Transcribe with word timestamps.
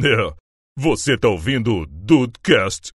É, 0.00 0.34
você 0.76 1.16
tá 1.16 1.28
ouvindo 1.28 1.74
o 1.74 1.86
Dudecast? 1.86 2.90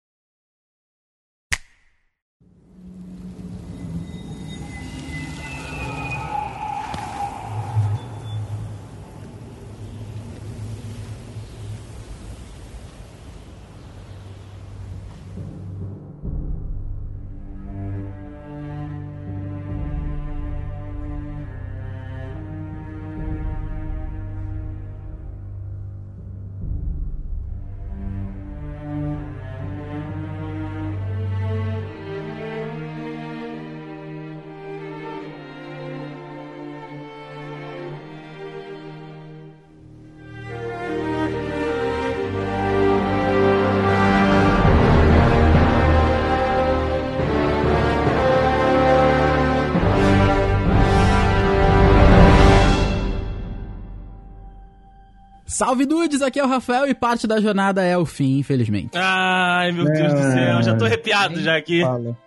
Salve 55.59 55.85
dudes, 55.85 56.21
aqui 56.21 56.39
é 56.39 56.43
o 56.45 56.47
Rafael 56.47 56.87
e 56.87 56.93
parte 56.93 57.27
da 57.27 57.41
jornada 57.41 57.83
é 57.83 57.97
o 57.97 58.05
fim, 58.05 58.37
infelizmente. 58.37 58.91
Ai, 58.97 59.73
meu 59.73 59.83
Deus 59.83 60.13
do 60.13 60.21
céu, 60.31 60.63
já 60.63 60.73
tô 60.73 60.85
arrepiado 60.85 61.37
já 61.41 61.57
aqui. 61.57 61.81
Fala. 61.81 62.17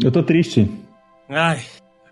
Eu 0.00 0.12
tô 0.12 0.22
triste. 0.22 0.70
Ai. 1.28 1.58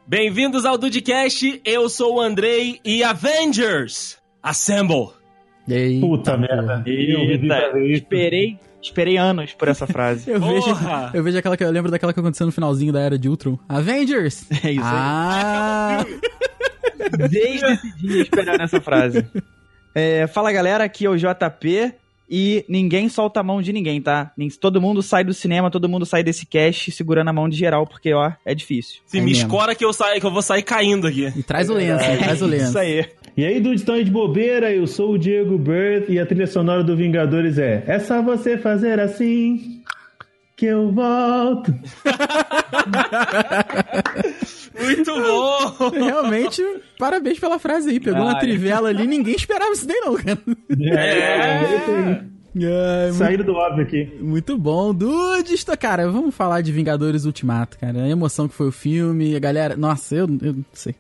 Bem-vindos 0.05 0.65
ao 0.65 0.77
Dudecast, 0.77 1.61
eu 1.65 1.89
sou 1.89 2.17
o 2.17 2.21
Andrei 2.21 2.81
e 2.85 3.05
Avengers 3.05 4.19
Assemble. 4.43 5.11
Eita, 5.69 6.05
Puta 6.05 6.37
merda. 6.37 6.83
Eita, 6.85 7.79
esperei, 7.79 8.59
esperei 8.83 9.17
anos 9.17 9.55
por 9.55 9.69
essa 9.69 9.87
frase. 9.87 10.27
Eu 10.29 10.41
vejo, 10.41 10.77
eu 11.15 11.23
vejo 11.23 11.39
aquela 11.39 11.57
que 11.57 11.63
eu 11.63 11.71
lembro 11.71 11.93
daquela 11.93 12.13
que 12.13 12.19
aconteceu 12.19 12.45
no 12.45 12.53
finalzinho 12.53 12.93
da 12.93 13.01
era 13.01 13.17
de 13.17 13.29
Ultron. 13.29 13.57
Avengers! 13.69 14.45
É 14.65 14.73
isso 14.73 14.81
aí. 14.81 14.83
ah, 14.83 16.05
Desde 17.31 17.67
esse 17.67 17.97
dia 17.99 18.23
esperando 18.23 18.63
essa 18.63 18.81
frase. 18.81 19.25
É, 19.99 20.27
fala 20.27 20.53
galera, 20.53 20.85
aqui 20.85 21.07
é 21.07 21.09
o 21.09 21.17
JP 21.17 21.95
e 22.29 22.65
ninguém 22.69 23.09
solta 23.09 23.41
a 23.41 23.43
mão 23.43 23.63
de 23.63 23.73
ninguém, 23.73 24.03
tá? 24.03 24.31
Todo 24.61 24.79
mundo 24.81 25.03
sai 25.03 25.25
do 25.25 25.33
cinema, 25.33 25.71
todo 25.71 25.89
mundo 25.89 26.05
sai 26.05 26.23
desse 26.23 26.45
cast 26.45 26.91
segurando 26.93 27.29
a 27.29 27.33
mão 27.33 27.49
de 27.49 27.57
geral, 27.57 27.87
porque 27.87 28.13
ó, 28.13 28.31
é 28.45 28.55
difícil. 28.55 29.01
Se 29.07 29.17
É 29.17 29.21
me 29.21 29.29
mesmo. 29.31 29.45
escora 29.47 29.75
que 29.75 29.83
eu, 29.85 29.93
saio, 29.95 30.21
que 30.21 30.27
eu 30.27 30.31
vou 30.31 30.43
sair 30.43 30.63
caindo 30.63 31.07
aqui. 31.07 31.33
e 31.35 31.43
traz 31.43 31.71
o 31.71 31.75
lenço, 31.75 32.05
hein, 32.05 32.19
traz 32.19 32.43
o 32.43 32.47
lenço. 32.51 32.69
Isso 32.69 32.79
aí. 32.79 33.07
E 33.39 33.45
aí, 33.45 33.59
dudes, 33.61 33.81
estão 33.81 33.95
aí 33.95 34.05
de 34.05 34.11
bobeira? 34.11 34.71
Eu 34.71 34.87
sou 34.87 35.13
o 35.13 35.19
Diego 35.19 35.57
Birth 35.57 36.11
e 36.11 36.19
a 36.19 36.27
trilha 36.27 36.47
sonora 36.47 36.85
do 36.85 36.95
Vingadores 36.97 37.57
é 37.57 37.83
É 37.87 37.99
só 37.99 38.21
você 38.21 38.59
fazer 38.59 39.01
assim 39.01 39.83
que 40.57 40.67
eu 40.67 40.91
volto. 40.91 41.73
Muito 44.81 45.13
bom! 45.15 45.91
Realmente, 45.95 46.63
parabéns 46.99 47.39
pela 47.39 47.59
frase 47.59 47.91
aí. 47.91 48.01
Pegou 48.01 48.23
uma 48.23 48.35
Ai. 48.35 48.41
trivela 48.41 48.89
ali, 48.89 49.07
ninguém 49.07 49.35
esperava 49.35 49.73
isso 49.73 49.87
daí 49.87 50.01
não, 50.01 50.15
cara. 50.17 50.39
É. 50.81 52.21
Ai, 52.59 53.09
mu- 53.09 53.13
Saíram 53.15 53.45
do 53.45 53.53
óbvio 53.55 53.85
aqui. 53.85 54.11
muito 54.21 54.57
bom. 54.57 54.95
Dudes, 54.95 55.63
cara, 55.79 56.11
vamos 56.11 56.35
falar 56.35 56.63
de 56.63 56.73
Vingadores 56.73 57.25
Ultimato, 57.27 57.79
cara. 57.79 58.03
A 58.05 58.09
emoção 58.09 58.49
que 58.49 58.55
foi 58.55 58.69
o 58.69 58.73
filme, 58.73 59.37
a 59.37 59.39
galera... 59.39 59.77
Nossa, 59.77 60.15
eu, 60.15 60.27
eu 60.43 60.53
não 60.55 60.65
sei. 60.73 60.95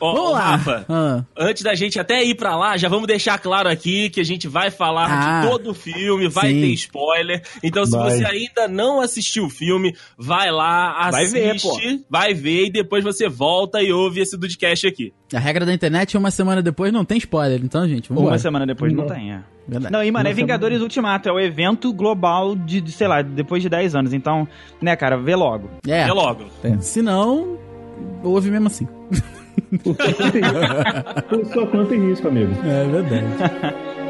Ó, 0.00 0.12
Vamos 0.14 0.32
lá. 0.32 0.56
Rafa, 0.56 0.84
Ah. 0.88 1.24
antes 1.36 1.62
da 1.62 1.74
gente 1.74 1.98
até 1.98 2.22
ir 2.24 2.34
pra 2.34 2.56
lá, 2.56 2.76
já 2.76 2.88
vamos 2.88 3.06
deixar 3.06 3.38
claro 3.38 3.68
aqui 3.68 4.10
que 4.10 4.20
a 4.20 4.24
gente 4.24 4.46
vai 4.48 4.70
falar 4.70 5.06
Ah. 5.10 5.40
de 5.42 5.48
todo 5.48 5.70
o 5.70 5.74
filme, 5.74 6.28
vai 6.28 6.50
Sim. 6.52 6.60
ter 6.60 6.66
spoiler. 6.74 7.42
Então, 7.62 7.84
se 7.86 7.92
Vai. 7.92 8.10
você 8.10 8.24
ainda 8.24 8.68
não 8.68 9.00
assistiu 9.00 9.44
o 9.46 9.50
filme, 9.50 9.94
vai 10.18 10.50
lá, 10.50 11.10
Vai 11.10 11.26
ver, 11.26 11.50
assiste, 11.56 12.04
vai 12.10 12.34
ver 12.34 12.66
e 12.66 12.70
depois 12.70 13.02
você 13.04 13.28
volta 13.28 13.82
e 13.82 13.92
ouve 13.92 14.20
esse 14.20 14.36
Dudcast 14.36 14.86
aqui. 14.86 15.12
A 15.34 15.38
regra 15.38 15.64
da 15.66 15.72
internet 15.74 16.14
é 16.16 16.18
uma 16.18 16.30
semana 16.30 16.62
depois 16.62 16.92
não 16.92 17.04
tem 17.04 17.18
spoiler. 17.18 17.60
Então, 17.62 17.86
gente, 17.88 18.08
vamos 18.08 18.24
Uma 18.30 18.38
semana 18.38 18.66
depois 18.66 18.92
não, 18.92 19.04
Não. 19.06 19.14
tem, 19.14 19.32
é. 19.32 19.40
Verdade. 19.68 19.92
Não, 19.92 20.04
e 20.04 20.12
mano, 20.12 20.28
é 20.28 20.32
Vingadores 20.32 20.80
Ultimato, 20.80 21.28
é 21.28 21.32
o 21.32 21.40
evento 21.40 21.92
global 21.92 22.54
de, 22.54 22.80
de, 22.80 22.92
sei 22.92 23.08
lá, 23.08 23.20
depois 23.22 23.60
de 23.62 23.68
10 23.68 23.96
anos. 23.96 24.12
Então, 24.12 24.46
né, 24.80 24.94
cara, 24.94 25.16
vê 25.16 25.34
logo. 25.34 25.68
É, 25.86 26.04
Até 26.04 26.12
logo. 26.12 26.44
é. 26.62 26.78
se 26.78 27.02
não, 27.02 27.58
ouve 28.22 28.48
mesmo 28.48 28.68
assim. 28.68 28.86
Por 31.28 31.44
sua 31.46 31.66
conta 31.66 31.94
e 31.94 31.98
risco. 31.98 32.28
Amigo. 32.28 32.52
É 32.64 32.84
verdade. 32.84 33.96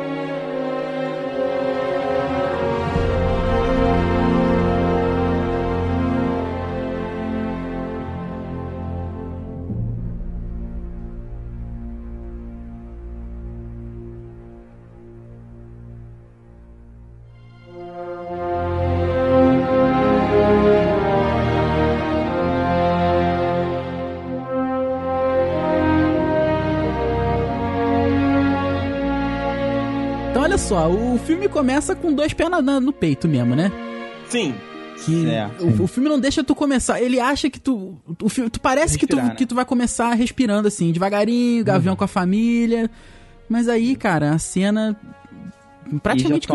olha 30.57 30.59
só, 30.59 30.91
o 30.91 31.19
filme 31.19 31.49
começa 31.49 31.95
com 31.95 32.13
dois 32.13 32.33
pés 32.33 32.49
na- 32.51 32.81
no 32.81 32.93
peito 32.93 33.29
mesmo, 33.29 33.55
né? 33.55 33.71
Sim. 34.29 34.55
Que 35.05 35.29
É, 35.29 35.47
o, 35.61 35.83
o 35.83 35.87
filme 35.87 36.09
não 36.09 36.19
deixa 36.19 36.43
tu 36.43 36.55
começar. 36.55 37.01
Ele 37.03 37.21
acha 37.21 37.51
que 37.51 37.61
tu. 37.61 37.99
O 38.23 38.29
filme, 38.31 38.49
tu 38.49 38.59
parece 38.59 38.99
que 38.99 39.07
tu, 39.07 39.17
Respirar, 39.17 39.29
né? 39.33 39.37
que 39.37 39.45
tu 39.45 39.55
vai 39.55 39.65
começar 39.67 40.15
respirando 40.15 40.67
assim, 40.67 40.91
devagarinho, 40.91 41.63
gavião 41.63 41.95
com 41.95 42.05
a 42.05 42.09
família. 42.09 42.91
Mas 43.49 43.69
aí, 43.69 43.95
cara, 43.95 44.31
a 44.33 44.39
cena. 44.39 44.97
Praticamente. 46.03 46.49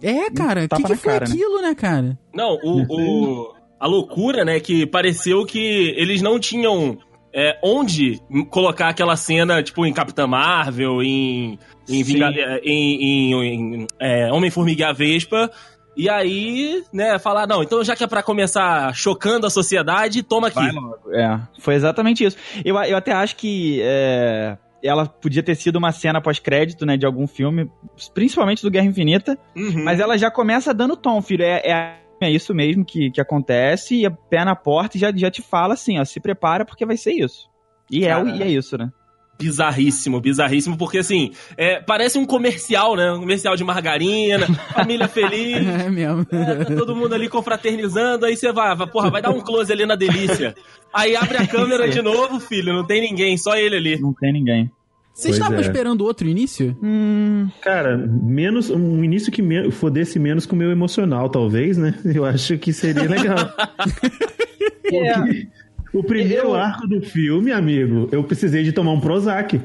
É, 0.00 0.30
cara, 0.30 0.64
o 0.64 0.68
que, 0.68 0.82
que 0.82 0.96
foi 0.96 1.12
cara, 1.12 1.26
né? 1.26 1.32
aquilo, 1.32 1.60
né, 1.62 1.74
cara? 1.74 2.18
Não, 2.32 2.56
o, 2.62 2.82
o- 2.82 3.54
a 3.80 3.86
loucura, 3.88 4.44
né, 4.44 4.60
que 4.60 4.86
pareceu 4.86 5.44
que 5.44 5.58
eles 5.96 6.22
não 6.22 6.38
tinham 6.38 6.98
é, 7.34 7.58
onde 7.64 8.20
colocar 8.48 8.88
aquela 8.88 9.16
cena, 9.16 9.60
tipo, 9.62 9.84
em 9.84 9.92
Capitã 9.92 10.26
Marvel, 10.26 11.02
em, 11.02 11.58
em. 11.88 12.02
Vinga- 12.02 12.32
é, 12.34 12.58
em, 12.64 13.32
em- 13.32 13.44
em, 13.82 13.86
é, 14.00 14.32
Homem-Formiga 14.32 14.82
e 14.82 14.84
a 14.86 14.92
Vespa. 14.92 15.50
E 15.94 16.08
aí, 16.08 16.82
né, 16.90 17.18
falar, 17.18 17.46
não, 17.46 17.62
então 17.62 17.84
já 17.84 17.94
que 17.94 18.02
é 18.02 18.06
pra 18.06 18.22
começar 18.22 18.94
chocando 18.94 19.46
a 19.46 19.50
sociedade, 19.50 20.22
toma 20.22 20.48
aqui. 20.48 20.58
É, 21.12 21.38
foi 21.60 21.74
exatamente 21.74 22.24
isso. 22.24 22.36
Eu, 22.64 22.76
eu 22.84 22.96
até 22.96 23.12
acho 23.12 23.36
que 23.36 23.78
é, 23.82 24.56
ela 24.82 25.04
podia 25.04 25.42
ter 25.42 25.54
sido 25.54 25.76
uma 25.76 25.92
cena 25.92 26.18
pós-crédito, 26.18 26.86
né, 26.86 26.96
de 26.96 27.04
algum 27.04 27.26
filme, 27.26 27.70
principalmente 28.14 28.62
do 28.62 28.70
Guerra 28.70 28.86
Infinita, 28.86 29.38
Uhum. 29.54 29.84
mas 29.84 30.00
ela 30.00 30.16
já 30.16 30.30
começa 30.30 30.72
dando 30.72 30.96
tom, 30.96 31.20
filho. 31.20 31.42
É, 31.44 31.60
é, 31.62 31.96
é 32.22 32.30
isso 32.30 32.54
mesmo 32.54 32.86
que, 32.86 33.10
que 33.10 33.20
acontece, 33.20 33.96
e 33.96 34.06
a 34.06 34.10
pé 34.10 34.46
na 34.46 34.56
porta 34.56 34.96
e 34.96 35.00
já, 35.00 35.12
já 35.14 35.30
te 35.30 35.42
fala 35.42 35.74
assim, 35.74 35.98
ó, 36.00 36.04
se 36.06 36.18
prepara 36.20 36.64
porque 36.64 36.86
vai 36.86 36.96
ser 36.96 37.12
isso. 37.12 37.50
E 37.90 38.06
é, 38.06 38.18
e 38.24 38.42
é 38.42 38.48
isso, 38.48 38.78
né? 38.78 38.90
Bizarríssimo, 39.42 40.20
bizarríssimo, 40.20 40.78
porque 40.78 40.98
assim, 40.98 41.32
é, 41.56 41.80
parece 41.80 42.16
um 42.16 42.24
comercial, 42.24 42.94
né? 42.94 43.12
Um 43.12 43.20
comercial 43.20 43.56
de 43.56 43.64
margarina, 43.64 44.46
família 44.72 45.08
feliz. 45.08 45.66
É 45.66 45.90
mesmo. 45.90 46.24
É, 46.30 46.64
tá 46.64 46.76
todo 46.76 46.94
mundo 46.94 47.14
ali 47.14 47.28
confraternizando, 47.28 48.24
aí 48.24 48.36
você 48.36 48.52
vai, 48.52 48.76
vai, 48.76 48.86
porra, 48.86 49.10
vai 49.10 49.20
dar 49.20 49.30
um 49.30 49.40
close 49.40 49.72
ali 49.72 49.84
na 49.84 49.96
delícia. 49.96 50.54
Aí 50.94 51.16
abre 51.16 51.38
a 51.38 51.46
câmera 51.46 51.88
de 51.88 52.00
novo, 52.00 52.38
filho, 52.38 52.72
não 52.72 52.86
tem 52.86 53.00
ninguém, 53.00 53.36
só 53.36 53.56
ele 53.56 53.76
ali. 53.76 54.00
Não 54.00 54.12
tem 54.12 54.32
ninguém. 54.32 54.70
Vocês 55.14 55.34
estavam 55.34 55.58
é. 55.58 55.60
esperando 55.60 56.04
outro 56.04 56.26
início? 56.26 56.76
Hum, 56.82 57.48
Cara, 57.60 57.96
menos 57.96 58.70
um 58.70 59.04
início 59.04 59.30
que 59.30 59.42
me, 59.42 59.70
fodesse 59.70 60.18
menos 60.18 60.46
com 60.46 60.56
o 60.56 60.58
meu 60.58 60.70
emocional, 60.70 61.28
talvez, 61.28 61.76
né? 61.76 61.94
Eu 62.14 62.24
acho 62.24 62.56
que 62.58 62.72
seria 62.72 63.08
legal. 63.08 63.36
Porque 64.82 65.48
o 65.92 66.02
primeiro 66.02 66.48
Eu- 66.48 66.54
arco 66.54 66.86
do 66.86 67.00
filme, 67.02 67.52
amigo, 67.52 68.08
eu 68.12 68.22
precisei 68.24 68.62
de 68.62 68.72
tomar 68.72 68.92
um 68.92 69.00
Prozac. 69.00 69.60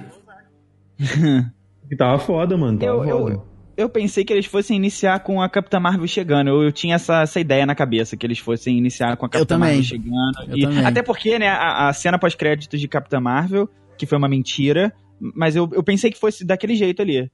que 1.89 1.95
tava 1.95 2.19
foda, 2.19 2.57
mano. 2.57 2.79
Tava 2.79 2.91
eu, 3.07 3.19
foda. 3.19 3.33
eu, 3.35 3.43
eu 3.77 3.89
pensei 3.89 4.25
que 4.25 4.33
eles 4.33 4.45
fossem 4.45 4.75
iniciar 4.75 5.19
com 5.19 5.41
a 5.41 5.49
Capitã 5.49 5.79
Marvel 5.79 6.07
chegando. 6.07 6.49
Eu, 6.49 6.63
eu 6.63 6.71
tinha 6.71 6.95
essa, 6.95 7.21
essa 7.21 7.39
ideia 7.39 7.65
na 7.65 7.75
cabeça, 7.75 8.17
que 8.17 8.25
eles 8.25 8.39
fossem 8.39 8.77
iniciar 8.77 9.15
com 9.17 9.25
a 9.25 9.29
Capitã. 9.29 9.57
Marvel 9.57 9.83
chegando. 9.83 10.39
Eu 10.49 10.57
E- 10.57 10.61
também. 10.61 10.85
Até 10.85 11.01
porque, 11.03 11.37
né, 11.39 11.47
a, 11.49 11.89
a 11.89 11.93
cena 11.93 12.17
pós-créditos 12.19 12.79
de 12.79 12.87
Capitã 12.87 13.19
Marvel, 13.19 13.69
que 13.97 14.05
foi 14.05 14.17
uma 14.17 14.27
mentira, 14.29 14.91
mas 15.19 15.55
eu, 15.55 15.69
eu 15.73 15.83
pensei 15.83 16.11
que 16.11 16.19
fosse 16.19 16.43
daquele 16.45 16.75
jeito 16.75 17.01
ali. 17.01 17.29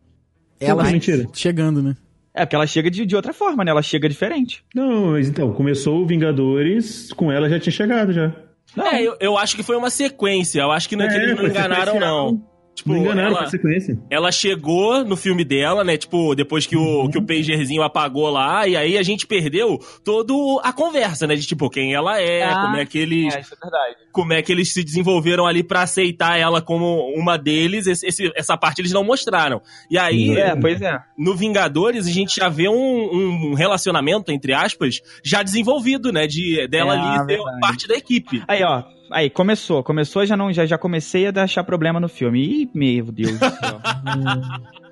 Ela 0.60 0.84
Pô, 0.84 0.92
mentira. 0.92 1.26
chegando, 1.34 1.82
né? 1.82 1.96
É, 2.36 2.46
porque 2.46 2.56
ela 2.56 2.66
chega 2.66 2.90
de, 2.90 3.06
de 3.06 3.16
outra 3.16 3.32
forma, 3.34 3.64
né? 3.64 3.72
Ela 3.72 3.82
chega 3.82 4.10
diferente. 4.10 4.64
Não, 4.74 5.12
mas 5.12 5.28
então, 5.30 5.54
começou 5.54 6.02
o 6.02 6.06
Vingadores, 6.08 7.12
com 7.14 7.32
ela 7.32 7.48
já 7.50 7.60
tinha 7.60 7.72
chegado 7.74 8.12
já. 8.12 8.34
É, 8.78 9.02
eu, 9.02 9.16
eu 9.20 9.38
acho 9.38 9.56
que 9.56 9.64
foi 9.64 9.76
uma 9.76 9.90
sequência. 9.90 10.62
Eu 10.62 10.72
acho 10.72 10.90
que 10.90 10.96
não 10.96 11.06
é 11.06 11.08
que 11.08 11.14
É, 11.14 11.18
eles 11.18 11.30
não 11.32 11.38
foi 11.38 11.50
enganaram, 11.50 12.00
não. 12.00 12.42
Tipo, 12.76 12.90
não 12.94 12.98
enganaram 13.02 13.28
ela, 13.30 13.38
com 13.40 13.44
a 13.44 13.50
sequência. 13.50 14.00
ela 14.10 14.32
chegou 14.32 15.06
no 15.06 15.16
filme 15.16 15.44
dela, 15.46 15.84
né? 15.84 15.96
Tipo, 15.96 16.34
depois 16.34 16.66
que 16.66 16.76
o, 16.76 17.08
que 17.08 17.20
o 17.20 17.22
pagerzinho 17.22 17.84
apagou 17.84 18.28
lá, 18.32 18.68
e 18.68 18.76
aí 18.76 18.98
a 18.98 19.04
gente 19.04 19.28
perdeu 19.28 19.78
toda 20.04 20.34
a 20.68 20.74
conversa, 20.74 21.28
né? 21.28 21.36
De 21.36 21.46
tipo, 21.46 21.70
quem 21.70 21.94
ela 21.94 22.20
é, 22.20 22.44
Ah, 22.44 22.62
como 22.64 22.78
é 22.78 22.86
que 22.86 22.98
eles. 22.98 23.28
isso 23.36 23.54
é 23.54 23.58
verdade. 23.62 23.96
Como 24.12 24.34
é 24.34 24.42
que 24.42 24.52
eles 24.52 24.74
se 24.74 24.84
desenvolveram 24.84 25.46
ali 25.46 25.64
pra 25.64 25.84
aceitar 25.84 26.38
ela 26.40 26.62
como 26.64 27.12
uma 27.16 27.38
deles. 27.38 27.86
Esse- 27.86 28.08
esse- 28.08 28.32
essa 28.36 28.58
parte 28.58 28.80
eles 28.82 28.92
não 28.92 29.04
mostraram. 29.04 29.62
E 29.90 29.98
aí, 29.98 30.36
É, 30.36 30.56
pois 30.56 30.82
é. 30.82 30.98
no 31.18 31.36
Vingadores, 31.36 32.08
a 32.08 32.12
gente 32.12 32.36
já 32.38 32.50
vê 32.50 32.68
um, 32.68 33.52
um 33.52 33.54
relacionamento, 33.54 34.32
entre 34.32 34.52
aspas, 34.52 35.00
já 35.24 35.44
desenvolvido, 35.44 36.12
né? 36.12 36.26
De 36.26 36.68
dela 36.68 36.96
É, 36.96 36.98
ali 37.00 37.18
ser 37.20 37.26
verdade. 37.38 37.60
parte 37.60 37.88
da 37.88 37.96
equipe. 37.96 38.42
Aí, 38.48 38.64
ó. 38.64 38.84
Aí, 39.14 39.30
começou. 39.30 39.84
Começou, 39.84 40.26
já 40.26 40.36
não 40.36 40.52
já, 40.52 40.66
já 40.66 40.78
comecei 40.78 41.28
a 41.28 41.44
achar 41.44 41.64
problema 41.64 42.00
no 42.00 42.10
filme. 42.10 42.44
Ih, 42.44 42.70
meu 42.74 43.06
Deus 43.12 43.40
do 43.40 43.40
céu. 43.40 43.80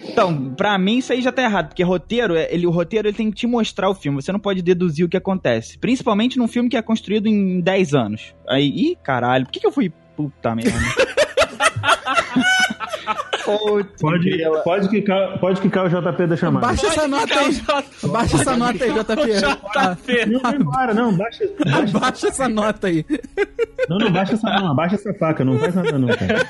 Então, 0.00 0.54
pra 0.54 0.78
mim 0.78 0.98
isso 0.98 1.12
aí 1.12 1.20
já 1.20 1.32
tá 1.32 1.42
errado, 1.42 1.68
porque 1.68 1.82
roteiro, 1.82 2.36
é- 2.36 2.46
ele, 2.54 2.66
o 2.66 2.70
roteiro 2.70 3.08
ele 3.08 3.16
tem 3.16 3.30
que 3.30 3.36
te 3.36 3.46
mostrar 3.48 3.90
o 3.90 3.94
filme, 3.94 4.22
você 4.22 4.30
não 4.30 4.38
pode 4.38 4.62
deduzir 4.62 5.04
o 5.04 5.08
que 5.08 5.16
acontece. 5.16 5.76
Principalmente 5.76 6.38
num 6.38 6.46
filme 6.46 6.68
que 6.68 6.76
é 6.76 6.82
construído 6.82 7.26
em 7.26 7.60
10 7.60 7.94
anos. 7.94 8.32
Aí, 8.48 8.68
ih, 8.68 8.96
caralho, 9.02 9.44
por 9.44 9.50
que, 9.52 9.58
que 9.58 9.66
eu 9.66 9.72
fui. 9.72 9.92
Puta 10.16 10.54
merda. 10.54 10.70
Pode, 14.00 14.34
pode, 14.64 14.88
quicar, 14.88 15.38
pode 15.38 15.60
quicar 15.60 15.86
o 15.86 15.88
JP 15.88 16.26
da 16.26 16.36
chamada. 16.36 16.66
Baixa 16.66 16.86
essa 16.86 17.08
nota 17.08 17.40
aí. 17.40 17.62
Baixa 18.10 18.36
essa 18.36 18.56
nota 18.56 18.84
aí, 18.84 18.92
JP. 18.92 20.26
Não, 20.30 20.40
vai 20.40 20.56
embora, 20.56 20.94
não, 20.94 21.16
baixa, 21.16 21.44
baixa. 21.64 21.98
Baixa 21.98 22.28
essa 22.28 22.48
nota 22.48 22.86
aí. 22.88 23.04
Não, 23.88 23.98
não, 23.98 24.10
baixa 24.10 24.34
essa, 24.34 24.50
não, 24.50 24.70
abaixa 24.72 24.94
essa 24.96 25.14
faca, 25.14 25.44
não 25.44 25.58
faz 25.58 25.74
nada 25.74 25.98
não, 25.98 26.08
cara. 26.08 26.46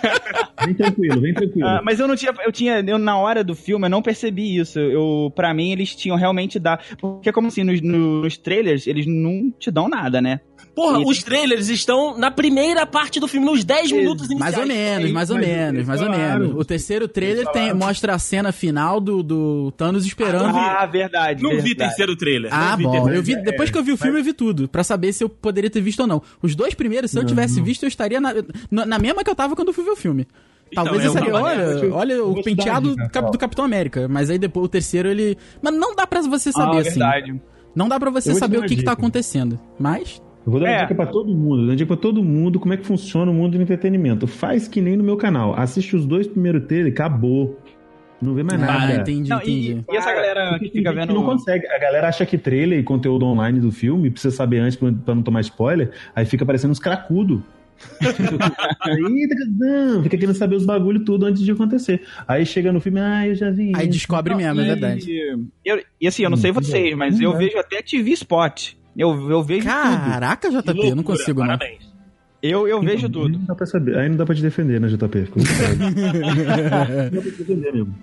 Vem 0.65 0.75
tranquilo, 0.75 1.21
vem 1.21 1.35
tranquilo. 1.35 1.69
Ah, 1.69 1.81
mas 1.85 2.01
eu 2.01 2.09
não 2.09 2.17
tinha, 2.17 2.35
eu 2.45 2.53
tinha, 2.53 2.81
eu 2.81 2.99
na 2.99 3.17
hora 3.17 3.45
do 3.45 3.55
filme 3.55 3.87
eu 3.87 3.91
não 3.91 4.03
percebi 4.03 4.59
isso. 4.59 4.79
Eu, 4.79 5.33
para 5.35 5.55
mim 5.55 5.71
eles 5.71 5.95
tinham 5.95 6.17
realmente 6.17 6.59
dar, 6.59 6.83
porque 7.01 7.33
como 7.33 7.49
assim 7.49 7.63
nos, 7.63 7.81
nos 7.81 8.37
trailers 8.37 8.87
eles 8.87 9.07
não 9.07 9.51
te 9.59 9.71
dão 9.71 9.89
nada, 9.89 10.21
né? 10.21 10.41
Porra, 10.75 11.01
E- 11.01 11.05
os 11.05 11.23
trailers 11.23 11.69
estão 11.69 12.17
na 12.17 12.31
primeira 12.31 12.87
parte 12.87 13.19
do 13.19 13.27
filme, 13.27 13.47
nos 13.47 13.65
10 13.65 13.91
minutos 13.93 14.27
iniciais. 14.31 14.55
Mais 14.55 14.59
ou 14.59 14.67
menos, 14.67 15.11
mais 15.11 15.31
ou 15.31 15.37
mas 15.37 15.47
menos, 15.47 15.87
mais 15.87 16.03
ou 16.03 16.11
menos. 16.11 16.55
O 16.57 16.65
terceiro 16.65 17.09
trailer 17.09 17.47
tem, 17.49 17.75
mostra 17.75 18.15
a 18.15 18.19
cena 18.19 18.53
final 18.53 19.01
do, 19.01 19.23
do 19.23 19.73
Thanos 19.73 20.07
esperando. 20.07 20.57
Ah, 20.57 20.87
verdade. 20.87 21.43
Não 21.43 21.51
vi 21.51 21.57
verdade. 21.57 21.77
terceiro 21.77 22.17
trailer. 22.17 22.53
Ah, 22.55 22.71
não 22.71 22.77
vi 22.77 22.83
bom. 22.85 23.09
Eu 23.09 23.23
vi, 23.23 23.35
é, 23.35 23.43
depois 23.43 23.71
que 23.71 23.79
eu 23.79 23.83
vi 23.83 23.93
o 23.93 23.97
filme, 23.97 24.21
eu 24.21 24.25
vi 24.25 24.33
tudo. 24.33 24.69
Pra 24.69 24.85
saber 24.85 25.13
se 25.13 25.25
eu 25.25 25.29
poderia 25.29 25.71
ter 25.71 25.81
visto 25.81 26.01
ou 26.01 26.07
não. 26.07 26.23
Os 26.41 26.55
dois 26.55 26.75
primeiros, 26.75 27.11
se 27.11 27.19
eu 27.19 27.25
tivesse 27.25 27.61
visto, 27.61 27.83
eu 27.83 27.89
estaria 27.89 28.21
na, 28.21 28.35
na, 28.71 28.99
mesma 28.99 29.25
que 29.25 29.31
eu 29.31 29.35
tava 29.35 29.57
quando 29.57 29.69
eu 29.69 29.75
fui 29.75 29.85
ver 29.85 29.91
o 29.91 29.97
filme. 29.97 30.27
Então, 30.71 30.85
Talvez 30.85 31.05
é 31.05 31.09
eu 31.09 31.13
sabia, 31.13 31.31
uma 31.31 31.43
olha, 31.43 31.95
olha 31.95 32.25
o 32.25 32.43
penteado 32.43 32.95
dica, 32.95 33.23
do, 33.23 33.39
Capitão 33.39 33.65
América. 33.65 34.07
Mas 34.07 34.29
aí 34.29 34.39
depois 34.39 34.67
o 34.67 34.69
terceiro 34.69 35.09
ele. 35.09 35.37
Mas 35.63 35.75
não 35.75 35.95
dá 35.95 36.07
pra 36.07 36.21
você 36.23 36.53
saber, 36.53 36.77
ah, 36.77 36.81
assim. 36.81 36.91
verdade. 36.91 37.41
Não 37.75 37.89
dá 37.89 37.99
pra 37.99 38.11
você 38.11 38.35
saber 38.35 38.59
o 38.59 38.67
que, 38.67 38.77
que 38.77 38.83
tá 38.83 38.93
acontecendo. 38.93 39.59
Mas. 39.79 40.21
Eu 40.49 40.53
vou 40.53 40.61
dar 40.61 40.67
uma 40.67 40.73
É. 40.77 40.81
dica 40.83 40.95
pra 40.95 41.05
todo 41.05 41.29
mundo, 41.35 41.59
dar 41.59 41.63
uma 41.73 41.77
dica 41.77 41.87
pra 41.89 41.97
todo 41.99 42.25
mundo 42.25 42.59
como 42.59 42.73
é 42.73 42.79
que 42.79 42.87
funciona 42.87 43.31
o 43.31 43.35
mundo 43.35 43.59
do 43.59 43.63
entretenimento. 43.63 44.27
Faz 44.27 44.67
que 44.67 44.81
nem 44.81 44.97
no 44.97 45.05
meu 45.05 45.19
canal. 45.19 45.55
Assiste 45.55 45.95
os 45.95 46.07
dois 46.07 46.27
primeiros 46.27 46.65
trailers, 46.67 46.95
acabou. 46.95 47.59
Não 48.21 48.33
vê 48.33 48.43
mais 48.43 48.61
Ah, 48.63 48.67
nada. 48.67 48.95
entendi, 48.95 49.29
Não, 49.29 49.37
entendi. 49.37 49.85
e, 49.87 49.93
e 49.93 49.97
essa 49.97 50.11
galera 50.11 50.59
que 50.59 50.71
fica 50.71 50.91
vendo 50.91 51.13
não 51.13 51.23
consegue. 51.23 51.67
A 51.69 51.79
galera 51.79 52.09
acha 52.09 52.25
que 52.25 52.39
trailer 52.39 52.79
e 52.79 52.83
conteúdo 52.83 53.27
online 53.27 53.61
do 53.61 53.71
filme 53.71 54.11
precisa 54.11 54.35
saber 54.35 54.59
antes 54.61 54.77
pra 54.77 54.91
pra 54.91 55.15
não 55.15 55.23
tomar 55.23 55.43
spoiler, 55.43 55.91
aí 56.17 56.25
fica 56.25 56.47
parecendo 56.47 56.73
uns 56.73 56.79
cracudos. 56.81 57.41
aí 58.81 59.29
não, 59.59 60.03
fica 60.03 60.17
querendo 60.17 60.35
saber 60.35 60.57
os 60.57 60.65
bagulho 60.65 61.05
tudo 61.05 61.27
antes 61.27 61.43
de 61.45 61.53
acontecer. 61.53 62.03
Aí 62.27 62.45
chega 62.47 62.73
no 62.73 62.81
filme, 62.81 63.01
ah, 63.01 63.29
eu 63.29 63.35
já 63.35 63.51
vi. 63.51 63.73
Aí 63.77 63.87
descobre 63.87 64.35
mesmo, 64.35 64.61
é 64.63 64.65
verdade. 64.65 65.11
E, 65.11 65.37
eu- 65.65 65.83
e 66.01 66.09
assim, 66.09 66.23
eu 66.25 66.31
não 66.31 66.37
sei 66.39 66.51
vocês, 66.51 66.97
mas 66.97 67.21
eu 67.21 67.37
vejo 67.37 67.57
até 67.59 67.83
TV 67.83 68.11
Spot. 68.13 68.73
Eu, 68.99 69.31
eu 69.31 69.43
vejo 69.43 69.63
tudo. 69.65 69.73
Caraca, 69.73 70.51
Que 70.51 70.61
JP, 70.61 70.89
eu 70.89 70.97
não 70.97 71.03
consigo, 71.05 71.41
não. 71.41 71.57
Parabéns. 71.57 71.89
Eu, 72.43 72.69
eu 72.69 72.81
vejo 72.81 73.07
Então, 73.07 73.23
tudo. 73.23 73.27
Aí 73.35 73.39
não 73.39 73.45
dá 73.47 73.55
pra 73.55 73.67
saber. 73.67 73.97
Aí 73.99 74.09
não 74.09 74.17
dá 74.17 74.27
pra 74.27 74.35
te 74.35 74.43
defender, 74.43 74.81
né, 74.81 74.89
JP? 74.89 75.25
Ficou. 75.25 75.43
Não 75.43 77.11
dá 77.11 77.21
pra 77.21 77.31
te 77.31 77.31
defender 77.39 77.73
mesmo. 77.73 77.95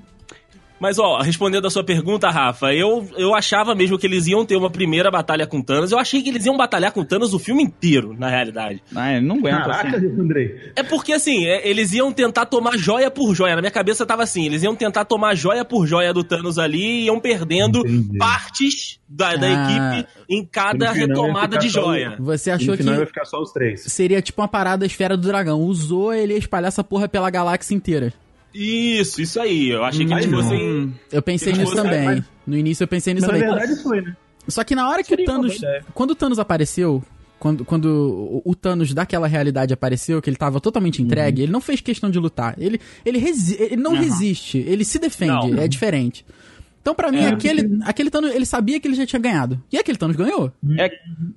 Mas, 0.80 1.00
ó, 1.00 1.22
respondendo 1.22 1.66
a 1.66 1.69
sua 1.69 1.83
pergunta, 1.86 2.30
Rafa, 2.30 2.74
eu, 2.74 3.07
eu 3.18 3.33
achava 3.33 3.74
mesmo 3.74 3.98
que 3.98 4.06
eles 4.06 4.27
iam 4.27 4.45
ter 4.45 4.57
uma 4.57 4.69
primeira 4.69 5.10
batalha 5.10 5.48
com 5.48 5.62
Thanos. 5.62 5.92
Eu 5.92 5.98
achei 5.98 6.22
que 6.22 6.27
eles 6.30 6.45
iam 6.45 6.57
batalhar 6.57 6.92
com 6.92 7.04
Thanos 7.04 7.33
o 7.33 7.39
filme 7.39 7.63
inteiro, 7.63 8.13
na 8.18 8.27
realidade. 8.30 8.83
Ah, 8.94 9.13
eu 9.13 9.22
não 9.22 9.38
aguento 9.38 9.57
Caraca, 9.57 9.98
assim. 9.98 10.07
Andrei. 10.07 10.72
É 10.75 10.83
porque, 10.83 11.13
assim, 11.13 11.45
é- 11.45 11.68
eles 11.68 11.94
iam 11.94 12.12
tentar 12.12 12.45
tomar 12.45 12.77
joia 12.77 13.10
por 13.10 13.33
joia. 13.33 13.56
Na 13.56 13.62
minha 13.62 13.72
cabeça 13.72 14.06
tava 14.06 14.24
assim, 14.24 14.45
eles 14.45 14.63
iam 14.63 14.75
tentar 14.75 15.06
tomar 15.06 15.33
joia 15.33 15.63
por 15.63 15.88
joia 15.88 16.13
do 16.13 16.24
Thanos 16.25 16.60
ali 16.60 17.04
e 17.04 17.06
iam 17.06 17.19
perdendo 17.22 17.80
Entendi. 17.80 18.18
partes 18.18 19.00
da, 19.07 19.36
da 19.38 19.48
Ah. 19.48 19.98
equipe 20.00 20.10
em 20.30 20.44
cada 20.45 20.86
ia 20.88 20.92
retomada 20.92 21.57
de 21.57 21.69
joia. 21.69 22.16
Você 22.19 22.51
achou 22.51 22.75
final 22.75 22.94
que 22.94 22.98
vai 23.00 23.06
ficar 23.06 23.24
só 23.25 23.42
os 23.42 23.51
três. 23.54 23.81
seria 23.83 24.22
tipo 24.22 24.42
uma 24.42 24.48
parada 24.48 24.86
esfera 24.86 25.16
do 25.16 25.25
dragão. 25.25 25.62
Usou, 25.62 26.13
ele 26.13 26.33
ia 26.33 26.39
espalhar 26.39 26.68
essa 26.68 26.83
porra 26.83 27.07
pela 27.07 27.30
galáxia 27.30 27.74
inteira. 27.74 28.12
Isso, 28.57 29.21
isso 29.21 29.39
aí. 29.39 29.69
Eu 29.69 29.83
achei 29.83 30.05
que 30.05 30.13
eles 30.13 30.25
não. 30.27 30.41
fossem... 30.41 30.93
Eu 31.11 31.21
pensei 31.21 31.53
Se 31.53 31.59
nisso 31.59 31.71
fosse- 31.73 31.83
também. 31.83 32.05
mas- 32.05 32.23
No 32.47 32.57
início 32.57 32.83
eu 32.83 32.87
pensei 32.87 33.13
nisso 33.13 33.27
Mas 33.27 33.39
na 33.41 33.45
também. 33.47 33.59
verdade 33.59 33.83
foi, 33.83 34.01
né? 34.01 34.15
Só 34.47 34.63
que 34.63 34.73
na 34.75 34.87
hora 34.89 35.01
que 35.03 35.09
Seria 35.09 35.23
o 35.23 35.27
Thanos. 35.27 35.57
Quando 35.93 36.11
o 36.11 36.15
Thanos 36.15 36.39
apareceu, 36.39 37.03
quando, 37.39 37.65
quando 37.65 38.41
o, 38.45 38.55
Thanos 38.55 38.93
daquela 38.93 39.27
realidade 39.27 39.73
apareceu, 39.73 40.21
que 40.21 40.29
ele 40.29 40.37
tava 40.37 40.61
totalmente 40.61 41.01
entregue, 41.01 41.41
ele 41.41 41.51
não 41.51 41.59
fez 41.59 41.81
questão 41.81 42.09
de 42.09 42.17
lutar. 42.19 42.55
Ele, 42.57 42.79
ele, 43.03 43.17
resi 43.17 43.57
ele 43.59 43.75
não 43.75 43.93
Aham. 43.93 44.01
resiste, 44.03 44.59
ele 44.59 44.85
se 44.85 44.99
defende, 44.99 45.51
Não. 45.51 45.61
é 45.61 45.67
diferente. 45.67 46.23
Então, 46.85 46.93
pra 46.93 47.11
mim, 47.11 47.17
É. 47.17 47.29
aquele, 47.29 47.79
aquele 47.83 48.11
Thanos, 48.11 48.35
ele 48.35 48.45
sabia 48.45 48.79
que 48.79 48.87
ele 48.87 48.93
já 48.93 49.07
tinha 49.07 49.19
ganhado. 49.19 49.59
E 49.73 49.77
aquele 49.79 49.97
Thanos 49.97 50.15
ganhou. 50.15 50.51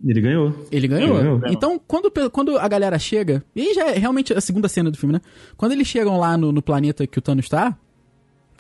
Ele 0.05 0.21
ganhou. 0.21 0.67
Ele 0.71 0.87
ganhou. 0.87 1.17
Ele 1.17 1.23
ganhou. 1.23 1.41
Então, 1.49 1.81
quando, 1.89 2.13
quando 2.31 2.59
a 2.59 2.69
galera 2.69 2.99
chega, 2.99 3.43
e 3.57 3.63
aí 3.63 3.73
já 3.73 3.87
é 3.89 3.99
realmente 3.99 4.35
a 4.35 4.43
segunda 4.43 4.69
cena 4.69 4.91
do 4.91 4.99
filme, 4.99 5.15
né? 5.15 5.23
Quando 5.57 5.73
eles 5.73 5.87
chegam 5.87 6.19
lá 6.19 6.37
no, 6.37 6.53
no 6.53 6.61
planeta 6.61 7.07
que 7.07 7.19
o 7.19 7.23
Thanos 7.23 7.49
tá, 7.49 7.75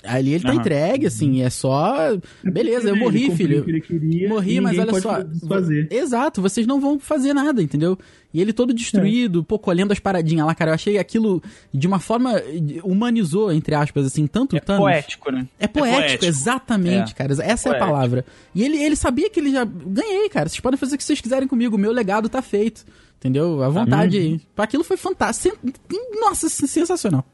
ali 0.02 0.34
ele 0.34 0.42
tá 0.44 0.50
Aham. 0.50 0.60
entregue, 0.60 1.06
assim, 1.06 1.42
é 1.42 1.50
só. 1.50 2.16
Beleza, 2.42 2.88
eu 2.88 2.96
morri, 2.96 3.30
filho. 3.34 3.60
o 3.60 3.64
que 3.64 3.70
ele 3.70 3.80
queria, 3.80 4.28
Morri, 4.28 4.60
mas 4.60 4.78
olha 4.78 4.86
pode 4.90 5.02
só. 5.02 5.22
desfazer. 5.22 5.88
Exato, 5.90 6.40
vocês 6.42 6.66
não 6.66 6.80
vão 6.80 6.98
fazer 6.98 7.32
nada, 7.34 7.62
entendeu? 7.62 7.98
E 8.32 8.40
ele 8.40 8.52
todo 8.52 8.74
destruído, 8.74 9.42
pô, 9.42 9.58
colhendo 9.58 9.92
as 9.92 9.98
paradinhas 9.98 10.46
lá, 10.46 10.54
cara. 10.54 10.70
Eu 10.70 10.74
achei 10.74 10.98
aquilo 10.98 11.42
de 11.72 11.86
uma 11.86 11.98
forma. 11.98 12.34
humanizou, 12.84 13.50
entre 13.52 13.74
aspas, 13.74 14.06
assim, 14.06 14.26
tanto 14.26 14.56
É 14.56 14.60
Thanos. 14.60 14.82
poético, 14.82 15.32
né? 15.32 15.46
É 15.58 15.66
poético, 15.66 16.00
poético. 16.02 16.24
exatamente, 16.26 17.12
É. 17.12 17.14
cara. 17.14 17.32
Essa 17.42 17.70
é 17.70 17.72
a 17.76 17.78
palavra. 17.78 18.24
E 18.54 18.62
ele, 18.62 18.76
ele 18.82 18.96
sabia 18.96 19.30
que 19.30 19.40
ele 19.40 19.50
já. 19.50 19.64
Ganhei, 19.64 20.28
cara. 20.28 20.48
Vocês 20.48 20.60
podem 20.60 20.78
fazer 20.78 20.94
o 20.94 20.98
que 20.98 21.04
vocês 21.04 21.20
quiserem 21.20 21.48
comigo. 21.48 21.76
O 21.76 21.78
meu 21.78 21.90
legado 21.92 22.28
tá 22.28 22.42
feito. 22.42 22.84
Entendeu? 23.18 23.62
À 23.64 23.68
vontade 23.68 24.16
aí. 24.16 24.40
Aquilo 24.56 24.84
foi 24.84 24.96
fantástico. 24.96 25.56
Nossa, 26.20 26.48
sensacional. 26.48 27.24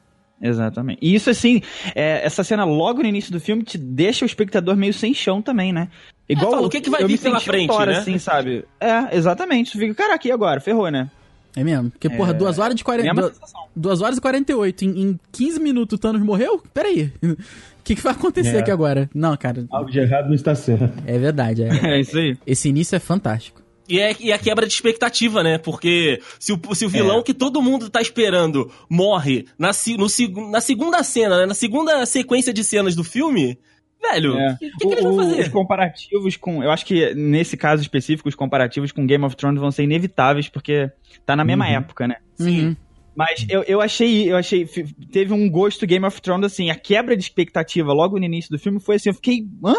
Exatamente. 0.41 0.99
E 1.01 1.15
isso, 1.15 1.31
assim, 1.31 1.63
é, 1.95 2.25
essa 2.25 2.45
cena 2.45 2.65
logo 2.65 3.03
no 3.03 3.09
início 3.09 3.33
do 3.33 3.41
filme 3.41 3.63
te 3.63 3.79
deixa 3.79 4.25
o 4.25 4.27
espectador 4.27 4.77
meio 4.77 4.93
sem 4.93 5.15
chão 5.15 5.41
também, 5.41 5.73
né? 5.73 5.89
Igual 6.29 6.51
fala, 6.53 6.67
o 6.67 6.71
que 6.71 6.81
que 6.81 6.91
vai 6.91 7.05
vir 7.05 7.19
pela 7.19 7.41
frente, 7.41 7.69
Thor, 7.71 7.87
né? 7.87 7.99
assim, 7.99 8.19
sabe? 8.19 8.65
É, 8.81 9.17
exatamente. 9.17 9.73
Tu 9.73 9.79
fica, 9.79 9.95
caraca, 9.95 10.27
e 10.27 10.33
agora? 10.33 10.61
Ferrou, 10.61 10.91
né? 10.91 11.11
É 11.57 11.63
mesmo? 11.63 11.91
Porque, 11.91 12.11
porra, 12.11 12.31
É. 12.31 12.35
2 12.35 12.59
horas 12.59 12.75
de 12.75 12.83
40. 12.83 13.07
Mesma 13.15 13.23
duas- 13.23 13.35
sensação. 13.35 13.61
2 13.77 14.01
horas 14.03 14.19
e 14.19 14.21
48. 14.21 14.85
Em, 14.85 15.03
em 15.03 15.21
15 15.31 15.61
minutos 15.61 15.97
o 15.97 16.01
Thanos 16.01 16.21
morreu? 16.23 16.63
Peraí. 16.73 17.13
O 17.85 17.85
que, 17.87 17.95
que 17.97 18.01
vai 18.01 18.15
acontecer 18.15 18.57
É. 18.57 18.61
aqui 18.61 18.71
agora? 18.71 19.11
Não, 19.15 19.37
cara. 19.37 19.67
Algo 19.71 19.91
de 19.91 19.99
errado 19.99 20.25
não 20.29 20.35
está 20.35 20.55
certo. 20.55 20.91
É 21.07 21.19
verdade. 21.19 21.65
é. 21.65 21.69
É 21.97 22.01
isso 22.01 22.17
aí. 22.17 22.35
Esse 22.47 22.71
início 22.71 22.97
é 22.97 22.99
fantástico. 22.99 23.61
E 23.89 24.01
é, 24.01 24.17
e 24.19 24.33
a 24.33 24.39
quebra 24.39 24.67
de 24.67 24.73
expectativa, 24.73 25.43
né? 25.43 25.59
Porque 25.59 26.21
se 26.39 26.53
o, 26.53 26.75
se 26.75 26.87
o 26.87 26.89
vilão 26.89 27.19
É. 27.19 27.23
que 27.23 27.35
todo 27.35 27.61
mundo 27.61 27.91
tá 27.91 28.01
esperando 28.01 28.71
morre 28.89 29.47
na, 29.59 29.73
se- 29.75 29.97
no, 29.97 30.07
na 30.51 30.61
segunda 30.61 31.03
cena, 31.03 31.39
né? 31.39 31.47
Na 31.47 31.55
segunda 31.55 32.05
sequência 32.07 32.53
de 32.53 32.65
cenas 32.65 32.95
do 32.97 33.05
filme, 33.05 33.59
velho, 34.01 34.35
o 34.35 34.39
É. 34.39 34.57
que, 34.59 34.71
que, 34.71 34.79
que 34.79 34.87
eles 34.87 35.05
O- 35.05 35.09
vão 35.09 35.15
o- 35.17 35.29
fazer? 35.29 35.43
Os 35.43 35.49
comparativos 35.49 36.37
com. 36.39 36.63
Eu 36.65 36.71
acho 36.71 36.87
que 36.87 37.15
nesse 37.15 37.57
caso 37.59 37.83
específico, 37.83 38.29
os 38.29 38.35
comparativos 38.35 38.91
com 38.91 39.07
Game 39.07 39.25
of 39.25 39.37
Thrones 39.37 39.61
vão 39.61 39.71
ser 39.71 39.83
inevitáveis, 39.83 40.49
porque 40.49 40.91
tá 41.27 41.37
na 41.37 41.45
mesma 41.45 41.67
Uhum. 41.67 41.73
época, 41.75 42.09
né? 42.09 42.17
Sim. 42.37 42.67
Uhum. 42.69 42.77
Mas 43.17 43.47
eu, 43.49 43.63
eu 43.65 43.81
achei, 43.81 44.29
eu 44.33 44.37
achei. 44.37 44.67
Teve 45.13 45.33
um 45.33 45.49
gosto 45.49 45.87
Game 45.87 46.05
of 46.05 46.21
Thrones, 46.21 46.47
assim, 46.47 46.71
a 46.71 46.75
quebra 46.75 47.17
de 47.17 47.23
expectativa 47.23 47.93
logo 47.93 48.19
no 48.19 48.25
início 48.25 48.51
do 48.51 48.59
filme 48.59 48.81
foi 48.81 48.97
assim, 48.97 49.11
eu 49.11 49.15
fiquei. 49.15 49.47
Hã? 49.65 49.75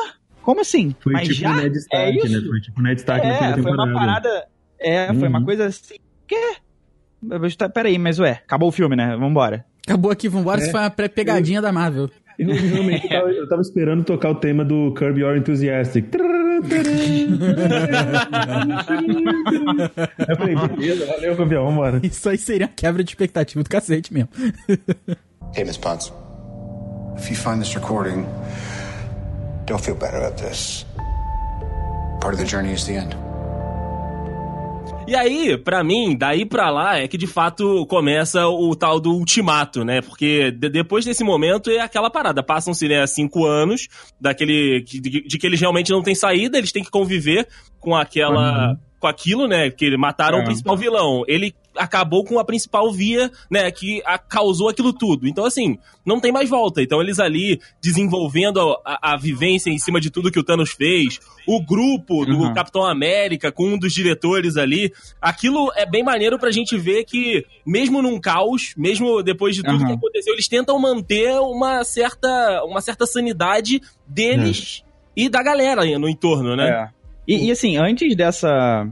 Como 0.45 0.61
assim? 0.61 0.95
Foi 0.99 1.11
Mas 1.13 1.27
tipo 1.27 1.41
já? 1.41 1.51
o 1.51 1.55
Ned 1.55 1.75
Stark, 1.79 2.05
é 2.05 2.15
isso? 2.25 2.41
né? 2.41 2.47
Foi 2.47 2.61
tipo 2.61 2.79
o 2.79 2.83
Ned 2.83 2.99
Stark 3.01 3.25
na 3.27 3.33
É, 3.33 3.37
primeira 3.37 3.63
foi 3.63 3.71
uma 3.71 3.85
temporada. 3.87 4.21
parada. 4.29 4.47
É, 4.79 5.13
foi 5.13 5.27
uma 5.27 5.39
Uhum. 5.39 5.45
coisa 5.45 5.65
assim. 5.65 5.95
Quê? 6.27 6.55
Eu 7.31 7.39
vou 7.39 7.47
estar- 7.47 7.69
Peraí, 7.69 7.97
mas 7.97 8.19
ué, 8.19 8.31
acabou 8.45 8.69
o 8.69 8.71
filme, 8.71 8.95
né? 8.95 9.17
Vambora. 9.17 9.65
Acabou 9.87 10.11
aqui, 10.11 10.29
vambora. 10.29 10.59
É. 10.61 10.63
Isso 10.63 10.71
foi 10.71 10.79
uma 10.81 10.89
pré-pegadinha 10.91 11.61
da 11.61 11.71
Marvel. 11.71 12.09
E 12.37 12.43
no 12.43 12.53
realmente, 12.53 13.05
eu 13.05 13.09
tava, 13.09 13.31
eu 13.31 13.47
tava 13.49 13.61
esperando 13.61 14.03
tocar 14.03 14.29
o 14.29 14.35
tema 14.35 14.63
do 14.65 14.93
Curb 14.93 15.19
Your 15.19 15.35
Enthusiastic. 15.37 16.05
eu 20.27 20.35
falei, 20.35 20.55
beleza, 20.55 21.05
valeu, 21.05 21.35
campeão, 21.35 21.65
vambora. 21.65 21.99
Isso 22.03 22.29
aí 22.29 22.37
seria 22.37 22.65
a 22.65 22.69
quebra 22.69 23.03
de 23.03 23.11
expectativa 23.11 23.63
do 23.63 23.69
cacete 23.69 24.13
mesmo. 24.13 24.29
Hey, 25.55 25.63
Miss 25.65 25.77
Potts. 25.77 26.11
If 27.17 27.29
you 27.29 27.35
find 27.37 27.59
this 27.59 27.73
recording, 27.73 28.25
don't 29.65 29.81
feel 29.84 29.95
bad 29.95 30.15
about 30.15 30.41
this. 30.41 30.86
Part 32.22 32.36
of 32.36 32.38
the 32.43 32.45
journey 32.50 32.74
is 32.74 32.86
the 32.86 32.93
end. 32.98 33.15
E 35.07 35.15
aí, 35.15 35.55
pra 35.55 35.84
mim, 35.84 36.17
daí 36.17 36.45
pra 36.48 36.72
lá 36.72 36.98
é 36.98 37.07
que 37.07 37.15
de 37.17 37.27
fato 37.27 37.86
começa 37.86 38.48
o 38.48 38.75
tal 38.75 39.00
do 39.00 39.12
ultimato, 39.13 39.86
né? 39.86 40.01
Porque 40.01 40.50
de- 40.50 40.69
depois 40.69 41.05
desse 41.05 41.24
momento 41.24 41.69
é 41.69 41.79
aquela 41.79 42.10
parada. 42.10 42.41
Passam-se, 42.41 42.88
né, 42.88 43.05
cinco 43.05 43.45
anos 43.45 43.88
daquele. 44.19 44.81
que- 44.81 45.00
De, 45.00 45.22
de 45.27 45.38
que 45.38 45.45
eles 45.45 45.62
realmente 45.62 45.91
não 45.91 46.01
têm 46.01 46.15
saída, 46.15 46.57
eles 46.57 46.72
têm 46.72 46.84
que 46.84 46.89
conviver 46.89 47.48
com 47.79 47.95
aquela. 47.95 48.75
Com 49.00 49.05
aquilo, 49.07 49.48
né? 49.48 49.69
Que 49.69 49.95
mataram 49.95 50.39
É. 50.39 50.41
o 50.41 50.45
principal 50.45 50.75
vilão. 50.75 51.24
Ele 51.27 51.53
acabou 51.77 52.24
com 52.24 52.39
a 52.39 52.46
principal 52.46 52.91
via, 52.91 53.32
né? 53.50 53.70
Que 53.72 54.01
a- 54.05 54.17
causou 54.17 54.70
aquilo 54.70 54.94
tudo. 54.94 55.27
Então, 55.27 55.46
assim, 55.46 55.77
não 56.05 56.20
tem 56.20 56.32
mais 56.32 56.50
volta. 56.50 56.82
Então, 56.82 57.01
eles 57.01 57.20
ali 57.20 57.60
desenvolvendo 57.82 58.60
a, 58.86 59.13
a 59.13 59.17
vivência 59.17 59.70
em 59.70 59.77
cima 59.77 60.00
de 60.00 60.10
tudo 60.10 60.32
que 60.32 60.39
o 60.39 60.44
Thanos 60.44 60.72
fez, 60.72 61.20
o 61.48 61.62
grupo 61.63 62.25
do 62.25 62.36
Uhum. 62.39 62.53
Capitão 62.53 62.86
América 62.86 63.51
com 63.51 63.67
um 63.74 63.77
dos 63.77 63.94
diretores 63.94 64.58
ali, 64.58 64.91
aquilo 65.22 65.72
é 65.75 65.86
bem 65.86 66.03
maneiro 66.03 66.38
pra 66.39 66.51
gente 66.51 66.77
ver 66.77 67.03
que, 67.05 67.46
mesmo 67.65 68.01
num 68.01 68.20
caos, 68.20 68.74
mesmo 68.77 69.22
depois 69.24 69.55
de 69.55 69.63
tudo 69.63 69.79
Uhum. 69.82 69.86
que 69.88 69.94
aconteceu, 69.94 70.34
eles 70.34 70.48
tentam 70.48 70.77
manter 70.79 71.39
uma 71.39 71.84
certa, 71.84 72.63
uma 72.65 72.82
certa 72.82 73.05
sanidade 73.05 73.82
deles 74.08 74.84
e 75.15 75.29
da 75.29 75.41
galera 75.41 75.84
no 75.98 76.10
entorno, 76.10 76.55
né? 76.55 76.70
É. 76.70 76.89
E, 77.27 77.48
e, 77.48 77.51
assim, 77.51 77.75
antes 77.77 78.15
dessa, 78.15 78.88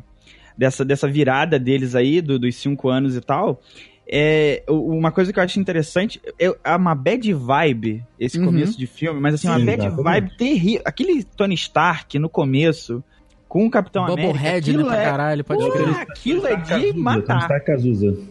dessa, 0.57 0.83
dessa 0.85 1.07
virada 1.07 1.57
deles 1.59 1.95
aí, 1.95 2.21
do- 2.21 2.37
dos 2.39 2.55
cinco 2.55 2.89
anos 2.89 3.15
e 3.15 3.21
tal, 3.21 3.61
é, 4.07 4.63
uma 4.69 5.11
coisa 5.11 5.31
que 5.31 5.39
eu 5.39 5.43
acho 5.43 5.59
interessante 5.59 6.21
é 6.39 6.53
é 6.63 6.75
uma 6.75 6.93
bad 6.93 7.31
vibe 7.33 8.03
esse 8.19 8.37
Uhum. 8.37 8.45
começo 8.45 8.77
de 8.77 8.85
filme, 8.85 9.19
mas 9.19 9.35
assim, 9.35 9.47
uma 9.47 9.59
Sim, 9.59 9.65
bad 9.65 9.79
exatamente. 9.85 10.03
vibe 10.03 10.37
terrível. 10.37 10.81
Aquele 10.85 11.23
Tony 11.23 11.55
Stark 11.55 12.19
no 12.19 12.27
começo, 12.29 13.03
com 13.47 13.65
o 13.65 13.69
Capitão 13.71 14.03
América. 14.05 14.27
Bubblehead, 14.33 14.51
né, 14.73 14.77
aquilo 14.77 14.85
pra 14.89 15.01
é- 15.01 15.05
caralho, 15.05 15.43
pode 15.43 15.71
crer. 15.71 15.89
aquilo 15.89 16.47
é 16.47 16.55
de 16.55 16.93
matar. 16.93 17.47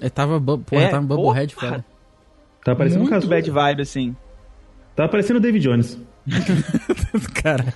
Ele 0.01 0.11
tava, 0.11 0.39
bu- 0.41 0.59
porra, 0.59 0.83
É, 0.83 0.89
tava 0.89 1.05
um 1.05 1.07
Bubblehead 1.07 1.55
porra. 1.55 1.69
fora. 1.69 1.85
Tá 2.65 2.75
parecendo 2.77 3.05
um 3.05 3.09
Cazuza. 3.09 3.29
bad 3.29 3.51
vibe, 3.51 3.83
assim. 3.83 4.17
Tá 4.95 5.09
parecendo 5.09 5.39
o 5.39 5.43
David 5.43 5.63
Jones. 5.63 5.99
Cara, 7.35 7.75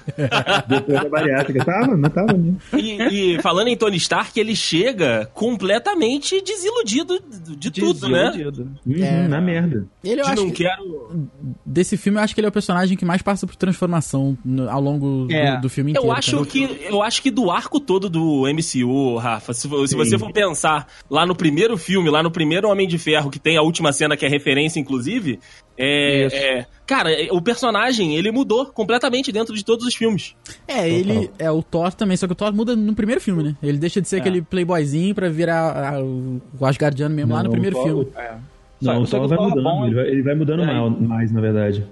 Depois 0.69 1.03
da 1.03 1.09
bariátrica. 1.09 1.65
Tava, 1.65 1.97
não 1.97 2.09
tava, 2.11 2.33
né? 2.35 2.55
E, 2.75 3.35
e 3.37 3.43
falando 3.43 3.69
em 3.69 3.77
Tony 3.77 3.97
Stark, 3.97 4.39
ele 4.39 4.55
chega 4.55 5.29
completamente 5.35 6.41
desiludido 6.43 7.21
de 7.59 7.71
tudo, 7.71 8.09
né? 8.09 8.31
Desiludido. 8.31 8.71
Uhum, 8.87 9.03
É. 9.05 9.29
Na 9.29 9.41
merda. 9.41 9.87
ele 10.05 10.21
eu 10.21 10.25
De 10.25 10.31
acho 10.33 10.43
não 10.43 10.51
que, 10.51 10.63
quero. 10.65 11.29
desse 11.65 11.97
filme 11.97 12.19
eu 12.19 12.23
acho 12.23 12.35
que 12.35 12.41
ele 12.41 12.47
é 12.47 12.51
o 12.51 12.53
personagem 12.53 12.97
que 12.97 13.05
mais 13.05 13.23
passa 13.23 13.47
por 13.47 13.57
transformação 13.57 14.37
no- 14.45 14.69
ao 14.71 14.81
longo 14.81 15.27
do, 15.27 15.33
É. 15.35 15.61
do 15.61 15.69
filme 15.69 15.91
inteiro. 15.93 16.09
Eu 16.09 16.13
acho, 16.13 16.45
que, 16.47 16.79
eu 16.89 17.03
acho 17.03 17.23
que 17.23 17.31
do 17.31 17.51
arco 17.51 17.81
todo 17.81 18.09
do 18.09 18.45
MCU, 18.47 19.17
Rafa, 19.17 19.53
se, 19.53 19.63
se 19.89 19.95
você 19.97 20.19
for 20.19 20.33
pensar 20.33 20.87
lá 21.11 21.27
no 21.27 21.35
primeiro 21.35 21.77
filme, 21.77 22.09
lá 22.11 22.23
no 22.23 22.31
primeiro 22.31 22.69
Homem 22.69 22.87
de 22.87 22.99
Ferro, 22.99 23.31
que 23.31 23.39
tem 23.39 23.57
a 23.57 23.63
última 23.63 23.93
cena 23.93 24.17
que 24.17 24.25
é 24.25 24.29
referência, 24.29 24.79
inclusive, 24.81 25.39
é, 25.79 26.23
é- 26.27 26.67
cara, 26.87 27.11
é- 27.13 27.29
o 27.33 27.41
personagem, 27.43 28.17
ele 28.17 28.31
mudou 28.31 28.67
completamente 28.67 29.31
dentro 29.33 29.55
de 29.55 29.65
todos 29.65 29.87
os 29.87 29.95
filmes. 29.95 30.35
É, 30.67 30.89
ele 30.89 31.31
é 31.39 31.51
o 31.51 31.63
Thor 31.63 31.93
também, 31.93 32.17
só 32.17 32.27
que 32.27 32.33
o 32.33 32.37
Thor 32.37 32.53
muda 32.55 32.75
no 32.77 32.95
primeiro 32.95 33.21
filme, 33.21 33.43
né? 33.43 33.57
Ele 33.63 33.79
deixa 33.79 34.01
de 34.01 34.09
ser 34.09 34.17
aquele 34.21 34.41
playboyzinho 34.43 35.15
pra 35.15 35.29
virar 35.29 35.95
a- 35.97 36.01
o 36.03 36.41
Asgardiano 36.65 37.15
mesmo 37.15 37.33
lá 37.33 37.39
no 37.39 37.45
Não, 37.45 37.51
primeiro 37.53 37.77
Thor- 37.77 37.85
filme. 37.87 38.07
Não, 38.81 39.03
o 39.03 39.07
só 39.07 39.19
Thor 39.19 39.29
vai 39.29 39.37
o 39.39 39.41
Thor 39.41 39.49
mudando. 39.51 39.65
bom- 39.65 39.87
Ele 39.87 39.95
vai, 39.95 40.07
ele 40.09 40.23
vai 40.23 40.35
mudando 40.35 40.63
É. 40.63 40.67
mal- 40.67 40.91
mais, 40.91 41.33
na 41.33 41.41
verdade. 41.41 41.87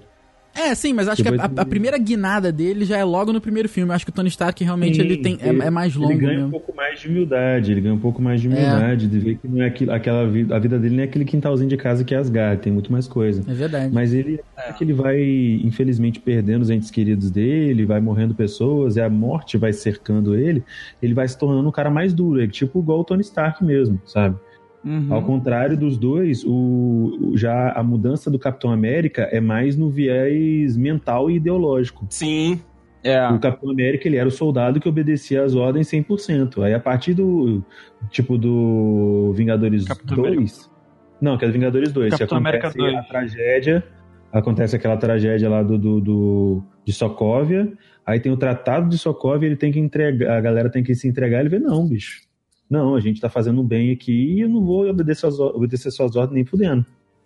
É, 0.55 0.75
sim, 0.75 0.93
mas 0.93 1.09
acho 1.09 1.23
que 1.23 1.29
a, 1.29 1.33
Depois 1.33 1.51
a- 1.51 1.61
a 1.61 1.63
ele- 1.63 1.71
primeira 1.71 1.99
guinada 1.99 2.53
dele 2.53 2.85
já 2.85 2.97
é 2.97 3.05
logo 3.05 3.33
no 3.33 3.41
primeiro 3.41 3.69
filme. 3.69 3.91
Eu 3.91 3.95
acho 3.95 4.05
que 4.05 4.11
o 4.11 4.15
Tony 4.15 4.29
Stark 4.29 4.63
realmente 4.63 5.01
ele 5.01 5.17
tem, 5.17 5.37
é, 5.41 5.49
é 5.49 5.71
mais 5.71 5.95
longo 5.97 6.13
Ele 6.13 6.21
ganha 6.21 6.33
mesmo. 6.35 6.47
um 6.49 6.51
pouco 6.51 6.75
mais 6.77 7.01
de 7.01 7.09
humildade, 7.09 7.73
ele 7.73 7.81
ganha 7.81 7.95
um 7.95 7.99
pouco 7.99 8.23
mais 8.23 8.41
de 8.41 8.49
humildade, 8.49 9.09
de 9.09 9.19
ver 9.19 9.35
que 9.37 9.49
não 9.49 9.63
é 9.63 9.67
aquilo, 9.67 9.93
aquela 9.93 10.27
vida, 10.29 10.55
a 10.55 10.59
vida 10.59 10.79
dele 10.79 10.95
não 10.97 11.03
é 11.03 11.07
aquele 11.07 11.25
quintalzinho 11.25 11.69
de 11.69 11.77
casa 11.77 12.05
que 12.05 12.15
é 12.15 12.19
Asgard, 12.19 12.63
tem 12.63 12.73
muito 12.73 12.93
mais 12.93 13.09
coisa. 13.09 13.43
É 13.51 13.55
verdade. 13.55 13.93
Mas 13.93 14.13
ele 14.15 14.41
é. 14.57 14.73
que 14.73 14.85
ele 14.85 14.93
vai, 14.93 15.21
infelizmente, 15.65 16.21
perdendo 16.21 16.63
os 16.63 16.71
entes 16.71 16.91
queridos 16.91 17.31
dele, 17.31 17.85
vai 17.85 18.01
morrendo 18.01 18.35
pessoas, 18.35 18.97
e 18.97 19.01
a 19.01 19.11
morte 19.11 19.59
vai 19.59 19.73
cercando 19.73 20.35
ele, 20.37 20.63
ele 21.03 21.15
vai 21.15 21.27
se 21.27 21.37
tornando 21.39 21.69
um 21.69 21.73
cara 21.73 21.91
mais 21.91 22.13
duro, 22.15 22.41
é 22.41 22.47
tipo 22.47 22.79
igual 22.81 23.01
o 23.01 23.05
Tony 23.05 23.23
Stark 23.23 23.65
mesmo, 23.65 24.01
sabe? 24.07 24.37
Uhum. 24.85 25.07
Ao 25.13 25.23
contrário 25.23 25.77
dos 25.79 25.97
dois, 25.97 26.45
o, 26.45 26.51
o- 27.31 27.37
já 27.37 27.73
a 27.73 27.83
mudança 27.83 28.31
do 28.31 28.39
Capitão 28.39 28.71
América 28.71 29.23
é 29.33 29.41
mais 29.41 29.77
no 29.77 29.89
viés 29.91 30.77
mental 30.77 31.31
e 31.31 31.37
ideológico. 31.37 32.07
Sim. 32.11 32.61
É. 33.03 33.27
O 33.29 33.39
Capitão 33.39 33.71
América, 33.71 34.09
ele 34.09 34.17
era 34.17 34.27
o 34.29 34.31
soldado 34.31 34.81
que 34.81 34.89
obedecia 34.89 35.43
às 35.43 35.55
ordens 35.55 35.89
100%. 35.91 36.63
Aí, 36.65 36.73
a 36.75 36.81
partir 36.81 37.13
do, 37.15 37.63
tipo, 38.11 38.39
do 38.39 39.33
Vingadores 39.35 39.85
Capitão 39.85 40.17
2... 40.23 40.71
Não, 41.21 41.37
que 41.39 41.45
é 41.45 41.49
do 41.49 41.53
Vingadores 41.53 41.93
2. 41.93 42.13
que 42.13 42.19
Capitão 42.19 42.39
América 42.39 42.69
acontece 42.69 42.93
2. 42.93 43.05
a 43.05 43.09
tragédia... 43.09 43.85
Acontece 44.33 44.75
aquela 44.75 44.97
tragédia 44.97 45.49
lá 45.49 45.63
do, 45.63 45.79
do, 45.79 46.01
do- 46.01 46.63
de 46.85 46.93
Sokovia. 46.93 47.73
Aí 48.05 48.19
tem 48.19 48.33
o 48.33 48.37
Tratado 48.37 48.89
de 48.89 48.99
Sokovia, 48.99 49.47
ele 49.47 49.55
tem 49.57 49.71
que 49.71 49.79
entregar... 49.79 50.37
A 50.37 50.41
galera 50.41 50.69
tem 50.69 50.83
que 50.83 50.93
se 50.95 51.07
entregar. 51.07 51.39
Ele 51.41 51.49
vê, 51.51 51.59
não, 51.61 51.87
bicho. 51.87 52.23
Não, 52.69 52.95
a 52.95 53.01
gente 53.01 53.21
tá 53.21 53.29
fazendo 53.29 53.63
bem 53.63 53.91
aqui 53.93 54.13
e 54.13 54.41
eu 54.41 54.49
não 54.49 54.65
vou 54.65 54.89
obedecer, 54.89 55.31
suas, 55.31 55.39
obedecer 55.39 55.91
suas 55.91 56.17
ordens 56.17 56.35
nem 56.35 56.45
fudendo. 56.45 56.85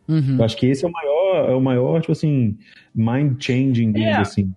Uhum. 0.08 0.36
Eu 0.38 0.44
acho 0.44 0.56
que 0.56 0.66
esse 0.66 0.84
é 0.84 0.88
o 0.88 0.92
maior, 0.92 1.50
é 1.50 1.54
o 1.54 1.60
maior 1.60 2.00
tipo 2.00 2.12
assim, 2.12 2.56
mind-changing 2.94 3.92
dele, 3.92 4.06
É. 4.06 4.16
assim. 4.18 4.52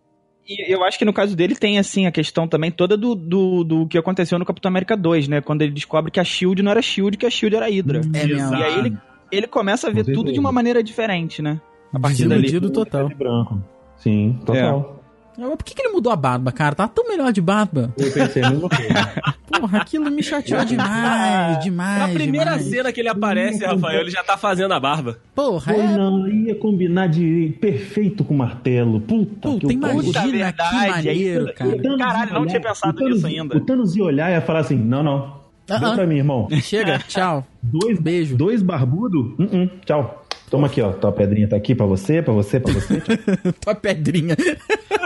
E 0.48 0.74
eu 0.74 0.84
acho 0.84 0.98
que 0.98 1.06
no 1.06 1.14
caso 1.14 1.36
dele 1.36 1.56
tem, 1.56 1.78
assim, 1.80 2.08
a 2.08 2.12
questão 2.12 2.48
também 2.48 2.72
toda 2.72 2.98
do, 2.98 3.16
do, 3.16 3.64
do 3.64 3.88
que 3.88 3.98
aconteceu 3.98 4.38
no 4.38 4.46
Capitão 4.46 4.70
América 4.70 4.98
2, 4.98 5.28
né? 5.28 5.40
Quando 5.40 5.62
ele 5.62 5.72
descobre 5.72 6.12
que 6.12 6.20
a 6.20 6.24
SHIELD 6.24 6.62
não 6.62 6.72
era 6.72 6.82
SHIELD, 6.82 7.16
que 7.16 7.26
a 7.26 7.30
SHIELD 7.30 7.56
era 7.56 7.68
Hydra. 7.70 8.02
É 8.14 8.26
mesmo. 8.28 8.56
E 8.56 8.64
aí 8.64 8.80
ele, 8.80 8.98
ele 9.32 9.48
começa 9.48 9.88
a 9.88 9.92
ver 9.92 10.04
tudo 10.04 10.34
de 10.34 10.40
uma 10.40 10.52
maneira 10.52 10.84
diferente, 10.84 11.42
né? 11.42 11.62
A 11.94 12.00
partir 12.00 12.28
dali. 12.28 12.42
Desiludido 12.42 12.74
total. 12.74 13.08
De 13.08 13.16
branco. 13.16 13.64
Sim, 13.98 14.40
total. 14.46 15.01
Mas 15.38 15.50
por 15.50 15.64
que, 15.64 15.74
que 15.74 15.82
ele 15.82 15.94
mudou 15.94 16.12
a 16.12 16.16
barba, 16.16 16.52
cara? 16.52 16.76
Tá 16.76 16.88
tão 16.88 17.08
melhor 17.08 17.32
de 17.32 17.42
barba. 17.42 17.94
Eu 17.98 18.12
pensei 18.12 18.44
a 18.44 18.50
mesma 18.50 18.70
coisa. 18.70 19.34
Porra, 19.48 19.78
aquilo 19.80 20.10
me 20.12 20.22
chateou 20.24 20.64
demais, 20.66 21.60
demais. 21.64 22.00
Na 22.00 22.08
primeira 22.10 22.52
demais. 22.52 22.66
cena 22.70 22.92
que 22.92 23.00
ele 23.00 23.10
aparece, 23.10 23.66
Rafael, 23.66 24.02
ele 24.02 24.10
já 24.12 24.24
tá 24.24 24.38
fazendo 24.38 24.74
a 24.74 24.80
barba. 24.80 25.18
Porra, 25.36 25.74
Pô, 25.74 25.80
é. 25.80 25.98
não, 25.98 26.28
ia 26.28 26.56
combinar 26.56 27.08
de 27.08 27.56
perfeito 27.60 28.24
com 28.24 28.34
o 28.34 28.38
martelo. 28.38 29.02
Puta 29.02 29.50
Puta, 29.50 29.68
que 29.68 29.74
imagina 29.74 30.04
Puta 30.04 30.22
que 30.22 30.32
verdade, 30.32 30.90
maneiro, 30.90 31.48
aí- 31.48 31.54
cara. 31.54 31.98
Caralho, 31.98 32.34
não 32.34 32.42
olhar- 32.42 32.50
tinha 32.50 32.62
pensado 32.62 32.94
Thanos- 32.98 33.14
nisso 33.16 33.28
ainda. 33.28 33.58
O 33.58 33.60
Thanos 33.62 33.96
ia 33.96 34.04
olhar 34.04 34.30
e 34.32 34.34
ia 34.36 34.42
falar 34.42 34.60
assim: 34.60 34.76
não, 34.78 35.02
não. 35.04 35.42
Ah, 35.70 35.78
Deu 35.78 35.90
ah. 35.90 35.96
pra 35.96 36.08
mim, 36.08 36.16
irmão. 36.18 36.48
Chega, 36.62 37.00
tchau. 37.08 37.46
Dois, 37.64 38.00
Beijo. 38.00 38.36
dois 38.36 38.62
barbudo? 38.62 39.36
Uh 39.40 39.44
-uh, 39.46 39.70
tchau. 39.86 40.21
Toma 40.52 40.68
aqui, 40.68 40.82
ó. 40.82 40.92
Tua 40.92 41.12
pedrinha 41.14 41.48
tá 41.48 41.56
aqui 41.56 41.74
pra 41.74 41.86
você, 41.88 42.22
pra 42.22 42.34
você, 42.34 42.60
pra 42.60 42.72
você. 42.74 43.02
Tua 43.64 43.74
pedrinha. 43.74 44.36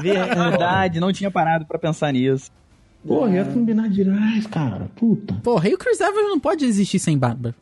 Verdade, 0.01 0.99
não 0.99 1.13
tinha 1.13 1.29
parado 1.31 1.65
pra 1.65 1.79
pensar 1.79 2.11
nisso. 2.11 2.51
Porra, 3.07 3.29
ia 3.35 3.45
combinar 3.45 3.87
demais, 3.87 4.47
cara. 4.47 4.87
Puta. 4.95 5.35
Porra, 5.43 5.69
e 5.69 5.73
o 5.75 5.77
Chris 5.77 6.01
Evans 6.01 6.27
não 6.29 6.39
pode 6.39 6.65
existir 6.65 6.97
sem 6.97 7.15
barba. 7.17 7.53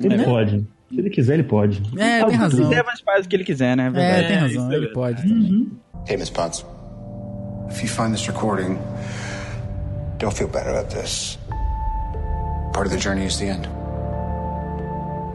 Ele 0.00 0.16
Né? 0.16 0.24
pode. 0.24 0.64
Se 0.88 0.98
ele 0.98 1.10
quiser, 1.10 1.34
ele 1.34 1.42
pode. 1.42 1.82
É, 1.98 2.20
Ah, 2.20 2.26
tem 2.26 2.36
o 2.36 2.38
razão. 2.38 2.68
Chris 2.68 2.78
Evans 2.78 3.00
faz 3.00 3.26
o 3.26 3.28
que 3.28 3.36
ele 3.36 3.44
quiser, 3.44 3.76
né? 3.76 3.86
É, 3.88 3.90
Verdade. 3.90 4.26
tem 4.28 4.36
É, 4.36 4.38
razão, 4.38 4.62
isso 4.62 4.72
é 4.72 4.76
ele 4.76 4.86
pode 4.88 5.22
também. 5.22 5.70
Hey, 6.08 6.16
Miss 6.16 6.30
Potts. 6.30 6.64
If 7.70 7.82
you 7.82 7.88
find 7.88 8.12
this 8.12 8.26
recording, 8.26 8.78
don't 10.20 10.34
feel 10.36 10.48
bad 10.48 10.68
about 10.68 10.94
this. 10.94 11.38
Part 12.72 12.86
of 12.86 12.90
the 12.90 12.98
journey 13.02 13.26
is 13.26 13.36
the 13.38 13.46
end. 13.46 13.68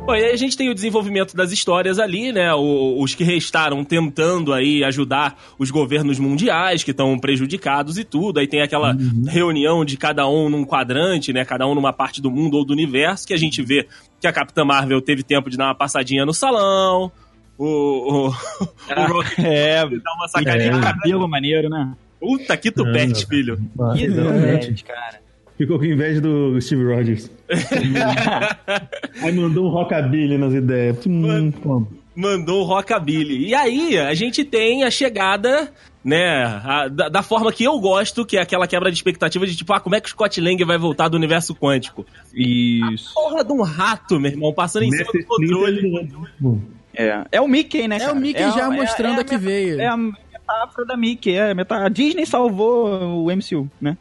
Bom, 0.06 0.14
e 0.16 0.24
aí 0.24 0.32
a 0.34 0.38
gente 0.38 0.56
tem 0.56 0.70
o 0.70 0.76
desenvolvimento 0.76 1.36
das 1.36 1.52
histórias 1.52 1.98
ali, 1.98 2.32
né? 2.32 2.54
O- 2.54 3.02
os 3.02 3.16
que 3.16 3.24
restaram 3.24 3.84
tentando 3.84 4.54
aí 4.54 4.84
ajudar 4.84 5.36
os 5.58 5.72
governos 5.72 6.20
mundiais 6.20 6.84
que 6.84 6.92
estão 6.92 7.18
prejudicados 7.18 7.98
e 7.98 8.04
tudo. 8.04 8.40
Aí 8.40 8.46
tem 8.46 8.62
aquela 8.62 8.96
reunião 9.28 9.84
de 9.84 9.98
cada 9.98 10.28
um 10.30 10.48
num 10.48 10.64
quadrante, 10.64 11.34
né? 11.34 11.44
Cada 11.44 11.66
um 11.66 11.74
numa 11.74 11.92
parte 11.92 12.22
do 12.22 12.30
mundo 12.30 12.56
ou 12.58 12.64
do 12.64 12.72
universo, 12.72 13.26
que 13.26 13.34
a 13.34 13.38
gente 13.38 13.64
vê 13.64 13.88
que 14.22 14.28
a 14.28 14.32
Capitã 14.32 14.64
Marvel 14.64 15.02
teve 15.02 15.24
tempo 15.24 15.50
de 15.50 15.58
dar 15.58 15.66
uma 15.66 15.76
passadinha 15.76 16.24
no 16.24 16.36
salão. 16.36 17.12
O, 17.58 17.66
o, 17.66 18.28
o 18.30 19.12
Rocket 19.12 19.40
É, 19.40 19.88
dá 19.88 20.14
uma 20.18 20.28
sacadinha. 20.28 20.80
cabelo 20.82 21.28
maneiro, 21.28 21.68
né? 21.68 21.94
Puta 22.20 22.56
que 22.58 22.70
tupete, 22.70 23.26
filho. 23.26 23.60
Ah, 23.80 23.94
Que 23.96 24.04
exatamente. 24.04 24.84
cara. 24.84 25.25
Ficou 25.58 25.80
com 25.80 25.86
inveja 25.86 26.20
do 26.20 26.60
Steve 26.62 26.84
Rogers. 26.84 27.32
Aí 29.22 29.32
mandou 29.34 29.66
um 29.68 29.70
rockabilly 29.70 30.38
nas 30.38 30.54
ideias. 30.54 30.98
Hum, 31.08 31.52
pô. 31.52 31.88
Mandou 32.16 32.62
o 32.62 32.64
rockabilly. 32.66 33.48
E 33.48 33.54
aí, 33.54 33.98
a 33.98 34.14
gente 34.14 34.44
tem 34.46 34.84
a 34.84 34.92
chegada, 34.92 35.70
né, 36.04 36.44
a- 36.64 36.88
da, 36.88 37.10
da 37.10 37.22
forma 37.24 37.52
que 37.52 37.64
eu 37.66 37.78
gosto, 37.80 38.26
que 38.26 38.38
é 38.38 38.42
aquela 38.42 38.68
quebra 38.68 38.90
de 38.90 38.98
expectativa 38.98 39.46
de 39.46 39.56
tipo, 39.56 39.74
ah, 39.74 39.80
como 39.82 39.96
é 39.96 40.02
que 40.02 40.08
o 40.08 40.12
Scott 40.12 40.40
Lang 40.40 40.64
vai 40.64 40.78
voltar 40.78 41.10
do 41.10 41.18
universo 41.18 41.54
quântico? 41.54 42.06
Isso. 42.34 43.14
Porra 43.14 43.44
de 43.44 43.52
um 43.52 43.62
rato, 43.62 44.18
meu 44.20 44.32
irmão, 44.32 44.54
passando 44.54 44.84
em 44.84 44.92
cima 44.92 45.04
Mestre 45.04 45.22
do 45.22 45.28
controle. 45.28 45.76
Splinter, 45.76 46.18
É, 46.98 47.26
é 47.34 47.42
o 47.42 47.48
Mickey, 47.50 47.86
né, 47.88 47.98
É 47.98 48.00
cara? 48.00 48.14
o 48.14 48.16
Mickey 48.16 48.52
já 48.52 48.70
mostrando 48.70 49.20
a 49.20 49.24
que 49.26 49.34
met- 49.34 49.44
veio. 49.44 49.82
É 49.82 49.88
a 49.88 49.98
metáfora 50.46 50.86
da 50.86 50.96
Mickey. 50.96 51.34
É 51.34 51.52
a, 51.52 51.56
meta... 51.56 51.76
a 51.76 51.90
Disney 51.90 52.26
salvou 52.26 53.26
o 53.26 53.36
MCU, 53.36 53.70
né? 53.82 53.98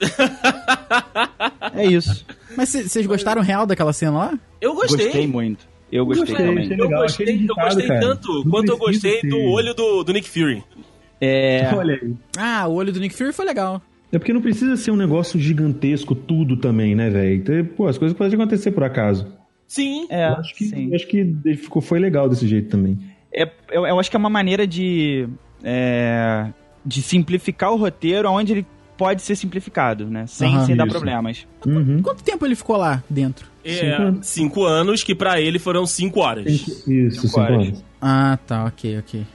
é 1.74 1.86
isso. 1.86 2.24
Mas 2.56 2.68
vocês 2.68 3.06
gostaram 3.06 3.42
real 3.42 3.66
daquela 3.66 3.92
cena 3.92 4.12
lá? 4.18 4.38
Eu 4.60 4.74
gostei. 4.74 5.06
Gostei 5.06 5.26
muito. 5.26 5.66
Eu 5.90 6.04
gostei, 6.04 6.26
Gostei, 6.26 6.46
também. 6.46 6.64
achei 6.64 6.76
Eu 6.76 6.84
legal, 6.84 7.02
gostei, 7.02 7.46
eu 7.48 7.54
gostei 7.54 7.86
cara. 7.86 8.00
tanto 8.00 8.32
Não 8.44 8.50
quanto 8.50 8.68
eu 8.68 8.76
gostei 8.76 9.22
do 9.22 9.38
olho 9.38 9.74
do, 9.74 10.02
do 10.02 10.12
Nick 10.12 10.28
Fury. 10.28 10.64
É, 11.20 11.70
Olha 11.74 11.94
aí. 11.94 12.14
Ah, 12.36 12.66
o 12.66 12.74
olho 12.74 12.92
do 12.92 12.98
Nick 12.98 13.14
Fury 13.14 13.32
foi 13.32 13.44
legal. 13.44 13.80
É 14.10 14.18
porque 14.18 14.32
não 14.32 14.40
precisa 14.40 14.76
ser 14.76 14.90
um 14.90 14.96
negócio 14.96 15.38
gigantesco 15.38 16.14
tudo 16.14 16.56
também, 16.56 16.94
né, 16.94 17.10
velho? 17.10 17.34
Então, 17.34 17.64
Pô, 17.76 17.86
as 17.86 17.98
coisas 17.98 18.16
podem 18.16 18.34
acontecer 18.34 18.72
por 18.72 18.82
acaso. 18.82 19.26
Sim. 19.66 20.06
é, 20.10 20.28
eu 20.28 20.34
acho 20.34 20.54
que, 20.54 20.64
sim. 20.64 20.88
eu 20.88 20.94
acho 20.94 21.06
que 21.06 21.56
ficou, 21.56 21.82
foi 21.82 21.98
legal 21.98 22.28
desse 22.28 22.46
jeito 22.46 22.68
também. 22.68 22.98
É, 23.32 23.50
eu, 23.70 23.86
eu 23.86 23.98
acho 23.98 24.10
que 24.10 24.16
é 24.16 24.18
uma 24.18 24.30
maneira 24.30 24.66
de, 24.66 25.28
é, 25.64 26.46
de 26.84 27.02
simplificar 27.02 27.72
o 27.72 27.76
roteiro 27.76 28.30
onde 28.30 28.52
ele 28.52 28.66
pode 28.96 29.22
ser 29.22 29.34
simplificado, 29.34 30.06
né? 30.06 30.26
Sem, 30.26 30.54
Aham, 30.54 30.66
sem 30.66 30.76
dar 30.76 30.86
isso. 30.86 30.94
problemas. 30.94 31.46
Uhum. 31.66 32.00
Quanto 32.02 32.22
tempo 32.22 32.44
ele 32.46 32.54
ficou 32.54 32.76
lá 32.76 33.02
dentro? 33.10 33.46
É, 33.64 33.74
Cinco 33.74 34.02
anos. 34.02 34.26
cinco 34.26 34.64
anos, 34.64 35.02
que 35.02 35.14
pra 35.14 35.40
ele 35.40 35.58
foram 35.58 35.86
cinco 35.86 36.20
horas. 36.20 36.46
Isso, 36.86 37.22
cinco 37.26 37.40
horas. 37.40 37.56
anos. 37.68 37.84
Ah, 38.00 38.38
tá, 38.46 38.64
ok, 38.66 38.98
ok. 38.98 39.26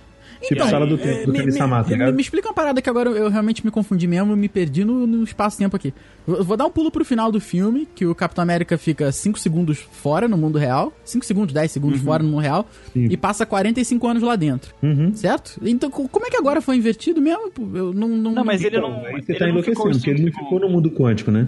Tipo 0.41 0.65
sala 0.67 0.86
do 0.88 0.98
tempo 0.98 1.25
do 1.27 1.31
me, 1.34 1.39
Kami 1.39 1.51
Sama, 1.51 1.84
tá 1.84 1.89
me- 1.89 1.96
ligado? 1.96 2.15
me 2.15 2.22
explica 2.22 2.48
uma 2.48 2.53
parada 2.53 2.81
que 2.81 2.89
agora 2.89 3.10
eu 3.10 3.29
realmente 3.29 3.63
me 3.65 3.69
confundi 3.72 4.08
mesmo, 4.08 4.36
me 4.36 4.48
perdi 4.48 4.86
no, 4.86 5.05
no 5.05 5.24
espaço-tempo 5.24 5.75
aqui. 5.75 5.93
Eu 6.27 6.43
vou 6.43 6.55
dar 6.55 6.65
um 6.65 6.69
pulo 6.72 6.89
pro 6.89 7.03
final 7.03 7.31
do 7.31 7.41
filme, 7.41 7.88
que 7.93 8.05
o 8.05 8.15
Capitão 8.15 8.41
América 8.41 8.77
fica 8.77 9.12
5 9.12 9.38
segundos 9.39 9.79
fora 9.91 10.27
no 10.27 10.38
mundo 10.38 10.58
real, 10.58 10.93
5 11.03 11.25
segundos, 11.25 11.53
10 11.53 11.72
segundos 11.72 12.00
fora 12.01 12.24
no 12.24 12.29
mundo 12.29 12.41
real, 12.41 12.67
Sim. 12.93 13.08
e 13.10 13.17
passa 13.17 13.46
45 13.46 14.08
anos 14.08 14.24
lá 14.24 14.36
dentro, 14.36 14.74
Uhum. 14.81 15.13
certo? 15.13 15.60
Então, 15.63 15.89
co- 15.91 16.08
como 16.08 16.25
é 16.25 16.29
que 16.29 16.38
agora 16.38 16.62
foi 16.62 16.77
invertido 16.77 17.22
mesmo? 17.22 17.51
Eu 17.75 17.93
não... 17.93 18.08
não, 18.08 18.31
Não, 18.31 18.46
mas 18.46 18.63
ele 18.63 18.77
Então, 18.77 18.89
não. 18.89 19.05
aí 19.05 19.22
você 19.22 19.31
ele 19.34 19.39
tá 19.39 19.50
enlouquecendo, 19.50 19.89
porque 19.91 20.10
ele 20.10 20.22
não 20.24 20.31
cinco- 20.31 20.43
ficou 20.46 20.60
no 20.60 20.69
mundo 20.69 20.89
quântico, 20.91 21.31
né? 21.31 21.48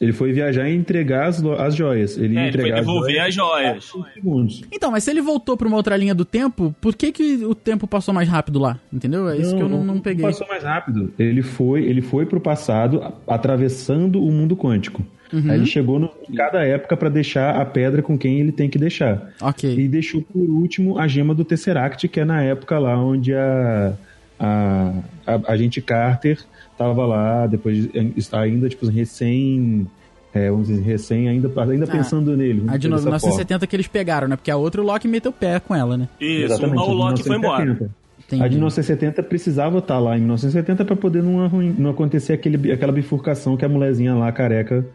Ele 0.00 0.12
foi 0.12 0.32
viajar 0.32 0.68
e 0.68 0.74
entregar 0.74 1.26
as, 1.26 1.44
as 1.44 1.74
joias. 1.76 2.16
Ele 2.16 2.34
ia 2.34 2.40
É, 2.40 2.42
ele 2.48 2.52
foi 2.52 2.60
entregar 2.62 2.80
devolver 2.80 3.20
as 3.20 3.28
as 3.28 3.34
joias. 3.34 3.84
joias 3.84 4.08
em 4.10 4.14
segundos. 4.14 4.62
Então, 4.72 4.90
mas 4.90 5.04
se 5.04 5.10
ele 5.10 5.20
voltou 5.20 5.56
pra 5.56 5.68
uma 5.68 5.76
outra 5.76 5.96
linha 5.96 6.14
do 6.14 6.24
tempo, 6.24 6.74
por 6.80 6.94
que, 6.94 7.12
que 7.12 7.44
o 7.44 7.54
tempo 7.54 7.86
passou 7.86 8.14
mais 8.14 8.28
rápido 8.28 8.58
lá? 8.58 8.78
Entendeu? 8.92 9.28
É 9.28 9.36
isso 9.36 9.54
que 9.54 9.62
eu 9.62 9.68
não, 9.68 9.84
não 9.84 10.00
peguei. 10.00 10.24
Passou 10.24 10.48
mais 10.48 10.64
rápido. 10.64 11.12
Ele 11.18 11.42
foi, 11.42 11.84
ele 11.84 12.00
foi 12.00 12.24
pro 12.24 12.40
passado, 12.40 13.12
atravessando 13.26 14.22
o 14.24 14.30
mundo 14.32 14.56
quântico. 14.56 15.04
Uhum. 15.32 15.44
Aí 15.48 15.58
ele 15.58 15.66
chegou 15.66 15.98
no, 15.98 16.10
em 16.28 16.34
cada 16.34 16.64
época 16.64 16.96
pra 16.96 17.08
deixar 17.08 17.60
a 17.60 17.64
pedra 17.64 18.02
com 18.02 18.18
quem 18.18 18.40
ele 18.40 18.52
tem 18.52 18.68
que 18.68 18.78
deixar. 18.78 19.32
Ok. 19.40 19.72
E 19.78 19.86
deixou 19.86 20.22
por 20.22 20.40
último 20.40 20.98
a 20.98 21.06
gema 21.06 21.34
do 21.34 21.44
Tesseract, 21.44 22.08
que 22.08 22.18
é 22.20 22.24
na 22.24 22.42
época 22.42 22.78
lá 22.78 22.98
onde 22.98 23.34
a 23.34 23.92
a, 24.40 24.92
a, 25.26 25.52
a 25.52 25.56
gente 25.56 25.82
Carter 25.82 26.38
tava 26.80 27.04
lá, 27.04 27.46
depois 27.46 27.88
ainda 28.32 28.68
tipo 28.70 28.86
recém 28.88 29.86
é, 30.32 30.50
vamos 30.50 30.68
dizer, 30.68 30.82
recém 30.82 31.28
ainda 31.28 31.50
ainda 31.68 31.84
Ah, 31.84 31.88
pensando 31.88 32.34
nele. 32.36 32.62
A 32.68 32.72
de 32.76 32.88
dizer 32.88 32.90
dessa 32.90 33.00
forma. 33.04 33.16
1970 33.18 33.66
que 33.66 33.76
eles 33.76 33.86
pegaram, 33.88 34.28
né? 34.28 34.36
Porque 34.36 34.50
a 34.50 34.56
outra 34.56 34.80
o 34.80 34.84
Loki 34.84 35.06
meteu 35.08 35.30
o 35.30 35.34
pé 35.34 35.60
com 35.60 35.74
ela, 35.74 35.96
né? 35.98 36.08
Isso, 36.20 36.44
Exatamente, 36.44 36.78
o 36.82 36.92
Loki 36.92 37.22
foi 37.22 37.36
embora. 37.36 37.64
1970. 37.64 38.00
Entendi. 38.26 38.42
A 38.42 38.46
de 38.48 38.54
1970 38.54 39.22
precisava 39.24 39.78
estar 39.78 39.98
lá 39.98 40.16
em 40.16 40.20
1970 40.20 40.84
para 40.84 40.94
poder 40.96 41.22
não, 41.22 41.48
não 41.50 41.90
acontecer 41.90 42.32
aquele, 42.32 42.70
aquela 42.72 42.92
bifurcação 42.92 43.56
que 43.56 43.64
a 43.64 43.68
mulherzinha 43.68 44.14
lá, 44.14 44.30
careca, 44.30 44.86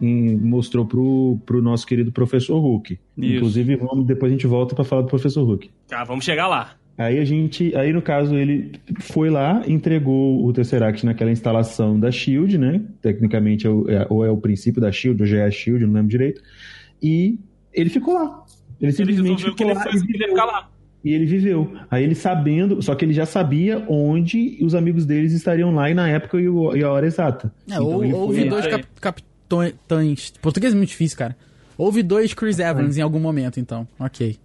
em- 0.00 0.36
mostrou 0.36 0.84
pro, 0.84 1.38
pro 1.46 1.62
nosso 1.62 1.86
querido 1.86 2.10
professor 2.10 2.58
Hulk. 2.58 2.98
Isso. 3.16 3.34
Inclusive, 3.36 3.76
vamos, 3.76 4.04
depois 4.04 4.32
a 4.32 4.34
gente 4.34 4.46
volta 4.48 4.74
para 4.74 4.82
falar 4.84 5.02
do 5.02 5.08
professor 5.08 5.44
Hulk. 5.44 5.70
Tá, 5.88 6.02
vamos 6.02 6.24
chegar 6.24 6.48
lá. 6.48 6.72
Aí 7.02 7.18
a 7.18 7.24
gente, 7.24 7.74
aí 7.76 7.92
no 7.94 8.02
caso 8.02 8.34
ele 8.34 8.72
foi 9.00 9.30
lá, 9.30 9.62
entregou 9.66 10.44
o 10.44 10.52
Tesseract 10.52 11.06
naquela 11.06 11.30
instalação 11.30 11.98
da 11.98 12.10
Shield, 12.10 12.58
né? 12.58 12.82
Tecnicamente 13.00 13.66
é 13.66 13.70
o- 13.70 13.88
é- 13.90 14.06
ou 14.10 14.22
é 14.24 14.30
o 14.30 14.36
princípio 14.36 14.82
da 14.82 14.92
Shield, 14.92 15.22
ou 15.22 15.26
já 15.26 15.38
é 15.38 15.44
a 15.46 15.50
Shield, 15.50 15.86
não 15.86 15.94
lembro 15.94 16.10
direito. 16.10 16.42
E 17.02 17.38
ele 17.72 17.88
ficou 17.88 18.12
lá. 18.14 18.44
Ele 18.78 18.90
Ele 18.90 18.92
simplesmente 18.92 19.44
que 19.44 19.50
ficou 19.50 19.66
ele, 19.66 19.74
lá 19.74 19.82
foi, 19.82 19.92
e 19.92 19.96
ele 19.96 20.06
viveu. 20.12 20.28
ficar 20.28 20.44
lá. 20.44 20.68
E 21.02 21.12
ele 21.14 21.24
viveu. 21.24 21.72
Aí 21.90 22.04
ele 22.04 22.14
sabendo, 22.14 22.82
só 22.82 22.94
que 22.94 23.02
ele 23.06 23.14
já 23.14 23.24
sabia 23.24 23.82
onde 23.88 24.58
os 24.62 24.74
amigos 24.74 25.06
deles 25.06 25.32
estariam 25.32 25.74
lá 25.74 25.90
e 25.90 25.94
na 25.94 26.06
época 26.06 26.38
e, 26.38 26.46
o- 26.50 26.76
e 26.76 26.84
a 26.84 26.90
hora 26.92 27.06
exata. 27.06 27.50
É, 27.66 27.72
Então 27.76 27.86
ou, 27.86 28.04
ele 28.04 28.12
houve 28.12 28.44
dois 28.44 28.66
cap, 28.66 28.84
capitães. 29.00 30.32
Português 30.42 30.74
é 30.74 30.76
muito 30.76 30.90
difícil, 30.90 31.16
cara. 31.16 31.34
Houve 31.78 32.02
dois 32.02 32.34
Chris 32.34 32.58
Evans 32.58 32.98
em 32.98 33.00
algum 33.00 33.18
momento, 33.20 33.58
então. 33.58 33.88
Ok. 33.98 34.36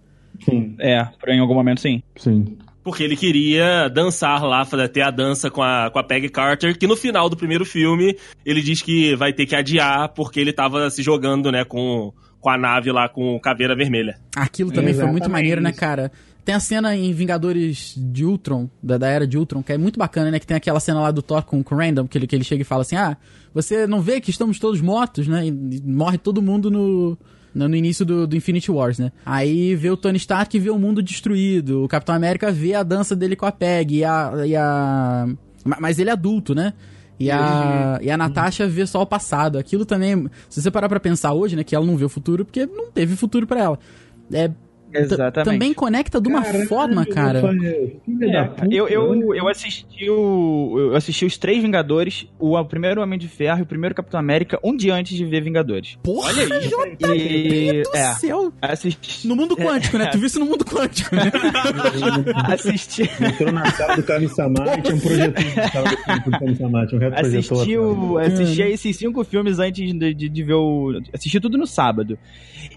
Sim, 0.44 0.76
É, 0.78 1.04
pra- 1.20 1.34
em 1.34 1.40
algum 1.40 1.54
momento 1.54 1.80
sim. 1.80 2.02
sim. 2.16 2.56
Porque 2.82 3.02
ele 3.02 3.16
queria 3.16 3.88
dançar 3.88 4.44
lá, 4.44 4.64
fazer- 4.64 4.88
ter 4.88 5.00
a 5.02 5.10
dança 5.10 5.50
com 5.50 5.60
a, 5.62 5.90
com 5.90 5.98
a 5.98 6.04
Peggy 6.04 6.28
Carter, 6.28 6.78
que 6.78 6.86
no 6.86 6.96
final 6.96 7.28
do 7.28 7.36
primeiro 7.36 7.64
filme 7.64 8.16
ele 8.44 8.62
diz 8.62 8.80
que 8.80 9.16
vai 9.16 9.32
ter 9.32 9.44
que 9.46 9.56
adiar 9.56 10.08
porque 10.10 10.38
ele 10.38 10.52
tava 10.52 10.88
se 10.88 11.02
jogando, 11.02 11.50
né, 11.50 11.64
com, 11.64 12.12
com 12.40 12.48
a 12.48 12.56
nave 12.56 12.92
lá 12.92 13.08
com 13.08 13.34
o 13.34 13.40
Caveira 13.40 13.74
Vermelha. 13.74 14.16
Aquilo 14.36 14.70
também 14.70 14.94
foi 14.94 15.02
muito 15.04 15.24
Exatamente. 15.24 15.32
maneiro, 15.32 15.60
né, 15.60 15.72
cara? 15.72 16.12
Tem 16.44 16.54
a 16.54 16.60
cena 16.60 16.94
em 16.94 17.12
Vingadores 17.12 17.92
de 17.96 18.24
Ultron, 18.24 18.70
da, 18.80 18.96
da 18.96 19.08
era 19.08 19.26
de 19.26 19.36
Ultron, 19.36 19.64
que 19.64 19.72
é 19.72 19.78
muito 19.78 19.98
bacana, 19.98 20.30
né? 20.30 20.38
Que 20.38 20.46
tem 20.46 20.56
aquela 20.56 20.78
cena 20.78 21.00
lá 21.00 21.10
do 21.10 21.20
Thor 21.22 21.42
com, 21.42 21.60
com 21.60 21.74
o 21.74 21.78
Random, 21.78 22.06
que 22.06 22.16
ele, 22.16 22.24
que 22.28 22.36
ele 22.36 22.44
chega 22.44 22.62
e 22.62 22.64
fala 22.64 22.82
assim: 22.82 22.94
Ah, 22.94 23.16
você 23.52 23.84
não 23.84 24.00
vê 24.00 24.20
que 24.20 24.30
estamos 24.30 24.60
todos 24.60 24.80
mortos, 24.80 25.26
né? 25.26 25.44
E, 25.44 25.48
e 25.48 25.82
morre 25.84 26.18
todo 26.18 26.40
mundo 26.40 26.70
no, 26.70 27.18
no, 27.56 27.74
início 27.76 28.04
do, 28.04 28.26
do 28.26 28.36
Infinity 28.36 28.70
Wars, 28.70 28.98
né? 28.98 29.10
Aí 29.24 29.74
vê 29.74 29.90
o 29.90 29.96
Tony 29.96 30.16
Stark 30.18 30.56
e 30.56 30.60
vê 30.60 30.70
o 30.70 30.78
mundo 30.78 31.02
destruído. 31.02 31.84
O 31.84 31.88
Capitão 31.88 32.14
América 32.14 32.52
vê 32.52 32.74
a 32.74 32.82
dança 32.82 33.16
dele 33.16 33.34
com 33.36 33.46
a 33.46 33.52
Peg 33.52 33.96
e 33.96 34.04
a. 34.04 34.32
E 34.46 34.54
a 34.56 35.26
ma- 35.64 35.78
mas 35.80 35.98
ele 35.98 36.10
é 36.10 36.12
adulto, 36.12 36.54
né? 36.54 36.72
E 37.18 37.30
a, 37.30 37.98
e 38.02 38.10
a 38.10 38.16
Natasha 38.18 38.68
vê 38.68 38.86
só 38.86 39.00
o 39.00 39.06
passado. 39.06 39.56
Aquilo 39.58 39.86
também, 39.86 40.28
se 40.50 40.60
você 40.60 40.70
parar 40.70 40.88
pra 40.88 41.00
pensar 41.00 41.32
hoje, 41.32 41.56
né, 41.56 41.64
que 41.64 41.74
ela 41.74 41.86
não 41.86 41.96
vê 41.96 42.04
o 42.04 42.10
futuro, 42.10 42.44
porque 42.44 42.66
não 42.66 42.90
teve 42.90 43.16
futuro 43.16 43.46
pra 43.46 43.60
ela. 43.62 43.78
É, 44.30 44.50
Exatamente. 45.00 45.44
Também 45.52 45.74
conecta 45.74 46.20
de 46.20 46.28
uma 46.28 46.42
Caralho, 46.42 46.66
forma, 46.66 47.06
cara. 47.06 47.42
É, 48.22 48.50
eu, 48.70 48.88
eu, 48.88 49.02
olha. 49.10 49.38
eu 49.38 49.48
assisti 49.48 50.08
o. 50.10 50.74
Eu 50.78 50.96
assisti 50.96 51.24
os 51.24 51.36
três 51.38 51.62
Vingadores, 51.62 52.26
o, 52.38 52.56
o 52.58 52.64
primeiro 52.64 53.00
Homem 53.02 53.18
de 53.18 53.28
Ferro 53.28 53.60
e 53.60 53.62
o 53.62 53.66
primeiro 53.66 53.94
Capitão 53.94 54.18
América, 54.20 54.58
um 54.62 54.76
dia 54.76 54.94
antes 54.94 55.16
de 55.16 55.24
ver 55.24 55.40
Vingadores. 55.42 55.98
Porra, 56.02 56.28
Olha 56.30 56.42
aí. 57.10 57.78
E. 57.78 57.82
do 57.82 57.96
É. 57.96 58.14
céu. 58.14 58.52
Assisti. 58.60 59.26
No 59.26 59.34
mundo 59.36 59.56
quântico, 59.56 59.98
né? 59.98 60.06
Tu 60.06 60.18
viu 60.18 60.26
isso 60.26 60.38
no 60.38 60.46
mundo 60.46 60.64
quântico, 60.64 61.14
né? 61.14 61.30
assisti. 62.52 63.02
Entrou 63.20 63.52
na 63.52 63.70
sala 63.72 63.96
do 63.96 64.02
Kami-sama 64.02 64.64
e 64.78 64.82
tinha 64.82 64.94
um 64.94 65.00
projetor 65.00 65.44
na 65.56 65.68
sala 65.68 65.90
do 66.24 66.30
Kami-sama, 66.38 66.86
tinha 66.86 66.98
um 66.98 67.02
reto. 67.04 67.20
Assisti, 67.26 67.76
o, 67.78 68.18
assisti 68.18 68.62
a 68.62 68.68
esses 68.68 68.96
cinco 68.96 69.24
filmes 69.24 69.58
antes 69.58 69.84
de, 69.92 70.14
de, 70.14 70.28
de 70.28 70.42
ver 70.42 70.54
o. 70.54 71.00
Assisti 71.12 71.40
tudo 71.40 71.56
no 71.58 71.66
sábado. 71.66 72.18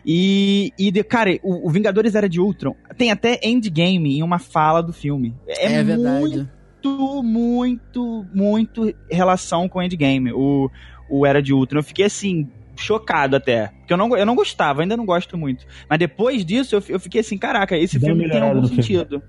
E, 0.06 0.72
e 0.78 0.92
de- 0.92 1.04
cara, 1.04 1.38
o, 1.44 1.68
o 1.68 1.72
Vingadores 1.72 2.09
Era 2.16 2.28
de 2.30 2.40
Ultron 2.40 2.76
tem 2.98 3.12
até 3.12 3.40
endgame 3.44 4.18
em 4.18 4.24
uma 4.24 4.40
fala 4.40 4.82
do 4.84 4.92
filme. 4.94 5.36
É, 5.48 5.74
É, 5.74 5.84
verdade. 5.84 6.48
muito, 6.84 7.24
muito, 7.24 8.26
muito 8.34 8.94
relação 9.10 9.68
com 9.70 9.82
endgame. 9.82 10.32
O, 10.34 10.70
o 11.10 11.26
Era 11.26 11.42
de 11.42 11.54
Ultron. 11.54 11.80
Eu 11.80 11.84
fiquei 11.84 12.06
assim. 12.06 12.48
Chocado 12.76 13.36
até. 13.36 13.68
Porque 13.80 13.92
eu 13.92 13.98
não, 13.98 14.16
eu 14.16 14.26
não 14.26 14.36
gostava, 14.36 14.82
ainda 14.82 14.96
não 14.96 15.06
gosto 15.06 15.38
muito. 15.38 15.66
Mas 15.90 16.00
depois 16.00 16.46
disso, 16.46 16.76
eu, 16.78 16.84
eu 16.88 16.98
fiquei 17.00 17.20
assim: 17.20 17.38
caraca, 17.38 17.76
esse 17.78 18.00
Deu 18.00 18.16
filme 18.16 18.30
tem 18.30 18.40
algum 18.42 18.62
no 18.62 18.68
filme. 18.70 18.82
sentido. 18.84 19.22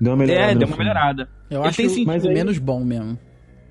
Deu 0.00 0.12
uma 0.14 0.16
melhorada 0.16 0.52
É, 0.52 0.54
deu 0.54 0.66
uma 0.66 0.76
melhorada. 0.78 1.28
Eu 1.50 1.60
Ele 1.60 1.68
acho 1.68 1.76
tem 1.76 1.88
sentido. 1.90 2.06
Mas 2.06 2.24
aí- 2.24 2.32
menos 2.32 2.56
bom 2.56 2.82
mesmo. 2.82 3.18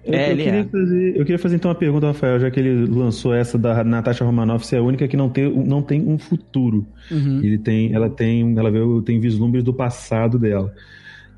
Eu, 0.05 0.13
É, 0.13 0.31
eu 0.31 0.37
queria 0.37 0.59
é. 0.59 0.63
fazer, 0.65 1.09
eu 1.17 1.25
queria 1.25 1.39
fazer 1.39 1.55
então 1.55 1.69
uma 1.69 1.75
pergunta, 1.75 2.07
Rafael, 2.07 2.39
já 2.39 2.51
que 2.51 2.59
ele 2.59 2.85
lançou 2.85 3.33
essa 3.33 3.57
da 3.57 3.83
Natasha 3.83 4.23
Romanoff, 4.23 4.65
você 4.65 4.75
é 4.75 4.79
a 4.79 4.83
única 4.83 5.07
que 5.07 5.17
não 5.17 5.29
tem, 5.29 5.49
não 5.65 5.81
tem 5.81 6.01
um 6.07 6.17
futuro. 6.17 6.85
Uhum. 7.11 7.39
Ele 7.43 7.57
tem, 7.57 7.93
ela 7.93 8.09
tem, 8.09 8.55
ela 8.57 8.69
vê, 8.69 8.79
tem 9.03 9.19
vislumbres 9.19 9.63
do 9.63 9.73
passado 9.73 10.37
dela. 10.37 10.71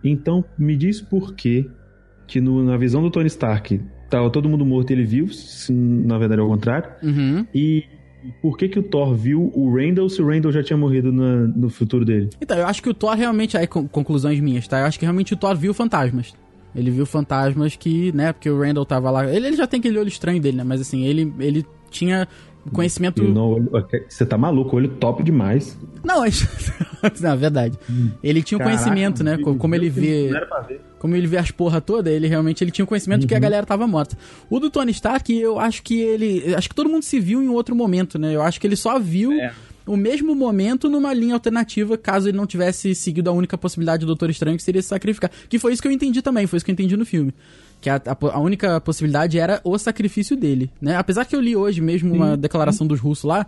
Então, 0.03 0.43
me 0.57 0.75
diz 0.75 1.01
por 1.01 1.33
que 1.33 1.69
que 2.27 2.41
no- 2.41 2.61
na 2.63 2.75
visão 2.75 3.01
do 3.01 3.09
Tony 3.09 3.27
Stark 3.27 3.79
tava 4.09 4.29
todo 4.29 4.49
mundo 4.49 4.65
morto 4.65 4.89
e 4.91 4.93
ele 4.93 5.05
viu, 5.05 5.27
se 5.29 5.71
na 5.71 6.17
verdade 6.17 6.41
é 6.41 6.43
o 6.43 6.47
contrário, 6.47 6.89
Uhum. 7.01 7.45
e 7.55 7.83
por 8.41 8.57
que 8.57 8.67
que 8.67 8.77
o 8.79 8.83
Thor 8.83 9.13
viu 9.15 9.49
o 9.55 9.73
Randall 9.73 10.09
se 10.09 10.21
o 10.21 10.27
Randall 10.27 10.51
já 10.51 10.61
tinha 10.61 10.75
morrido 10.75 11.11
na- 11.11 11.47
no 11.47 11.69
futuro 11.69 12.03
dele? 12.03 12.29
Então, 12.41 12.57
eu 12.57 12.65
acho 12.67 12.83
que 12.83 12.89
o 12.89 12.93
Thor 12.93 13.15
realmente. 13.15 13.57
Aí, 13.57 13.65
con- 13.65 13.87
conclusões 13.87 14.39
minhas, 14.41 14.67
tá? 14.67 14.79
Eu 14.81 14.85
acho 14.85 14.99
que 14.99 15.05
realmente 15.05 15.33
o 15.33 15.37
Thor 15.37 15.55
viu 15.55 15.73
fantasmas. 15.73 16.33
Ele 16.75 16.91
viu 16.91 17.05
fantasmas 17.05 17.75
que, 17.75 18.11
né? 18.11 18.31
Porque 18.33 18.49
o 18.49 18.59
Randall 18.59 18.85
tava 18.85 19.09
lá. 19.09 19.25
Ele, 19.27 19.47
ele 19.47 19.55
já 19.57 19.65
tem 19.67 19.79
aquele 19.79 19.97
olho 19.97 20.07
estranho 20.07 20.39
dele, 20.41 20.57
né? 20.57 20.63
Mas 20.63 20.81
assim, 20.81 21.03
ele, 21.05 21.33
ele 21.39 21.65
tinha 21.89 22.27
conhecimento. 22.71 23.23
No 23.23 23.45
olho- 23.55 23.69
Você 24.07 24.25
tá 24.25 24.37
maluco, 24.37 24.75
olho 24.75 24.89
top 24.89 25.23
demais. 25.23 25.77
Não, 26.03 26.23
é... 26.23 26.29
não, 27.21 27.31
é 27.31 27.35
verdade. 27.37 27.79
Ele 28.21 28.43
tinha 28.43 28.57
o 28.57 28.61
conhecimento, 28.63 29.23
né? 29.23 29.37
meu 29.37 29.55
Como 29.55 29.73
ele 29.75 29.89
vê. 29.89 30.29
não. 30.29 30.87
Como 30.99 31.15
ele 31.15 31.27
vê 31.27 31.37
as 31.37 31.51
porra 31.51 31.79
toda, 31.79 32.09
ele 32.11 32.27
realmente 32.27 32.63
ele 32.63 32.71
tinha 32.71 32.83
o 32.83 32.87
conhecimento 32.87 33.21
de 33.21 33.27
que 33.27 33.35
a 33.35 33.39
galera 33.39 33.65
tava 33.65 33.85
morta. 33.87 34.17
O 34.49 34.59
do 34.59 34.69
Tony 34.69 34.91
Stark, 34.91 35.31
eu 35.33 35.59
acho 35.59 35.83
que 35.83 35.99
ele. 36.01 36.53
Acho 36.55 36.67
que 36.69 36.75
todo 36.75 36.89
mundo 36.89 37.03
se 37.03 37.19
viu 37.19 37.41
em 37.41 37.47
outro 37.49 37.75
momento, 37.75 38.17
né? 38.19 38.35
Eu 38.35 38.41
acho 38.41 38.59
que 38.59 38.65
ele 38.67 38.75
só 38.75 38.97
viu 38.99 39.31
É. 39.31 39.53
o 39.87 39.97
mesmo 39.97 40.35
momento 40.35 40.89
numa 40.89 41.13
linha 41.13 41.33
alternativa, 41.33 41.97
caso 41.97 42.27
ele 42.29 42.37
não 42.37 42.45
tivesse 42.45 42.93
seguido 42.93 43.29
a 43.29 43.33
única 43.33 43.57
possibilidade 43.57 44.01
do 44.01 44.07
Doutor 44.07 44.29
Estranho, 44.29 44.57
que 44.57 44.63
seria 44.63 44.81
se 44.81 44.87
sacrificar. 44.89 45.31
Que 45.49 45.57
foi 45.57 45.73
isso 45.73 45.81
que 45.81 45.87
eu 45.87 45.91
entendi 45.91 46.21
também, 46.21 46.45
foi 46.47 46.57
isso 46.57 46.65
que 46.65 46.71
eu 46.71 46.73
entendi 46.73 46.95
no 46.97 47.05
filme. 47.05 47.33
Que 47.81 47.89
a, 47.89 47.95
a 47.95 48.17
a 48.35 48.39
única 48.39 48.79
possibilidade 48.81 49.39
era 49.39 49.61
o 49.63 49.77
sacrifício 49.77 50.35
dele, 50.35 50.71
né? 50.81 50.95
Apesar 50.95 51.25
que 51.25 51.35
eu 51.35 51.39
li 51.41 51.55
hoje 51.55 51.79
mesmo 51.81 52.13
uma 52.13 52.35
declaração 52.37 52.85
dos 52.87 52.99
russos 52.99 53.23
lá, 53.25 53.45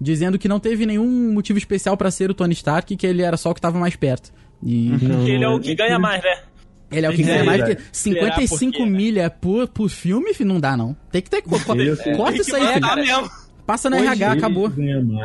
dizendo 0.00 0.38
que 0.38 0.48
não 0.48 0.58
teve 0.60 0.84
nenhum 0.86 1.32
motivo 1.32 1.58
especial 1.58 1.96
pra 1.96 2.10
ser 2.10 2.30
o 2.30 2.34
Tony 2.34 2.52
Stark, 2.54 2.96
que 2.96 3.06
ele 3.06 3.22
era 3.22 3.36
só 3.36 3.50
o 3.50 3.54
que 3.54 3.60
tava 3.60 3.78
mais 3.78 3.96
perto. 3.96 4.32
E 4.62 4.90
Porque 4.98 5.30
ele 5.32 5.44
é 5.44 5.48
o 5.48 5.60
que 5.60 5.74
ganha 5.74 5.98
mais, 5.98 6.22
né? 6.22 6.42
ele 6.90 7.04
é 7.04 7.10
o 7.10 7.12
que 7.12 7.22
ganha 7.22 7.44
mais 7.44 7.60
né? 7.60 7.74
que 7.74 7.82
55 7.92 8.72
porque, 8.72 8.84
né? 8.90 8.96
milha 8.96 9.28
por, 9.30 9.66
por 9.68 9.88
filme, 9.90 10.32
não 10.40 10.60
dá, 10.60 10.76
não. 10.76 10.96
Tem 11.10 11.20
que 11.20 11.28
ter. 11.28 11.42
co- 11.42 11.58
co- 11.60 11.74
Deus, 11.74 11.98
corta 12.16 12.40
isso 12.40 12.54
aí, 12.56 12.66
filho. 12.68 12.80
matar 12.80 12.96
mesmo. 12.96 13.30
Passa 13.66 13.90
na 13.90 13.96
Hoje 13.96 14.06
RH, 14.06 14.26
Ele 14.30 14.38
acabou. 14.38 14.72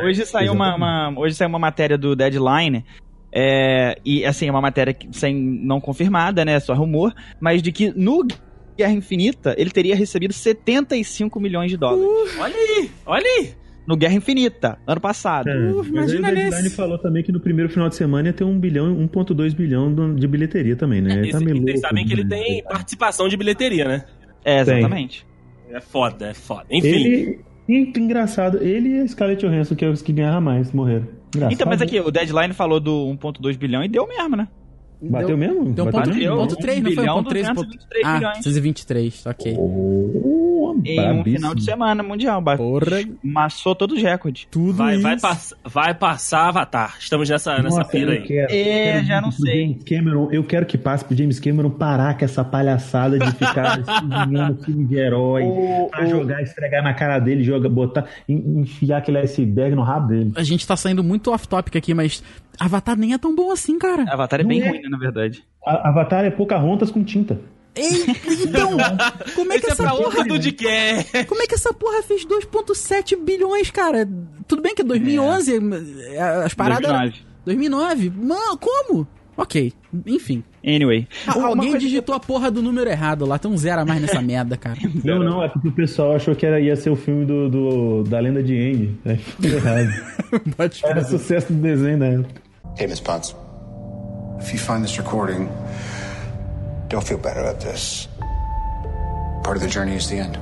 Hoje 0.04 0.26
saiu 0.26 0.52
uma, 0.52 0.74
uma- 0.74 1.12
hoje 1.16 1.34
saiu 1.36 1.48
uma 1.48 1.58
matéria 1.58 1.96
do 1.96 2.16
Deadline, 2.16 2.84
é, 3.32 3.96
e 4.04 4.24
assim, 4.24 4.48
é 4.48 4.50
uma 4.50 4.60
matéria 4.60 4.92
que- 4.92 5.08
sem, 5.12 5.34
não 5.34 5.80
confirmada, 5.80 6.44
né, 6.44 6.58
só 6.60 6.74
rumor, 6.74 7.14
mas 7.40 7.62
de 7.62 7.70
que 7.72 7.92
no 7.96 8.26
Guerra 8.76 8.92
Infinita 8.92 9.54
ele 9.56 9.70
teria 9.70 9.94
recebido 9.94 10.32
75 10.32 11.38
milhões 11.38 11.70
de 11.70 11.76
dólares. 11.76 12.04
Olha 12.38 12.54
aí, 12.56 12.90
olha 13.06 13.26
aí. 13.26 13.50
No 13.86 13.96
Guerra 13.96 14.14
Infinita, 14.14 14.78
ano 14.86 15.00
passado. 15.00 15.48
É, 15.48 15.56
Uh, 15.72 15.84
imagina 15.84 16.30
o 16.30 16.34
Deadline 16.34 16.70
falou 16.70 16.98
também 16.98 17.22
que 17.22 17.32
no 17.32 17.40
primeiro 17.40 17.68
final 17.68 17.88
de 17.88 17.96
semana 17.96 18.28
ia 18.28 18.32
ter 18.32 18.44
1 18.44 18.58
bilhão, 18.60 18.94
1.2 18.96 19.54
bilhão 19.54 20.14
de 20.14 20.26
bilheteria 20.28 20.76
também, 20.76 21.00
né? 21.02 21.14
Ele 21.14 21.28
E 21.28 21.32
tá 21.32 21.40
meio 21.40 21.56
vocês 21.56 21.64
louco, 21.64 21.80
sabem 21.80 22.06
que 22.06 22.12
ele 22.12 22.22
né? 22.24 22.30
tem 22.30 22.62
participação 22.62 23.28
de 23.28 23.36
bilheteria, 23.36 23.84
né? 23.86 24.04
É, 24.44 24.62
Tem. 24.64 24.78
exatamente. 24.78 25.26
É 25.70 25.80
foda, 25.80 26.26
é 26.28 26.34
foda. 26.34 26.64
Enfim. 26.70 26.86
Ele, 26.88 27.40
e- 27.68 27.92
engraçado, 27.96 28.58
ele 28.62 28.90
e 28.90 29.00
a 29.00 29.08
Scarlett 29.08 29.44
Johansson, 29.46 29.74
que 29.74 29.84
é 29.84 29.88
os 29.88 30.02
que 30.02 30.12
ganharam 30.12 30.40
mais, 30.40 30.72
morreram. 30.72 31.06
Engraçado. 31.34 31.52
Então, 31.54 31.66
mas 31.66 31.80
aqui, 31.80 31.98
o 32.00 32.10
Deadline 32.10 32.52
falou 32.52 32.78
do 32.78 33.06
1.2 33.06 33.56
bilhão 33.56 33.82
e 33.82 33.88
deu 33.88 34.06
mesmo, 34.06 34.36
né? 34.36 34.48
Bateu 35.10 35.36
mesmo? 35.36 35.72
Deu 35.72 35.84
um 35.84 35.90
Bateu 35.90 36.00
ponto, 36.12 36.16
mesmo? 36.18 36.36
ponto 36.36 36.56
3, 36.56 36.82
não 36.82 36.90
foi? 36.92 36.92
Um 36.92 37.00
bilhão, 37.02 37.16
ponto 37.16 37.28
3, 37.30 37.46
ponto... 37.48 37.62
223 37.66 38.04
Ah, 38.06 38.14
bilhões. 38.18 38.36
223, 38.44 39.26
ok. 39.26 39.56
Oh, 39.58 40.74
Em 40.84 41.10
um 41.20 41.24
final 41.24 41.54
de 41.54 41.64
semana 41.64 42.02
mundial. 42.02 42.42
Porra, 42.42 43.02
Massou 43.22 43.74
todos 43.74 43.96
os 43.96 44.02
recordes. 44.02 44.46
tudo 44.50 44.74
Vai, 44.74 44.94
isso. 44.94 45.02
vai, 45.02 45.18
pass 45.20 45.54
vai 45.64 45.94
passar 45.94 46.48
Avatar. 46.48 46.96
Estamos 46.98 47.28
nessa, 47.28 47.56
nessa 47.62 47.78
Nossa, 47.78 47.90
pira 47.90 48.14
eu 48.14 48.20
aí. 48.22 48.26
quero, 48.26 48.52
É, 48.52 48.88
eu 48.88 48.92
quero 48.94 49.06
já 49.06 49.20
não 49.20 49.30
sei. 49.30 49.62
James 49.68 49.84
Cameron, 49.84 50.28
eu 50.32 50.44
quero 50.44 50.66
que 50.66 50.78
passe 50.78 51.04
pro 51.04 51.16
James 51.16 51.38
Cameron 51.40 51.70
parar 51.70 52.16
com 52.16 52.24
essa 52.24 52.44
palhaçada 52.44 53.18
de 53.18 53.30
ficar 53.32 53.80
escrevinhando 53.80 54.62
filme 54.64 54.84
de 54.86 54.96
herói, 54.96 55.42
O- 55.44 55.88
pra 55.90 56.04
o- 56.04 56.08
jogar, 56.10 56.42
esfregar 56.42 56.82
na 56.82 56.94
cara 56.94 57.18
dele, 57.18 57.42
joga, 57.42 57.68
botar, 57.68 58.06
en- 58.28 58.60
enfiar 58.60 58.98
aquele 58.98 59.18
iceberg 59.18 59.74
no 59.74 59.82
rabo 59.82 60.08
dele. 60.08 60.32
A 60.36 60.42
gente 60.42 60.66
tá 60.66 60.76
saindo 60.76 61.02
muito 61.04 61.30
off-topic 61.32 61.76
aqui, 61.76 61.92
mas 61.94 62.22
Avatar 62.58 62.96
nem 62.96 63.12
é 63.14 63.18
tão 63.18 63.34
bom 63.34 63.50
assim, 63.50 63.78
cara. 63.78 64.04
Avatar 64.12 64.40
é 64.40 64.44
bem 64.44 64.60
Não 64.60 64.66
é. 64.66 64.70
ruim, 64.70 64.82
né, 64.82 64.91
na 64.92 64.98
verdade. 64.98 65.42
A- 65.66 65.88
Avatar 65.88 66.24
é 66.24 66.30
Pocahontas 66.30 66.90
com 66.90 67.02
tinta. 67.02 67.40
Ei, 67.74 68.04
então, 68.46 68.76
como 69.34 69.50
é 69.52 69.58
que 69.58 69.66
Esse 69.66 69.70
é 69.70 69.72
essa 69.72 69.82
pra 69.82 69.94
porra... 69.94 70.24
do 70.24 70.38
de. 70.38 70.52
Como 71.26 71.42
é 71.42 71.46
que 71.46 71.54
essa 71.54 71.72
porra 71.72 72.02
fez 72.02 72.24
2.7 72.26 73.16
bilhões, 73.16 73.70
cara? 73.70 74.06
Tudo 74.46 74.60
bem 74.60 74.74
que 74.74 74.82
é 74.82 74.84
2011, 74.84 75.58
é, 76.12 76.20
as 76.44 76.52
paradas... 76.54 76.86
2009. 76.86 77.32
2009? 77.46 78.10
Mano, 78.10 78.58
como? 78.58 79.06
Ok, 79.36 79.72
enfim. 80.06 80.44
Anyway. 80.64 81.08
Ah, 81.26 81.46
alguém 81.46 81.76
digitou 81.78 82.14
a 82.14 82.20
porra 82.20 82.50
do 82.50 82.62
número 82.62 82.88
errado 82.90 83.24
lá, 83.24 83.38
tem 83.38 83.50
um 83.50 83.56
zero 83.56 83.80
a 83.80 83.84
mais 83.86 84.00
nessa 84.02 84.20
merda, 84.22 84.56
cara. 84.58 84.78
Não, 85.02 85.20
não, 85.20 85.42
é 85.42 85.48
porque 85.48 85.68
o 85.68 85.72
pessoal 85.72 86.14
achou 86.14 86.36
que 86.36 86.44
era, 86.44 86.60
ia 86.60 86.76
ser 86.76 86.90
o 86.90 86.96
filme 86.96 87.24
do, 87.24 87.48
do- 87.48 88.04
da 88.04 88.20
lenda 88.20 88.42
de. 88.42 88.90
Aí 89.06 89.16
ficou 89.16 89.50
errado. 89.50 89.88
Era 90.84 91.02
sucesso 91.04 91.50
do 91.52 91.58
desenho 91.62 91.98
da 91.98 92.06
época. 92.06 92.42
Hey, 92.78 92.86
Miss 92.86 93.00
Potts. 93.00 93.34
If 94.42 94.52
you 94.52 94.58
find 94.58 94.82
this 94.84 94.98
recording, 94.98 95.48
don't 96.88 97.06
feel 97.06 97.18
better 97.18 97.40
about 97.40 97.64
this. 97.64 98.08
Part 99.44 99.56
of 99.56 99.60
the 99.66 99.68
journey 99.72 99.96
is 99.96 100.08
the 100.08 100.16
end. 100.16 100.38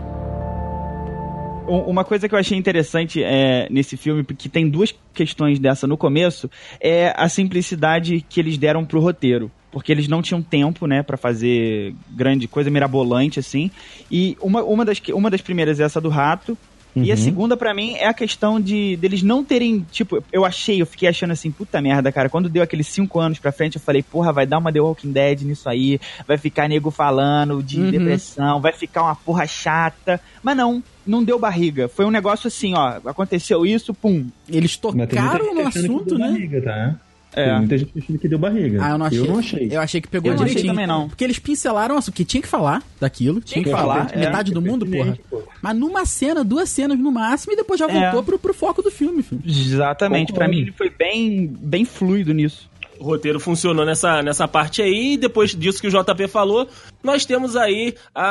Um- 1.68 1.88
Uma 1.90 2.04
coisa 2.04 2.28
que 2.28 2.34
eu 2.34 2.38
achei 2.38 2.56
interessante 2.58 3.22
é, 3.22 3.68
nesse 3.70 3.96
filme, 3.96 4.22
porque 4.24 4.48
tem 4.48 4.68
duas 4.68 4.94
questões 5.14 5.58
dessa 5.58 5.86
no 5.86 5.96
começo, 5.96 6.50
é 6.80 7.12
a 7.16 7.28
simplicidade 7.28 8.24
que 8.28 8.40
eles 8.40 8.58
deram 8.58 8.84
pro 8.84 9.00
roteiro. 9.00 9.50
Porque 9.70 9.92
eles 9.92 10.08
não 10.08 10.20
tinham 10.20 10.42
tempo, 10.42 10.84
né, 10.88 11.00
pra 11.00 11.16
fazer 11.16 11.94
grande 12.10 12.48
coisa 12.48 12.68
mirabolante, 12.70 13.38
assim. 13.38 13.70
E 14.10 14.36
uma, 14.40 14.64
uma, 14.64 14.84
das, 14.84 15.00
uma 15.14 15.30
das 15.30 15.40
primeiras 15.40 15.78
é 15.78 15.84
essa 15.84 16.00
do 16.00 16.08
rato. 16.08 16.58
E 16.96 17.12
a 17.12 17.16
segunda, 17.16 17.56
pra 17.56 17.72
mim, 17.74 17.94
é 17.94 18.06
a 18.06 18.14
questão 18.14 18.60
de 18.60 18.96
deles 18.96 19.22
não 19.22 19.44
terem, 19.44 19.86
tipo, 19.90 20.22
eu 20.32 20.44
achei, 20.44 20.82
eu 20.82 20.86
fiquei 20.86 21.08
achando 21.08 21.32
assim, 21.32 21.50
puta 21.50 21.80
merda, 21.80 22.10
cara, 22.10 22.28
quando 22.28 22.48
deu 22.48 22.62
aqueles 22.62 22.86
cinco 22.88 23.20
anos 23.20 23.38
pra 23.38 23.52
frente, 23.52 23.76
eu 23.76 23.80
falei, 23.80 24.02
porra, 24.02 24.32
vai 24.32 24.46
dar 24.46 24.58
uma 24.58 24.72
The 24.72 24.80
Walking 24.80 25.12
Dead 25.12 25.42
nisso 25.42 25.68
aí, 25.68 26.00
vai 26.26 26.36
ficar 26.36 26.68
nego 26.68 26.90
falando 26.90 27.62
de 27.62 27.80
Uhum. 27.80 27.90
depressão, 27.90 28.60
vai 28.60 28.72
ficar 28.72 29.02
uma 29.02 29.14
porra 29.14 29.46
chata. 29.46 30.20
Mas 30.42 30.56
não, 30.56 30.82
não 31.06 31.22
deu 31.22 31.38
barriga. 31.38 31.88
Foi 31.88 32.04
um 32.04 32.10
negócio 32.10 32.48
assim, 32.48 32.74
ó, 32.74 32.98
aconteceu 33.04 33.64
isso, 33.64 33.94
pum. 33.94 34.26
Eles 34.48 34.76
tocaram 34.76 35.54
no 35.54 35.66
assunto, 35.66 36.04
deu 36.06 36.18
né? 36.18 36.28
Barriga, 36.32 36.62
tá? 36.62 36.96
É. 37.34 37.44
Tem 37.48 37.58
muita 37.58 37.78
gente 37.78 37.92
achando 37.98 38.18
que 38.18 38.28
deu 38.28 38.38
barriga. 38.38 38.80
Ah, 38.84 38.90
eu 38.90 38.98
não 38.98 39.06
achei. 39.06 39.20
Eu 39.20 39.26
não 39.26 39.38
achei. 39.38 39.68
Eu 39.70 39.80
achei 39.80 40.00
que 40.00 40.08
pegou 40.08 40.30
Eu 40.32 40.36
não 40.36 40.44
achei 40.44 40.64
também, 40.64 40.86
não. 40.86 41.08
Porque 41.08 41.22
eles 41.24 41.38
pincelaram 41.38 41.96
o 41.98 42.12
que 42.12 42.24
tinha 42.24 42.40
que 42.42 42.48
falar 42.48 42.82
daquilo. 43.00 43.40
Tinha, 43.40 43.62
que 43.62 43.70
que 43.70 43.76
falar. 43.76 44.10
é. 44.12 44.18
metade 44.18 44.52
do 44.52 44.60
mundo, 44.62 44.86
porra. 44.86 45.18
Pô. 45.28 45.42
Mas 45.62 45.76
numa 45.76 46.04
cena, 46.06 46.42
duas 46.42 46.68
cenas 46.70 46.98
no 46.98 47.12
máximo, 47.12 47.52
e 47.52 47.56
depois 47.56 47.78
já 47.78 47.86
É. 47.88 48.00
voltou 48.02 48.22
pro, 48.22 48.38
pro 48.38 48.54
foco 48.54 48.82
do 48.82 48.90
filme, 48.90 49.22
filho. 49.22 49.42
Exatamente. 49.46 50.32
Pra 50.32 50.46
Concordo. 50.46 50.54
mim 50.56 50.62
ele 50.62 50.72
foi 50.72 50.90
bem, 50.90 51.46
bem 51.60 51.84
fluido 51.84 52.32
nisso. 52.32 52.69
O 53.00 53.04
roteiro 53.04 53.40
funcionou 53.40 53.86
nessa, 53.86 54.22
nessa 54.22 54.46
parte 54.46 54.82
aí, 54.82 55.14
e 55.14 55.16
depois 55.16 55.54
disso 55.54 55.80
que 55.80 55.88
o 55.88 55.90
JP 55.90 56.28
falou, 56.28 56.68
nós 57.02 57.24
temos 57.24 57.56
aí 57.56 57.94
a, 58.14 58.26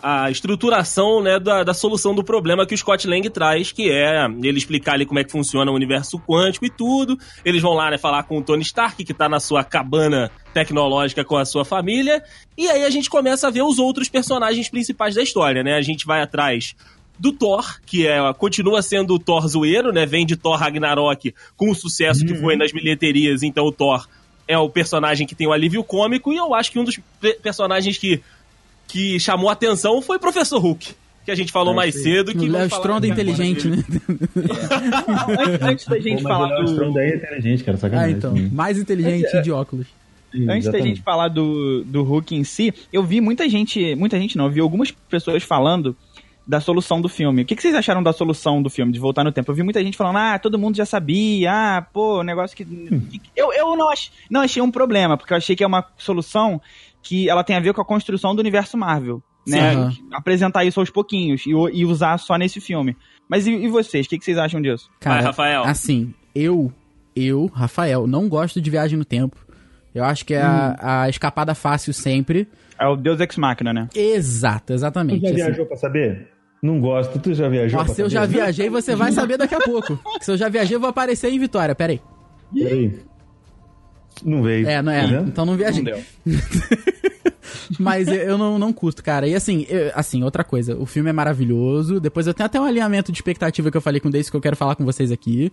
a, 0.00 0.24
a 0.24 0.30
estruturação 0.30 1.22
né, 1.22 1.38
da, 1.38 1.62
da 1.62 1.74
solução 1.74 2.14
do 2.14 2.24
problema 2.24 2.64
que 2.64 2.74
o 2.74 2.78
Scott 2.78 3.06
Lang 3.06 3.28
traz, 3.28 3.70
que 3.70 3.90
é 3.90 4.24
ele 4.42 4.56
explicar 4.56 4.94
ali 4.94 5.04
como 5.04 5.20
é 5.20 5.24
que 5.24 5.30
funciona 5.30 5.70
o 5.70 5.74
universo 5.74 6.18
quântico 6.18 6.64
e 6.64 6.70
tudo. 6.70 7.18
Eles 7.44 7.60
vão 7.60 7.74
lá 7.74 7.90
né, 7.90 7.98
falar 7.98 8.22
com 8.22 8.38
o 8.38 8.42
Tony 8.42 8.62
Stark, 8.62 9.04
que 9.04 9.12
tá 9.12 9.28
na 9.28 9.40
sua 9.40 9.62
cabana 9.62 10.30
tecnológica 10.54 11.22
com 11.22 11.36
a 11.36 11.44
sua 11.44 11.62
família, 11.62 12.22
e 12.56 12.66
aí 12.66 12.84
a 12.84 12.90
gente 12.90 13.10
começa 13.10 13.46
a 13.46 13.50
ver 13.50 13.62
os 13.62 13.78
outros 13.78 14.08
personagens 14.08 14.70
principais 14.70 15.14
da 15.14 15.22
história, 15.22 15.62
né? 15.62 15.74
A 15.74 15.82
gente 15.82 16.06
vai 16.06 16.22
atrás 16.22 16.74
do 17.18 17.32
Thor, 17.32 17.80
que 17.84 18.06
é, 18.06 18.18
continua 18.34 18.80
sendo 18.82 19.14
o 19.14 19.18
Thor 19.18 19.46
zoeiro, 19.48 19.92
né? 19.92 20.06
Vem 20.06 20.24
de 20.24 20.36
Thor 20.36 20.56
Ragnarok 20.56 21.34
com 21.56 21.70
o 21.70 21.74
sucesso 21.74 22.24
que 22.24 22.34
foi 22.34 22.56
nas 22.56 22.70
bilheterias, 22.72 23.42
então 23.42 23.64
o 23.66 23.72
Thor 23.72 24.06
é 24.46 24.56
o 24.56 24.68
personagem 24.70 25.26
que 25.26 25.34
tem 25.34 25.46
o 25.46 25.52
alívio 25.52 25.82
cômico, 25.84 26.32
e 26.32 26.36
eu 26.36 26.54
acho 26.54 26.70
que 26.72 26.78
um 26.78 26.84
dos 26.84 26.98
pe- 27.20 27.34
personagens 27.42 27.98
que, 27.98 28.20
que 28.86 29.18
chamou 29.20 29.50
a 29.50 29.52
atenção 29.52 30.00
foi 30.00 30.16
o 30.16 30.20
Professor 30.20 30.58
Hulk, 30.58 30.94
que 31.24 31.30
a 31.30 31.34
gente 31.34 31.52
falou 31.52 31.74
mais 31.74 31.94
cedo. 32.02 32.32
Que 32.32 32.46
O 32.48 32.50
Léo 32.52 32.66
Stronda 32.68 33.06
agora 33.06 33.08
inteligente, 33.08 33.68
né? 33.68 33.84
antes, 34.36 35.62
antes 35.62 35.86
da 35.86 35.98
gente 36.00 36.22
Pô, 36.22 36.28
falar 36.28 36.46
o 36.46 36.48
Léo 36.50 36.64
do. 36.64 36.70
Stronda 36.72 37.00
é 37.04 37.16
inteligente, 37.16 37.64
cara, 37.64 37.76
Ah, 37.76 37.80
sacanagem. 37.80 38.16
então. 38.16 38.34
Mais 38.52 38.78
inteligente 38.78 39.42
de 39.42 39.50
óculos. 39.52 39.86
Antes 40.48 40.70
da 40.70 40.78
gente 40.78 41.00
falar 41.00 41.28
do, 41.28 41.82
do 41.84 42.02
Hulk 42.02 42.34
em 42.34 42.44
si, 42.44 42.72
eu 42.92 43.02
vi 43.02 43.18
muita 43.20 43.48
gente. 43.48 43.94
Muita 43.94 44.18
gente 44.18 44.36
não, 44.36 44.44
eu 44.46 44.50
vi 44.50 44.60
algumas 44.60 44.90
pessoas 44.90 45.42
falando 45.42 45.96
da 46.48 46.60
solução 46.60 46.98
do 46.98 47.10
filme. 47.10 47.42
O 47.42 47.44
que, 47.44 47.54
que 47.54 47.60
vocês 47.60 47.74
acharam 47.74 48.02
da 48.02 48.10
solução 48.12 48.62
do 48.62 48.70
filme, 48.70 48.90
de 48.90 48.98
voltar 48.98 49.22
no 49.22 49.30
tempo? 49.30 49.50
Eu 49.50 49.54
vi 49.54 49.62
muita 49.62 49.84
gente 49.84 49.98
falando, 49.98 50.16
ah, 50.16 50.38
todo 50.38 50.58
mundo 50.58 50.76
já 50.76 50.86
sabia, 50.86 51.50
ah, 51.52 51.82
pô, 51.82 52.22
negócio 52.22 52.56
que. 52.56 52.64
que- 52.64 53.20
Eu, 53.36 53.52
eu 53.52 53.76
não, 53.76 53.90
ach, 53.90 54.10
não 54.30 54.40
achei 54.40 54.62
um 54.62 54.70
problema, 54.70 55.18
porque 55.18 55.34
eu 55.34 55.36
achei 55.36 55.54
que 55.54 55.62
é 55.62 55.66
uma 55.66 55.84
solução 55.98 56.58
que 57.02 57.28
ela 57.28 57.44
tem 57.44 57.54
a 57.54 57.60
ver 57.60 57.74
com 57.74 57.82
a 57.82 57.84
construção 57.84 58.34
do 58.34 58.40
universo 58.40 58.78
Marvel. 58.78 59.22
Né? 59.46 59.58
Sim, 59.72 59.76
aham. 59.76 59.92
Apresentar 60.12 60.64
isso 60.64 60.80
aos 60.80 60.90
pouquinhos 60.90 61.44
e, 61.46 61.50
e 61.50 61.84
usar 61.84 62.18
só 62.18 62.36
nesse 62.36 62.60
filme. 62.60 62.96
Mas 63.28 63.46
e, 63.46 63.52
e 63.52 63.68
vocês? 63.68 64.06
O 64.06 64.08
que, 64.08 64.18
que 64.18 64.24
vocês 64.24 64.38
acham 64.38 64.60
disso? 64.62 64.88
Cara, 65.00 65.16
Vai, 65.16 65.24
Rafael. 65.24 65.64
assim, 65.64 66.12
eu, 66.34 66.72
eu, 67.14 67.46
Rafael, 67.46 68.06
não 68.06 68.28
gosto 68.28 68.60
de 68.60 68.70
viagem 68.70 68.98
no 68.98 69.04
tempo. 69.04 69.36
Eu 69.94 70.04
acho 70.04 70.24
que 70.24 70.34
é 70.34 70.40
a, 70.42 71.02
a 71.02 71.08
escapada 71.08 71.54
fácil 71.54 71.92
sempre. 71.92 72.46
É 72.78 72.86
o 72.86 72.94
Deus 72.94 73.20
Ex 73.20 73.36
Machina, 73.36 73.72
né? 73.72 73.88
Exato, 73.94 74.72
exatamente. 74.72 75.20
já 75.22 75.26
assim. 75.28 75.34
viajou 75.36 75.66
pra 75.66 75.76
saber? 75.76 76.28
Não 76.62 76.80
gosto. 76.80 77.18
Tu 77.18 77.34
já 77.34 77.48
viajou 77.48 77.78
Nossa, 77.80 77.94
pra 77.94 78.04
eu 78.04 78.10
já 78.10 78.26
viajei, 78.26 78.68
você 78.68 78.94
vai 78.96 79.12
saber 79.12 79.36
daqui 79.36 79.54
a 79.54 79.60
pouco. 79.60 79.98
Se 80.20 80.30
eu 80.30 80.36
já 80.36 80.48
viajei, 80.48 80.76
eu 80.76 80.80
vou 80.80 80.88
aparecer 80.88 81.30
em 81.30 81.38
Vitória, 81.38 81.74
peraí. 81.74 82.00
Peraí. 82.52 82.98
Não 84.24 84.42
veio. 84.42 84.68
É, 84.68 84.82
não 84.82 84.90
é. 84.92 85.06
Tá 85.06 85.20
então 85.22 85.46
não 85.46 85.56
viajei. 85.56 85.82
Não 85.82 85.92
deu. 85.92 86.02
Mas 87.78 88.08
eu, 88.08 88.36
não, 88.36 88.58
não 88.58 88.72
curto, 88.72 89.02
cara. 89.02 89.26
E 89.28 89.34
assim, 89.34 89.66
eu- 89.68 89.90
assim, 89.94 90.22
outra 90.22 90.42
coisa, 90.42 90.76
o 90.76 90.84
filme 90.86 91.10
é 91.10 91.12
maravilhoso. 91.12 92.00
Depois 92.00 92.26
eu 92.26 92.34
tenho 92.34 92.46
até 92.46 92.60
um 92.60 92.64
alinhamento 92.64 93.12
de 93.12 93.18
expectativa 93.18 93.70
que 93.70 93.76
eu 93.76 93.80
falei 93.80 94.00
com 94.00 94.08
o 94.08 94.10
Daisy 94.10 94.30
que 94.30 94.36
eu 94.36 94.40
quero 94.40 94.56
falar 94.56 94.74
com 94.74 94.84
vocês 94.84 95.12
aqui. 95.12 95.52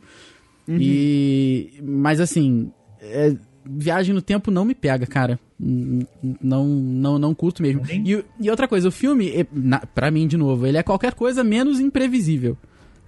E. 0.67 1.73
Mas 1.83 2.19
assim. 2.19 2.71
é, 2.99 3.35
Viagem 3.67 4.13
no 4.13 4.21
tempo 4.21 4.51
não 4.51 4.63
me 4.63 4.75
pega, 4.75 5.05
cara. 5.05 5.39
Não, 5.59 6.65
não, 6.65 7.17
não 7.17 7.33
curto 7.33 7.61
mesmo. 7.61 7.81
E, 7.89 8.23
e 8.39 8.49
outra 8.49 8.67
coisa, 8.67 8.87
o 8.87 8.91
filme, 8.91 9.47
na, 9.51 9.79
pra 9.79 10.11
mim, 10.11 10.27
de 10.27 10.37
novo, 10.37 10.67
ele 10.67 10.77
é 10.77 10.83
qualquer 10.83 11.13
coisa 11.13 11.43
menos 11.43 11.79
imprevisível. 11.79 12.57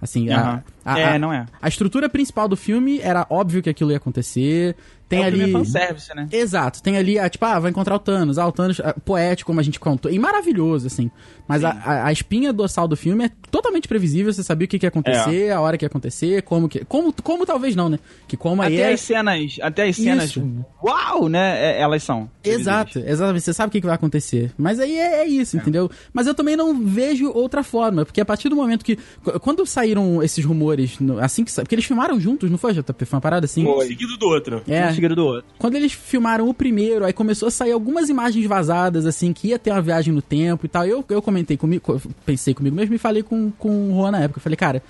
Assim, 0.00 0.30
a, 0.30 0.40
Aham. 0.40 0.62
A- 0.94 0.98
É, 0.98 1.04
a- 1.14 1.18
não 1.18 1.32
é. 1.32 1.46
a 1.60 1.68
estrutura 1.68 2.08
principal 2.08 2.48
do 2.48 2.56
filme 2.56 3.00
era 3.00 3.26
óbvio 3.30 3.62
que 3.62 3.70
aquilo 3.70 3.90
ia 3.90 3.96
acontecer. 3.96 4.76
Tem 5.08 5.20
é 5.20 5.22
o 5.22 5.26
ali. 5.28 5.50
fanservice, 5.52 6.14
né? 6.14 6.28
Exato, 6.30 6.82
tem 6.82 6.98
ali, 6.98 7.18
ah, 7.18 7.30
tipo, 7.30 7.42
ah, 7.42 7.58
vai 7.58 7.70
encontrar 7.70 7.94
o 7.94 7.98
Thanos, 7.98 8.36
ah, 8.36 8.46
o 8.46 8.52
Thanos, 8.52 8.78
ah, 8.78 8.94
poético, 9.06 9.46
como 9.46 9.58
a 9.58 9.62
gente 9.62 9.80
contou, 9.80 10.12
e 10.12 10.18
maravilhoso, 10.18 10.86
assim. 10.86 11.10
Mas 11.48 11.64
a, 11.64 11.70
a, 11.70 12.06
a 12.08 12.12
espinha 12.12 12.52
dorsal 12.52 12.86
do 12.86 12.94
filme 12.94 13.24
é 13.24 13.30
totalmente 13.50 13.88
previsível, 13.88 14.30
você 14.30 14.42
sabia 14.42 14.66
o 14.66 14.68
que, 14.68 14.78
que 14.78 14.84
ia 14.84 14.90
acontecer, 14.90 15.50
a 15.50 15.62
hora 15.62 15.78
que 15.78 15.84
ia 15.86 15.86
acontecer, 15.86 16.42
como 16.42 16.68
que. 16.68 16.84
Como, 16.84 17.10
como 17.22 17.46
talvez 17.46 17.74
não, 17.74 17.88
né? 17.88 17.98
Que 18.26 18.36
como 18.36 18.60
aí 18.60 18.74
Até 18.74 18.90
é. 18.90 18.92
as 18.92 19.00
cenas, 19.00 19.56
até 19.62 19.88
as 19.88 19.96
cenas, 19.96 20.28
Isso. 20.28 20.46
uau, 20.84 21.26
né? 21.26 21.56
é- 21.58 21.80
Elas 21.80 22.02
são. 22.02 22.28
Exato, 22.44 22.98
exatamente. 22.98 23.44
Você 23.44 23.54
sabe 23.54 23.68
o 23.68 23.72
que, 23.72 23.80
que 23.80 23.86
vai 23.86 23.94
acontecer. 23.96 24.52
Mas 24.58 24.78
aí 24.78 24.98
é, 24.98 25.22
é 25.22 25.26
isso, 25.26 25.56
entendeu? 25.56 25.90
Mas 26.12 26.26
eu 26.26 26.34
também 26.34 26.54
não 26.54 26.84
vejo 26.84 27.30
outra 27.32 27.62
forma, 27.62 28.04
porque 28.04 28.20
a 28.20 28.26
partir 28.26 28.50
do 28.50 28.56
momento 28.56 28.84
que. 28.84 28.96
qu- 29.24 29.40
Quando 29.40 29.64
saíram 29.64 30.22
esses 30.22 30.44
rumores, 30.44 30.77
no- 31.00 31.18
assim 31.18 31.44
que. 31.44 31.52
Porque 31.54 31.74
eles 31.74 31.84
filmaram 31.84 32.18
juntos, 32.20 32.50
não 32.50 32.58
foi, 32.58 32.72
JP? 32.74 33.04
Foi 33.04 33.16
uma 33.16 33.20
parada 33.20 33.44
assim? 33.44 33.66
Um 33.66 33.80
seguido 33.80 34.16
do 34.16 34.26
outro. 34.26 34.62
É. 34.68 34.88
Um 34.90 34.94
seguido 34.94 35.14
do 35.16 35.24
outro. 35.26 35.44
Quando 35.58 35.74
eles 35.74 35.92
filmaram 35.92 36.48
o 36.48 36.54
primeiro, 36.54 37.04
aí 37.04 37.12
começou 37.12 37.48
a 37.48 37.50
sair 37.50 37.72
algumas 37.72 38.08
imagens 38.08 38.44
vazadas, 38.46 39.06
assim, 39.06 39.32
que 39.32 39.48
ia 39.48 39.58
ter 39.58 39.70
uma 39.72 39.82
viagem 39.82 40.12
no 40.12 40.22
tempo 40.22 40.66
e 40.66 40.68
tal. 40.68 40.84
Eu, 40.86 41.04
eu 41.08 41.20
comentei 41.22 41.56
comigo, 41.56 41.82
co- 41.84 42.00
pensei 42.24 42.54
comigo 42.54 42.74
mesmo 42.76 42.94
e 42.94 42.98
falei 42.98 43.22
com, 43.22 43.50
com 43.50 43.90
o 43.92 43.96
Juan 43.96 44.10
na 44.12 44.20
época. 44.20 44.38
Eu 44.38 44.42
falei, 44.42 44.56
cara, 44.56 44.82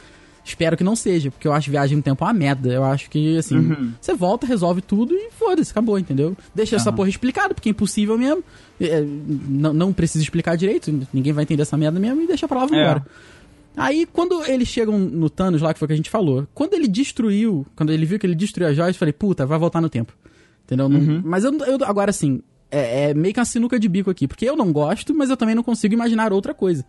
espero 0.44 0.76
que 0.78 0.84
não 0.84 0.96
seja, 0.96 1.30
porque 1.30 1.46
eu 1.46 1.52
acho 1.52 1.70
viagem 1.70 1.96
no 1.96 2.02
tempo 2.02 2.24
uma 2.24 2.32
merda. 2.32 2.70
Eu 2.72 2.82
acho 2.84 3.10
que, 3.10 3.36
assim, 3.36 3.56
Uhum. 3.58 3.92
você 4.00 4.14
volta, 4.14 4.46
resolve 4.46 4.80
tudo 4.80 5.14
e 5.14 5.30
foda-se, 5.30 5.70
acabou, 5.70 5.98
entendeu? 5.98 6.34
Deixa 6.54 6.76
essa 6.76 6.90
porra 6.92 7.08
explicado, 7.10 7.54
porque 7.54 7.68
é 7.68 7.72
impossível 7.72 8.16
mesmo. 8.16 8.42
É, 8.80 9.04
não, 9.04 9.72
não 9.74 9.92
precisa 9.92 10.22
explicar 10.24 10.56
direito, 10.56 10.90
ninguém 11.12 11.32
vai 11.32 11.42
entender 11.44 11.62
essa 11.62 11.76
merda 11.76 11.98
mesmo 12.00 12.22
e 12.22 12.26
deixa 12.26 12.46
pra 12.48 12.58
lá, 12.60 12.66
vamos 12.66 12.78
É. 12.82 13.02
Aí, 13.78 14.06
quando 14.06 14.44
eles 14.44 14.68
chegam 14.68 14.98
no 14.98 15.30
Thanos 15.30 15.62
lá, 15.62 15.72
que 15.72 15.78
foi 15.78 15.86
o 15.86 15.88
que 15.88 15.94
a 15.94 15.96
gente 15.96 16.10
falou, 16.10 16.46
quando 16.54 16.74
ele 16.74 16.88
destruiu, 16.88 17.66
quando 17.76 17.90
ele 17.92 18.04
viu 18.04 18.18
que 18.18 18.26
ele 18.26 18.34
destruiu 18.34 18.68
as 18.68 18.76
joias, 18.76 18.94
eu 18.94 18.98
falei, 18.98 19.12
puta, 19.12 19.46
vai 19.46 19.58
voltar 19.58 19.80
no 19.80 19.88
tempo. 19.88 20.12
Entendeu? 20.64 20.88
Não- 20.88 21.22
Mas 21.24 21.44
eu, 21.44 21.52
eu- 21.64 21.78
agora 21.84 22.10
assim, 22.10 22.42
é, 22.70 23.10
é 23.10 23.14
meio 23.14 23.32
que 23.32 23.40
uma 23.40 23.46
sinuca 23.46 23.78
de 23.78 23.88
bico 23.88 24.10
aqui, 24.10 24.28
porque 24.28 24.44
eu 24.44 24.56
não 24.56 24.70
gosto, 24.72 25.14
mas 25.14 25.30
eu 25.30 25.36
também 25.36 25.54
não 25.54 25.62
consigo 25.62 25.94
imaginar 25.94 26.32
outra 26.32 26.52
coisa. 26.52 26.84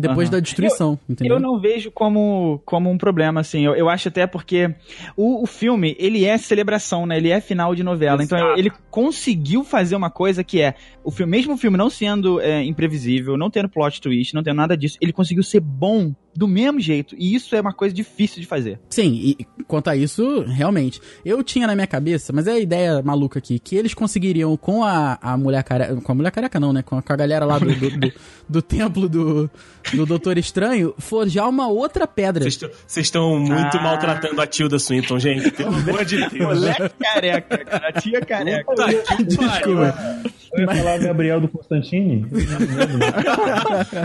Depois 0.00 0.28
Aham. 0.28 0.36
da 0.36 0.40
destruição, 0.40 0.96
entendeu? 1.08 1.34
Eu 1.34 1.40
não 1.40 1.58
vejo 1.60 1.90
como, 1.90 2.62
como 2.64 2.88
um 2.88 2.96
problema, 2.96 3.40
assim. 3.40 3.62
Eu, 3.66 3.74
eu 3.74 3.88
acho 3.88 4.06
até 4.06 4.28
porque 4.28 4.72
o, 5.16 5.42
o 5.42 5.46
filme, 5.46 5.96
ele 5.98 6.24
é 6.24 6.38
celebração, 6.38 7.04
né? 7.04 7.16
Ele 7.16 7.30
é 7.30 7.40
final 7.40 7.74
de 7.74 7.82
novela. 7.82 8.22
Então 8.22 8.38
Exato. 8.38 8.60
ele 8.60 8.70
conseguiu 8.92 9.64
fazer 9.64 9.96
uma 9.96 10.08
coisa 10.08 10.44
que 10.44 10.60
é, 10.60 10.76
o 11.02 11.10
filme, 11.10 11.32
mesmo 11.32 11.54
o 11.54 11.56
filme 11.56 11.76
não 11.76 11.90
sendo 11.90 12.40
é, 12.40 12.62
imprevisível, 12.62 13.36
não 13.36 13.50
tendo 13.50 13.68
plot 13.68 14.00
twist, 14.00 14.34
não 14.34 14.42
tendo 14.44 14.54
nada 14.58 14.76
disso, 14.76 14.96
ele 15.00 15.12
conseguiu 15.12 15.42
ser 15.42 15.58
bom 15.58 16.14
do 16.38 16.46
mesmo 16.46 16.78
jeito. 16.78 17.16
E 17.18 17.34
isso 17.34 17.56
é 17.56 17.60
uma 17.60 17.72
coisa 17.72 17.92
difícil 17.92 18.40
de 18.40 18.46
fazer. 18.46 18.78
Sim, 18.88 19.12
e 19.40 19.46
quanto 19.66 19.88
a 19.90 19.96
isso, 19.96 20.42
realmente. 20.42 21.00
Eu 21.24 21.42
tinha 21.42 21.66
na 21.66 21.74
minha 21.74 21.86
cabeça, 21.86 22.32
mas 22.32 22.46
é 22.46 22.52
a 22.52 22.58
ideia 22.60 23.02
maluca 23.02 23.40
aqui, 23.40 23.58
que 23.58 23.74
eles 23.74 23.92
conseguiriam 23.92 24.56
com 24.56 24.84
a, 24.84 25.18
a 25.20 25.36
mulher 25.36 25.64
careca. 25.64 25.96
Com 25.96 26.12
a 26.12 26.14
mulher 26.14 26.30
careca 26.30 26.60
não, 26.60 26.72
né? 26.72 26.80
Com 26.82 26.96
a, 26.96 27.02
com 27.02 27.12
a 27.12 27.16
galera 27.16 27.44
lá 27.44 27.58
do, 27.58 27.74
do, 27.74 27.90
do- 27.98 28.12
do 28.48 28.62
templo 28.62 29.08
do, 29.08 29.50
do 29.92 30.06
Doutor 30.06 30.38
Estranho, 30.38 30.94
forjar 30.98 31.48
uma 31.48 31.66
outra 31.68 32.06
pedra. 32.06 32.44
Vocês 32.44 32.70
estão- 32.96 33.38
muito 33.40 33.76
Ah. 33.76 33.82
maltratando 33.82 34.40
a 34.40 34.46
Tilda 34.46 34.78
Swinton, 34.78 35.18
gente. 35.18 35.50
Pelo 35.50 35.74
amor 35.74 36.04
de 36.04 36.16
Deus. 36.30 36.58
Moleque 36.60 36.90
careca, 37.00 37.58
cara. 37.58 37.88
A 37.88 37.92
tia 38.00 38.20
careca. 38.20 38.74
Tá 38.76 39.16
que 39.16 39.24
Desculpa. 39.24 40.22
Eu 40.58 40.64
ia 40.64 40.74
falar 40.76 40.98
Gabriel 40.98 41.40
do 41.40 41.48
Constantine. 41.48 42.26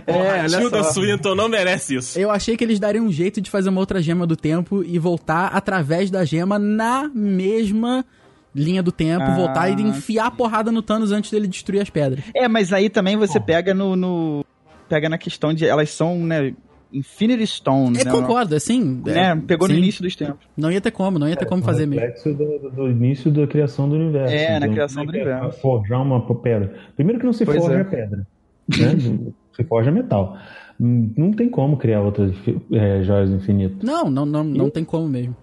É, 0.08 0.40
A 0.42 0.46
Tilda 0.48 0.84
Swinton 0.84 1.36
não 1.36 1.48
merece 1.50 1.96
isso. 1.96 2.20
Eu 2.20 2.32
achei 2.32 2.56
que 2.58 2.64
eles 2.64 2.80
dariam 2.80 3.06
um 3.06 3.12
jeito 3.12 3.42
de 3.42 3.50
fazer 3.50 3.70
uma 3.70 3.80
outra 3.80 4.02
gema 4.02 4.26
do 4.26 4.36
tempo 4.36 4.84
e 4.84 4.98
voltar 5.00 5.48
através 5.48 6.10
da 6.12 6.24
gema 6.26 6.58
na 6.60 7.10
mesma 7.14 8.06
linha 8.56 8.84
do 8.84 8.92
tempo, 8.92 9.24
Ah, 9.26 9.36
voltar 9.36 9.70
e 9.70 9.82
enfiar 9.82 10.28
a 10.28 10.32
porrada 10.32 10.72
no 10.72 10.82
Thanos 10.82 11.12
antes 11.12 11.32
dele 11.32 11.48
destruir 11.48 11.82
as 11.82 11.90
pedras. 11.90 12.24
É, 12.36 12.48
mas 12.48 12.72
aí 12.72 12.90
também 12.90 13.18
você 13.18 13.40
pega 13.40 13.74
no, 13.74 13.96
no- 13.96 14.46
Pega 14.90 15.10
na 15.10 15.18
questão 15.18 15.54
de. 15.54 15.66
Elas 15.66 15.90
são, 15.90 16.20
né? 16.20 16.54
Infinity 16.94 17.46
Stones. 17.48 18.00
Eu 18.00 18.06
né? 18.06 18.12
concordo, 18.12 18.56
assim. 18.56 19.02
Né? 19.06 19.36
Pegou 19.48 19.68
no 19.68 19.74
sim. 19.74 19.80
início 19.80 20.04
dos 20.04 20.16
tempos. 20.16 20.46
Não 20.56 20.72
ia 20.72 20.80
ter 20.80 20.92
como, 20.92 21.18
não 21.18 21.28
ia 21.28 21.36
ter 21.36 21.46
como 21.46 21.64
fazer 21.64 21.86
mesmo. 21.86 22.36
do, 22.36 22.70
do 22.70 22.90
início 22.90 23.32
da 23.32 23.48
criação 23.48 23.90
do 23.90 23.96
universo. 23.96 24.34
É, 24.34 24.60
na 24.60 24.68
criação 24.70 25.04
é 25.04 25.06
do 25.06 25.12
que 25.12 25.18
é 25.18 25.22
universo. 25.24 25.60
Forjar 25.62 26.02
uma 26.02 26.22
pedra. 26.36 26.74
Primeiro 26.96 27.20
que 27.20 27.26
não 27.26 27.34
se 27.34 27.46
Pois 27.46 27.58
forja 27.58 27.80
é. 27.80 27.84
pedra. 27.84 28.28
Né? 28.70 29.32
se 29.56 29.64
forja 29.64 29.92
metal. 29.92 30.38
Hum, 30.80 31.12
Não 31.18 31.32
tem 31.32 31.50
como 31.50 31.78
criar 31.78 32.02
outras 32.02 32.34
é, 32.72 33.04
joias 33.04 33.30
do 33.30 33.36
infinito. 33.38 33.86
Não, 33.86 34.10
não, 34.10 34.26
não, 34.26 34.44
não 34.44 34.70
tem 34.70 34.84
como 34.84 35.08
mesmo. 35.08 35.36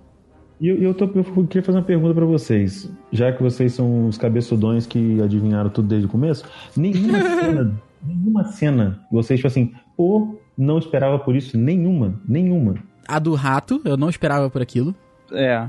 E 0.60 0.68
eu, 0.68 0.76
eu, 0.76 0.92
tô- 0.94 1.04
eu 1.14 1.46
queria 1.46 1.62
fazer 1.62 1.78
uma 1.78 1.84
pergunta 1.84 2.12
pra 2.14 2.24
vocês. 2.26 2.92
Já 3.10 3.32
que 3.32 3.42
vocês 3.42 3.72
são 3.72 4.06
os 4.08 4.18
cabeçudões 4.18 4.86
que 4.86 5.20
adivinharam 5.22 5.70
tudo 5.70 5.88
desde 5.88 6.06
o 6.06 6.10
começo, 6.10 6.44
nenhuma 6.76 7.18
cena, 7.40 7.80
nenhuma 8.06 8.44
cena, 8.44 9.00
vocês, 9.10 9.38
tipo 9.38 9.46
assim, 9.46 9.72
pô, 9.96 10.38
não 10.60 10.78
esperava 10.78 11.18
por 11.18 11.34
isso, 11.34 11.56
nenhuma, 11.58 12.20
nenhuma. 12.28 12.74
A 13.08 13.18
do 13.18 13.34
rato, 13.34 13.80
eu 13.84 13.96
não 13.96 14.08
esperava 14.08 14.48
por 14.50 14.62
aquilo. 14.62 14.94
É. 15.32 15.66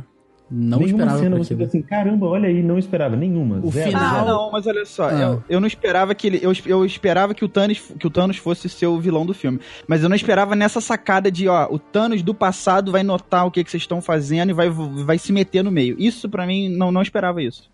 Não 0.54 0.80
nenhuma 0.80 0.98
esperava 1.04 1.18
cena 1.20 1.36
por 1.38 1.46
você 1.46 1.64
assim, 1.64 1.82
caramba, 1.82 2.26
olha 2.28 2.50
aí, 2.50 2.62
não 2.62 2.78
esperava, 2.78 3.16
nenhuma. 3.16 3.60
O 3.64 3.72
zero, 3.72 3.88
final- 3.90 4.04
Ah, 4.06 4.14
zero. 4.16 4.26
não, 4.28 4.52
mas 4.52 4.68
olha 4.68 4.86
só, 4.86 5.08
Ah. 5.10 5.14
eu, 5.22 5.44
eu 5.48 5.60
não 5.62 5.68
esperava 5.68 6.14
que 6.14 6.28
ele. 6.28 6.40
Eu, 6.44 6.52
eu 6.66 6.86
esperava 6.86 7.34
que 7.34 7.46
o, 7.46 7.48
Thanos, 7.48 7.80
que 7.98 8.06
o 8.06 8.10
Thanos 8.10 8.36
fosse 8.36 8.68
ser 8.68 8.86
o 8.88 9.00
vilão 9.00 9.26
do 9.26 9.34
filme. 9.34 9.62
Mas 9.88 10.04
eu 10.04 10.10
não 10.10 10.16
esperava 10.16 10.54
nessa 10.54 10.82
sacada 10.82 11.32
de, 11.32 11.48
ó, 11.48 11.68
o 11.72 11.80
Thanos 11.80 12.22
do 12.22 12.34
passado 12.36 12.92
vai 12.92 13.02
notar 13.02 13.48
o 13.48 13.52
que, 13.52 13.64
que 13.64 13.72
vocês 13.72 13.82
estão 13.84 14.02
fazendo 14.02 14.50
e 14.50 14.54
vai, 14.54 14.70
vai 14.70 15.18
se 15.18 15.32
meter 15.32 15.64
no 15.64 15.72
meio. 15.72 15.96
Isso, 15.98 16.28
pra 16.30 16.46
mim, 16.46 16.68
não, 16.68 16.92
não 16.92 17.02
esperava 17.02 17.42
isso. 17.42 17.72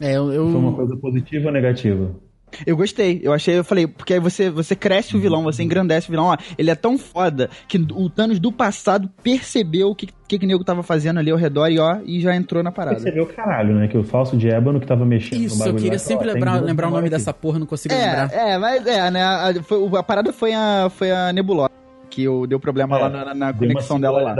É, 0.00 0.16
eu, 0.16 0.32
eu- 0.32 0.50
Foi 0.50 0.60
uma 0.60 0.72
coisa 0.72 0.96
positiva 0.96 1.48
ou 1.48 1.52
negativa? 1.52 2.10
Eu 2.66 2.76
gostei, 2.76 3.20
eu 3.22 3.32
achei, 3.32 3.58
eu 3.58 3.64
falei, 3.64 3.86
porque 3.86 4.14
aí 4.14 4.20
você, 4.20 4.50
você 4.50 4.74
cresce 4.76 5.16
o 5.16 5.20
vilão, 5.20 5.42
você 5.42 5.62
engrandece 5.62 6.08
o 6.08 6.10
vilão, 6.10 6.26
ó, 6.26 6.36
ele 6.58 6.70
é 6.70 6.74
tão 6.74 6.98
foda 6.98 7.48
que 7.68 7.78
o 7.78 8.08
Thanos 8.10 8.38
do 8.38 8.50
passado 8.52 9.10
percebeu 9.22 9.90
o 9.90 9.94
que, 9.94 10.08
que, 10.28 10.38
que 10.38 10.44
o 10.44 10.48
nego 10.48 10.64
tava 10.64 10.82
fazendo 10.82 11.18
ali 11.20 11.30
ao 11.30 11.36
redor 11.38 11.68
e 11.68 11.78
ó, 11.78 11.98
e 12.04 12.20
já 12.20 12.34
entrou 12.34 12.62
na 12.62 12.70
parada. 12.72 12.96
Percebeu 12.96 13.26
caralho, 13.26 13.74
né? 13.74 13.88
Que 13.88 13.96
o 13.98 14.04
falso 14.04 14.36
de 14.36 14.48
ébano 14.48 14.80
que 14.80 14.86
tava 14.86 15.04
mexendo 15.04 15.38
no 15.40 15.44
Isso, 15.46 15.54
eu 15.56 15.58
bagulho 15.66 15.76
queria 15.76 15.92
lá, 15.92 15.98
sempre 15.98 16.28
ó, 16.28 16.32
lembrar, 16.32 16.60
lembrar 16.62 16.86
o 16.88 16.90
nome 16.90 17.02
aqui. 17.02 17.10
dessa 17.10 17.32
porra, 17.32 17.58
não 17.58 17.66
consigo 17.66 17.94
lembrar. 17.94 18.30
É, 18.32 18.52
é, 18.52 18.58
mas 18.58 18.86
é, 18.86 19.10
né? 19.10 19.22
A, 19.22 19.54
foi- 19.62 19.98
a 19.98 20.02
parada 20.02 20.32
foi 20.32 20.52
a, 20.52 20.90
foi 20.90 21.10
a 21.10 21.32
Nebulosa, 21.32 21.70
que 22.10 22.28
o, 22.28 22.46
deu 22.46 22.58
problema 22.58 22.98
É, 22.98 23.00
lá 23.02 23.08
na, 23.08 23.34
na 23.34 23.52
conexão 23.54 24.00
dela 24.00 24.20
lá. 24.20 24.34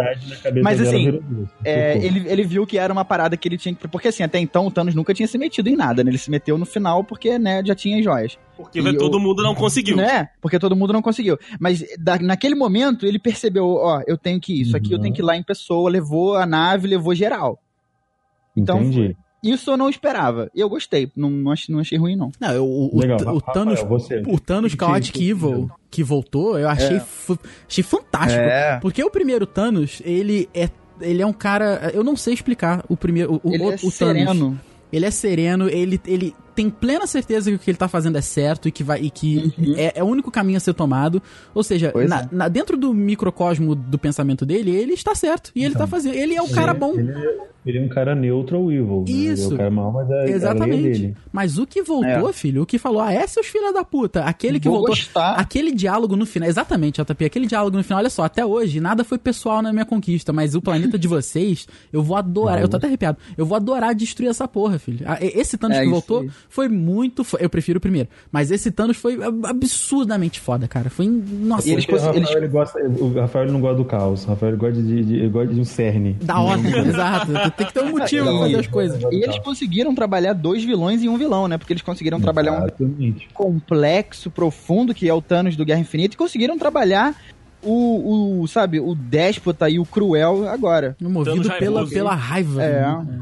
Mas, 0.63 0.79
dela, 0.79 0.89
assim. 0.91 1.47
É, 1.65 1.97
ele, 2.05 2.29
ele 2.29 2.43
viu 2.45 2.67
que 2.67 2.77
era 2.77 2.93
uma 2.93 3.05
parada 3.05 3.37
que 3.37 3.49
ele 3.49 3.57
tinha 3.57 3.75
que. 3.75 3.87
Porque 3.89 4.09
assim, 4.09 4.23
até 4.23 4.39
então 4.39 4.67
o 4.67 4.71
Thanos 4.71 4.95
nunca 4.95 5.15
tinha 5.15 5.27
se 5.29 5.39
metido 5.39 5.69
em 5.69 5.77
nada, 5.77 6.03
né? 6.05 6.11
Ele 6.11 6.19
se 6.19 6.31
meteu 6.31 6.59
no 6.59 6.67
final 6.67 7.05
porque, 7.05 7.39
né, 7.39 7.63
já 7.65 7.75
tinha 7.75 7.97
as 7.99 8.05
joias. 8.05 8.39
Porque 8.57 8.81
E 8.81 8.97
todo 8.99 9.17
eu- 9.17 9.21
mundo 9.21 9.43
não 9.43 9.55
conseguiu. 9.55 9.97
Né? 9.97 10.29
Porque 10.43 10.59
todo 10.59 10.75
mundo 10.77 10.93
não 10.93 11.01
conseguiu. 11.01 11.39
Mas 11.59 11.85
da- 11.99 12.19
naquele 12.19 12.55
momento 12.55 13.07
ele 13.07 13.19
percebeu, 13.19 13.67
ó, 13.77 14.03
eu 14.07 14.19
tenho 14.19 14.41
que 14.41 14.53
ir, 14.53 14.63
isso 14.63 14.77
aqui 14.77 14.93
eu 14.93 14.97
Uhum. 14.97 15.03
tenho 15.03 15.15
que 15.15 15.23
ir 15.23 15.25
lá 15.25 15.37
em 15.37 15.43
pessoa, 15.43 15.89
levou 15.89 16.37
a 16.37 16.45
nave, 16.45 16.89
levou 16.89 17.15
geral. 17.15 17.59
então, 18.57 18.81
Entendi. 18.83 19.17
Isso 19.43 19.71
eu 19.71 19.77
não 19.77 19.89
esperava. 19.89 20.51
E 20.55 20.61
eu 20.61 20.69
gostei. 20.69 21.11
Não, 21.17 21.31
não, 21.31 21.51
achei, 21.53 21.73
não 21.73 21.81
achei 21.81 21.97
ruim, 21.99 22.15
não. 22.17 22.31
Não, 22.39 22.53
eu- 22.53 22.65
o, 22.67 22.97
o, 22.97 23.01
Legal. 23.01 23.19
o 23.21 23.39
Rafael, 23.39 23.41
Thanos, 23.55 23.83
você. 23.83 24.23
o 24.27 24.39
Thanos 24.39 24.73
Chaotic 24.79 25.17
Evil 25.17 25.71
que 25.91 26.03
voltou, 26.03 26.59
eu 26.59 26.69
achei, 26.69 27.01
fu- 27.01 27.39
achei 27.69 27.83
fantástico. 27.83 28.41
É. 28.43 28.79
Porque 28.81 29.03
o 29.03 29.11
primeiro 29.11 29.47
Thanos, 29.47 30.01
ele 30.05 30.49
é, 30.55 30.69
ele 31.01 31.23
é 31.23 31.27
um 31.27 31.33
cara, 31.33 31.91
eu 31.95 32.05
não 32.05 32.17
sei 32.17 32.35
explicar 32.35 32.85
o 32.89 32.97
primeiro, 32.97 33.41
o, 33.43 33.53
Ele 33.55 33.63
o, 33.65 33.73
é 33.73 33.75
o 33.75 33.79
Thanos. 33.79 33.95
sereno. 33.95 34.61
Ele 34.93 35.07
é 35.07 35.11
sereno, 35.11 35.69
ele, 35.69 36.01
ele 36.07 36.35
tem 36.55 36.69
plena 36.71 37.07
certeza 37.07 37.51
que 37.51 37.57
o 37.57 37.59
que 37.59 37.71
ele 37.71 37.79
tá 37.79 37.89
fazendo 37.89 38.17
é 38.17 38.21
certo 38.21 38.69
e 38.69 38.71
que, 38.73 38.83
vai, 38.85 39.01
e 39.01 39.11
que 39.11 39.53
é, 39.77 39.99
é 40.01 40.05
o 40.05 40.07
único 40.07 40.31
caminho 40.31 40.57
a 40.57 40.61
ser 40.61 40.75
tomado. 40.75 41.23
Ou 41.55 41.63
seja, 41.63 41.93
Uhum. 41.95 42.07
Na- 42.09 42.21
é. 42.23 42.29
na- 42.33 42.49
dentro 42.49 42.77
do 42.77 42.93
microcosmo 42.93 43.75
do 43.75 43.99
pensamento 43.99 44.45
dele, 44.47 44.71
ele 44.71 44.93
está 44.95 45.15
certo. 45.15 45.51
E 45.55 45.65
ele 45.65 45.75
tá 45.75 45.87
fazendo. 45.87 46.15
Ele 46.15 46.35
é 46.35 46.43
o 46.43 46.49
cara 46.51 46.73
bom. 46.75 46.95
Ele, 46.99 47.13
ele 47.67 47.79
é 47.79 47.83
um 47.83 47.89
cara 47.89 48.15
neutro 48.15 48.59
ou 48.59 48.73
evil. 48.73 49.01
né? 49.01 49.05
Ele 49.09 49.29
é 49.29 49.33
Isso. 49.33 49.55
o 49.55 49.57
cara 49.57 49.71
mal, 49.71 49.93
mas 49.93 50.11
é, 50.11 50.25
é 50.27 50.31
Exatamente. 50.31 50.83
dele. 50.83 51.17
Mas 51.33 51.59
o 51.59 51.67
que 51.67 51.83
voltou, 51.83 52.33
filho, 52.33 52.63
o 52.63 52.67
que 52.67 52.79
falou, 52.79 53.01
ah, 53.01 53.13
é 53.13 53.27
seus 53.27 53.47
filhos 53.47 53.73
da 53.75 53.85
puta. 53.85 54.25
Aquele 54.25 54.59
que 54.59 54.69
Vou 54.69 54.79
voltou. 54.79 54.95
gostar. 54.95 55.35
Aquele 55.35 55.73
diálogo 55.73 56.17
no 56.17 56.25
final. 56.27 56.49
Exatamente, 56.49 57.01
JP. 57.03 57.25
Aquele 57.25 57.47
diálogo 57.47 57.77
no 57.77 57.83
final, 57.85 57.99
olha 58.01 58.11
só, 58.11 58.25
até 58.25 58.45
hoje, 58.45 58.81
nada 58.81 59.05
foi 59.05 59.19
pessoal 59.19 59.61
na 59.63 59.73
minha 59.73 59.85
conquista, 59.85 60.33
mas 60.33 60.55
o 60.55 60.63
planeta 60.63 60.99
de 60.99 61.07
vocês, 61.07 61.67
eu 61.93 62.03
vou 62.03 62.17
adorar. 62.17 62.61
Eu 62.61 62.69
tô 62.69 62.77
até 62.77 62.87
arrepiado. 62.87 63.19
Eu 63.37 63.45
vou 63.47 63.57
adorar 63.57 63.95
destruir 63.95 64.29
essa 64.31 64.49
porra, 64.49 64.79
filho. 64.79 65.01
Ah, 65.07 65.19
Esse 65.21 65.57
Thanos 65.59 65.77
É 65.77 65.81
que 65.81 65.87
isso 65.87 65.93
voltou. 65.93 66.27
Foi 66.51 66.69
muito. 66.69 67.25
fo- 67.25 67.39
Eu 67.41 67.49
prefiro 67.49 67.79
o 67.79 67.81
primeiro. 67.81 68.09
Mas 68.31 68.51
esse 68.51 68.71
Thanos 68.71 68.99
foi 68.99 69.15
ab- 69.23 69.47
absurdamente 69.47 70.39
foda, 70.39 70.69
cara. 70.69 70.91
Foi. 70.91 71.07
Nossa, 71.07 71.67
E 71.69 71.73
eles 71.73 71.87
Porque 71.87 71.99
o 72.03 72.05
Rafael, 72.05 72.17
eles- 72.23 72.31
ele 72.37 72.49
gosta, 72.49 72.79
o 72.81 73.15
Rafael 73.15 73.45
ele 73.47 73.53
não 73.53 73.61
gosta 73.61 73.77
do 73.77 73.85
caos. 73.87 74.25
O 74.25 74.29
Rafael 74.29 74.51
ele 74.53 74.59
gosta 74.61 74.83
de, 74.83 75.05
de, 75.05 75.15
ele 75.17 75.29
gosta 75.31 75.55
de 75.55 75.61
um 75.61 75.65
cerne. 75.65 76.13
da 76.21 76.39
hora, 76.41 76.61
exato. 76.87 77.33
Tem 77.57 77.67
que 77.67 77.73
ter 77.73 77.81
um 77.83 77.91
motivo 77.93 78.25
pra 78.27 78.39
fazer 78.41 78.57
as 78.59 78.67
coisas. 78.67 79.03
E 79.11 79.23
eles 79.25 79.39
conseguiram 79.39 79.95
trabalhar 79.95 80.33
dois 80.35 80.63
vilões 80.63 81.03
em 81.03 81.09
um 81.09 81.17
vilão, 81.17 81.49
né? 81.49 81.57
Porque 81.57 81.73
eles 81.73 81.83
conseguiram 81.83 82.21
trabalhar 82.21 82.53
um 82.53 82.57
Exatamente. 82.65 83.29
complexo, 83.33 84.31
profundo, 84.31 84.93
que 84.93 85.09
é 85.09 85.15
o 85.15 85.23
Thanos 85.23 85.57
do 85.57 85.65
Guerra 85.65 85.81
Infinita, 85.81 86.15
e 86.15 86.19
conseguiram 86.19 86.59
trabalhar 86.59 87.15
o, 87.63 88.41
o 88.43 88.49
sabe, 88.49 88.81
o 88.81 88.95
déspota 88.95 89.69
e 89.69 89.79
o 89.79 89.85
cruel 89.85 90.49
agora. 90.49 90.97
Movido 91.01 91.43
Thanos 91.43 91.59
pela, 91.59 91.87
pela 91.87 92.15
raiva. 92.15 92.63
É. 92.63 92.81
né? 92.83 93.21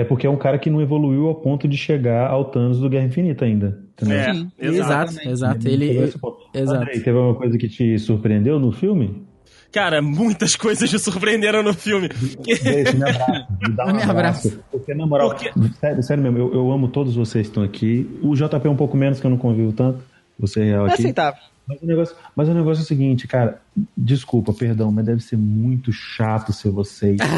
É 0.00 0.04
porque 0.04 0.26
é 0.26 0.30
um 0.30 0.36
cara 0.36 0.58
que 0.58 0.70
não 0.70 0.80
evoluiu 0.80 1.26
ao 1.26 1.34
ponto 1.34 1.66
de 1.66 1.76
chegar 1.76 2.28
ao 2.30 2.44
Thanos 2.44 2.78
do 2.78 2.88
Guerra 2.88 3.06
Infinita 3.06 3.44
ainda. 3.44 3.80
Entendeu? 4.00 4.16
É, 4.18 4.32
Sim, 4.32 4.50
Exato, 4.60 5.28
exato. 5.28 5.68
Ele. 5.68 6.06
Ponto. 6.20 6.38
Exato. 6.54 6.80
Andrei, 6.82 7.00
teve 7.00 7.18
alguma 7.18 7.34
coisa 7.34 7.58
que 7.58 7.68
te 7.68 7.98
surpreendeu 7.98 8.60
no 8.60 8.70
filme? 8.70 9.26
Cara, 9.72 10.00
muitas 10.00 10.54
coisas 10.54 10.90
me 10.92 10.98
surpreenderam 11.00 11.62
no 11.64 11.74
filme. 11.74 12.08
Esse, 12.46 12.96
me 12.96 13.02
abraça. 13.10 13.46
Me 13.60 13.74
dá 13.74 13.86
um 13.90 13.92
Me 13.96 14.02
abraço. 14.02 14.60
Porque, 14.70 14.94
na 14.94 15.04
moral, 15.04 15.30
Porque- 15.30 15.50
sério, 15.80 16.02
sério 16.04 16.22
mesmo, 16.22 16.38
eu, 16.38 16.54
eu 16.54 16.70
amo 16.72 16.86
todos 16.88 17.16
vocês 17.16 17.46
que 17.46 17.50
estão 17.50 17.62
aqui. 17.64 18.08
O 18.22 18.34
JP 18.36 18.66
é 18.66 18.70
um 18.70 18.76
pouco 18.76 18.96
menos, 18.96 19.18
que 19.20 19.26
eu 19.26 19.30
não 19.30 19.36
convivo 19.36 19.72
tanto. 19.72 19.98
Você 20.38 20.60
é 20.60 20.68
É 20.70 20.76
aqui. 20.78 20.92
aceitável. 20.92 21.40
Mas 21.66 21.82
o, 21.82 21.86
negócio, 21.86 22.16
mas 22.34 22.48
o 22.48 22.54
negócio 22.54 22.80
é 22.80 22.84
o 22.84 22.86
seguinte, 22.86 23.26
cara. 23.28 23.60
Desculpa, 23.94 24.54
perdão, 24.54 24.90
mas 24.90 25.04
deve 25.04 25.20
ser 25.22 25.36
muito 25.36 25.92
chato 25.92 26.50
ser 26.52 26.70
vocês. 26.70 27.18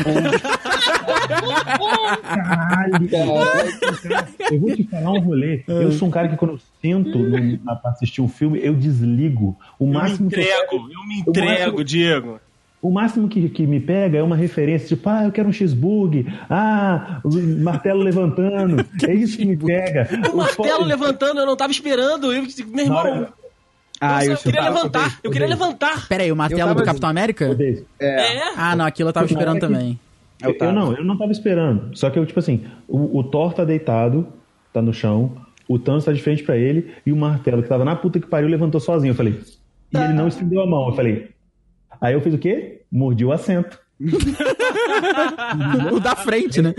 Caralho, 2.23 3.09
cara. 3.09 4.29
Eu 4.51 4.61
vou 4.61 4.75
te 4.75 4.85
falar 4.85 5.13
um 5.13 5.21
rolê. 5.21 5.63
Eu 5.67 5.93
sou 5.93 6.09
um 6.09 6.11
cara 6.11 6.29
que 6.29 6.37
quando 6.37 6.53
eu 6.55 6.61
sento 6.81 7.19
no, 7.19 7.59
pra 7.77 7.91
assistir 7.91 8.21
um 8.21 8.29
filme, 8.29 8.59
eu 8.63 8.75
desligo. 8.75 9.57
O 9.79 9.85
Eu 9.85 9.89
me 9.89 9.93
máximo 9.95 10.29
que 10.31 10.37
eu 10.37 10.41
entrego, 10.43 10.71
quero- 10.71 10.93
eu 10.93 11.07
me 11.07 11.19
entrego, 11.21 11.49
máximo- 11.61 11.85
Diego. 11.85 12.41
o 12.83 12.91
máximo 12.91 13.29
que, 13.29 13.49
que 13.49 13.67
me 13.67 13.81
pega 13.81 14.19
é 14.19 14.23
uma 14.23 14.37
referência, 14.37 14.89
tipo, 14.89 15.09
ah, 15.09 15.25
eu 15.25 15.33
quero 15.33 15.49
um 15.49 15.53
cheeseburger, 15.53 16.25
ah, 16.49 17.21
o 17.25 17.31
martelo 17.63 18.01
levantando. 18.03 18.85
É 19.09 19.15
isso 19.15 19.37
que 19.37 19.45
me 19.45 19.57
pega. 19.57 20.09
O 20.33 20.37
martelo 20.37 20.85
levantando, 20.85 21.41
eu 21.41 21.47
não 21.47 21.57
tava 21.57 21.73
esperando. 21.73 22.33
Eu, 22.33 22.43
meu 22.69 22.85
irmão, 22.85 23.29
Ah, 24.01 24.25
eu 24.25 24.33
eu 24.33 24.39
queria 24.39 24.61
chutava. 24.63 24.77
levantar. 24.77 25.21
Eu 25.23 25.31
queria 25.31 25.47
levantar. 25.47 26.09
Pera 26.09 26.23
aí, 26.23 26.33
o 26.33 26.37
martelo 26.37 26.75
do 26.75 26.83
Capitão 26.83 27.11
América? 27.11 27.51
Odeio. 27.51 27.87
É. 28.01 28.41
Ah, 28.57 28.75
não, 28.75 28.85
aquilo 28.87 29.11
eu 29.11 29.13
tava 29.13 29.27
esperando 29.27 29.57
é 29.59 29.61
que- 29.61 29.67
também. 29.67 30.01
Eu, 30.43 30.57
eu 30.59 30.73
não, 30.73 30.93
eu 30.95 31.05
não 31.05 31.17
tava 31.17 31.33
esperando. 31.33 31.97
Só 31.97 32.09
que 32.11 32.19
eu, 32.19 32.27
tipo 32.27 32.39
assim, 32.39 32.65
o, 32.89 33.19
o 33.19 33.25
Thor 33.25 33.53
tá 33.53 33.65
deitado, 33.65 34.27
tá 34.73 34.81
no 34.81 34.93
chão, 34.93 35.37
o 35.69 35.79
Thanos 35.79 36.05
tá 36.05 36.13
de 36.13 36.21
frente 36.21 36.43
pra 36.43 36.57
ele, 36.57 36.91
e 37.07 37.13
o 37.13 37.17
martelo 37.17 37.63
que 37.63 37.69
tava 37.69 37.85
na 37.85 37.95
puta 37.95 38.19
que 38.19 38.27
pariu 38.27 38.49
levantou 38.49 38.81
sozinho. 38.81 39.13
Eu 39.13 39.17
falei. 39.17 39.39
E 39.93 39.97
ele 39.97 40.13
não 40.15 40.27
estendeu 40.27 40.61
a 40.61 40.67
mão. 40.67 40.89
Eu 40.89 40.95
falei. 40.95 41.29
Aí 42.01 42.15
eu 42.15 42.21
fiz 42.21 42.35
o 42.35 42.39
quê? 42.39 42.83
Mordi 42.91 43.25
o 43.25 43.33
assento. 43.33 43.79
o 45.93 46.01
da 46.01 46.17
frente, 46.17 46.63
né? 46.63 46.75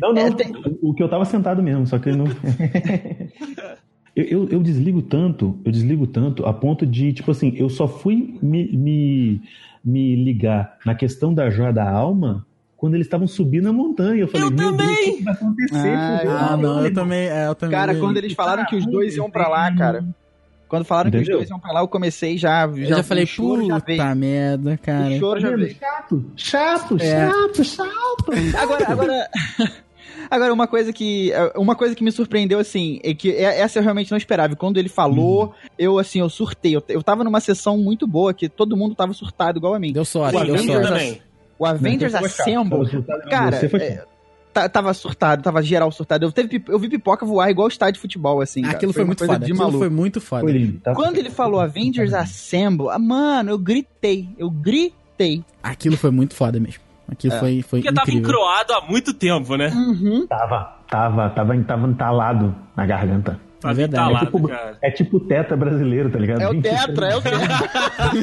Não, 0.00 0.12
não. 0.12 0.22
É, 0.22 0.30
tem- 0.30 0.54
O, 0.80 0.90
o 0.90 0.94
que 0.94 1.02
eu 1.02 1.08
tava 1.08 1.24
sentado 1.24 1.62
mesmo, 1.62 1.86
só 1.86 1.98
que 1.98 2.10
ele 2.10 2.18
não. 2.18 2.26
eu, 4.14 4.24
eu, 4.24 4.48
eu 4.50 4.62
desligo 4.62 5.02
tanto, 5.02 5.58
eu 5.64 5.72
desligo 5.72 6.06
tanto, 6.06 6.44
a 6.46 6.52
ponto 6.52 6.86
de, 6.86 7.12
tipo 7.12 7.30
assim, 7.30 7.54
eu 7.56 7.68
só 7.68 7.88
fui 7.88 8.38
me, 8.42 8.70
me, 8.76 9.40
me 9.84 10.14
ligar 10.16 10.76
na 10.86 10.94
questão 10.94 11.32
da 11.34 11.50
joia 11.50 11.72
da 11.72 11.88
alma 11.90 12.46
quando 12.76 12.94
eles 12.94 13.06
estavam 13.06 13.26
subindo 13.28 13.68
a 13.68 13.72
montanha. 13.72 14.22
Eu 14.22 14.28
falei, 14.28 14.46
Eu 14.46 14.50
meu 14.50 14.70
também! 14.72 14.86
Deus, 14.96 15.08
o 15.08 15.16
que 15.18 15.22
vai 15.22 15.34
acontecer? 15.34 15.94
Ah. 15.94 16.48
Ah, 16.50 16.56
não, 16.56 16.84
eu 16.84 16.92
também. 16.94 17.28
É, 17.28 17.46
eu 17.46 17.54
também. 17.54 17.78
Cara, 17.78 17.94
quando 17.94 18.16
eles 18.16 18.32
falaram 18.32 18.64
que 18.66 18.76
os 18.76 18.86
dois 18.86 19.16
iam 19.16 19.30
pra 19.30 19.48
lá, 19.48 19.72
cara. 19.74 20.04
Quando 20.68 20.84
falaram 20.86 21.10
que 21.10 21.16
Entendeu? 21.18 21.34
os 21.34 21.38
dois 21.40 21.50
iam 21.50 21.60
pra 21.60 21.70
lá, 21.72 21.80
eu 21.80 21.88
comecei 21.88 22.38
já. 22.38 22.64
Eu 22.64 22.84
já, 22.86 23.02
falei, 23.02 23.26
choro 23.26 23.66
já 23.66 23.78
puta 23.78 24.14
merda, 24.14 24.76
cara. 24.78 25.14
O 25.14 25.18
choro 25.18 25.38
já 25.40 25.54
veio. 25.54 25.76
Chato, 25.76 26.24
chato, 26.34 26.96
É. 26.98 27.28
chato, 27.30 27.64
chato. 27.64 28.56
Agora, 28.58 28.90
agora. 28.90 29.28
Agora, 30.34 30.50
uma 30.52 30.66
coisa 30.66 30.92
que. 30.94 31.30
Uma 31.56 31.74
coisa 31.76 31.94
que 31.94 32.02
me 32.02 32.10
surpreendeu, 32.10 32.58
assim, 32.58 32.98
é 33.04 33.12
que 33.12 33.30
é- 33.32 33.60
essa 33.60 33.78
eu 33.78 33.82
realmente 33.82 34.10
não 34.10 34.16
esperava. 34.16 34.54
E 34.54 34.56
Quando 34.56 34.78
ele 34.78 34.88
falou, 34.88 35.52
eu, 35.78 35.98
assim, 35.98 36.20
eu 36.20 36.30
surtei. 36.30 36.74
Eu, 36.74 36.82
eu 36.88 37.02
tava 37.02 37.22
numa 37.22 37.38
sessão 37.38 37.76
muito 37.76 38.06
boa, 38.06 38.32
que 38.32 38.48
todo 38.48 38.74
mundo 38.74 38.94
tava 38.94 39.12
surtado 39.12 39.58
igual 39.58 39.74
a 39.74 39.78
mim. 39.78 39.92
Deu 39.92 40.06
sorte, 40.06 40.38
Sim, 40.38 40.46
deu 40.46 40.56
eu 40.56 40.64
sorte. 40.64 40.88
também. 40.88 41.22
O 41.58 41.66
Avengers 41.66 42.12
foi 42.16 42.26
Assemble. 42.26 42.88
surtado, 42.88 43.28
Cara, 43.28 43.68
foi 43.68 43.80
é, 43.80 44.68
tava 44.68 44.92
surtado, 44.94 45.42
tava 45.42 45.62
geral 45.62 45.92
surtado. 45.92 46.24
Eu, 46.24 46.32
teve, 46.32 46.62
eu 46.66 46.78
vi 46.78 46.88
pipoca 46.88 47.24
voar 47.26 47.50
igual 47.50 47.68
estádio 47.68 47.94
de 47.94 48.00
futebol, 48.00 48.40
assim. 48.40 48.62
cara. 48.62 48.74
Aquilo 48.76 48.92
foi, 48.92 49.02
uma 49.02 49.06
muito 49.08 49.24
foda. 49.26 49.38
de 49.38 49.52
Aquilo 49.52 49.78
foi 49.78 49.88
muito 49.90 50.20
foda. 50.20 50.42
Foi 50.42 50.52
lindo. 50.52 50.80
tá? 50.80 50.94
Quando 50.94 51.18
ele 51.18 51.30
falou 51.30 51.60
Avengers 51.60 52.12
Assemble, 52.14 52.88
ah, 52.90 52.98
mano, 52.98 53.50
eu 53.50 53.58
gritei. 53.58 54.28
Eu 54.38 54.50
gritei. 54.50 55.44
Aquilo 55.62 55.96
foi 55.96 56.10
muito 56.10 56.34
foda 56.34 56.58
mesmo. 56.58 56.81
Aquilo 57.12 57.34
É. 57.34 57.38
foi, 57.38 57.62
foi 57.62 57.80
Porque 57.80 57.94
tava 57.94 58.10
incrível. 58.10 58.30
encroado 58.30 58.72
há 58.72 58.80
muito 58.88 59.12
tempo, 59.14 59.56
né? 59.56 59.68
Uhum. 59.68 60.26
Tava, 60.26 60.76
tava, 60.90 61.30
tava, 61.30 61.56
tava 61.62 61.86
entalado 61.86 62.54
na 62.76 62.86
garganta. 62.86 63.38
Tava 63.60 63.74
verdade. 63.74 64.02
entalado, 64.02 64.24
É 64.24 64.26
tipo- 64.38 64.48
cara. 64.48 64.78
É 64.82 64.90
tipo 64.90 65.16
o 65.18 65.20
Tetra 65.20 65.56
brasileiro, 65.56 66.10
tá 66.10 66.18
ligado? 66.18 66.40
É 66.40 66.48
o 66.48 66.52
23 66.52 66.86
Tetra, 66.86 67.06
é 67.06 67.16
o 67.16 67.22
Tetra. 67.22 67.48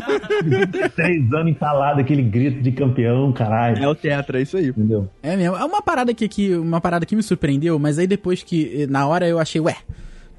23 0.43 1.33
anos 1.33 1.51
entalado, 1.51 2.01
aquele 2.01 2.21
grito 2.23 2.61
de 2.61 2.71
campeão, 2.71 3.31
caralho. 3.31 3.81
É 3.81 3.87
o 3.87 3.95
Tetra, 3.95 4.39
é 4.39 4.41
isso 4.41 4.57
aí. 4.57 4.67
Entendeu? 4.67 5.09
É 5.23 5.35
mesmo. 5.37 5.55
É 5.55 5.63
uma 5.63 5.81
parada 5.81 6.13
que, 6.13 6.27
que 6.27 6.55
uma 6.55 6.81
parada 6.81 7.05
que 7.05 7.15
me 7.15 7.23
surpreendeu, 7.23 7.77
mas 7.79 7.97
aí 7.97 8.07
depois 8.07 8.43
que 8.43 8.85
na 8.89 9.07
hora 9.07 9.27
eu 9.27 9.39
achei, 9.39 9.61
ué, 9.61 9.77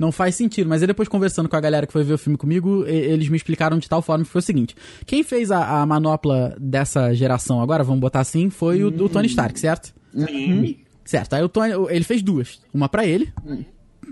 não 0.00 0.10
faz 0.10 0.34
sentido. 0.34 0.68
Mas 0.68 0.80
aí 0.82 0.86
depois 0.86 1.08
conversando 1.08 1.48
com 1.48 1.54
a 1.54 1.60
galera 1.60 1.86
que 1.86 1.92
foi 1.92 2.02
ver 2.02 2.14
o 2.14 2.18
filme 2.18 2.38
comigo, 2.38 2.86
eles 2.86 3.28
me 3.28 3.36
explicaram 3.36 3.78
de 3.78 3.86
tal 3.86 4.00
forma 4.00 4.24
que 4.24 4.30
foi 4.30 4.38
o 4.38 4.42
seguinte: 4.42 4.74
quem 5.04 5.22
fez 5.22 5.50
a, 5.50 5.82
a 5.82 5.86
manopla 5.86 6.56
dessa 6.58 7.14
geração 7.14 7.60
agora, 7.60 7.84
vamos 7.84 8.00
botar 8.00 8.20
assim, 8.20 8.48
foi 8.48 8.82
o, 8.82 8.88
o 8.88 9.08
Tony 9.08 9.26
Stark, 9.26 9.60
certo? 9.60 9.94
Sim. 10.14 10.78
Certo. 11.04 11.34
Aí 11.34 11.42
o 11.42 11.48
Tony, 11.48 11.72
ele 11.90 12.04
fez 12.04 12.22
duas, 12.22 12.60
uma 12.72 12.88
pra 12.88 13.04
ele, 13.04 13.30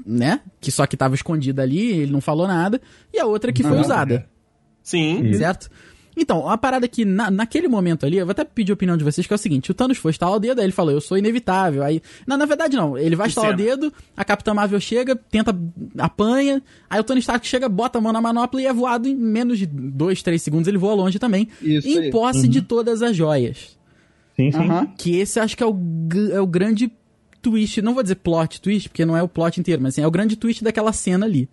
né? 0.05 0.41
Que 0.61 0.71
só 0.71 0.87
que 0.87 0.97
tava 0.97 1.15
escondida 1.15 1.63
ali, 1.63 1.91
ele 1.93 2.13
não 2.13 2.21
falou 2.21 2.47
nada, 2.47 2.81
e 3.13 3.19
a 3.19 3.25
outra 3.25 3.51
que 3.51 3.63
foi 3.63 3.81
usada. 3.81 4.29
Sim. 4.83 5.33
Certo? 5.33 5.71
Então, 6.21 6.41
uma 6.41 6.59
parada 6.59 6.89
que 6.89 7.05
na, 7.05 7.31
naquele 7.31 7.69
momento 7.69 8.05
ali, 8.05 8.19
eu 8.19 8.27
vou 8.27 8.33
até 8.33 8.45
pedir 8.45 8.73
a 8.73 8.75
opinião 8.75 8.97
de 8.97 9.05
vocês, 9.05 9.27
que 9.27 9.33
é 9.33 9.37
o 9.37 9.39
seguinte: 9.39 9.71
o 9.71 9.75
Thanos 9.75 9.99
foi 9.99 10.11
estalar 10.11 10.37
o 10.37 10.41
dedo, 10.41 10.59
aí 10.59 10.67
ele 10.67 10.73
falou, 10.73 10.93
eu 10.93 11.01
sou 11.01 11.17
inevitável. 11.17 11.83
Aí. 11.83 12.03
Não, 12.27 12.37
na 12.37 12.45
verdade, 12.45 12.77
não. 12.77 12.99
Ele 12.99 13.15
vai 13.15 13.29
estalar 13.29 13.53
o 13.53 13.57
dedo, 13.57 13.93
a 14.17 14.25
Capitã 14.25 14.53
Marvel 14.53 14.81
chega, 14.81 15.15
tenta, 15.15 15.57
apanha, 15.97 16.61
aí 16.91 17.01
o 17.01 17.05
Tony 17.05 17.21
Stark 17.21 17.47
chega, 17.47 17.69
bota 17.69 17.99
a 17.99 18.01
mão 18.01 18.13
na 18.13 18.21
manopla 18.21 18.61
e 18.61 18.67
é 18.67 18.73
voado 18.73 19.09
em 19.09 19.15
menos 19.15 19.59
de 19.59 19.67
2, 19.67 20.23
3 20.23 20.43
segundos, 20.43 20.67
ele 20.67 20.79
voa 20.79 20.95
longe 20.95 21.19
também. 21.19 21.49
Isso 21.63 21.89
em 21.89 21.99
aí. 21.99 22.11
posse 22.11 22.49
de 22.49 22.63
todas 22.63 23.01
as 23.01 23.15
joias. 23.15 23.79
Sim, 24.35 24.51
sim. 24.51 24.59
Aham. 24.59 24.87
Que 24.99 25.17
esse 25.17 25.39
eu 25.39 25.43
acho 25.45 25.57
que 25.57 25.63
é 25.63 25.67
o, 25.67 25.77
é 26.33 26.41
o 26.41 26.47
grande 26.47 26.91
twist, 27.41 27.81
não 27.81 27.95
vou 27.95 28.03
dizer 28.03 28.17
plot 28.17 28.61
twist, 28.61 28.89
porque 28.89 29.05
não 29.05 29.17
é 29.17 29.23
o 29.23 29.29
plot 29.29 29.61
inteiro, 29.61 29.81
mas 29.81 29.95
assim, 29.95 30.03
é 30.03 30.07
o 30.07 30.11
grande 30.11 30.37
twist 30.37 30.63
daquela 30.65 30.93
cena 30.93 31.27
ali. 31.27 31.49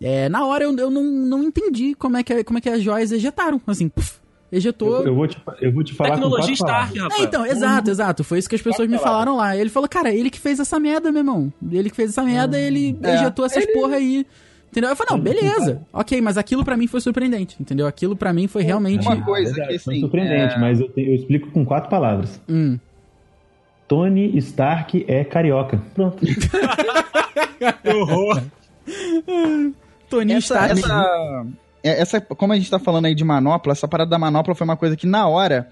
É, 0.00 0.28
na 0.28 0.44
hora 0.46 0.64
eu, 0.64 0.76
eu 0.76 0.90
não, 0.90 1.02
não 1.02 1.42
entendi 1.44 1.94
como 1.94 2.16
é, 2.16 2.22
que, 2.22 2.42
como 2.44 2.58
é 2.58 2.60
que 2.60 2.68
as 2.68 2.82
joias 2.82 3.12
ejetaram. 3.12 3.60
Assim, 3.66 3.88
puf, 3.88 4.18
ejetou. 4.52 4.98
Eu, 4.98 5.06
eu 5.06 5.14
vou 5.14 5.26
te, 5.26 5.40
eu 5.60 5.72
vou 5.72 5.82
te 5.84 5.94
falar 5.94 6.10
Tecnologia 6.10 6.52
Stark, 6.54 6.98
rapaz. 6.98 7.20
É, 7.20 7.24
então, 7.24 7.46
exato, 7.46 7.90
exato. 7.90 8.24
Foi 8.24 8.38
isso 8.38 8.48
que 8.48 8.54
as 8.56 8.62
pessoas 8.62 8.88
me 8.88 8.98
falaram 8.98 9.36
lá. 9.36 9.56
Ele 9.56 9.70
falou, 9.70 9.88
cara, 9.88 10.12
ele 10.12 10.30
que 10.30 10.40
fez 10.40 10.58
essa 10.60 10.78
merda, 10.80 11.10
meu 11.12 11.20
irmão. 11.20 11.52
Ele 11.70 11.88
que 11.90 11.96
fez 11.96 12.10
essa 12.10 12.22
merda, 12.22 12.58
ele 12.58 12.96
É. 13.02 13.14
ejetou 13.14 13.44
essas 13.46 13.64
porra 13.72 13.96
aí. 13.96 14.26
Entendeu? 14.70 14.90
Eu 14.90 14.96
falei, 14.96 15.12
não, 15.16 15.20
beleza. 15.20 15.82
Ok, 15.92 16.20
mas 16.20 16.36
aquilo 16.36 16.64
pra 16.64 16.76
mim 16.76 16.88
foi 16.88 17.00
surpreendente, 17.00 17.56
entendeu? 17.60 17.86
Aquilo 17.86 18.16
pra 18.16 18.32
mim 18.32 18.48
foi 18.48 18.62
realmente. 18.64 19.06
Uma 19.06 19.22
coisa 19.24 19.54
que, 19.54 19.78
foi 19.78 19.94
assim, 19.94 20.00
surpreendente, 20.00 20.54
é- 20.56 20.58
mas 20.58 20.80
eu, 20.80 20.88
te- 20.88 21.00
eu 21.06 21.14
explico 21.14 21.48
com 21.52 21.64
quatro 21.64 21.88
palavras. 21.88 22.40
Hum. 22.48 22.76
Tony 23.86 24.36
Stark 24.38 25.04
é 25.06 25.22
carioca. 25.24 25.80
Pronto. 25.94 26.18
Que 27.82 27.88
horror. 27.90 28.42
Tony 30.14 30.32
Essa, 30.32 30.66
essa, 30.66 31.46
é- 31.82 32.00
essa, 32.00 32.20
como 32.20 32.52
a 32.52 32.56
gente 32.56 32.70
tá 32.70 32.78
falando 32.78 33.06
aí 33.06 33.14
de 33.14 33.24
manopla, 33.24 33.72
essa 33.72 33.88
parada 33.88 34.10
da 34.10 34.18
manopla 34.18 34.54
foi 34.54 34.64
uma 34.64 34.76
coisa 34.76 34.96
que 34.96 35.06
na 35.06 35.26
hora 35.26 35.68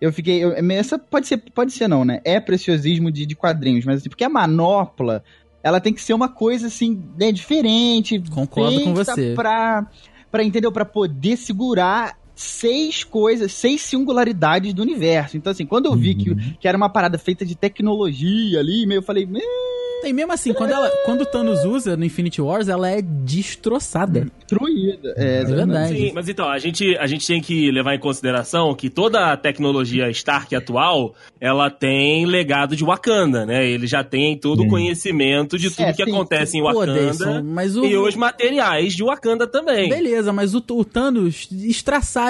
eu 0.00 0.12
fiquei. 0.12 0.44
eu- 0.44 0.52
essa 0.72 0.98
pode 0.98 1.26
ser, 1.26 1.38
pode 1.54 1.72
ser 1.72 1.88
não, 1.88 2.04
né? 2.04 2.20
É 2.24 2.38
preciosismo 2.38 3.10
de, 3.10 3.24
de 3.26 3.34
quadrinhos, 3.34 3.84
mas 3.84 3.98
assim, 4.00 4.08
porque 4.08 4.24
a 4.24 4.28
manopla, 4.28 5.24
ela 5.62 5.80
tem 5.80 5.92
que 5.92 6.02
ser 6.02 6.14
uma 6.14 6.28
coisa 6.28 6.66
assim, 6.68 7.02
né, 7.18 7.32
diferente. 7.32 8.22
Concordo 8.30 8.80
com 8.82 8.94
você. 8.94 9.32
Pra, 9.34 9.86
pra, 10.30 10.44
entendeu? 10.44 10.70
Pra 10.70 10.84
poder 10.84 11.36
segurar 11.36 12.16
seis 12.36 13.02
coisas, 13.02 13.50
seis 13.52 13.80
singularidades 13.80 14.72
do 14.74 14.82
universo. 14.82 15.36
Então, 15.36 15.50
assim, 15.50 15.66
quando 15.66 15.86
eu 15.86 15.94
vi 15.96 16.10
Uhum. 16.10 16.16
que, 16.36 16.58
que 16.60 16.68
era 16.68 16.76
uma 16.76 16.90
parada 16.90 17.16
feita 17.18 17.44
de 17.44 17.54
tecnologia 17.56 18.60
ali, 18.60 18.86
meio 18.86 18.98
eu 18.98 19.02
falei, 19.02 19.26
"Eh, 19.34 20.06
E 20.08 20.12
mesmo 20.12 20.30
assim, 20.32 20.52
quando, 20.52 20.70
ela, 20.70 20.88
quando 21.06 21.22
o 21.22 21.26
Thanos 21.26 21.64
usa 21.64 21.96
no 21.96 22.04
Infinity 22.04 22.40
Wars, 22.40 22.68
ela 22.68 22.88
é 22.88 23.00
destroçada. 23.02 24.26
destruída. 24.38 25.14
É, 25.16 25.40
É 25.40 25.44
verdade. 25.44 25.96
Sim, 25.96 26.12
mas 26.14 26.28
então, 26.28 26.48
a 26.48 26.58
gente, 26.58 26.96
a 26.98 27.06
gente 27.06 27.26
tem 27.26 27.40
que 27.40 27.70
levar 27.72 27.94
em 27.94 27.98
consideração 27.98 28.74
que 28.74 28.88
toda 28.90 29.32
a 29.32 29.36
tecnologia 29.36 30.08
Stark 30.10 30.54
atual, 30.54 31.14
ela 31.40 31.70
tem 31.70 32.24
legado 32.26 32.76
de 32.76 32.84
Wakanda, 32.84 33.44
né? 33.46 33.66
Ele 33.68 33.86
já 33.86 34.04
tem 34.04 34.36
todo 34.38 34.60
o 34.60 34.62
Sim. 34.64 34.68
conhecimento 34.68 35.58
de 35.58 35.70
tudo 35.70 35.86
É, 35.86 35.92
que 35.92 36.04
sim, 36.04 36.10
acontece 36.10 36.56
em 36.58 36.62
Pô, 36.62 36.68
Wakanda 36.74 37.42
mas 37.42 37.76
o... 37.76 37.84
e 37.84 37.96
os 37.96 38.14
materiais 38.14 38.94
de 38.94 39.02
Wakanda 39.02 39.46
também. 39.46 39.88
Beleza, 39.88 40.32
mas 40.32 40.54
o, 40.54 40.62
o 40.70 40.84
Thanos 40.84 41.48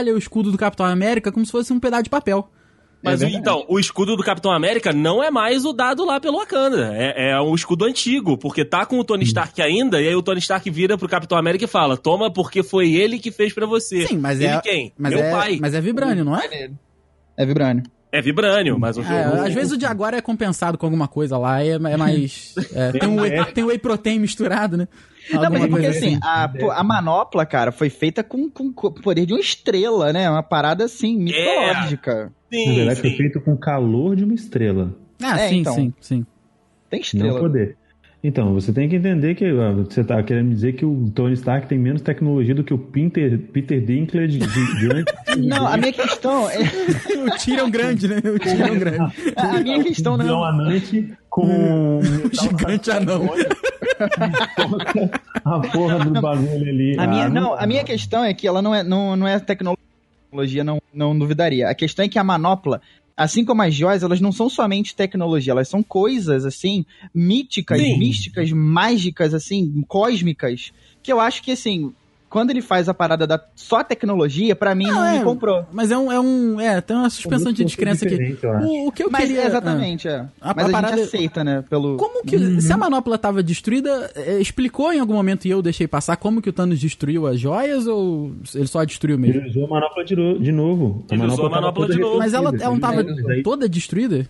o 0.05 0.19
escudo 0.19 0.51
do 0.53 0.59
Capitão 0.59 0.87
América 0.87 1.33
como 1.33 1.45
se 1.45 1.53
fosse 1.53 1.73
um 1.73 1.81
pedaço 1.81 2.05
de 2.05 2.11
papel. 2.11 2.51
Mas 3.03 3.23
É 3.23 3.29
então, 3.29 3.65
o 3.69 3.79
escudo 3.79 4.17
do 4.17 4.23
Capitão 4.23 4.51
América 4.51 4.93
não 4.93 5.23
é 5.23 5.31
mais 5.31 5.65
o 5.65 5.73
dado 5.73 6.05
lá 6.05 6.21
pelo 6.21 6.39
Wakanda. 6.39 6.93
É, 6.95 7.31
é 7.31 7.41
um 7.41 7.55
escudo 7.55 7.85
antigo, 7.85 8.37
porque 8.37 8.65
tá 8.65 8.85
com 8.85 8.99
o 8.99 9.05
Tony 9.05 9.25
Stark 9.25 9.61
ainda, 9.63 10.01
e 10.01 10.09
aí 10.09 10.15
o 10.15 10.23
Tony 10.23 10.41
Stark 10.41 10.69
vira 10.71 10.99
pro 10.99 11.09
Capitão 11.09 11.39
América 11.39 11.65
e 11.65 11.69
fala: 11.69 11.97
Toma, 11.97 12.33
porque 12.33 12.63
foi 12.63 12.95
ele 12.95 13.19
que 13.19 13.31
fez 13.31 13.53
pra 13.53 13.67
você. 13.67 14.07
Sim, 14.07 14.19
mas 14.19 14.41
ele 14.41 14.55
é. 14.55 14.61
quem? 14.61 14.93
Mas 14.99 15.13
Meu 15.13 15.23
é, 15.23 15.31
pai. 15.31 15.59
Mas 15.61 15.75
é 15.75 15.81
vibrânio, 15.81 16.25
não 16.25 16.37
é? 16.37 16.71
É 17.37 17.47
vibrânio. 17.47 17.85
É 18.17 18.23
Vibrânio, 18.23 18.79
mas 18.79 18.97
o 18.97 19.03
É, 19.03 19.47
às 19.47 19.53
vezes 19.53 19.73
o 19.73 19.77
de 19.77 19.85
agora 19.85 20.17
é 20.17 20.21
compensado 20.23 20.79
com 20.79 20.87
alguma 20.87 21.07
coisa 21.07 21.37
lá, 21.37 21.63
é, 21.63 21.71
é 21.73 21.97
mais. 21.97 22.55
é, 22.75 22.93
tem, 22.93 23.09
um 23.09 23.21
whey, 23.21 23.45
tem 23.53 23.65
whey 23.65 23.79
protein 23.79 24.19
misturado, 24.19 24.77
né? 24.77 24.89
Não, 25.31 25.41
mas 25.41 25.43
é 25.43 25.47
Alguma 25.47 25.69
porque 25.69 25.83
coisa 25.87 25.99
assim, 25.99 26.19
a, 26.23 26.45
a 26.81 26.85
manopla, 26.85 27.45
cara, 27.45 27.73
foi 27.73 27.91
feita 27.91 28.23
com, 28.23 28.49
com 28.49 28.69
o 28.69 28.91
poder 28.93 29.27
de 29.27 29.33
uma 29.35 29.41
estrela, 29.41 30.13
né? 30.13 30.31
Uma 30.31 30.43
parada 30.43 30.85
assim, 30.85 31.17
mitológica. 31.19 32.33
Na 32.51 32.59
Sim, 32.59 32.75
verdade, 32.77 33.01
foi 33.01 33.11
sim. 33.11 33.17
feito 33.17 33.41
com 33.41 33.53
o 33.53 33.59
calor 33.59 34.15
de 34.17 34.25
uma 34.25 34.35
estrela, 34.35 34.95
Ah, 35.21 35.41
É, 35.41 35.49
sim, 35.49 35.57
então. 35.59 35.75
sim, 35.75 35.93
sim. 36.01 36.27
Tem 36.89 37.01
não 37.01 37.05
estrela. 37.05 37.41
poder. 37.41 37.77
Então, 38.25 38.53
você 38.55 38.73
tem 38.73 38.89
que 38.89 38.97
entender 38.97 39.35
que 39.35 39.45
ah, 39.45 39.73
você 39.73 40.03
tá 40.03 40.21
querendo 40.23 40.51
dizer 40.51 40.73
que 40.73 40.85
o 40.85 41.11
Tony 41.15 41.35
Stark 41.35 41.69
tem 41.69 41.79
menos 41.79 42.03
tecnologia 42.03 42.55
do 42.55 42.65
que 42.65 42.75
o 42.75 42.79
Peter, 42.79 43.39
Peter 43.39 43.81
Dinklage 43.81 44.41
gigante. 44.41 45.13
Não, 45.39 45.67
a 45.67 45.77
minha 45.77 45.93
questão 45.93 46.49
é. 46.51 46.59
O 47.27 47.39
Tyrion 47.39 47.71
grande, 47.71 48.09
né? 48.09 48.17
O 48.19 48.39
Tyrion 48.39 48.79
grande. 48.79 49.13
A 49.37 49.61
minha 49.61 49.83
questão 49.83 50.17
Não 50.17 50.27
não. 50.27 50.45
anante 50.45 51.13
com 51.29 51.99
O 52.01 52.03
gigante 52.33 52.91
anão. 52.91 53.29
a 55.45 55.61
porra 55.61 55.99
do 55.99 56.21
bagulho 56.21 56.69
ali. 56.69 56.99
A 56.99 57.07
minha, 57.07 57.29
não, 57.29 57.55
a 57.55 57.67
minha 57.67 57.85
questão 57.85 58.25
é 58.25 58.33
que 58.33 58.47
ela 58.47 58.63
não 58.63 58.75
é, 58.75 58.83
não, 58.83 59.15
não 59.15 59.29
é 59.29 59.39
tecnologia, 59.39 60.65
não, 60.65 60.81
não 60.93 61.17
duvidaria. 61.17 61.69
A 61.69 61.75
questão 61.75 62.05
é 62.05 62.09
que 62.09 62.19
a 62.19 62.25
manopla, 62.25 62.81
assim 63.17 63.45
como 63.45 63.63
as 63.63 63.75
joias, 63.75 64.03
elas 64.03 64.21
não 64.21 64.31
são 64.31 64.49
somente 64.49 64.95
tecnologia, 64.95 65.53
elas 65.53 65.69
são 65.69 65.83
coisas, 65.83 66.45
assim, 66.45 66.85
míticas, 67.15 67.81
Sim. 67.81 67.99
místicas, 67.99 68.53
mágicas, 68.53 69.33
assim, 69.33 69.83
cósmicas, 69.89 70.73
que 71.03 71.13
eu 71.13 71.19
acho 71.19 71.43
que, 71.43 71.53
assim, 71.53 71.95
quando 72.37 72.51
ele 72.51 72.61
faz 72.61 72.87
a 72.87 72.93
parada 72.93 73.27
da 73.27 73.43
só 73.55 73.83
tecnologia, 73.83 74.55
pra 74.55 74.75
mim 74.75 74.85
não, 74.85 74.95
Não, 74.97 75.11
me 75.11 75.17
é, 75.17 75.23
comprou. 75.25 75.65
Mas 75.73 75.91
é 75.91 75.97
um. 75.97 76.13
É, 76.13 76.21
um, 76.21 76.61
é 76.61 76.83
tem 76.83 76.95
uma 76.95 77.09
suspensão 77.09 77.51
de 77.51 77.65
descrença 77.65 78.05
aqui. 78.05 78.37
O, 78.63 78.89
o 78.89 78.93
que 78.93 79.05
eu 79.05 79.11
Mas 79.11 79.23
queria. 79.23 79.45
ah, 79.45 79.47
exatamente, 79.47 80.07
é. 80.07 80.27
A- 80.39 80.53
Mas 80.55 80.67
a 80.67 80.69
a, 80.69 80.71
parada- 80.71 80.97
gente 80.99 81.07
aceita, 81.07 81.43
né, 81.43 81.65
pelo... 81.71 81.97
Como 81.97 82.23
que. 82.23 82.61
Se 82.61 82.71
a 82.71 82.77
manopla 82.77 83.17
tava 83.17 83.43
destruída, 83.43 84.11
é, 84.15 84.39
explicou 84.39 84.93
em 84.93 85.01
algum 85.01 85.15
momento 85.15 85.47
e 85.47 85.51
eu 85.51 85.63
deixei 85.63 85.89
passar 85.89 86.19
como 86.19 86.43
que 86.43 86.51
o 86.51 86.53
Thanos 86.53 86.79
destruiu 86.79 87.27
as 87.27 87.41
joias 87.41 87.87
ou 87.87 88.33
ele 88.55 88.67
só 88.67 88.85
destruiu 88.85 89.19
mesmo? 89.19 89.41
Ele 89.41 89.49
usou 89.49 89.65
a 89.65 89.69
manopla 89.69 90.05
de, 90.05 90.15
de 90.15 90.53
novo. 90.53 91.07
Ele 91.11 91.25
usou 91.25 91.47
a 91.47 91.51
manopla 91.51 91.89
de 91.89 91.99
novo. 91.99 92.19
Mas 92.19 92.35
ela, 92.35 92.51
ela 92.51 92.71
não 92.71 92.79
tava 92.79 93.03
toda 93.43 93.67
destruída? 93.67 94.29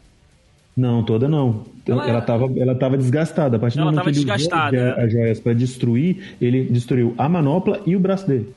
Não, 0.77 1.03
toda 1.03 1.29
não. 1.29 1.65
Ela 1.89 2.09
Ela, 2.09 2.19
é- 2.19 2.21
tava, 2.21 2.51
ela 2.57 2.75
tava 2.75 2.97
desgastada. 2.99 3.57
A 3.57 3.61
partir 3.61 3.77
do 3.77 3.83
Ela 3.83 3.91
momento 3.93 4.05
tava 4.05 4.13
que 4.13 4.21
ele 4.21 4.33
usou 4.33 5.05
as 5.05 5.13
joias 5.13 5.41
pra 5.41 5.53
destruir, 5.53 6.35
ele 6.41 6.65
destruiu 6.65 7.15
a 7.17 7.29
manopla 7.29 7.81
e 7.87 7.95
o 7.95 8.01
braço 8.01 8.27
dele. 8.27 8.53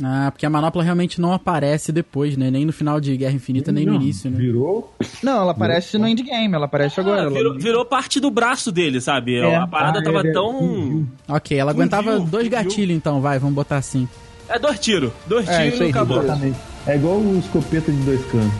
Ah, 0.00 0.30
porque 0.30 0.46
a 0.46 0.50
manopla 0.50 0.84
realmente 0.84 1.20
não 1.20 1.32
aparece 1.32 1.90
depois, 1.90 2.36
né? 2.36 2.52
Nem 2.52 2.64
no 2.64 2.72
final 2.72 3.00
de 3.00 3.16
Guerra 3.16 3.32
Infinita, 3.34 3.72
nem 3.72 3.84
no 3.84 3.94
Não, 3.94 4.00
início, 4.00 4.30
né? 4.30 4.36
Virou. 4.38 4.94
Não, 5.24 5.40
ela 5.42 5.50
aparece 5.50 5.98
no 5.98 6.06
endgame, 6.06 6.54
ela 6.54 6.66
aparece 6.66 7.00
agora. 7.00 7.22
Ah, 7.22 7.24
ela- 7.24 7.32
virou, 7.34 7.58
virou 7.58 7.84
parte 7.84 8.20
do 8.20 8.30
braço 8.30 8.70
dele, 8.70 9.00
sabe? 9.00 9.38
É. 9.40 9.56
A 9.56 9.66
parada 9.66 9.98
Ah, 9.98 10.02
tava 10.04 10.24
é, 10.24 10.30
é. 10.30 10.32
tão. 10.32 11.04
Ok, 11.28 11.58
ela 11.58 11.72
aguentava 11.72 12.12
Fundiu, 12.12 12.26
dois 12.30 12.46
gatilhos 12.46 12.96
então, 12.96 13.20
vai, 13.20 13.40
vamos 13.40 13.56
botar 13.56 13.76
assim. 13.78 14.08
É 14.48 14.56
dois 14.56 14.78
tiros. 14.78 15.10
Dois 15.26 15.48
É, 15.48 15.64
tiros 15.64 15.80
e 15.80 15.84
acabou. 15.90 16.22
Exatamente. 16.22 16.58
É 16.86 16.94
igual 16.94 17.16
o 17.16 17.36
escopeta 17.40 17.90
de 17.90 17.98
dois 18.02 18.24
canos. 18.26 18.52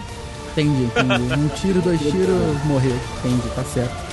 Entendi, 0.53 0.83
entendi. 0.87 1.35
Um 1.41 1.49
tiro, 1.55 1.81
dois 1.83 2.01
tiros, 2.01 2.65
morreu. 2.67 2.97
Entendi, 3.25 3.49
tá 3.55 3.63
certo. 3.63 4.08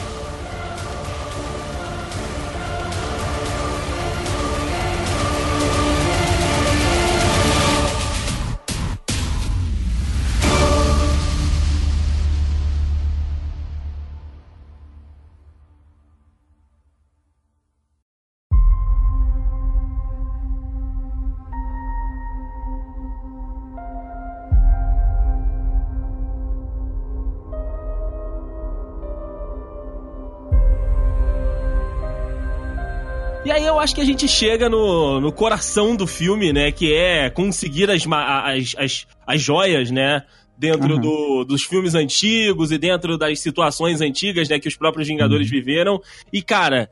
Acho 33.86 33.94
que 33.96 34.02
a 34.02 34.06
gente 34.06 34.28
chega 34.28 34.68
no, 34.68 35.22
no 35.22 35.32
coração 35.32 35.96
do 35.96 36.08
filme, 36.08 36.52
né? 36.52 36.72
Que 36.72 36.92
é 36.94 37.30
conseguir 37.30 37.90
as, 37.92 38.04
as, 38.12 38.76
as, 38.78 39.08
as 39.28 39.42
joias, 39.42 39.92
né? 39.92 40.24
Dentro 40.58 40.94
Aham. 40.94 41.02
do- 41.02 41.44
dos 41.46 41.64
filmes 41.64 41.94
antigos 41.94 42.72
e 42.72 42.78
dentro 42.80 43.16
das 43.18 43.40
situações 43.40 44.02
antigas, 44.02 44.50
né? 44.50 44.60
Que 44.60 44.68
os 44.68 44.76
próprios 44.76 45.08
Vingadores 45.08 45.48
viveram. 45.50 46.02
E, 46.34 46.42
cara, 46.42 46.90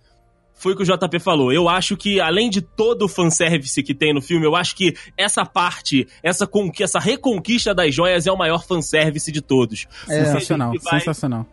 foi 0.53 0.73
o 0.73 0.75
que 0.77 0.83
o 0.83 0.85
JP 0.85 1.17
falou. 1.19 1.51
Eu 1.51 1.67
acho 1.67 1.97
que, 1.97 2.19
além 2.21 2.47
de 2.49 2.61
todo 2.61 3.05
o 3.05 3.09
fanservice 3.09 3.81
que 3.81 3.95
tem 3.95 4.13
no 4.13 4.21
filme, 4.21 4.45
eu 4.45 4.55
acho 4.55 4.75
que 4.75 4.93
essa 5.17 5.43
parte, 5.43 6.07
essa, 6.21 6.47
essa 6.79 6.99
reconquista 6.99 7.73
das 7.73 7.93
joias 7.95 8.27
é 8.27 8.31
o 8.31 8.37
maior 8.37 8.63
fanservice 8.63 9.31
de 9.31 9.41
todos. 9.41 9.87
É. 10.07 10.25
sensacional, 10.25 10.73
vai- 10.83 10.99
sensacional. 10.99 11.47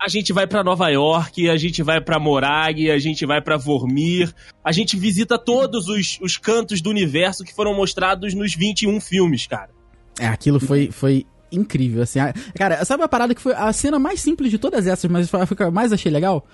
A 0.00 0.08
gente 0.08 0.32
vai 0.32 0.46
pra 0.46 0.62
Nova 0.62 0.88
York, 0.88 1.48
a 1.48 1.56
gente 1.56 1.82
vai 1.82 2.00
pra 2.00 2.18
Morag, 2.18 2.90
a 2.90 2.98
gente 2.98 3.24
vai 3.24 3.40
pra 3.40 3.56
Vormir, 3.56 4.32
a 4.64 4.70
gente 4.72 4.96
visita 4.96 5.38
todos 5.38 5.88
os, 5.88 6.18
os 6.20 6.36
cantos 6.36 6.80
do 6.80 6.90
universo 6.90 7.42
que 7.44 7.54
foram 7.54 7.74
mostrados 7.74 8.34
nos 8.34 8.54
21 8.54 9.00
filmes, 9.00 9.46
cara. 9.46 9.70
É, 10.18 10.26
aquilo 10.26 10.60
foi, 10.60 10.90
foi 10.90 11.24
incrível, 11.50 12.02
assim. 12.02 12.18
a- 12.20 12.34
Cara, 12.54 12.84
sabe 12.84 13.02
a 13.02 13.08
parada 13.08 13.34
que 13.34 13.40
foi 13.40 13.54
a 13.54 13.72
cena 13.72 13.98
mais 13.98 14.20
simples 14.20 14.50
de 14.50 14.58
todas 14.58 14.86
essas, 14.86 15.10
mas 15.10 15.28
foi 15.30 15.40
a 15.40 15.46
que 15.46 15.62
eu 15.62 15.70
mais 15.72 15.92
achei 15.92 16.10
legal? 16.12 16.46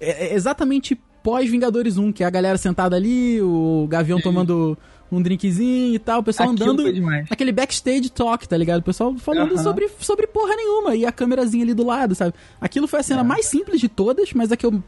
É, 0.00 0.26
é 0.28 0.34
exatamente 0.34 0.98
pós-Vingadores 1.22 1.96
1, 1.96 2.12
que 2.12 2.24
é 2.24 2.26
a 2.26 2.30
galera 2.30 2.58
sentada 2.58 2.96
ali, 2.96 3.40
o 3.40 3.86
Gavião 3.88 4.20
tomando 4.20 4.76
um 5.12 5.20
drinkzinho 5.22 5.94
e 5.94 5.98
tal, 5.98 6.20
o 6.20 6.22
pessoal 6.22 6.50
Aquilo 6.50 6.70
andando... 6.72 7.24
Aquele 7.30 7.52
backstage 7.52 8.10
talk, 8.10 8.48
tá 8.48 8.56
ligado? 8.56 8.80
O 8.80 8.82
pessoal 8.82 9.14
falando 9.18 9.52
Aham. 9.52 9.62
sobre, 9.62 9.88
sobre 10.00 10.26
porra 10.26 10.56
nenhuma 10.56 10.96
e 10.96 11.04
a 11.04 11.12
câmerazinha 11.12 11.62
ali 11.64 11.74
do 11.74 11.84
lado, 11.84 12.14
sabe? 12.14 12.32
Aquilo 12.60 12.88
foi 12.88 13.00
a 13.00 13.02
cena 13.02 13.22
mais 13.22 13.46
simples 13.46 13.80
de 13.80 13.88
todas, 13.88 14.32
mas 14.32 14.50
a 14.50 14.56
que 14.56 14.64
eu. 14.64 14.82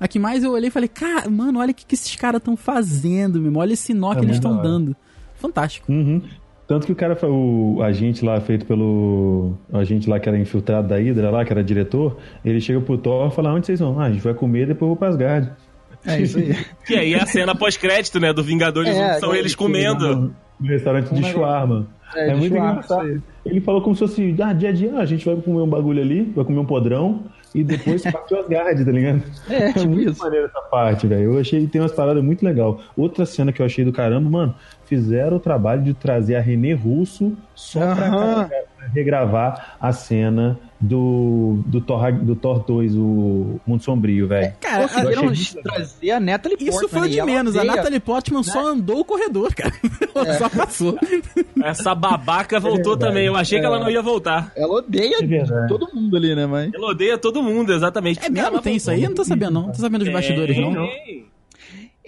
A 0.00 0.08
que 0.08 0.18
mais 0.18 0.42
eu 0.42 0.52
olhei 0.52 0.68
e 0.68 0.70
falei, 0.70 0.88
cara, 0.88 1.28
mano, 1.30 1.58
olha 1.60 1.70
o 1.70 1.74
que, 1.74 1.84
que 1.86 1.94
esses 1.94 2.16
caras 2.16 2.38
estão 2.40 2.56
fazendo, 2.56 3.40
meu. 3.40 3.54
Olha 3.60 3.74
esse 3.74 3.92
nó 3.94 4.12
É 4.12 4.16
que 4.16 4.24
eles 4.24 4.36
estão 4.36 4.60
dando. 4.60 4.96
Fantástico. 5.34 5.90
Uhum. 5.92 6.22
Tanto 6.66 6.86
que 6.86 6.92
o 6.92 6.96
cara, 6.96 7.16
foi- 7.16 7.28
o 7.28 7.82
agente 7.82 8.24
lá, 8.24 8.40
feito 8.40 8.64
pelo. 8.64 9.54
O 9.70 9.76
agente 9.76 10.08
lá 10.08 10.20
que 10.20 10.28
era 10.28 10.38
infiltrado 10.38 10.88
da 10.88 10.96
Hydra 10.96 11.30
lá, 11.30 11.44
que 11.44 11.52
era 11.52 11.62
diretor, 11.64 12.16
ele 12.44 12.60
chega 12.60 12.80
pro 12.80 12.96
Thor 12.96 13.28
e 13.28 13.34
fala: 13.34 13.52
onde 13.52 13.66
vocês 13.66 13.80
vão? 13.80 13.98
Ah, 14.00 14.04
a 14.04 14.10
gente 14.12 14.22
vai 14.22 14.32
comer 14.34 14.66
depois 14.68 14.82
eu 14.82 14.88
vou 14.88 14.96
pra 14.96 15.08
Asgard. 15.08 15.50
É 16.06 16.20
isso 16.20 16.38
aí. 16.38 16.56
Que 16.86 16.94
aí 16.96 17.14
é 17.14 17.22
a 17.22 17.26
cena 17.26 17.54
pós-crédito, 17.54 18.18
né, 18.18 18.32
do 18.32 18.42
Vingadores 18.42 18.94
É, 18.94 19.12
1, 19.12 19.14
que 19.14 19.20
são 19.20 19.34
é, 19.34 19.38
eles 19.38 19.54
comendo. 19.54 20.34
No 20.58 20.68
restaurante 20.68 21.12
de 21.14 21.24
shawarma. 21.24 21.86
É, 22.14 22.30
É, 22.30 22.34
de 22.34 22.40
muito 22.40 22.54
shawarma, 22.54 22.72
engraçado. 22.72 23.22
Ele 23.44 23.60
falou 23.60 23.80
como 23.80 23.94
se 23.94 24.00
fosse, 24.00 24.36
ah, 24.42 24.52
dia 24.52 24.68
a 24.68 24.72
dia, 24.72 24.96
a 24.96 25.06
gente 25.06 25.24
vai 25.24 25.36
comer 25.36 25.62
um 25.62 25.68
bagulho 25.68 26.02
ali, 26.02 26.22
vai 26.34 26.44
comer 26.44 26.58
um 26.58 26.66
podrão, 26.66 27.24
e 27.54 27.64
depois 27.64 28.02
partiu 28.10 28.40
Asgard, 28.40 28.84
tá 28.84 28.90
ligado? 28.90 29.22
É, 29.48 29.72
tipo 29.72 29.88
muito 29.88 30.10
isso. 30.10 30.22
maneiro 30.22 30.46
essa 30.46 30.60
parte, 30.62 31.06
velho. 31.06 31.34
Eu 31.34 31.40
achei 31.40 31.60
que 31.60 31.66
tem 31.66 31.80
umas 31.80 31.92
paradas 31.92 32.22
muito 32.22 32.44
legal. 32.44 32.80
Outra 32.96 33.24
cena 33.24 33.52
que 33.52 33.62
eu 33.62 33.66
achei 33.66 33.84
do 33.84 33.92
caramba, 33.92 34.28
mano, 34.28 34.54
fizeram 34.90 35.36
o 35.36 35.40
trabalho 35.40 35.84
de 35.84 35.94
trazer 35.94 36.34
a 36.34 36.40
René 36.40 36.72
Russo 36.72 37.36
só 37.54 37.78
pra 37.78 38.06
Aham. 38.08 38.34
carregar, 38.48 38.64
regravar 38.92 39.76
a 39.80 39.92
cena 39.92 40.58
do, 40.80 41.60
do, 41.64 41.80
Thor, 41.80 42.12
do 42.12 42.34
Thor 42.34 42.64
2, 42.64 42.96
o 42.96 43.60
Mundo 43.64 43.84
Sombrio, 43.84 44.26
velho. 44.26 44.52
Cara, 44.60 44.88
Conseguiram 44.88 45.32
trazer 45.62 46.10
a 46.10 46.18
Natalie 46.18 46.56
Portman. 46.56 46.76
isso 46.76 46.88
foi 46.88 47.08
de 47.08 47.22
menos. 47.22 47.56
A 47.56 47.62
Natalie 47.62 48.00
Portman 48.00 48.42
só 48.42 48.66
andou 48.72 48.98
o 48.98 49.04
corredor, 49.04 49.54
cara. 49.54 49.72
Ela 50.12 50.34
Só 50.40 50.48
passou. 50.48 50.98
Essa 51.62 51.94
babaca 51.94 52.58
voltou 52.58 52.94
verdade. 52.94 53.12
também. 53.12 53.26
Eu 53.26 53.36
achei 53.36 53.60
que 53.60 53.66
ela 53.66 53.78
não 53.78 53.88
ia 53.90 54.02
voltar. 54.02 54.50
Ela 54.56 54.74
odeia 54.74 55.18
É 55.22 55.66
todo 55.68 55.88
mundo 55.94 56.16
ali, 56.16 56.34
né, 56.34 56.46
mas... 56.46 56.72
Ela 56.74 56.88
odeia 56.88 57.16
todo 57.16 57.40
mundo, 57.44 57.72
exatamente. 57.72 58.18
É 58.26 58.28
mesmo? 58.28 58.48
Ela 58.48 58.60
Tem 58.62 58.74
isso 58.74 58.90
aí? 58.90 59.04
Eu 59.04 59.10
não 59.10 59.16
tô 59.16 59.24
sabendo, 59.24 59.52
não. 59.52 59.62
Não 59.66 59.72
tô 59.72 59.80
sabendo 59.80 60.04
dos 60.04 60.12
bastidores, 60.12 60.56
não. 60.58 60.88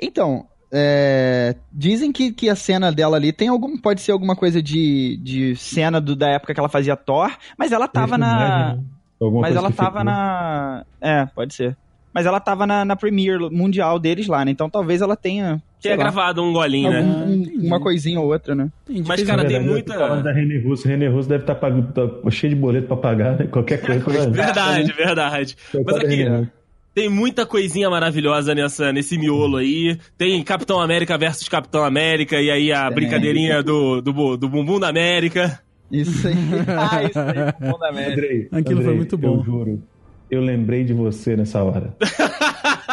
Então, 0.01 0.47
é, 0.73 1.55
dizem 1.73 2.11
que, 2.11 2.33
que 2.33 2.49
a 2.49 2.57
cena 2.57 2.91
dela 2.91 3.16
ali 3.16 3.33
tem 3.33 3.49
algum. 3.49 3.77
Pode 3.77 4.01
ser 4.01 4.12
alguma 4.12 4.35
coisa 4.35 4.62
de, 4.62 5.18
de 5.23 5.55
cena 5.57 6.01
do- 6.01 6.16
da 6.16 6.29
época 6.31 6.55
que 6.55 6.61
ela 6.61 6.68
fazia 6.68 6.97
Thor, 6.97 7.31
mas 7.59 7.73
ela 7.73 7.87
tava 7.87 8.16
na. 8.16 8.79
Alguma 9.20 9.43
Mas 9.43 9.55
ela 9.57 9.70
tava 9.70 9.91
ficou. 10.01 10.05
na. 10.05 10.85
É, 11.01 11.27
pode 11.27 11.55
ser. 11.55 11.77
Mas 12.14 12.27
ela 12.27 12.41
tava 12.41 12.66
na, 12.66 12.85
na 12.85 12.95
Premiere 12.97 13.49
mundial 13.51 13.99
deles 13.99 14.27
lá, 14.27 14.45
né? 14.45 14.51
Então 14.51 14.68
talvez 14.68 15.01
ela 15.01 15.16
tenha. 15.16 15.62
Tinha 15.81 15.95
lá, 15.95 16.03
gravado 16.03 16.43
um 16.43 16.53
golinho, 16.53 16.91
né? 16.91 16.99
algum- 16.99 17.25
um- 17.25 17.35
entendi. 17.35 17.66
uma 17.66 17.81
coisinha 17.81 18.20
ou 18.20 18.27
outra, 18.33 18.55
né? 18.55 18.68
Entendi. 18.89 19.09
Mas, 19.09 19.23
cara, 19.23 19.43
um- 19.43 19.47
tem 19.47 19.61
muita- 19.61 19.95
falando 19.95 20.23
da 20.23 20.33
René 20.33 20.59
Russo. 20.59 20.87
René 20.89 21.09
Russo 21.09 21.29
deve 21.29 21.43
estar 21.45 21.55
pagando, 21.55 21.93
tá 21.93 22.31
cheio 22.31 22.55
de 22.55 22.61
boleto 22.61 22.87
pra 22.89 22.97
pagar, 22.97 23.39
né? 23.39 23.47
Qualquer 23.47 23.79
coisa. 24.03 24.29
Verdade, 24.31 24.93
verdade. 24.93 25.57
Mas 25.87 25.97
aqui. 25.97 26.49
Tem 26.95 27.09
muita 27.09 27.47
coisinha 27.47 27.88
maravilhosa 27.88 28.55
nessa, 28.55 28.93
nesse 28.93 29.16
miolo 29.18 29.57
aí. 29.57 29.99
Tem 30.18 30.43
Capitão 30.43 30.80
América 30.80 31.16
versus 31.16 31.49
Capitão 31.49 31.84
América, 31.84 32.40
e 32.40 32.51
aí 32.51 32.72
a 32.72 32.86
Tem. 32.86 32.95
brincadeirinha 32.95 33.62
do, 33.62 34.01
do, 34.01 34.36
do 34.36 34.49
bumbum 34.49 34.78
da 34.78 34.88
América. 34.88 35.61
Isso 35.90 36.26
aí. 36.28 36.34
ah, 36.68 37.03
isso 37.05 37.18
aí. 37.18 37.53
Bom 37.70 37.78
da 37.78 37.93
merda. 37.93 38.12
Andrei, 38.12 38.49
Aquilo 38.53 38.76
foi 38.76 38.80
Andrei, 38.84 38.97
muito 38.97 39.16
bom. 39.18 39.36
Eu 39.38 39.45
juro. 39.45 39.82
Eu 40.30 40.40
lembrei 40.40 40.82
de 40.84 40.95
você 40.95 41.36
nessa 41.36 41.62
hora. 41.62 41.95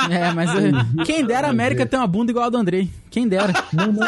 É, 0.09 0.31
mas 0.33 0.49
eh, 0.55 0.71
quem 1.05 1.25
dera 1.25 1.47
a 1.47 1.49
América 1.49 1.85
ter 1.85 1.97
uma 1.97 2.07
bunda 2.07 2.31
igual 2.31 2.45
a 2.45 2.49
do 2.49 2.55
Andrei. 2.57 2.89
Quem 3.09 3.27
dera. 3.27 3.51
Não, 3.73 3.91
não. 3.91 4.07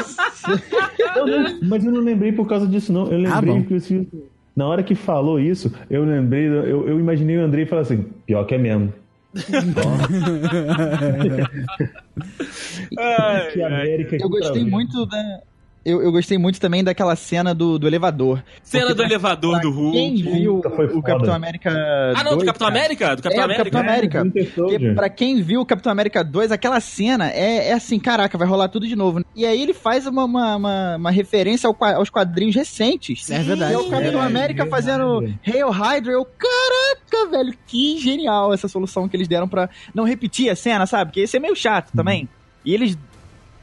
Eu 1.15 1.27
não- 1.27 1.59
mas 1.63 1.83
eu 1.83 1.91
não 1.91 1.99
lembrei 1.99 2.31
por 2.31 2.47
causa 2.47 2.65
disso, 2.65 2.93
não. 2.93 3.11
Eu 3.11 3.17
lembrei 3.19 3.57
Ah, 3.57 3.61
que 3.63 3.73
assim, 3.75 4.07
na 4.55 4.67
hora 4.67 4.83
que 4.83 4.95
falou 4.95 5.37
isso, 5.39 5.71
eu 5.89 6.05
lembrei, 6.05 6.47
eu, 6.47 6.87
eu 6.87 6.99
imaginei 6.99 7.37
o 7.37 7.41
Andrei 7.43 7.65
falar 7.65 7.81
assim, 7.81 8.05
pior 8.25 8.45
que 8.45 8.55
é 8.55 8.57
mesmo. 8.57 8.93
Ai, 12.97 13.51
Que 13.51 13.61
ai. 13.61 14.07
Eu 14.19 14.29
gostei 14.29 14.65
muito 14.65 15.05
da. 15.05 15.41
Eu, 15.83 15.99
eu 16.03 16.11
gostei 16.11 16.37
muito 16.37 16.59
também 16.59 16.83
daquela 16.83 17.15
cena 17.15 17.55
do, 17.55 17.79
do 17.79 17.87
elevador. 17.87 18.43
Cena 18.61 18.85
Porque 18.85 18.95
do 18.97 19.03
elevador 19.03 19.59
do 19.61 19.71
Quem 19.91 20.09
Hulk. 20.09 20.23
viu 20.23 20.55
Puta, 20.57 20.69
foi 20.69 20.85
o. 20.85 21.01
Capitão 21.01 21.33
América. 21.33 21.71
Ah, 22.15 22.23
não, 22.23 22.31
do 22.33 22.37
2, 22.37 22.45
Capitão 22.45 22.67
cara, 22.67 22.79
América? 22.79 23.15
Do 23.15 23.23
Capitão 23.23 23.43
É, 23.43 23.47
do 23.47 23.51
América? 23.53 23.63
Capitão 23.63 23.79
América. 23.81 24.23
Porque 24.25 24.45
Soldier. 24.45 24.93
pra 24.95 25.09
quem 25.09 25.41
viu 25.41 25.61
o 25.61 25.65
Capitão 25.65 25.91
América 25.91 26.23
2, 26.23 26.51
aquela 26.51 26.79
cena 26.79 27.31
é, 27.31 27.69
é 27.69 27.73
assim, 27.73 27.97
caraca, 27.99 28.37
vai 28.37 28.47
rolar 28.47 28.67
tudo 28.69 28.87
de 28.87 28.95
novo. 28.95 29.25
E 29.35 29.43
aí 29.43 29.59
ele 29.59 29.73
faz 29.73 30.05
uma, 30.05 30.23
uma, 30.25 30.55
uma, 30.55 30.95
uma 30.97 31.11
referência 31.11 31.67
ao 31.67 31.75
aos 31.95 32.11
quadrinhos 32.11 32.55
recentes. 32.55 33.31
É 33.31 33.39
verdade. 33.39 33.71
E 33.71 33.75
é 33.75 33.77
o 33.79 33.89
Capitão 33.89 34.21
É, 34.21 34.25
América 34.27 34.67
fazendo. 34.67 35.33
Hail 35.47 35.69
Hydra. 35.71 36.11
Eu, 36.13 36.25
caraca, 36.25 37.31
velho, 37.31 37.53
que 37.65 37.97
genial 37.97 38.53
essa 38.53 38.67
solução 38.67 39.09
que 39.09 39.17
eles 39.17 39.27
deram 39.27 39.47
pra 39.47 39.67
não 39.95 40.03
repetir 40.03 40.47
a 40.51 40.55
cena, 40.55 40.85
sabe? 40.85 41.05
Porque 41.09 41.23
isso 41.23 41.35
é 41.35 41.39
meio 41.39 41.55
chato 41.55 41.91
também. 41.95 42.29
E 42.63 42.71
eles 42.71 42.95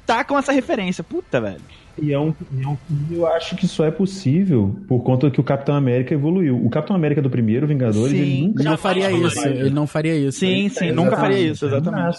tacam 0.05 0.37
essa 0.37 0.51
referência. 0.51 1.05
Puta, 1.05 1.41
velho. 1.41 1.61
E 2.01 2.13
é 2.13 2.19
um, 2.19 2.33
e 2.57 2.63
é 2.63 2.69
um- 2.69 2.77
eu 3.11 3.27
acho 3.27 3.57
que 3.57 3.67
só 3.67 3.85
é 3.85 3.91
possível 3.91 4.77
por 4.87 5.01
conta 5.03 5.31
que 5.31 5.41
o 5.41 5.45
Capitão 5.45 5.75
América 5.75 6.15
evoluiu. 6.15 6.57
O 6.65 6.71
Capitão 6.71 6.95
América 6.97 7.21
do 7.23 7.31
primeiro 7.31 7.67
Vingadores, 7.67 8.13
Sim. 8.13 8.19
ele 8.19 8.41
nunca 8.49 8.63
Ele 8.63 8.69
não 8.71 8.77
faria 8.79 9.11
isso. 9.11 9.49
Ele 9.49 9.71
não 9.71 9.87
faria 9.87 10.17
isso. 10.17 10.39
Sim, 10.39 10.69
sim, 10.69 10.93
nunca 10.93 11.17
faria 11.17 11.39
isso, 11.39 11.67
exatamente. 11.67 12.19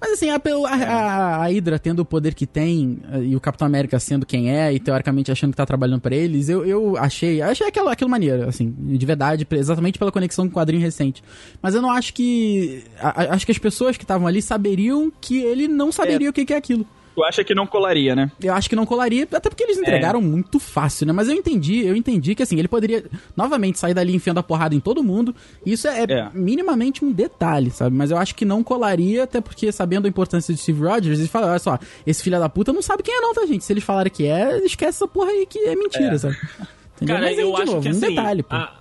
Mas 0.00 0.12
assim, 0.12 0.30
a, 0.30 0.36
a, 0.36 1.42
a- 1.42 1.46
Hydra 1.48 1.76
tendo 1.76 1.98
o 1.98 2.04
poder 2.04 2.32
que 2.32 2.46
tem, 2.46 3.00
e 3.20 3.34
o 3.34 3.40
Capitão 3.40 3.66
América 3.66 3.98
sendo 3.98 4.24
quem 4.24 4.48
é, 4.48 4.72
e 4.72 4.78
teoricamente 4.78 5.32
achando 5.32 5.50
que 5.50 5.56
tá 5.56 5.66
trabalhando 5.66 6.00
pra 6.00 6.14
eles, 6.14 6.48
eu, 6.48 6.64
eu 6.64 6.96
achei. 6.96 7.42
Achei 7.42 7.66
aquilo, 7.66 7.88
aquilo 7.88 8.08
maneiro, 8.08 8.48
assim, 8.48 8.72
de 8.78 9.04
verdade, 9.04 9.44
exatamente 9.50 9.98
pela 9.98 10.12
conexão 10.12 10.44
com 10.46 10.52
o 10.52 10.54
quadrinho 10.54 10.80
recente. 10.80 11.20
Mas 11.60 11.74
eu 11.74 11.82
não 11.82 11.90
acho 11.90 12.14
que. 12.14 12.84
a- 13.00 13.34
acho 13.34 13.44
que 13.44 13.50
as 13.50 13.58
pessoas 13.58 13.96
que 13.96 14.04
estavam 14.04 14.28
ali 14.28 14.40
saberiam 14.40 15.10
que 15.20 15.38
ele 15.42 15.66
não 15.66 15.90
saberia 15.90 16.30
o 16.30 16.32
que, 16.32 16.44
que 16.44 16.54
é 16.54 16.56
aquilo. 16.56 16.86
Tu 17.18 17.24
acha 17.24 17.42
que 17.42 17.52
não 17.54 17.66
colaria, 17.66 18.14
né? 18.14 18.30
Eu 18.40 18.54
acho 18.54 18.68
que 18.70 18.76
não 18.76 18.86
colaria, 18.86 19.24
até 19.24 19.48
porque 19.50 19.64
eles 19.64 19.76
entregaram 19.76 20.22
muito 20.22 20.60
fácil, 20.60 21.04
né? 21.06 21.12
Mas 21.12 21.26
eu 21.28 21.34
entendi, 21.34 21.84
eu 21.84 21.96
entendi 21.96 22.32
que 22.34 22.42
assim, 22.44 22.56
ele 22.58 22.68
poderia 22.68 23.04
novamente 23.36 23.76
sair 23.78 23.92
dali 23.92 24.14
enfiando 24.14 24.38
a 24.38 24.42
porrada 24.42 24.74
em 24.74 24.78
todo 24.80 25.02
mundo. 25.02 25.34
Isso 25.66 25.88
é, 25.88 26.04
É. 26.04 26.30
minimamente 26.32 27.04
um 27.04 27.10
detalhe, 27.10 27.70
sabe? 27.72 27.96
Mas 27.96 28.12
eu 28.12 28.16
acho 28.18 28.36
que 28.36 28.44
não 28.44 28.62
colaria, 28.62 29.24
até 29.24 29.40
porque 29.40 29.72
sabendo 29.72 30.06
a 30.06 30.08
importância 30.08 30.54
de 30.54 30.60
Steve 30.60 30.80
Rogers, 30.84 31.18
eles 31.18 31.30
falam, 31.30 31.50
olha 31.50 31.58
só, 31.58 31.76
esse 32.06 32.22
filho 32.22 32.38
da 32.38 32.48
puta 32.48 32.72
não 32.72 32.82
sabe 32.82 33.02
quem 33.02 33.16
é 33.16 33.20
não, 33.20 33.34
tá, 33.34 33.44
gente? 33.46 33.64
Se 33.64 33.72
eles 33.72 33.82
falarem 33.82 34.12
que 34.12 34.24
é, 34.26 34.58
esquece 34.64 34.98
essa 34.98 35.08
porra 35.08 35.30
aí 35.30 35.44
que 35.44 35.58
é 35.58 35.74
mentira, 35.74 36.16
sabe? 36.18 36.36
Entendeu? 36.96 37.16
Cara, 37.16 37.26
Mas 37.28 37.38
aí, 37.38 37.44
eu 37.44 37.50
de 37.54 37.62
acho 37.62 37.66
novo, 37.72 37.82
que 37.82 37.88
um 37.88 37.90
assim, 37.90 38.00
detalhe, 38.14 38.42
pô. 38.44 38.54
a- 38.54 38.72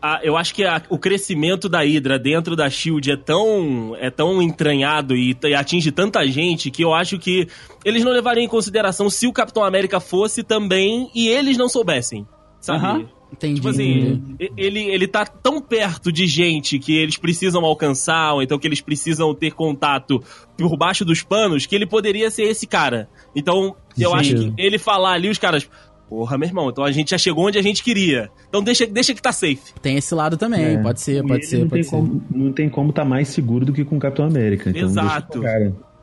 a- 0.00 0.20
eu 0.22 0.36
acho 0.36 0.54
que 0.54 0.64
a- 0.64 0.82
o 0.88 0.98
crescimento 0.98 1.68
da 1.68 1.80
Hydra 1.82 2.18
dentro 2.18 2.54
da 2.54 2.68
Shield 2.70 3.10
é 3.10 3.16
tão, 3.16 3.96
é 3.98 4.10
tão 4.10 4.40
entranhado 4.42 5.16
e, 5.16 5.36
e 5.44 5.54
atinge 5.54 5.90
tanta 5.90 6.26
gente 6.26 6.70
que 6.70 6.82
eu 6.84 6.94
acho 6.94 7.18
que 7.18 7.48
eles 7.84 8.04
não 8.04 8.12
levariam 8.12 8.44
em 8.44 8.48
consideração 8.48 9.10
se 9.10 9.26
o 9.26 9.32
Capitão 9.32 9.64
América 9.64 10.00
fosse 10.00 10.42
também 10.42 11.10
e 11.14 11.28
eles 11.28 11.56
não 11.56 11.68
soubessem, 11.68 12.26
sabe? 12.60 12.84
Aham. 12.84 13.08
Entendi. 13.30 13.56
Tipo 13.56 13.68
assim, 13.68 14.24
ele, 14.56 14.84
ele 14.84 15.06
tá 15.06 15.26
tão 15.26 15.60
perto 15.60 16.10
de 16.10 16.26
gente 16.26 16.78
que 16.78 16.96
eles 16.96 17.18
precisam 17.18 17.62
alcançar, 17.62 18.32
ou 18.32 18.42
então 18.42 18.58
que 18.58 18.66
eles 18.66 18.80
precisam 18.80 19.34
ter 19.34 19.50
contato 19.50 20.22
por 20.56 20.74
baixo 20.78 21.04
dos 21.04 21.22
panos, 21.22 21.66
que 21.66 21.74
ele 21.74 21.84
poderia 21.86 22.30
ser 22.30 22.44
esse 22.44 22.66
cara. 22.66 23.06
Então, 23.36 23.76
eu 23.98 24.12
Sim. 24.12 24.16
acho 24.16 24.34
que 24.34 24.52
ele 24.56 24.78
falar 24.78 25.12
ali, 25.12 25.28
os 25.28 25.36
caras. 25.36 25.68
Porra, 26.08 26.38
meu 26.38 26.48
irmão, 26.48 26.70
então 26.70 26.82
a 26.84 26.90
gente 26.90 27.10
já 27.10 27.18
chegou 27.18 27.46
onde 27.46 27.58
a 27.58 27.62
gente 27.62 27.82
queria. 27.82 28.30
Então 28.48 28.62
deixa, 28.62 28.86
deixa 28.86 29.14
que 29.14 29.20
tá 29.20 29.30
safe. 29.32 29.74
Tem 29.82 29.96
esse 29.96 30.14
lado 30.14 30.36
também, 30.36 30.76
É. 30.76 30.78
pode 30.82 31.00
ser, 31.00 31.22
pode 31.26 31.46
ser, 31.46 31.58
não 31.58 31.68
pode 31.68 31.82
tem 31.82 31.82
ser. 31.82 31.90
Como, 31.96 32.22
não 32.30 32.52
tem 32.52 32.68
como 32.70 32.92
tá 32.92 33.04
mais 33.04 33.28
seguro 33.28 33.66
do 33.66 33.72
que 33.72 33.84
com 33.84 33.96
o 33.96 34.00
Capitão 34.00 34.24
América. 34.26 34.70
Então 34.70 34.82
Exato. 34.82 35.42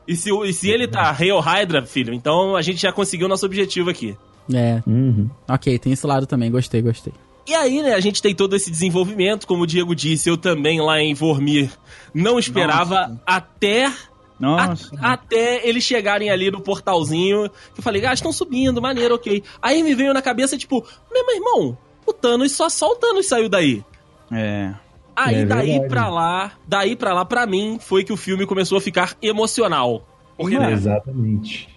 E 0.06 0.14
se, 0.14 0.30
e 0.30 0.52
se 0.52 0.70
ele 0.70 0.86
tá 0.86 1.10
Hail 1.10 1.40
Hydra, 1.40 1.84
filho, 1.84 2.14
então 2.14 2.54
a 2.54 2.62
gente 2.62 2.80
já 2.80 2.92
conseguiu 2.92 3.26
nosso 3.28 3.44
objetivo 3.44 3.90
aqui. 3.90 4.16
É, 4.54 4.80
Uhum. 4.86 5.28
ok, 5.48 5.76
tem 5.80 5.92
esse 5.92 6.06
lado 6.06 6.24
também, 6.26 6.48
gostei, 6.52 6.80
gostei. 6.80 7.12
E 7.48 7.54
aí, 7.54 7.82
né, 7.82 7.94
a 7.94 8.00
gente 8.00 8.22
tem 8.22 8.34
todo 8.34 8.54
esse 8.54 8.70
desenvolvimento, 8.70 9.46
como 9.46 9.62
o 9.64 9.66
Diego 9.66 9.94
disse, 9.94 10.28
eu 10.28 10.36
também 10.36 10.80
lá 10.80 11.00
em 11.00 11.14
Vormir 11.14 11.70
não 12.14 12.38
esperava 12.38 13.20
até 13.26 13.92
Nossa. 14.38 14.90
A- 15.00 15.12
até 15.12 15.66
eles 15.66 15.82
chegarem 15.84 16.30
ali 16.30 16.50
no 16.50 16.60
portalzinho. 16.60 17.48
Que 17.74 17.80
eu 17.80 17.82
falei, 17.82 18.04
ah, 18.04 18.12
estão 18.12 18.32
subindo, 18.32 18.80
maneiro, 18.82 19.14
ok. 19.14 19.42
Aí 19.62 19.82
me 19.82 19.94
veio 19.94 20.12
na 20.12 20.20
cabeça, 20.22 20.56
tipo, 20.58 20.84
meu 21.12 21.34
irmão, 21.34 21.78
o 22.06 22.12
Thanos, 22.12 22.52
só, 22.52 22.68
só 22.68 22.90
o 22.92 22.96
Thanos 22.96 23.26
saiu 23.26 23.48
daí. 23.48 23.82
É. 24.30 24.74
Aí 25.14 25.36
É 25.36 25.44
daí 25.46 25.70
verdade. 25.70 25.88
pra 25.88 26.08
lá, 26.08 26.52
daí 26.66 26.94
pra 26.94 27.14
lá, 27.14 27.24
pra 27.24 27.46
mim, 27.46 27.78
foi 27.80 28.04
que 28.04 28.12
o 28.12 28.16
filme 28.16 28.44
começou 28.44 28.76
a 28.76 28.80
ficar 28.80 29.16
emocional. 29.22 30.06
Porque, 30.36 30.58
né, 30.58 30.72
Exatamente. 30.72 31.74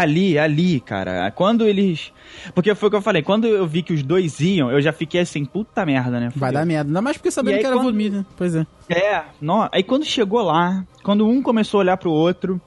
Ali, 0.00 0.38
ali, 0.38 0.80
cara, 0.80 1.30
quando 1.30 1.66
eles. 1.66 2.12
Porque 2.54 2.74
foi 2.74 2.86
o 2.86 2.90
que 2.90 2.96
eu 2.96 3.02
falei, 3.02 3.22
quando 3.22 3.46
eu 3.46 3.66
vi 3.66 3.82
que 3.82 3.92
os 3.92 4.02
dois 4.02 4.40
iam, 4.40 4.70
eu 4.70 4.80
já 4.80 4.92
fiquei 4.92 5.20
assim, 5.20 5.44
puta 5.44 5.84
merda, 5.84 6.18
né? 6.18 6.32
Vai 6.34 6.48
Fudeu. 6.48 6.52
dar 6.60 6.66
merda. 6.66 6.88
Ainda 6.88 7.02
mais 7.02 7.16
porque 7.18 7.30
sabendo 7.30 7.54
aí, 7.56 7.60
que 7.60 7.66
era 7.66 7.76
quando- 7.76 7.84
Vormir, 7.84 8.10
né? 8.12 8.24
Pois 8.36 8.54
é. 8.54 8.66
É, 8.88 9.22
não, 9.40 9.68
aí 9.70 9.82
quando 9.82 10.04
chegou 10.04 10.40
lá, 10.42 10.84
quando 11.02 11.26
um 11.28 11.42
começou 11.42 11.78
a 11.78 11.82
olhar 11.82 11.96
pro 11.98 12.10
outro, 12.10 12.60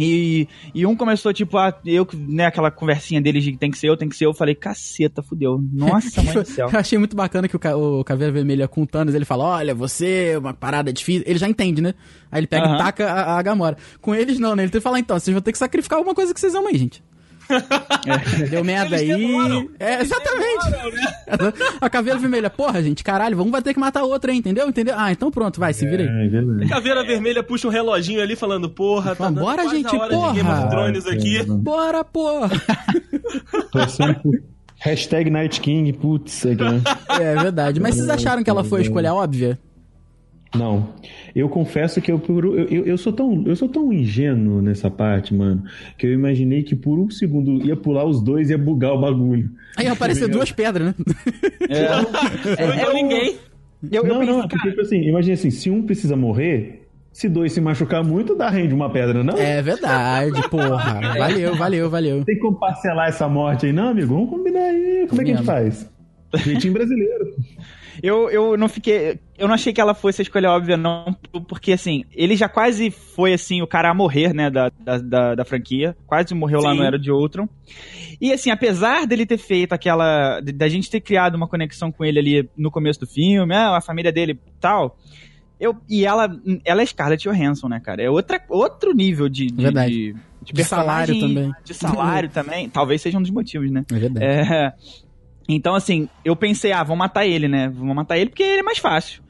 e, 0.00 0.48
e 0.74 0.86
um 0.86 0.96
começou, 0.96 1.30
tipo, 1.30 1.58
a, 1.58 1.78
eu, 1.84 2.08
né, 2.14 2.46
aquela 2.46 2.70
conversinha 2.70 3.20
deles 3.20 3.44
de 3.44 3.54
tem 3.56 3.70
que 3.70 3.76
ser 3.76 3.90
eu, 3.90 3.96
tem 3.96 4.08
que 4.08 4.16
ser 4.16 4.24
eu, 4.24 4.30
eu 4.30 4.34
falei, 4.34 4.54
caceta, 4.54 5.22
fudeu. 5.22 5.62
Nossa, 5.72 6.22
mãe 6.22 6.32
do 6.32 6.44
céu. 6.48 6.70
Eu 6.72 6.78
achei 6.78 6.98
muito 6.98 7.14
bacana 7.14 7.46
que 7.46 7.56
o, 7.56 8.00
o 8.00 8.04
Caveira 8.04 8.32
Vermelha 8.32 8.66
com 8.66 8.82
o 8.82 8.86
Thanos, 8.86 9.14
ele 9.14 9.26
fala, 9.26 9.44
olha, 9.44 9.74
você, 9.74 10.36
uma 10.38 10.54
parada 10.54 10.90
difícil. 10.90 11.22
Ele 11.26 11.38
já 11.38 11.48
entende, 11.48 11.82
né? 11.82 11.94
Aí 12.32 12.40
ele 12.40 12.46
pega 12.46 12.64
Aham. 12.64 12.76
e 12.76 12.78
taca 12.78 13.12
a, 13.12 13.38
a 13.38 13.42
Gamora. 13.42 13.76
Com 14.00 14.14
eles 14.14 14.38
não, 14.38 14.56
né? 14.56 14.62
Ele 14.62 14.70
tem 14.70 14.80
que 14.80 14.82
falar, 14.82 14.98
então, 14.98 15.18
vocês 15.18 15.34
vão 15.34 15.42
ter 15.42 15.52
que 15.52 15.58
sacrificar 15.58 15.98
alguma 15.98 16.14
coisa 16.14 16.32
que 16.32 16.40
vocês 16.40 16.54
amam 16.54 16.68
aí, 16.68 16.78
gente. 16.78 17.02
Deu 18.50 18.64
merda 18.64 18.96
Eles 19.00 19.14
aí. 19.14 19.20
demoram. 19.26 19.68
É, 19.78 20.00
exatamente. 20.00 20.66
A 21.80 21.88
Caveira 21.90 22.18
Vermelha, 22.18 22.50
porra, 22.50 22.82
gente, 22.82 23.02
caralho, 23.04 23.36
vamos 23.36 23.52
vai 23.52 23.62
ter 23.62 23.72
que 23.74 23.80
matar 23.80 24.02
outra, 24.04 24.32
hein, 24.32 24.38
entendeu? 24.38 24.68
Entendeu? 24.68 24.94
Ah, 24.96 25.12
então 25.12 25.30
pronto, 25.30 25.58
vai, 25.60 25.72
se 25.72 25.86
vira 25.86 26.02
aí. 26.02 26.08
É, 26.08 26.64
é. 26.64 26.68
Caveira 26.68 27.04
Vermelha 27.04 27.42
puxa 27.42 27.68
um 27.68 27.70
reloginho 27.70 28.20
ali 28.22 28.34
falando, 28.36 28.68
porra, 28.68 29.14
tá 29.14 29.24
dando 29.30 29.40
quase 29.40 29.68
gente, 29.76 29.94
a 29.94 29.98
hora 29.98 30.16
de 30.16 30.20
Game 30.34 30.40
porra. 30.48 30.60
of 30.60 30.68
Thrones 30.70 31.06
aqui. 31.06 31.36
É, 31.38 31.44
Bora, 31.44 32.04
porra! 32.04 32.50
Hashtag 34.78 35.28
Night 35.30 35.60
King, 35.60 35.92
putz. 35.92 36.44
É, 36.46 36.54
que- 36.54 36.62
É 37.22 37.34
verdade. 37.36 37.78
Mas 37.80 37.94
vocês 37.96 38.08
acharam 38.08 38.42
que 38.42 38.48
ela 38.50 38.64
foi 38.64 38.80
a 38.80 38.82
escolha 38.82 39.12
óbvia? 39.14 39.58
Não. 40.54 40.94
Eu 41.34 41.48
confesso 41.48 42.00
que 42.00 42.10
eu, 42.10 42.20
eu, 42.28 42.68
eu, 42.68 42.86
eu 42.86 42.98
sou 42.98 43.12
tão, 43.12 43.44
eu 43.46 43.54
sou 43.54 43.68
tão 43.68 43.92
ingênuo 43.92 44.60
nessa 44.60 44.90
parte, 44.90 45.32
mano, 45.32 45.62
que 45.96 46.06
eu 46.06 46.12
imaginei 46.12 46.62
que 46.62 46.74
por 46.74 46.98
um 46.98 47.08
segundo 47.08 47.64
ia 47.64 47.76
pular 47.76 48.04
os 48.04 48.20
dois 48.20 48.50
e 48.50 48.52
ia 48.52 48.58
bugar 48.58 48.92
o 48.92 49.00
bagulho. 49.00 49.50
Aí 49.76 49.86
apareceu 49.86 50.28
duas 50.28 50.50
pedras, 50.50 50.88
né? 50.88 50.94
É, 51.68 52.66
Não 52.66 52.76
deu 52.76 52.94
ninguém. 52.94 53.36
Eu, 53.90 54.02
eu 54.02 54.08
não, 54.08 54.18
pensei, 54.20 54.34
não, 54.34 54.42
é 54.42 54.48
porque, 54.48 54.68
tipo 54.70 54.80
assim, 54.82 55.00
imagina 55.02 55.34
assim, 55.34 55.50
se 55.50 55.70
um 55.70 55.82
precisa 55.82 56.14
morrer, 56.14 56.86
se 57.12 57.28
dois 57.28 57.52
se 57.52 57.60
machucar 57.60 58.04
muito, 58.04 58.34
dá 58.34 58.50
rende 58.50 58.74
uma 58.74 58.90
pedra, 58.90 59.24
não? 59.24 59.38
É 59.38 59.62
verdade, 59.62 60.48
porra. 60.48 61.00
Valeu, 61.16 61.54
valeu, 61.56 61.90
valeu. 61.90 62.24
Tem 62.24 62.38
como 62.38 62.58
parcelar 62.58 63.08
essa 63.08 63.28
morte 63.28 63.66
aí, 63.66 63.72
não, 63.72 63.88
amigo? 63.88 64.14
Vamos 64.14 64.30
combinar 64.30 64.60
aí. 64.60 65.06
Como 65.08 65.20
é 65.20 65.24
que 65.24 65.30
a 65.30 65.36
gente 65.36 65.46
faz? 65.46 65.88
Jeitinho 66.34 66.74
brasileiro. 66.74 67.34
Eu, 68.02 68.30
eu 68.30 68.56
não 68.56 68.68
fiquei. 68.68 69.18
Eu 69.38 69.46
não 69.48 69.54
achei 69.54 69.72
que 69.72 69.80
ela 69.80 69.94
fosse 69.94 70.20
a 70.20 70.24
escolha 70.24 70.50
óbvia, 70.50 70.76
não. 70.76 71.16
Porque, 71.48 71.72
assim, 71.72 72.04
ele 72.12 72.36
já 72.36 72.48
quase 72.48 72.90
foi, 72.90 73.32
assim, 73.32 73.62
o 73.62 73.66
cara 73.66 73.90
a 73.90 73.94
morrer, 73.94 74.34
né, 74.34 74.50
da, 74.50 74.70
da, 74.78 74.98
da, 74.98 75.34
da 75.36 75.44
franquia. 75.44 75.96
Quase 76.06 76.34
morreu 76.34 76.60
lá 76.60 76.72
Sim. 76.72 76.78
no 76.78 76.84
Era 76.84 76.98
de 76.98 77.10
Ultron. 77.10 77.48
E, 78.20 78.32
assim, 78.32 78.50
apesar 78.50 79.06
dele 79.06 79.24
ter 79.24 79.38
feito 79.38 79.72
aquela. 79.72 80.40
da 80.40 80.68
gente 80.68 80.90
ter 80.90 81.00
criado 81.00 81.34
uma 81.34 81.48
conexão 81.48 81.90
com 81.90 82.04
ele 82.04 82.18
ali 82.18 82.50
no 82.56 82.70
começo 82.70 83.00
do 83.00 83.06
filme, 83.06 83.54
ah, 83.54 83.76
a 83.76 83.80
família 83.80 84.12
dele 84.12 84.32
e 84.32 84.60
tal. 84.60 84.96
Eu, 85.60 85.76
e 85.88 86.06
ela, 86.06 86.26
ela 86.64 86.80
é 86.80 86.86
Scarlett 86.86 87.28
Johansson, 87.28 87.68
né, 87.68 87.80
cara? 87.80 88.02
É 88.02 88.08
outra, 88.08 88.42
outro 88.48 88.94
nível 88.94 89.28
de. 89.28 89.46
de 89.46 89.62
Verdade. 89.62 89.92
De, 89.92 90.14
de 90.42 90.52
De 90.54 90.64
salário 90.64 91.20
também. 91.20 91.52
De 91.62 91.74
salário 91.74 92.28
também. 92.32 92.70
Talvez 92.70 93.02
seja 93.02 93.18
um 93.18 93.22
dos 93.22 93.30
motivos, 93.30 93.70
né? 93.70 93.84
É 93.92 93.98
verdade. 93.98 94.24
É, 94.24 94.72
então, 95.54 95.74
assim, 95.74 96.08
eu 96.24 96.34
pensei, 96.36 96.72
ah, 96.72 96.82
vamos 96.82 96.98
matar 96.98 97.26
ele, 97.26 97.48
né? 97.48 97.68
Vamos 97.68 97.94
matar 97.94 98.18
ele 98.18 98.30
porque 98.30 98.42
ele 98.42 98.60
é 98.60 98.62
mais 98.62 98.78
fácil. 98.78 99.22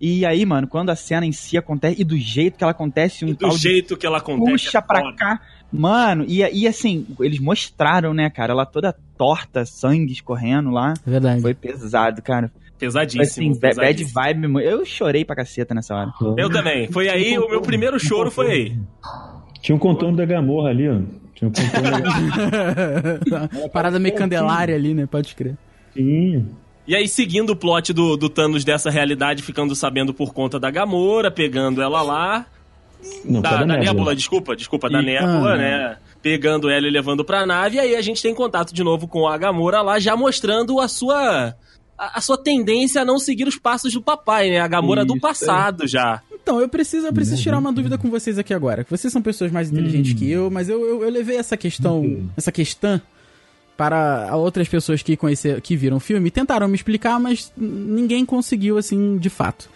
E 0.00 0.26
aí, 0.26 0.44
mano, 0.44 0.66
quando 0.68 0.90
a 0.90 0.96
cena 0.96 1.24
em 1.24 1.32
si 1.32 1.56
acontece, 1.56 2.00
e 2.00 2.04
do 2.04 2.16
jeito 2.18 2.58
que 2.58 2.64
ela 2.64 2.70
acontece, 2.72 3.24
um 3.24 3.28
E 3.28 3.32
do 3.32 3.38
tal 3.38 3.50
de 3.50 3.56
jeito 3.56 3.96
que 3.96 4.04
ela 4.06 4.18
acontece. 4.18 4.50
puxa 4.50 4.78
é 4.78 4.80
pra 4.82 5.00
foda. 5.00 5.16
cá. 5.16 5.40
Mano, 5.72 6.24
e, 6.28 6.42
e 6.42 6.68
assim, 6.68 7.06
eles 7.20 7.38
mostraram, 7.40 8.12
né, 8.12 8.28
cara? 8.30 8.52
Ela 8.52 8.66
toda 8.66 8.94
torta, 9.16 9.64
sangue 9.64 10.12
escorrendo 10.12 10.70
lá. 10.70 10.92
É 11.06 11.10
verdade. 11.10 11.40
Foi 11.40 11.54
pesado, 11.54 12.20
cara. 12.22 12.52
Pesadíssimo. 12.78 13.22
assim, 13.22 13.48
ba- 13.58 13.68
bad 13.74 13.76
pesadíssimo. 14.04 14.12
vibe. 14.52 14.64
Eu 14.64 14.84
chorei 14.84 15.24
pra 15.24 15.34
caceta 15.34 15.74
nessa 15.74 15.94
hora. 15.94 16.12
Eu 16.36 16.50
também. 16.50 16.92
Foi 16.92 17.08
aí, 17.08 17.38
o 17.38 17.48
meu 17.48 17.62
primeiro 17.62 17.98
choro 17.98 18.30
foi 18.30 18.50
aí. 18.50 18.78
Tinha 19.62 19.74
um 19.74 19.78
contorno 19.78 20.16
da 20.18 20.26
Gamorra 20.26 20.68
ali, 20.70 20.88
ó. 20.88 21.00
Tinha 21.36 21.48
um 21.48 21.52
da. 23.30 23.68
Parada 23.72 23.98
meio 23.98 24.14
candelária 24.14 24.74
ali, 24.74 24.94
né? 24.94 25.06
Pode 25.06 25.34
crer. 25.34 25.56
Tinha. 25.94 26.44
E 26.86 26.94
aí, 26.94 27.06
seguindo 27.08 27.50
o 27.50 27.56
plot 27.56 27.92
do, 27.92 28.16
do 28.16 28.28
Thanos 28.28 28.64
dessa 28.64 28.90
realidade, 28.90 29.42
ficando 29.42 29.74
sabendo 29.74 30.14
por 30.14 30.32
conta 30.32 30.58
da 30.58 30.70
Gamora, 30.70 31.30
pegando 31.30 31.82
ela 31.82 32.00
lá. 32.02 32.46
Não, 33.24 33.40
Da, 33.40 33.50
só 33.50 33.56
da 33.58 33.66
Nébula. 33.66 33.84
Nébula, 33.84 34.16
desculpa, 34.16 34.56
desculpa, 34.56 34.88
da 34.88 35.02
E- 35.02 35.06
Nébula, 35.06 35.54
Ah. 35.54 35.56
né? 35.56 35.96
Pegando 36.22 36.68
ela 36.70 36.86
e 36.86 36.90
levando 36.90 37.24
pra 37.24 37.44
nave. 37.46 37.76
E 37.76 37.80
aí 37.80 37.94
a 37.96 38.02
gente 38.02 38.22
tem 38.22 38.34
contato 38.34 38.72
de 38.74 38.82
novo 38.82 39.06
com 39.06 39.28
a 39.28 39.36
Gamora 39.36 39.82
lá, 39.82 39.98
já 40.00 40.16
mostrando 40.16 40.80
a 40.80 40.88
sua. 40.88 41.54
A, 41.98 42.18
a 42.18 42.20
sua 42.20 42.36
tendência 42.36 43.02
a 43.02 43.04
não 43.04 43.18
seguir 43.18 43.46
os 43.48 43.56
passos 43.58 43.92
do 43.92 44.02
papai, 44.02 44.50
né? 44.50 44.60
A 44.60 44.68
Gamora 44.68 45.04
do 45.04 45.14
Isso, 45.14 45.20
passado 45.22 45.86
já. 45.86 46.20
Então, 46.46 46.60
eu 46.60 46.68
preciso, 46.68 47.08
eu 47.08 47.12
preciso 47.12 47.42
tirar 47.42 47.58
uma 47.58 47.72
dúvida 47.72 47.98
com 47.98 48.08
vocês 48.08 48.38
aqui 48.38 48.54
agora. 48.54 48.86
Vocês 48.88 49.12
são 49.12 49.20
pessoas 49.20 49.50
mais 49.50 49.68
inteligentes 49.68 50.12
que 50.12 50.30
eu, 50.30 50.48
mas 50.48 50.68
eu, 50.68 50.80
eu, 50.86 51.02
eu 51.02 51.10
levei 51.10 51.38
essa 51.38 51.56
questão, 51.56 52.22
essa 52.36 52.52
questão 52.52 53.00
para 53.76 54.30
outras 54.36 54.68
pessoas 54.68 55.02
que 55.02 55.16
conhecer, 55.16 55.60
que 55.60 55.74
viram 55.74 55.96
o 55.96 56.00
filme 56.00 56.30
tentaram 56.30 56.68
me 56.68 56.76
explicar, 56.76 57.18
mas 57.18 57.52
ninguém 57.56 58.24
conseguiu, 58.24 58.78
assim, 58.78 59.18
de 59.18 59.28
fato. 59.28 59.68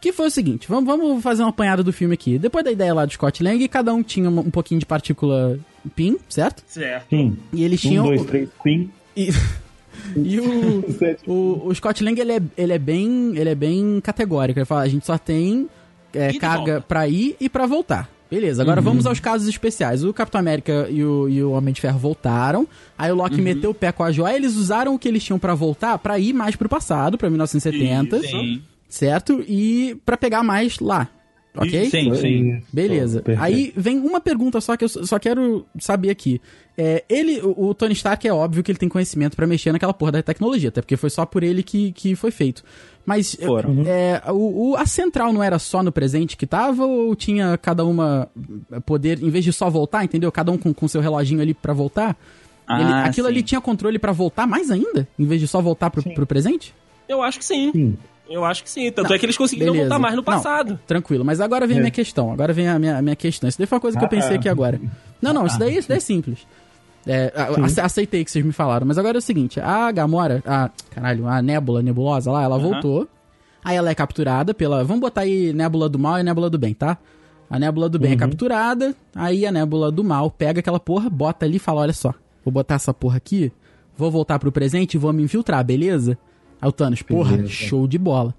Que 0.00 0.10
foi 0.10 0.28
o 0.28 0.30
seguinte, 0.30 0.66
vamos, 0.66 0.86
vamos 0.86 1.22
fazer 1.22 1.42
uma 1.42 1.50
apanhada 1.50 1.82
do 1.82 1.92
filme 1.92 2.14
aqui. 2.14 2.38
Depois 2.38 2.64
da 2.64 2.72
ideia 2.72 2.94
lá 2.94 3.04
do 3.04 3.12
Scott 3.12 3.42
Lang, 3.42 3.68
cada 3.68 3.92
um 3.92 4.02
tinha 4.02 4.30
um, 4.30 4.38
um 4.38 4.50
pouquinho 4.50 4.80
de 4.80 4.86
partícula 4.86 5.58
PIN, 5.94 6.16
certo? 6.30 6.62
Certo. 6.66 7.10
Sim. 7.10 7.36
E 7.52 7.62
eles 7.62 7.84
Um, 7.84 7.88
tinham... 7.90 8.04
dois, 8.06 8.24
três, 8.24 8.48
pim. 8.64 8.90
E, 9.14 9.28
e 10.16 10.40
o, 10.40 10.82
o, 11.30 11.68
o 11.68 11.74
Scott 11.74 12.02
Lang, 12.02 12.18
ele 12.18 12.32
é, 12.32 12.40
ele 12.56 12.72
é 12.72 12.78
bem 12.78 13.36
ele 13.36 13.50
é 13.50 13.54
bem 13.54 14.00
categórico. 14.00 14.58
Ele 14.58 14.64
fala, 14.64 14.80
a 14.80 14.88
gente 14.88 15.04
só 15.04 15.18
tem 15.18 15.68
é, 16.16 16.32
carga 16.38 16.80
pra 16.80 17.06
ir 17.08 17.36
e 17.40 17.48
pra 17.48 17.66
voltar. 17.66 18.10
Beleza, 18.30 18.60
agora 18.60 18.80
vamos 18.80 19.06
aos 19.06 19.20
casos 19.20 19.48
especiais. 19.48 20.02
O 20.02 20.12
Capitão 20.12 20.40
América 20.40 20.88
e 20.90 21.04
o, 21.04 21.28
e 21.28 21.42
o 21.42 21.52
Homem 21.52 21.72
de 21.72 21.80
Ferro 21.80 21.98
voltaram. 21.98 22.66
Aí 22.98 23.10
o 23.10 23.14
Loki 23.14 23.40
meteu 23.40 23.70
o 23.70 23.74
pé 23.74 23.92
com 23.92 24.02
a 24.02 24.10
joia. 24.10 24.34
Eles 24.34 24.56
usaram 24.56 24.94
o 24.94 24.98
que 24.98 25.06
eles 25.06 25.22
tinham 25.22 25.38
pra 25.38 25.54
voltar 25.54 25.96
pra 25.98 26.18
ir 26.18 26.32
mais 26.32 26.56
pro 26.56 26.68
passado, 26.68 27.16
pra 27.16 27.30
1970, 27.30 28.16
Isso. 28.16 28.62
certo? 28.88 29.44
E 29.46 29.96
pra 30.04 30.16
pegar 30.16 30.42
mais 30.42 30.80
lá. 30.80 31.08
Ok? 31.56 31.88
Sim, 31.88 32.14
sim. 32.16 32.62
Beleza. 32.72 33.22
Perfeito. 33.22 33.42
Aí 33.42 33.72
vem 33.76 33.98
uma 33.98 34.20
pergunta 34.20 34.60
só 34.60 34.76
que 34.76 34.84
eu 34.84 34.88
só 34.88 35.18
quero 35.18 35.64
saber 35.78 36.10
aqui. 36.10 36.40
É, 36.76 37.04
ele, 37.08 37.40
o, 37.42 37.72
Tony 37.72 37.94
Stark 37.94 38.26
é 38.28 38.32
óbvio 38.32 38.62
que 38.62 38.70
ele 38.70 38.78
tem 38.78 38.88
conhecimento 38.88 39.34
pra 39.34 39.46
mexer 39.46 39.72
naquela 39.72 39.94
porra 39.94 40.12
da 40.12 40.22
tecnologia, 40.22 40.68
até 40.68 40.82
porque 40.82 40.96
foi 40.96 41.08
só 41.08 41.24
por 41.24 41.42
ele 41.42 41.62
que, 41.62 41.92
que 41.92 42.14
foi 42.14 42.30
feito. 42.30 42.62
Mas 43.06 43.36
Foram. 43.36 43.84
é, 43.86 44.20
o, 44.32 44.70
o- 44.72 44.76
a 44.76 44.84
central 44.84 45.32
não 45.32 45.40
era 45.42 45.58
só 45.60 45.80
no 45.82 45.92
presente 45.92 46.36
que 46.36 46.44
tava 46.46 46.84
ou 46.84 47.14
tinha 47.14 47.56
cada 47.56 47.84
uma 47.84 48.28
poder, 48.84 49.22
em 49.22 49.30
vez 49.30 49.44
de 49.44 49.52
só 49.52 49.70
voltar, 49.70 50.04
entendeu? 50.04 50.30
Cada 50.32 50.50
um 50.50 50.58
com, 50.58 50.74
com 50.74 50.88
seu 50.88 51.00
reloginho 51.00 51.40
ali 51.40 51.54
pra 51.54 51.72
voltar? 51.72 52.16
Ah, 52.66 52.80
Ele- 52.80 52.92
aquilo 52.92 53.28
sim. 53.28 53.32
ali 53.32 53.42
tinha 53.44 53.60
controle 53.60 53.96
pra 53.98 54.10
voltar 54.10 54.44
mais 54.46 54.70
ainda, 54.72 55.06
em 55.16 55.24
vez 55.24 55.40
de 55.40 55.46
só 55.46 55.60
voltar 55.62 55.88
pro, 55.88 56.02
pro 56.02 56.26
presente? 56.26 56.74
Eu 57.08 57.22
acho 57.22 57.38
que 57.38 57.44
sim. 57.44 57.70
Sim. 57.72 57.96
Eu 58.28 58.44
acho 58.44 58.64
que 58.64 58.68
sim. 58.70 58.90
Tanto 58.90 59.08
Não, 59.10 59.14
é 59.14 59.18
que 59.20 59.24
eles 59.24 59.36
conseguiram 59.38 59.70
beleza. 59.70 59.88
voltar 59.88 60.02
mais 60.02 60.14
no 60.16 60.20
Não. 60.20 60.24
passado. 60.24 60.76
Tranquilo, 60.84 61.24
mas 61.24 61.40
agora 61.40 61.64
vem 61.64 61.76
a 61.76 61.78
É. 61.78 61.82
minha 61.82 61.90
questão. 61.92 62.32
Agora 62.32 62.52
vem 62.52 62.66
a 62.66 62.76
minha, 62.76 62.98
a 62.98 63.02
minha 63.02 63.14
questão. 63.14 63.48
Isso 63.48 63.56
daí 63.56 63.68
foi 63.68 63.76
uma 63.76 63.80
coisa 63.80 63.96
que 63.96 64.04
eu 64.04 64.08
pensei 64.08 64.34
aqui 64.34 64.48
agora. 64.48 64.80
Não, 65.22 65.32
não, 65.32 65.46
isso 65.46 65.56
daí, 65.60 65.76
isso 65.78 65.88
daí 65.88 65.98
é 65.98 66.00
simples. 66.00 66.40
É, 67.06 67.32
a- 67.36 67.64
ace- 67.66 67.80
aceitei 67.80 68.24
que 68.24 68.30
vocês 68.30 68.44
me 68.44 68.52
falaram, 68.52 68.86
mas 68.86 68.98
agora 68.98 69.16
é 69.16 69.20
o 69.20 69.22
seguinte: 69.22 69.60
a 69.60 69.90
Gamora, 69.92 70.42
a. 70.46 70.70
Caralho, 70.90 71.26
a 71.28 71.40
Nébula 71.40 71.82
Nebulosa 71.82 72.30
lá, 72.32 72.42
ela 72.42 72.58
voltou. 72.58 73.08
Aí 73.64 73.76
ela 73.76 73.90
é 73.90 73.94
capturada 73.94 74.52
pela. 74.52 74.82
Vamos 74.84 75.00
botar 75.00 75.22
aí 75.22 75.52
Nébula 75.52 75.88
do 75.88 75.98
Mal 75.98 76.18
e 76.18 76.22
Nébula 76.22 76.50
do 76.50 76.58
Bem, 76.58 76.74
tá? 76.74 76.98
A 77.48 77.58
Nébula 77.60 77.88
do 77.88 77.98
Bem 77.98 78.12
é 78.12 78.16
capturada, 78.16 78.94
aí 79.14 79.46
a 79.46 79.52
Nébula 79.52 79.92
do 79.92 80.02
Mal 80.02 80.28
pega 80.30 80.58
aquela 80.60 80.80
porra, 80.80 81.08
bota 81.08 81.46
ali 81.46 81.56
e 81.56 81.60
fala: 81.60 81.82
olha 81.82 81.92
só, 81.92 82.12
vou 82.44 82.52
botar 82.52 82.74
essa 82.74 82.92
porra 82.92 83.18
aqui, 83.18 83.52
vou 83.96 84.10
voltar 84.10 84.38
pro 84.40 84.50
presente 84.50 84.94
e 84.94 84.98
vou 84.98 85.12
me 85.12 85.22
infiltrar, 85.22 85.64
beleza? 85.64 86.18
Aí 86.60 86.68
o 86.68 86.72
Thanos, 86.72 87.02
porra, 87.02 87.32
Beleza. 87.36 87.48
show 87.52 87.86
de 87.86 87.98
bola. 87.98 88.34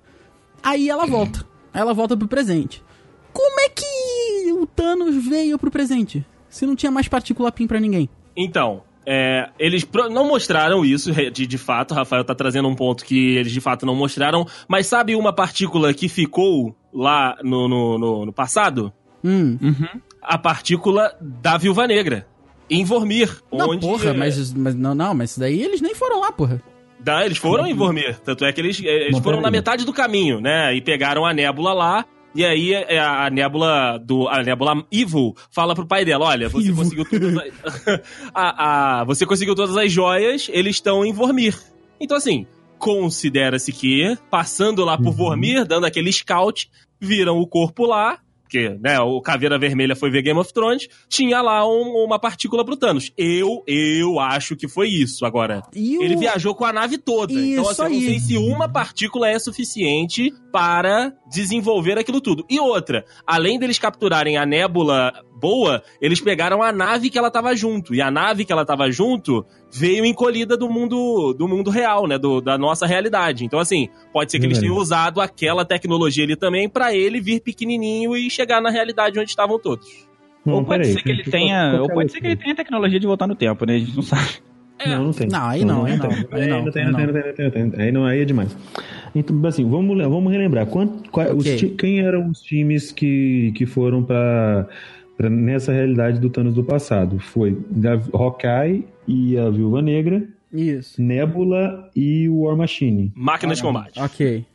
Aí 0.62 0.90
ela 0.90 1.06
volta. 1.06 1.46
Aí 1.74 1.80
ela 1.82 1.94
volta 1.94 2.18
pro 2.18 2.28
presente. 2.28 2.84
Como 3.32 3.60
é 3.62 3.70
que 3.70 4.52
o 4.54 4.66
Thanos 4.66 5.24
veio 5.26 5.58
pro 5.58 5.72
presente? 5.72 6.26
Se 6.50 6.66
não 6.66 6.76
tinha 6.76 6.92
mais 6.92 7.08
partícula 7.08 7.52
PIN 7.52 7.68
pra 7.68 7.80
ninguém. 7.80 8.10
Então, 8.38 8.84
é, 9.06 9.50
eles 9.58 9.86
não 10.12 10.28
mostraram 10.28 10.86
isso 10.86 11.12
de, 11.32 11.48
de 11.48 11.58
fato. 11.58 11.94
Rafael 11.96 12.24
tá 12.24 12.36
trazendo 12.36 12.68
um 12.68 12.76
ponto 12.76 13.04
que 13.04 13.36
eles 13.36 13.52
de 13.52 13.60
fato 13.60 13.86
não 13.86 13.96
mostraram. 13.96 14.46
Mas 14.68 14.86
sabe 14.86 15.16
uma 15.16 15.34
partícula 15.34 15.94
que 15.94 16.08
ficou 16.08 16.76
lá 16.94 17.36
no, 17.44 17.68
no, 17.68 17.98
no- 17.98 18.26
no 18.28 18.32
passado? 18.34 18.94
Hum. 19.24 19.58
A 20.22 20.38
partícula 20.38 21.16
da 21.20 21.58
Viúva 21.58 21.88
Negra. 21.88 22.28
Em 22.70 22.84
Vormir. 22.84 23.42
Não, 23.52 23.70
onde, 23.70 23.80
porra, 23.82 24.10
é, 24.10 24.14
mas, 24.14 24.54
mas 24.54 24.76
não, 24.76 24.94
não, 24.94 25.14
mas 25.14 25.32
isso 25.32 25.40
daí 25.40 25.64
eles 25.64 25.80
nem 25.82 25.96
foram 25.96 26.20
lá, 26.20 26.32
porra. 26.32 26.62
Da, 27.00 27.26
eles 27.26 27.38
foram 27.38 27.66
em 27.66 27.74
Vormir. 27.74 28.20
Tanto 28.20 28.44
é 28.44 28.52
que 28.52 28.60
eles, 28.60 28.82
eh, 28.84 29.06
eles 29.08 29.20
foram 29.20 29.40
na 29.40 29.50
metade 29.50 29.86
do 29.86 29.94
caminho, 29.94 30.42
né? 30.42 30.76
E 30.76 30.82
pegaram 30.82 31.26
a 31.26 31.34
nébula 31.34 31.72
lá. 31.74 32.06
E 32.38 32.46
aí 32.46 32.72
eh, 32.72 33.00
a 33.00 33.30
nébula 33.32 33.98
do. 33.98 34.28
A 34.28 34.44
nébula 34.44 34.86
Evil 34.92 35.36
fala 35.50 35.74
pro 35.74 35.88
pai 35.88 36.06
dela: 36.06 36.26
olha, 36.26 36.48
você 36.48 36.68
Evil. 36.70 36.76
conseguiu 36.84 37.06
todas 37.10 37.36
as. 37.36 38.02
a, 38.32 39.00
a- 39.00 39.04
você 39.06 39.26
conseguiu 39.26 39.56
todas 39.56 39.76
as 39.76 39.92
joias, 39.92 40.48
eles 40.54 40.76
estão 40.76 41.04
em 41.04 41.12
Vormir. 41.12 41.58
Então, 42.00 42.16
assim, 42.16 42.46
considera-se 42.78 43.72
que, 43.72 44.16
passando 44.30 44.86
lá 44.86 44.98
por 45.00 45.12
Vormir, 45.14 45.66
dando 45.66 45.86
aquele 45.88 46.12
scout, 46.14 46.70
viram 47.00 47.40
o 47.40 47.48
corpo 47.48 47.86
lá. 47.88 48.20
Porque, 48.48 48.70
né, 48.82 48.98
o 49.02 49.20
Caveira 49.20 49.60
Vermelha 49.60 49.94
foi 49.94 50.10
ver 50.10 50.22
Game 50.22 50.40
of 50.40 50.54
Thrones, 50.54 50.88
tinha 51.10 51.42
lá 51.42 51.68
um- 51.68 52.06
uma 52.06 52.18
partícula 52.18 52.64
pro 52.64 52.78
Thanos. 52.78 53.12
Eu, 53.18 53.62
eu 53.68 54.20
acho 54.22 54.56
que 54.56 54.70
foi 54.70 54.88
isso. 54.88 55.26
Agora, 55.26 55.62
E 55.76 55.98
o... 55.98 56.02
ele 56.04 56.16
viajou 56.16 56.56
com 56.56 56.64
a 56.64 56.72
nave 56.72 56.98
toda. 56.98 57.34
então, 57.34 57.70
Isso 57.70 57.82
assim, 57.82 57.82
eu 57.84 57.90
não 57.90 57.96
aí. 57.98 58.06
sei 58.06 58.20
se 58.20 58.38
uma 58.38 58.70
partícula 58.70 59.28
é 59.30 59.38
suficiente 59.38 60.34
para 60.52 61.14
desenvolver 61.30 61.98
aquilo 61.98 62.22
tudo. 62.22 62.46
E 62.50 62.58
outra, 62.60 63.04
além 63.26 63.60
deles 63.60 63.78
capturarem 63.78 64.38
a 64.38 64.46
nébula 64.46 65.12
boa, 65.40 65.82
eles 66.02 66.20
pegaram 66.20 66.62
a 66.64 66.72
nave 66.72 67.10
que 67.10 67.18
ela 67.18 67.30
tava 67.32 67.56
junto. 67.56 67.94
E 67.94 68.02
a 68.02 68.10
nave 68.10 68.44
que 68.46 68.52
ela 68.52 68.66
tava 68.66 68.92
junto 68.92 69.46
veio 69.72 70.06
encolhida 70.06 70.58
do 70.58 70.70
mundo 70.70 71.34
do 71.34 71.48
mundo 71.48 71.70
real, 71.70 72.08
né? 72.08 72.18
Do, 72.18 72.42
da 72.42 72.58
nossa 72.58 72.86
realidade. 72.88 73.46
Então, 73.46 73.60
assim, 73.60 73.90
pode 74.12 74.32
ser 74.32 74.40
que 74.40 74.46
eles 74.46 74.58
Verdade. 74.58 74.74
tenham 74.74 74.82
usado 74.82 75.22
aquela 75.22 75.64
tecnologia 75.66 76.24
ali 76.24 76.36
também 76.36 76.68
para 76.68 76.94
ele 76.96 77.20
vir 77.22 77.42
pequenininho 77.42 78.16
e 78.16 78.30
chegar 78.30 78.62
na 78.62 78.70
realidade 78.70 79.20
onde 79.20 79.30
estavam 79.30 79.60
todos. 79.60 80.08
Não, 80.46 80.56
Ou 80.56 80.64
pode 80.64 80.80
peraí, 80.84 80.94
ser 80.94 81.04
que 81.04 81.10
ele 81.12 81.24
tenha. 81.24 81.78
Ou 81.82 81.90
é 81.92 81.94
pode 81.94 82.12
ser 82.12 82.22
que 82.22 82.28
ele 82.28 82.36
tenha 82.38 82.56
tecnologia 82.56 83.00
de 83.00 83.06
voltar 83.08 83.28
no 83.28 83.36
tempo, 83.36 83.66
né? 83.66 83.76
A 83.76 83.80
gente 83.80 83.96
não 83.96 84.04
sabe. 84.04 84.30
Não, 84.86 85.06
não 85.06 85.12
tem. 85.12 85.28
Não, 85.28 85.44
aí 85.48 85.66
não, 85.66 85.86
aí 85.86 85.98
não, 85.98 86.06
aí 86.32 86.48
não, 86.48 86.66
não 86.66 86.72
tem, 86.72 86.84
aí 86.84 86.92
não 86.94 86.94
tem, 86.94 87.06
não. 87.06 87.46
não 87.46 87.72
tem. 87.72 87.82
Aí 87.82 87.92
não, 87.92 88.06
aí 88.06 88.22
é 88.22 88.26
demais. 88.26 88.56
Então, 89.16 89.44
assim, 89.48 89.68
vamos, 89.68 89.98
vamos 90.08 90.32
relembrar. 90.32 90.68
Quanto, 90.68 91.10
qual- 91.10 91.36
os 91.36 91.44
Ok. 91.46 91.56
ti- 91.56 91.70
quem 91.70 92.00
eram 92.02 92.30
os 92.30 92.40
times 92.42 92.92
que, 92.92 93.52
que 93.56 93.66
foram 93.66 94.04
para 94.04 94.68
nessa 95.20 95.72
realidade 95.72 96.20
do 96.20 96.30
Thanos 96.30 96.54
do 96.54 96.64
passado? 96.64 97.20
Foi 97.20 97.58
Hawkeye 98.14 98.86
e 99.08 99.38
a 99.38 99.50
Viúva 99.50 99.82
Negra, 99.82 100.24
Isso. 100.54 101.02
Nebula 101.02 101.90
e 101.96 102.30
o 102.30 102.42
War 102.42 102.56
Machine, 102.56 103.12
Máquina 103.16 103.56
de 103.56 103.62
combate. 103.62 104.00
Ok. 104.00 104.46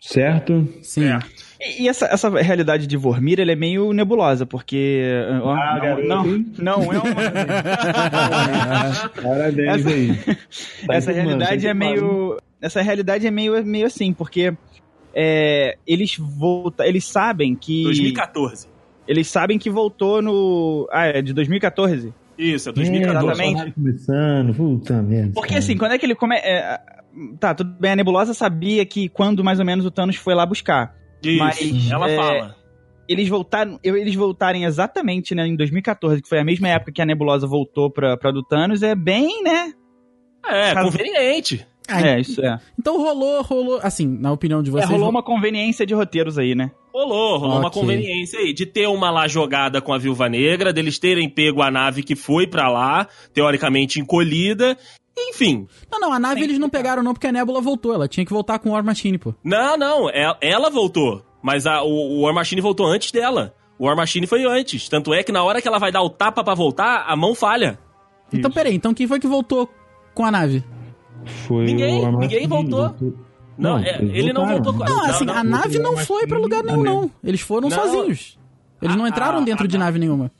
certo? 0.00 0.68
Sim. 0.82 1.04
É. 1.04 1.18
E 1.80 1.88
essa, 1.88 2.06
essa 2.06 2.28
realidade 2.28 2.86
de 2.86 2.96
Vormir, 2.96 3.40
ela 3.40 3.50
é 3.50 3.56
meio 3.56 3.92
nebulosa, 3.92 4.44
porque... 4.44 5.02
Ah, 5.28 5.38
não, 5.38 5.80
garoto, 5.80 6.06
não, 6.06 6.24
não, 6.58 6.92
é 6.92 6.98
uma... 6.98 7.14
Parabéns 9.22 9.86
aí. 9.86 10.10
Essa 10.90 11.12
enturmando, 11.12 11.44
realidade 11.44 11.66
é 11.66 11.74
meio. 11.74 12.38
Essa 12.60 12.82
realidade 12.82 13.26
é 13.26 13.30
meio, 13.30 13.64
meio 13.64 13.86
assim, 13.86 14.12
porque 14.12 14.54
é, 15.14 15.78
eles 15.86 16.16
voltam. 16.18 16.84
Eles 16.84 17.04
sabem 17.04 17.54
que. 17.54 17.84
2014. 17.84 18.68
Eles 19.06 19.28
sabem 19.28 19.58
que 19.58 19.70
voltou 19.70 20.20
no. 20.20 20.88
Ah, 20.90 21.06
é 21.06 21.22
de 21.22 21.32
2014. 21.32 22.12
Isso, 22.38 22.68
é 22.68 22.72
É, 22.72 22.74
2014. 22.74 23.42
Exatamente. 23.42 23.72
Começando, 23.72 24.54
puta 24.54 25.02
merda. 25.02 25.32
Porque 25.34 25.48
cara. 25.50 25.58
assim, 25.60 25.76
quando 25.76 25.92
é 25.92 25.98
que 25.98 26.04
ele 26.06 26.14
come. 26.14 26.36
é, 26.36 26.78
tá, 27.40 27.54
tudo 27.54 27.70
bem, 27.80 27.92
a 27.92 27.96
Nebulosa 27.96 28.34
sabia 28.34 28.84
que 28.84 29.08
quando 29.08 29.42
mais 29.42 29.58
ou 29.58 29.64
menos 29.64 29.86
o 29.86 29.90
Thanos 29.90 30.16
foi 30.16 30.34
lá 30.34 30.44
buscar. 30.44 30.94
Isso, 31.22 31.38
Mas, 31.38 31.90
ela 31.90 32.10
é, 32.10 32.16
fala. 32.16 32.56
Eles 33.08 33.28
voltaram. 33.28 33.78
Eles 33.82 34.14
voltarem 34.14 34.64
exatamente 34.64 35.34
né, 35.34 35.46
em 35.46 35.56
2014, 35.56 36.20
que 36.20 36.28
foi 36.28 36.38
a 36.40 36.44
mesma 36.44 36.68
época 36.68 36.92
que 36.92 37.00
a 37.00 37.06
Nebulosa 37.06 37.46
voltou 37.46 37.90
pra, 37.90 38.16
pra 38.16 38.30
do 38.30 38.42
Thanos, 38.42 38.82
é 38.82 38.94
bem, 38.94 39.42
né? 39.42 39.72
É, 40.48 40.74
Caso- 40.74 40.90
conveniente. 40.90 41.66
Ah, 41.88 42.00
É, 42.06 42.20
isso 42.20 42.40
é. 42.44 42.58
Então 42.78 42.96
rolou, 43.00 43.42
rolou, 43.42 43.80
assim, 43.82 44.06
na 44.06 44.32
opinião 44.32 44.62
de 44.62 44.70
É, 44.70 44.72
vocês. 44.72 44.90
rolou 44.90 45.08
uma 45.10 45.22
conveniência 45.22 45.86
de 45.86 45.94
roteiros 45.94 46.38
aí, 46.38 46.54
né? 46.54 46.70
Rolou, 46.92 47.38
rolou 47.38 47.58
uma 47.58 47.68
Ok. 47.68 47.80
conveniência 47.80 48.38
aí 48.38 48.52
de 48.52 48.64
ter 48.66 48.86
uma 48.88 49.10
lá 49.10 49.28
jogada 49.28 49.80
com 49.80 49.92
a 49.92 49.98
Viúva 49.98 50.28
Negra, 50.28 50.72
deles 50.72 50.98
terem 50.98 51.28
pego 51.28 51.62
a 51.62 51.70
nave 51.70 52.02
que 52.02 52.16
foi 52.16 52.46
pra 52.46 52.68
lá, 52.68 53.06
teoricamente 53.34 54.00
encolhida. 54.00 54.76
Enfim. 55.18 55.66
Não, 55.90 55.98
não, 56.00 56.12
a 56.12 56.18
nave 56.18 56.42
eles 56.42 56.58
não 56.58 56.68
pegaram 56.68 57.02
não 57.02 57.12
porque 57.14 57.26
a 57.26 57.32
Nebula 57.32 57.60
voltou. 57.60 57.94
Ela 57.94 58.08
tinha 58.08 58.24
que 58.24 58.32
voltar 58.32 58.58
com 58.58 58.70
o 58.70 58.72
War 58.72 58.84
Machine, 58.84 59.16
pô. 59.18 59.34
Não, 59.44 59.76
não, 59.76 60.10
ela, 60.10 60.36
ela 60.40 60.70
voltou. 60.70 61.22
Mas 61.42 61.66
a- 61.66 61.82
o, 61.82 61.88
o 61.88 62.20
War 62.22 62.34
Machine 62.34 62.60
voltou 62.60 62.86
antes 62.86 63.12
dela. 63.12 63.54
O 63.78 63.86
War 63.86 63.96
Machine 63.96 64.26
foi 64.26 64.44
antes. 64.44 64.88
Tanto 64.88 65.14
é 65.14 65.22
que 65.22 65.30
na 65.32 65.42
hora 65.44 65.60
que 65.62 65.68
ela 65.68 65.78
vai 65.78 65.92
dar 65.92 66.02
o 66.02 66.10
tapa 66.10 66.42
pra 66.42 66.54
voltar, 66.54 67.04
a 67.06 67.14
mão 67.16 67.34
falha. 67.34 67.78
Então, 68.32 68.50
peraí, 68.50 68.74
então 68.74 68.92
quem 68.92 69.06
foi 69.06 69.20
que 69.20 69.26
voltou 69.26 69.68
com 70.14 70.24
a 70.24 70.30
nave? 70.30 70.64
Foi 71.24 71.64
Ninguém- 71.64 72.10
ninguém 72.12 72.46
voltou. 72.46 72.94
Não, 73.58 73.78
é, 73.78 73.96
eles 74.02 74.14
ele 74.16 74.32
não 74.32 74.42
voltaram. 74.46 74.62
voltou 74.64 74.72
com 74.86 74.90
Não, 74.90 74.96
Não, 75.02 75.10
assim, 75.10 75.24
não, 75.24 75.34
a 75.34 75.42
nave 75.44 75.78
não 75.78 75.96
foi 75.96 76.26
pra 76.26 76.38
lugar 76.38 76.62
nenhum, 76.62 76.82
não. 76.82 77.10
Eles 77.24 77.40
foram 77.40 77.68
Não. 77.68 77.76
sozinhos. 77.76 78.38
Eles 78.82 78.94
não 78.94 79.06
entraram 79.06 79.42
dentro 79.42 79.66
de 79.66 79.78
nave 79.78 79.98
nenhuma. 79.98 80.30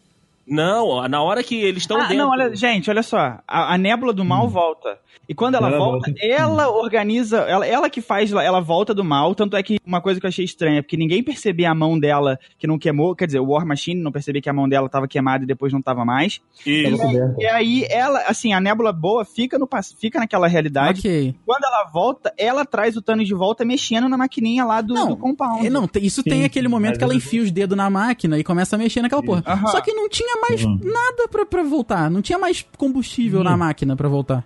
Não, 0.46 1.06
na 1.08 1.22
hora 1.22 1.42
que 1.42 1.56
eles 1.56 1.82
estão 1.82 1.96
Ah, 1.98 2.02
dentro. 2.02 2.16
não, 2.18 2.30
olha, 2.30 2.54
gente, 2.54 2.88
olha 2.88 3.02
só. 3.02 3.38
A, 3.48 3.74
a 3.74 3.78
nébula 3.78 4.12
do 4.12 4.24
mal 4.24 4.48
volta. 4.48 4.98
E 5.28 5.34
quando 5.34 5.56
ela, 5.56 5.66
Ela 5.68 5.78
volta, 5.78 6.06
volta. 6.10 6.24
ela 6.24 6.68
organiza, 6.70 7.38
ela, 7.38 7.66
ela 7.66 7.90
que 7.90 8.00
faz, 8.00 8.30
ela 8.32 8.60
volta 8.60 8.94
do 8.94 9.02
mal. 9.02 9.34
Tanto 9.34 9.56
é 9.56 9.62
que 9.62 9.78
uma 9.84 10.00
coisa 10.00 10.20
que 10.20 10.26
eu 10.26 10.28
achei 10.28 10.44
estranha, 10.44 10.82
porque 10.84 10.96
ninguém 10.96 11.20
percebia 11.20 11.68
a 11.70 11.74
mão 11.74 11.98
dela 11.98 12.38
que 12.58 12.66
não 12.66 12.78
queimou. 12.78 13.14
Quer 13.16 13.26
dizer, 13.26 13.40
o 13.40 13.46
War 13.48 13.66
Machine 13.66 14.00
não 14.00 14.12
percebia 14.12 14.40
que 14.40 14.48
a 14.48 14.52
mão 14.52 14.68
dela 14.68 14.88
tava 14.88 15.08
queimada 15.08 15.42
e 15.42 15.46
depois 15.46 15.72
não 15.72 15.82
tava 15.82 16.04
mais. 16.04 16.40
Isso. 16.64 17.02
E 17.40 17.46
aí, 17.46 17.84
ela, 17.90 18.20
assim, 18.28 18.52
a 18.52 18.60
nébula 18.60 18.92
boa 18.92 19.24
fica, 19.24 19.58
no, 19.58 19.68
fica 19.98 20.20
naquela 20.20 20.46
realidade. 20.46 21.00
Ok. 21.00 21.34
Quando 21.44 21.64
ela 21.64 21.90
volta, 21.92 22.32
ela 22.38 22.64
traz 22.64 22.96
o 22.96 23.02
Thanos 23.02 23.26
de 23.26 23.34
volta 23.34 23.64
mexendo 23.64 24.08
na 24.08 24.16
maquininha 24.16 24.64
lá 24.64 24.80
do, 24.80 24.94
Não, 24.94 25.08
do 25.08 25.16
compound. 25.16 25.66
É, 25.66 25.70
não, 25.70 25.88
tem- 25.88 26.04
isso 26.04 26.22
tem 26.22 26.40
Sim, 26.40 26.44
aquele 26.44 26.68
momento 26.68 26.98
que 26.98 27.04
ela 27.04 27.14
enfia 27.14 27.42
os 27.42 27.50
dedos 27.50 27.76
na 27.76 27.90
máquina 27.90 28.38
e 28.38 28.44
começa 28.44 28.76
a 28.76 28.78
mexer 28.78 29.02
naquela 29.02 29.22
porra. 29.24 29.42
Aham. 29.44 29.66
Só 29.68 29.80
que 29.80 29.92
não 29.92 30.08
tinha 30.08 30.35
mais 30.40 30.64
Uhum. 30.64 30.78
nada 30.82 31.28
pra, 31.30 31.44
pra 31.46 31.62
voltar. 31.62 32.10
Não 32.10 32.20
tinha 32.22 32.38
mais 32.38 32.64
combustível 32.76 33.38
Sim. 33.40 33.44
na 33.44 33.56
máquina 33.56 33.96
pra 33.96 34.08
voltar. 34.08 34.44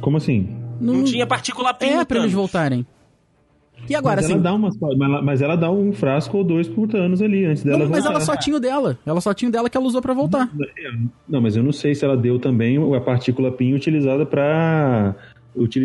Como 0.00 0.16
assim? 0.16 0.48
Não 0.80 1.04
tinha 1.04 1.26
partícula 1.26 1.74
PIN. 1.74 1.86
É, 1.86 2.04
pra 2.04 2.18
eles 2.18 2.32
voltarem. 2.32 2.86
E 3.88 3.94
agora, 3.94 4.16
mas, 4.16 4.24
assim. 4.26 4.34
ela 4.34 4.42
dá 4.42 4.54
umas, 4.54 4.78
mas, 4.78 5.00
ela, 5.00 5.22
mas 5.22 5.42
ela 5.42 5.56
dá 5.56 5.70
um 5.70 5.92
frasco 5.92 6.38
ou 6.38 6.44
dois 6.44 6.66
por 6.66 6.94
anos 6.96 7.20
ali, 7.20 7.44
antes 7.44 7.62
dela 7.62 7.80
Não, 7.80 7.90
mas 7.90 8.04
voltar. 8.04 8.10
ela 8.16 8.20
só 8.24 8.34
tinha 8.36 8.56
o 8.56 8.60
dela. 8.60 8.98
Ela 9.04 9.20
só 9.20 9.34
tinha 9.34 9.48
o 9.48 9.52
dela 9.52 9.68
que 9.68 9.76
ela 9.76 9.84
usou 9.86 10.00
pra 10.00 10.14
voltar. 10.14 10.48
Não, 11.28 11.40
mas 11.42 11.54
eu 11.56 11.62
não 11.62 11.72
sei 11.72 11.94
se 11.94 12.02
ela 12.04 12.16
deu 12.16 12.38
também 12.38 12.78
a 12.96 13.00
partícula 13.00 13.52
PIN 13.52 13.74
utilizada 13.74 14.24
para 14.24 15.14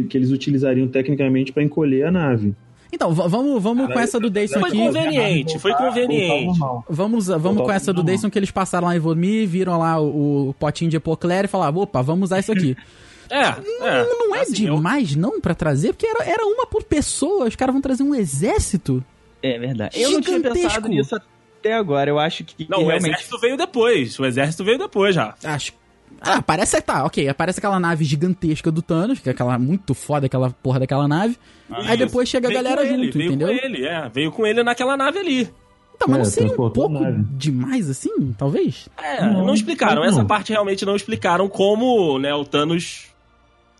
que 0.09 0.17
eles 0.17 0.31
utilizariam 0.31 0.87
tecnicamente 0.87 1.51
para 1.51 1.61
encolher 1.61 2.05
a 2.05 2.11
nave. 2.11 2.55
Então, 2.91 3.13
vamos, 3.13 3.61
vamos 3.61 3.93
com 3.93 3.99
essa 3.99 4.19
do 4.19 4.29
Dayson 4.29 4.59
Foi 4.59 4.69
aqui. 4.69 4.77
conveniente, 4.79 5.59
foi 5.59 5.73
conveniente. 5.73 6.59
Vamos, 6.89 7.27
vamos 7.27 7.63
com 7.63 7.71
essa 7.71 7.93
do. 7.93 8.01
Dayson 8.03 8.29
que 8.29 8.39
eles 8.39 8.49
passaram 8.51 8.87
lá 8.87 8.95
em 8.95 8.99
Vormir, 8.99 9.47
viram 9.47 9.77
lá 9.77 9.99
o, 9.99 10.49
o 10.49 10.53
potinho 10.55 10.89
de 10.89 10.97
Epocler 10.97 11.45
e 11.45 11.47
falaram, 11.47 11.77
opa, 11.77 12.01
vamos 12.01 12.27
usar 12.29 12.39
isso 12.39 12.51
aqui. 12.51 12.75
É, 13.31 13.43
é. 13.43 14.05
Não 14.09 14.33
é 14.35 14.39
Assim, 14.39 14.65
eu- 14.65 14.75
demais, 14.77 15.15
não, 15.15 15.39
pra 15.39 15.53
trazer? 15.53 15.93
Porque 15.93 16.07
era, 16.07 16.23
era 16.25 16.43
uma 16.47 16.65
por 16.65 16.83
pessoa, 16.83 17.45
os 17.45 17.55
caras 17.55 17.73
vão 17.73 17.79
trazer 17.79 18.01
um 18.01 18.15
exército. 18.15 19.05
É 19.43 19.59
verdade. 19.59 20.01
Eu 20.01 20.13
não 20.13 20.19
tinha 20.19 20.37
Gigantesco. 20.37 20.67
pensado 20.67 20.87
nisso 20.89 21.15
até 21.15 21.73
agora. 21.75 22.09
Eu 22.09 22.17
acho 22.17 22.43
que 22.43 22.65
Não, 22.67 22.79
o 22.79 22.87
realmente... 22.87 23.09
exército 23.11 23.37
veio 23.39 23.55
depois. 23.55 24.17
O 24.17 24.25
exército 24.25 24.63
veio 24.63 24.79
depois 24.79 25.13
já. 25.13 25.35
Acho. 25.43 25.73
Ah, 26.21 26.35
aparece, 26.35 26.81
tá, 26.81 27.05
ok, 27.05 27.27
aparece 27.29 27.59
aquela 27.59 27.79
nave 27.79 28.03
gigantesca 28.03 28.69
do 28.71 28.81
Thanos, 28.81 29.19
que 29.19 29.29
é 29.29 29.31
aquela 29.31 29.57
muito 29.57 29.93
foda, 29.93 30.25
aquela 30.25 30.49
porra 30.49 30.79
daquela 30.79 31.07
nave. 31.07 31.37
Aí 31.71 31.87
Isso. 31.95 31.97
depois 31.97 32.27
chega 32.27 32.47
a 32.47 32.51
Veio 32.51 32.61
galera 32.63 32.81
com 32.81 32.87
ele, 32.93 33.03
junto, 33.05 33.17
veio 33.17 33.27
entendeu? 33.27 33.47
com 33.47 33.53
ele, 33.65 33.85
é. 33.85 34.09
Veio 34.09 34.31
com 34.31 34.45
ele 34.45 34.63
naquela 34.63 34.97
nave 34.97 35.19
ali. 35.19 35.49
Então, 35.95 36.07
mas 36.07 36.17
É, 36.17 36.19
não 36.19 36.25
seria 36.25 36.53
um 36.53 36.69
pouco 36.71 36.99
demais 37.37 37.89
assim, 37.89 38.33
talvez? 38.37 38.87
É, 39.01 39.25
não, 39.25 39.45
Não, 39.45 39.53
explicaram. 39.53 39.95
não. 40.01 40.03
Essa 40.05 40.23
parte 40.25 40.51
realmente 40.51 40.85
não 40.85 40.95
explicaram 40.95 41.47
como, 41.49 42.17
né, 42.19 42.33
o 42.33 42.43
Thanos 42.45 43.07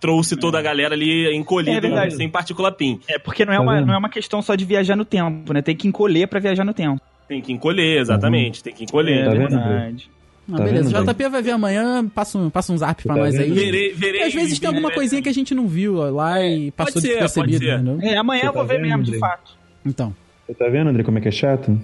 trouxe 0.01 0.35
toda 0.37 0.57
a 0.57 0.61
galera 0.61 0.95
ali 0.95 1.27
É 1.27 1.33
encolhida, 1.35 1.81
verdade. 1.81 2.15
sem 2.15 2.29
partícula 2.29 2.71
PIN. 2.71 2.99
É 3.07 3.19
porque 3.19 3.45
não 3.45 3.51
é, 3.53 3.57
Tá 3.57 3.61
uma, 3.61 3.81
não 3.81 3.93
é 3.93 3.97
uma 3.97 4.09
questão 4.09 4.41
só 4.41 4.55
de 4.55 4.63
viajar 4.65 4.95
no 4.95 5.03
tempo, 5.05 5.51
né? 5.53 5.61
Tem 5.61 5.75
que 5.75 5.87
encolher 5.87 6.27
pra 6.27 6.39
viajar 6.39 6.63
no 6.63 6.73
tempo. 6.73 7.01
Tem 7.27 7.41
que 7.41 7.51
encolher, 7.51 7.99
exatamente. 7.99 8.63
Tem 8.63 8.73
que 8.73 8.83
encolher. 8.85 9.25
Tá 9.25 9.31
vendo? 9.31 9.49
verdade. 9.49 10.09
Ah, 10.51 10.57
Tá 10.57 10.63
beleza, 10.63 10.89
vendo, 10.89 11.13
JP 11.13 11.29
vai 11.29 11.41
ver 11.41 11.51
amanhã, 11.51 12.07
passa 12.07 12.37
um, 12.37 12.49
passa 12.49 12.73
um 12.73 12.77
zap 12.77 13.03
pra 13.03 13.15
Tá 13.15 13.21
nós 13.21 13.33
vendo? 13.35 13.43
aí. 13.43 13.51
Verei, 13.51 13.93
verei. 13.93 14.23
Às 14.23 14.33
vezes 14.33 14.57
tem 14.59 14.67
alguma 14.67 14.87
verei- 14.89 14.95
coisinha 14.95 15.21
que 15.21 15.29
a 15.29 15.33
gente 15.33 15.53
não 15.53 15.67
viu 15.67 15.95
lá 16.11 16.41
e 16.43 16.71
passou 16.71 16.93
pode 16.93 17.05
ser, 17.05 17.11
despercebido, 17.19 17.59
pode 17.59 17.65
ser. 17.65 17.75
entendeu? 17.75 17.99
É, 18.01 18.17
amanhã 18.17 18.41
Você 18.41 18.47
eu 18.47 18.53
vou 18.53 18.61
tá 18.65 18.67
ver 18.73 18.77
vendo, 18.81 18.87
mesmo, 18.89 19.03
de 19.03 19.09
Andrei? 19.09 19.19
fato. 19.19 19.51
Então. 19.85 20.15
Você 20.47 20.53
tá 20.55 20.67
vendo, 20.69 20.89
André, 20.89 21.03
como 21.03 21.17
é 21.17 21.21
que 21.21 21.27
é 21.27 21.31
chato? 21.31 21.79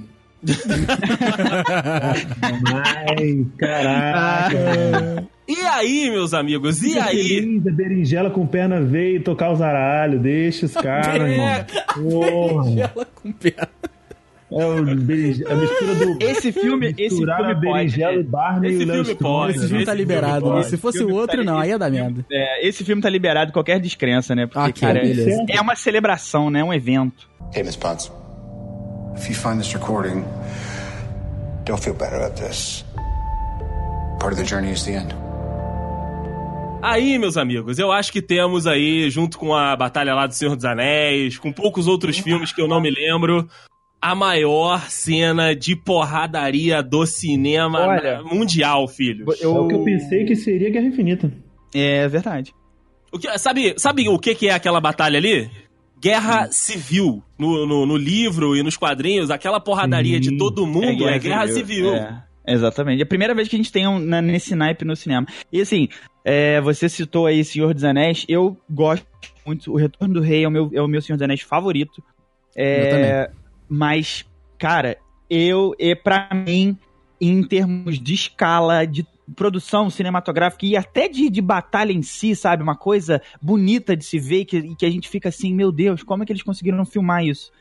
Ai, 2.73 3.45
caraca. 3.57 5.27
E 5.47 5.55
aí, 5.61 6.09
meus 6.09 6.33
amigos? 6.33 6.81
E 6.81 6.89
Fica 6.89 7.05
aí? 7.05 7.27
feliz, 7.27 7.67
a 7.67 7.71
berinjela 7.71 8.29
com 8.29 8.45
perna 8.47 8.81
veio 8.81 9.21
tocar 9.21 9.51
os 9.51 9.61
aralhos. 9.61 10.21
Deixa 10.21 10.65
os 10.65 10.73
caras, 10.73 11.21
É. 11.29 11.31
irmão. 11.33 11.65
Porra. 11.93 12.69
Ela 12.95 13.05
com 13.15 13.31
perna. 13.31 13.69
É 14.57 14.65
o 14.65 14.85
berinjela, 14.85 15.51
a 15.51 15.55
mistura 15.55 15.95
do. 15.95 16.23
Esse 16.23 16.51
filme, 16.53 16.95
esse 16.97 17.17
filme 17.17 17.29
a 17.29 17.37
pode. 17.43 17.59
berinjela, 17.59 18.13
o 18.13 18.17
né? 18.17 18.23
Barney 18.23 18.69
Esse 18.71 18.83
e 18.83 18.85
filme 18.85 19.15
pode. 19.15 19.57
Esse 19.57 19.67
filme 19.67 19.85
tá 19.85 19.91
Esse 19.91 19.97
liberado, 20.01 20.33
filme 20.35 20.49
né? 20.49 20.55
pode. 20.55 20.69
Se 20.69 20.77
fosse 20.77 21.03
o 21.03 21.07
tá 21.07 21.13
outro, 21.13 21.43
não, 21.43 21.59
aí 21.59 21.69
ia 21.69 21.77
dar 21.77 21.91
merda. 21.91 22.25
É, 22.31 22.65
esse 22.65 22.85
filme 22.85 23.01
tá 23.01 23.09
liberado 23.09 23.47
de 23.47 23.53
qualquer 23.53 23.81
descrença, 23.81 24.33
né? 24.33 24.47
Porque, 24.47 24.79
cara, 24.79 25.01
beleza. 25.01 25.43
é 25.49 25.59
uma 25.59 25.75
celebração, 25.75 26.49
né? 26.49 26.61
É 26.61 26.63
um 26.63 26.73
evento. 26.73 27.27
Hey, 27.53 27.63
Miss 27.63 27.75
Potts. 27.75 28.09
If 29.17 29.27
you 29.29 29.35
find 29.35 29.57
this 29.57 29.73
recording, 29.73 30.23
don't 31.65 31.83
feel 31.83 31.93
bad 31.93 32.15
about 32.15 32.41
this. 32.41 32.85
Part 34.21 34.35
of 34.35 34.41
the 34.41 34.45
journey 34.47 34.71
is 34.71 34.83
the 34.85 34.93
end. 34.93 35.13
Aí, 36.81 37.17
meus 37.17 37.35
amigos, 37.35 37.77
eu 37.77 37.91
acho 37.91 38.09
que 38.09 38.21
temos 38.21 38.67
aí, 38.67 39.09
junto 39.09 39.37
com 39.37 39.53
a 39.53 39.75
Batalha 39.75 40.13
lá 40.13 40.27
do 40.27 40.33
Senhor 40.33 40.55
dos 40.55 40.63
Anéis, 40.63 41.37
com 41.37 41.51
poucos 41.51 41.87
outros 41.87 42.17
filmes 42.19 42.53
que 42.53 42.61
eu 42.61 42.67
não 42.67 42.79
me 42.79 42.91
lembro, 42.91 43.49
a 44.05 44.13
maior 44.13 44.87
cena 44.89 45.55
de 45.55 45.75
porradaria 45.75 46.83
do 46.83 47.07
cinema 47.07 47.79
Olha, 47.87 48.21
mundial, 48.21 48.87
filho. 48.87 49.25
É 49.41 49.47
o 49.47 49.67
que 49.67 49.73
eu 49.73 49.83
pensei 49.83 50.25
que 50.25 50.35
seria 50.35 50.69
Guerra 50.69 50.85
Infinita. 50.85 51.31
É 51.73 52.07
verdade. 52.07 52.53
O 53.11 53.17
que, 53.17 53.35
sabe, 53.39 53.73
sabe 53.77 54.07
o 54.07 54.19
que, 54.19 54.35
que 54.35 54.47
é 54.47 54.53
aquela 54.53 54.79
batalha 54.79 55.17
ali? 55.17 55.49
Guerra 55.99 56.47
civil. 56.51 57.23
No, 57.39 57.65
no, 57.65 57.85
no 57.87 57.97
livro 57.97 58.55
e 58.55 58.61
nos 58.61 58.77
quadrinhos, 58.77 59.31
aquela 59.31 59.59
porradaria 59.59 60.19
de 60.19 60.29
Sim. 60.29 60.37
todo 60.37 60.67
mundo 60.67 61.07
é 61.07 61.17
guerra, 61.17 61.47
civil. 61.47 61.95
É, 61.95 62.21
exatamente. 62.47 62.99
É 62.99 63.03
a 63.03 63.07
primeira 63.07 63.33
vez 63.33 63.47
que 63.47 63.55
a 63.55 63.57
gente 63.59 63.71
tem 63.71 63.87
um, 63.87 63.97
na- 63.97 64.21
nesse 64.21 64.53
naipe 64.55 64.85
no 64.85 64.95
cinema. 64.95 65.25
E 65.51 65.59
assim, 65.61 65.87
é, 66.23 66.61
você 66.61 66.87
citou 66.87 67.25
aí 67.25 67.43
Senhor 67.43 67.73
dos 67.73 67.83
Anéis. 67.83 68.23
Eu 68.29 68.55
gosto 68.69 69.05
muito. 69.43 69.71
O 69.71 69.77
Retorno 69.77 70.13
do 70.13 70.21
Rei 70.21 70.43
é 70.43 70.47
o 70.47 70.51
meu, 70.51 70.69
é 70.73 70.81
o 70.81 70.87
meu 70.87 71.01
Senhor 71.01 71.17
dos 71.17 71.23
Anéis 71.23 71.41
favorito. 71.41 72.03
É, 72.55 72.85
Eu 72.85 72.89
também. 72.91 73.44
Mas, 73.69 74.25
cara, 74.57 74.97
eu, 75.29 75.73
é 75.79 75.95
pra 75.95 76.29
mim, 76.33 76.77
em 77.19 77.43
termos 77.43 77.99
de 77.99 78.13
escala, 78.13 78.85
de 78.85 79.05
produção 79.35 79.89
cinematográfica 79.89 80.65
e 80.67 80.77
até 80.77 81.07
de, 81.07 81.29
de 81.31 81.41
batalha 81.41 81.91
em 81.91 82.03
si, 82.03 82.35
sabe? 82.35 82.61
Uma 82.61 82.75
coisa 82.75 83.21
bonita 83.41 83.95
de 83.97 84.05
se 84.05 84.19
ver 84.19 84.41
e 84.41 84.45
que, 84.45 84.57
e 84.57 84.75
que 84.75 84.85
a 84.85 84.89
gente 84.89 85.09
fica 85.09 85.29
assim, 85.29 85.53
meu 85.53 85.71
Deus, 85.71 86.03
como 86.03 86.21
é 86.21 86.25
que 86.25 86.31
eles 86.31 86.43
conseguiram 86.43 86.85
filmar 86.85 87.23
isso? 87.25 87.51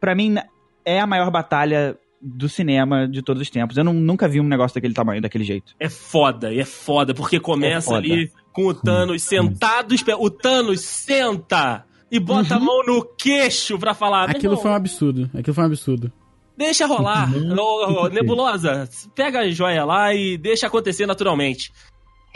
Pra 0.00 0.14
mim, 0.14 0.36
é 0.84 0.98
a 0.98 1.06
maior 1.06 1.30
batalha 1.30 1.98
do 2.22 2.48
cinema 2.48 3.06
de 3.06 3.20
todos 3.22 3.42
os 3.42 3.50
tempos. 3.50 3.76
Eu 3.76 3.84
não- 3.84 3.92
nunca 3.94 4.26
vi 4.28 4.40
um 4.40 4.44
negócio 4.48 4.74
daquele 4.74 4.94
tamanho, 4.94 5.20
daquele 5.20 5.44
jeito. 5.44 5.74
É 5.78 5.88
foda, 5.90 6.52
e 6.52 6.60
é 6.60 6.64
foda, 6.64 7.12
porque 7.14 7.38
começa 7.38 7.76
É 7.76 7.80
foda. 7.94 7.98
ali 7.98 8.32
com 8.52 8.66
o 8.66 8.74
Thanos 8.74 9.22
sentado, 9.22 9.94
espe- 9.94 10.14
o 10.14 10.30
Thanos 10.30 10.80
senta 10.80 11.84
e 12.10 12.18
bota 12.18 12.56
a 12.56 12.60
mão 12.60 12.84
no 12.84 13.04
queixo 13.04 13.78
pra 13.78 13.94
falar. 13.94 14.28
"Meu 14.28 14.36
Aquilo 14.36 14.56
foi 14.56 14.70
um 14.70 14.74
absurdo. 14.74 15.30
Aquilo 15.34 15.54
foi 15.54 15.64
um 15.64 15.66
absurdo. 15.66 16.12
Deixa 16.56 16.86
rolar. 16.86 17.30
Ô, 17.58 18.08
Nebulosa, 18.08 18.88
pega 19.14 19.40
a 19.40 19.50
joia 19.50 19.84
lá 19.84 20.12
e 20.14 20.36
deixa 20.36 20.66
acontecer 20.66 21.06
naturalmente. 21.06 21.72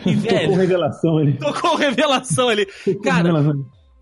E, 0.01 0.14
Tocou 0.16 0.31
velho, 0.31 0.55
revelação 0.55 1.18
ali. 1.18 1.33
tocou 1.39 1.77
revelação 1.77 2.49
ali. 2.49 2.66
Cara, 3.03 3.31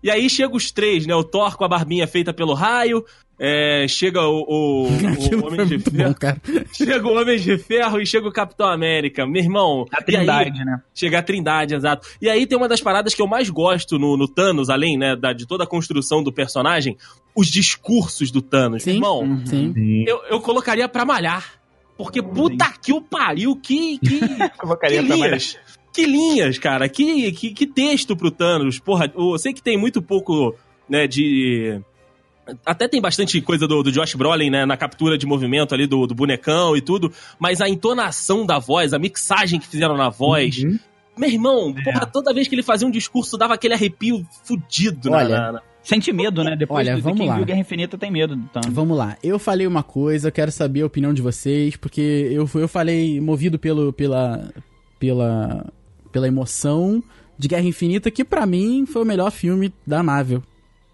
e 0.01 0.09
aí 0.09 0.29
chega 0.29 0.55
os 0.55 0.71
três, 0.71 1.05
né? 1.05 1.13
O 1.15 1.23
Thor 1.23 1.55
com 1.57 1.63
a 1.65 1.67
barbinha 1.67 2.07
feita 2.07 2.33
pelo 2.33 2.53
raio, 2.53 3.03
é, 3.45 3.85
chega 3.89 4.21
o, 4.21 4.39
o, 4.47 4.87
o 4.87 5.45
Homem 5.47 5.65
de 5.65 5.77
bom, 5.77 5.91
Ferro. 5.91 6.15
cara. 6.15 6.41
Chega 6.71 7.05
o 7.05 7.13
Homem 7.19 7.37
de 7.37 7.57
Ferro 7.57 7.99
e 7.99 8.05
chega 8.05 8.25
o 8.25 8.31
Capitão 8.31 8.67
América. 8.67 9.27
Meu 9.27 9.41
irmão. 9.43 9.85
A 9.91 9.97
e 9.97 9.99
aí- 9.99 10.03
Trindade, 10.05 10.63
né? 10.63 10.81
Chega 10.95 11.19
a 11.19 11.21
Trindade, 11.21 11.75
exato. 11.75 12.07
E 12.21 12.29
aí 12.29 12.47
tem 12.47 12.57
uma 12.57 12.69
das 12.69 12.79
paradas 12.79 13.13
que 13.13 13.21
eu 13.21 13.27
mais 13.27 13.49
gosto 13.49 13.99
no, 13.99 14.15
no 14.15 14.29
Thanos, 14.29 14.69
além, 14.69 14.97
né, 14.97 15.13
da, 15.15 15.33
de 15.33 15.45
toda 15.45 15.65
a 15.65 15.67
construção 15.67 16.23
do 16.23 16.31
personagem, 16.31 16.95
os 17.35 17.47
discursos 17.47 18.31
do 18.31 18.41
Thanos. 18.41 18.83
Sim. 18.83 18.91
Irmão, 18.91 19.41
Sim. 19.45 19.73
Sim. 19.73 20.05
eu, 20.07 20.21
eu 20.29 20.39
colocaria 20.39 20.87
pra 20.87 21.03
malhar. 21.03 21.61
Porque 21.97 22.21
puta 22.23 22.73
que 22.81 22.93
o 22.93 23.01
pariu, 23.01 23.55
que, 23.57 23.97
que, 23.99 24.19
que 24.25 24.49
Colocaria 24.57 25.03
pra 25.03 25.15
linhas. 25.15 25.57
Que 25.93 26.05
linhas, 26.05 26.57
cara. 26.57 26.87
Que, 26.89 27.31
que, 27.33 27.51
que 27.53 27.67
texto 27.67 28.15
pro 28.15 28.31
Thanos. 28.31 28.79
Porra, 28.79 29.11
eu 29.15 29.37
sei 29.37 29.53
que 29.53 29.61
tem 29.61 29.77
muito 29.77 30.01
pouco, 30.01 30.55
né, 30.89 31.05
de... 31.07 31.79
Até 32.65 32.87
tem 32.87 32.99
bastante 33.01 33.39
coisa 33.41 33.67
do, 33.67 33.81
do 33.83 33.91
Josh 33.91 34.15
Brolin, 34.15 34.49
né, 34.49 34.65
na 34.65 34.75
captura 34.75 35.17
de 35.17 35.25
movimento 35.25 35.73
ali 35.73 35.87
do, 35.87 36.05
do 36.05 36.13
bonecão 36.13 36.75
e 36.75 36.81
tudo, 36.81 37.11
mas 37.39 37.61
a 37.61 37.69
entonação 37.69 38.45
da 38.45 38.59
voz, 38.59 38.93
a 38.93 38.99
mixagem 38.99 39.59
que 39.59 39.67
fizeram 39.67 39.95
na 39.95 40.09
voz, 40.09 40.57
Uhum. 40.63 40.77
meu 41.17 41.29
irmão, 41.29 41.73
porra, 41.83 42.05
toda 42.05 42.33
vez 42.33 42.47
que 42.47 42.55
ele 42.55 42.63
fazia 42.63 42.87
um 42.87 42.91
discurso 42.91 43.37
dava 43.37 43.53
aquele 43.53 43.73
arrepio 43.73 44.25
fudido 44.43 45.11
Olha, 45.11 45.29
na, 45.29 45.51
na- 45.53 45.61
Sente 45.83 46.13
medo, 46.13 46.43
né? 46.45 46.55
Depois 46.55 46.87
Olha, 46.87 46.95
de 46.95 47.01
vamos 47.01 47.17
quem 47.19 47.27
lá. 47.27 47.35
viu 47.35 47.45
Guerra 47.45 47.59
Infinita 47.59 47.97
tem 47.97 48.09
medo 48.09 48.37
do 48.37 48.47
Thanos. 48.47 48.69
Vamos 48.73 48.97
lá. 48.97 49.17
Eu 49.21 49.37
falei 49.37 49.67
uma 49.67 49.83
coisa, 49.83 50.29
eu 50.29 50.31
quero 50.31 50.49
saber 50.49 50.81
a 50.81 50.85
opinião 50.85 51.13
de 51.13 51.21
vocês, 51.21 51.75
porque 51.75 52.29
eu, 52.31 52.47
fui- 52.47 52.63
eu 52.63 52.69
falei 52.69 53.19
movido 53.19 53.59
pelo, 53.59 53.91
pela, 53.91 54.49
pela, 54.97 55.65
pela 56.11 56.27
emoção 56.27 57.03
de 57.37 57.47
Guerra 57.49 57.63
Infinita, 57.67 58.09
que 58.09 58.23
pra 58.23 58.45
mim 58.45 58.85
foi 58.85 59.01
o 59.01 59.05
melhor 59.05 59.29
filme 59.31 59.73
da 59.85 60.01
Marvel, 60.01 60.41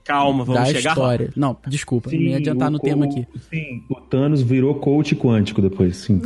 Calma, 0.10 0.43
vamos 0.43 0.60
da 0.60 0.66
chegar 0.66 0.97
lá. 0.97 1.03
história. 1.03 1.34
Não, 1.36 1.55
desculpa, 1.68 2.10
Sim, 2.10 2.18
me 2.18 2.34
adiantar 2.34 2.72
no 2.72 2.80
tema 2.80 3.05
aqui. 3.05 3.28
Sim, 3.47 3.84
o 3.88 3.93
Thanos 3.93 4.41
virou 4.41 4.74
coach 4.74 5.16
quântico 5.16 5.62
depois, 5.62 5.97
sim. 5.97 6.20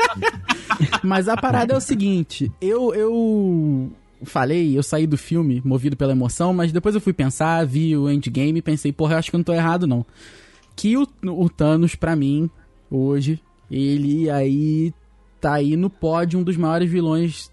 Mas 1.02 1.26
a 1.26 1.34
parada 1.34 1.72
é 1.72 1.76
o 1.76 1.80
seguinte, 1.80 2.52
eu, 2.60 2.94
eu 2.94 3.90
falei, 4.22 4.76
eu 4.76 4.82
saí 4.82 5.06
do 5.06 5.16
filme 5.16 5.62
movido 5.64 5.96
pela 5.96 6.12
emoção, 6.12 6.52
mas 6.52 6.72
depois 6.72 6.94
eu 6.94 7.00
fui 7.00 7.12
pensar, 7.12 7.64
vi 7.66 7.96
o 7.96 8.10
endgame 8.10 8.58
e 8.58 8.62
pensei, 8.62 8.92
porra, 8.92 9.14
eu 9.14 9.18
acho 9.18 9.30
que 9.30 9.36
eu 9.36 9.38
não 9.38 9.44
tô 9.44 9.54
errado 9.54 9.86
não. 9.86 10.04
Que 10.76 10.96
o, 10.96 11.06
o 11.24 11.48
Thanos, 11.48 11.94
pra 11.94 12.14
mim, 12.14 12.50
hoje, 12.90 13.40
ele 13.70 14.28
aí 14.28 14.92
tá 15.40 15.54
aí 15.54 15.74
no 15.74 15.88
pódio 15.88 16.38
um 16.38 16.42
dos 16.42 16.56
maiores 16.56 16.90
vilões 16.90 17.50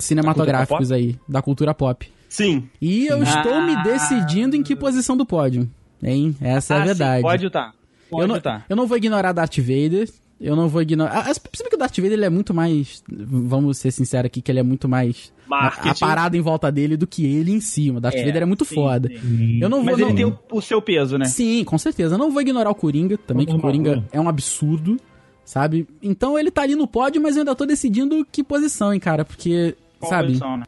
cinematográficos 0.00 0.90
aí, 0.90 1.16
da 1.28 1.40
cultura 1.40 1.72
pop. 1.74 2.10
Sim, 2.30 2.68
E 2.80 3.06
eu 3.08 3.22
estou 3.22 3.54
Ah. 3.54 3.60
me 3.66 3.82
decidindo 3.82 4.54
em 4.56 4.62
que 4.62 4.74
posição 4.76 5.16
do 5.16 5.26
pódio, 5.26 5.68
hein? 6.02 6.34
Essa 6.40 6.74
é 6.74 6.76
a 6.76 6.78
Ah, 6.78 6.82
sim, 6.82 6.86
verdade. 6.86 7.22
pode 7.22 7.46
estar. 7.46 7.74
Pode 8.08 8.22
Eu 8.22 8.28
não, 8.28 8.40
tá. 8.40 8.64
eu 8.68 8.76
não 8.76 8.86
vou 8.86 8.96
ignorar 8.96 9.32
Darth 9.32 9.58
Vader. 9.58 10.08
Eu 10.40 10.56
não 10.56 10.68
vou 10.68 10.80
ignorar. 10.80 11.18
Ah, 11.18 11.24
bem 11.24 11.68
que 11.68 11.74
o 11.76 11.78
Darth 11.78 11.96
Vader 11.96 12.12
ele 12.12 12.24
é 12.24 12.30
muito 12.30 12.54
mais. 12.54 13.02
Vamos 13.12 13.76
ser 13.78 13.90
sinceros 13.90 14.26
aqui, 14.26 14.40
que 14.40 14.50
ele 14.50 14.58
é 14.60 14.62
muito 14.62 14.88
mais. 14.88 15.32
A, 15.46 15.48
marketing. 15.50 15.88
a 15.90 15.94
parada 16.08 16.36
em 16.36 16.40
volta 16.40 16.70
dele 16.72 16.96
do 16.96 17.06
que 17.06 17.26
ele 17.26 17.50
em 17.52 17.60
cima. 17.60 17.98
O 17.98 18.00
Darth 18.00 18.14
É, 18.14 18.24
Vader 18.24 18.42
é 18.42 18.46
muito 18.46 18.64
sim, 18.64 18.74
foda. 18.74 19.08
sim. 19.08 19.58
Eu 19.60 19.68
não 19.68 19.78
vou. 19.78 19.86
Mas 19.86 19.98
não- 19.98 20.06
ele 20.08 20.16
tem 20.16 20.24
o, 20.24 20.38
o 20.52 20.60
seu 20.62 20.80
peso, 20.80 21.18
né? 21.18 21.24
Sim, 21.26 21.62
com 21.64 21.76
certeza. 21.76 22.14
Eu 22.14 22.18
não 22.18 22.30
vou 22.30 22.40
ignorar 22.40 22.70
o 22.70 22.74
Coringa 22.74 23.18
também, 23.18 23.44
que 23.44 23.52
o 23.52 23.58
Coringa 23.60 24.02
é 24.12 24.20
um 24.20 24.28
absurdo, 24.28 24.96
sabe? 25.44 25.86
Então 26.02 26.38
ele 26.38 26.50
tá 26.50 26.62
ali 26.62 26.74
no 26.76 26.86
pódio, 26.86 27.20
mas 27.20 27.34
eu 27.36 27.40
ainda 27.40 27.54
tô 27.54 27.66
decidindo 27.66 28.24
que 28.32 28.42
posição, 28.42 28.94
hein, 28.94 29.00
cara? 29.00 29.24
Porque, 29.26 29.76
Qual 29.98 30.08
sabe? 30.10 30.28
posição, 30.28 30.56
né? 30.56 30.64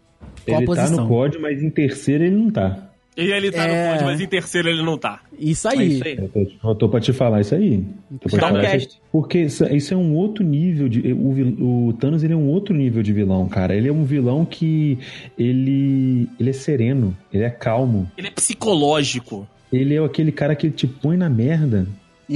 Qual 0.47 0.63
ele 0.63 0.75
tá 0.75 0.91
no 0.91 1.09
pódio, 1.09 1.41
mas 1.41 1.63
em 1.63 1.71
terceiro 1.71 2.25
ele 2.25 2.37
não 2.37 2.51
tá. 2.51 2.89
E 3.15 3.31
ele 3.31 3.51
tá 3.53 3.67
É. 3.69 3.69
no 3.69 3.91
pódio, 3.93 4.07
mas 4.07 4.21
em 4.23 4.27
terceiro 4.27 4.71
ele 4.71 4.83
não 4.83 4.97
tá. 4.97 5.21
Isso 5.39 5.69
É 5.69 5.73
aí. 5.73 5.93
isso 5.93 6.05
aí. 6.07 6.17
Eu 6.17 6.29
tô, 6.31 6.69
eu 6.71 6.75
tô 6.75 6.89
pra 6.89 6.99
te 7.01 7.13
falar 7.13 7.43
isso 7.43 7.55
aí. 7.55 7.85
Um 8.11 8.29
falar 8.31 8.75
isso 8.77 8.87
aí. 8.89 9.01
Porque 9.13 9.39
isso, 9.41 9.65
isso 9.67 9.93
é 9.93 9.97
um 9.99 10.15
outro 10.15 10.43
nível 10.43 10.89
de. 10.89 11.13
O, 11.13 11.89
o 11.89 11.93
Thanos 11.93 12.25
ele 12.25 12.33
é 12.33 12.37
um 12.37 12.49
outro 12.49 12.75
nível 12.75 13.03
de 13.03 13.13
vilão, 13.13 13.47
cara. 13.49 13.77
Ele 13.77 13.87
é 13.89 13.93
um 13.93 14.05
vilão 14.05 14.47
que. 14.47 14.99
Ele. 15.39 16.27
Ele 16.41 16.51
é 16.51 16.53
sereno, 16.55 17.15
ele 17.33 17.45
é 17.45 17.51
calmo. 17.51 18.11
Ele 18.17 18.29
é 18.29 18.31
psicológico. 18.31 19.47
Ele 19.71 19.95
é 19.95 19.99
aquele 20.05 20.33
cara 20.33 20.55
que 20.55 20.71
te 20.71 20.87
põe 20.87 21.17
na 21.17 21.29
merda. 21.29 21.87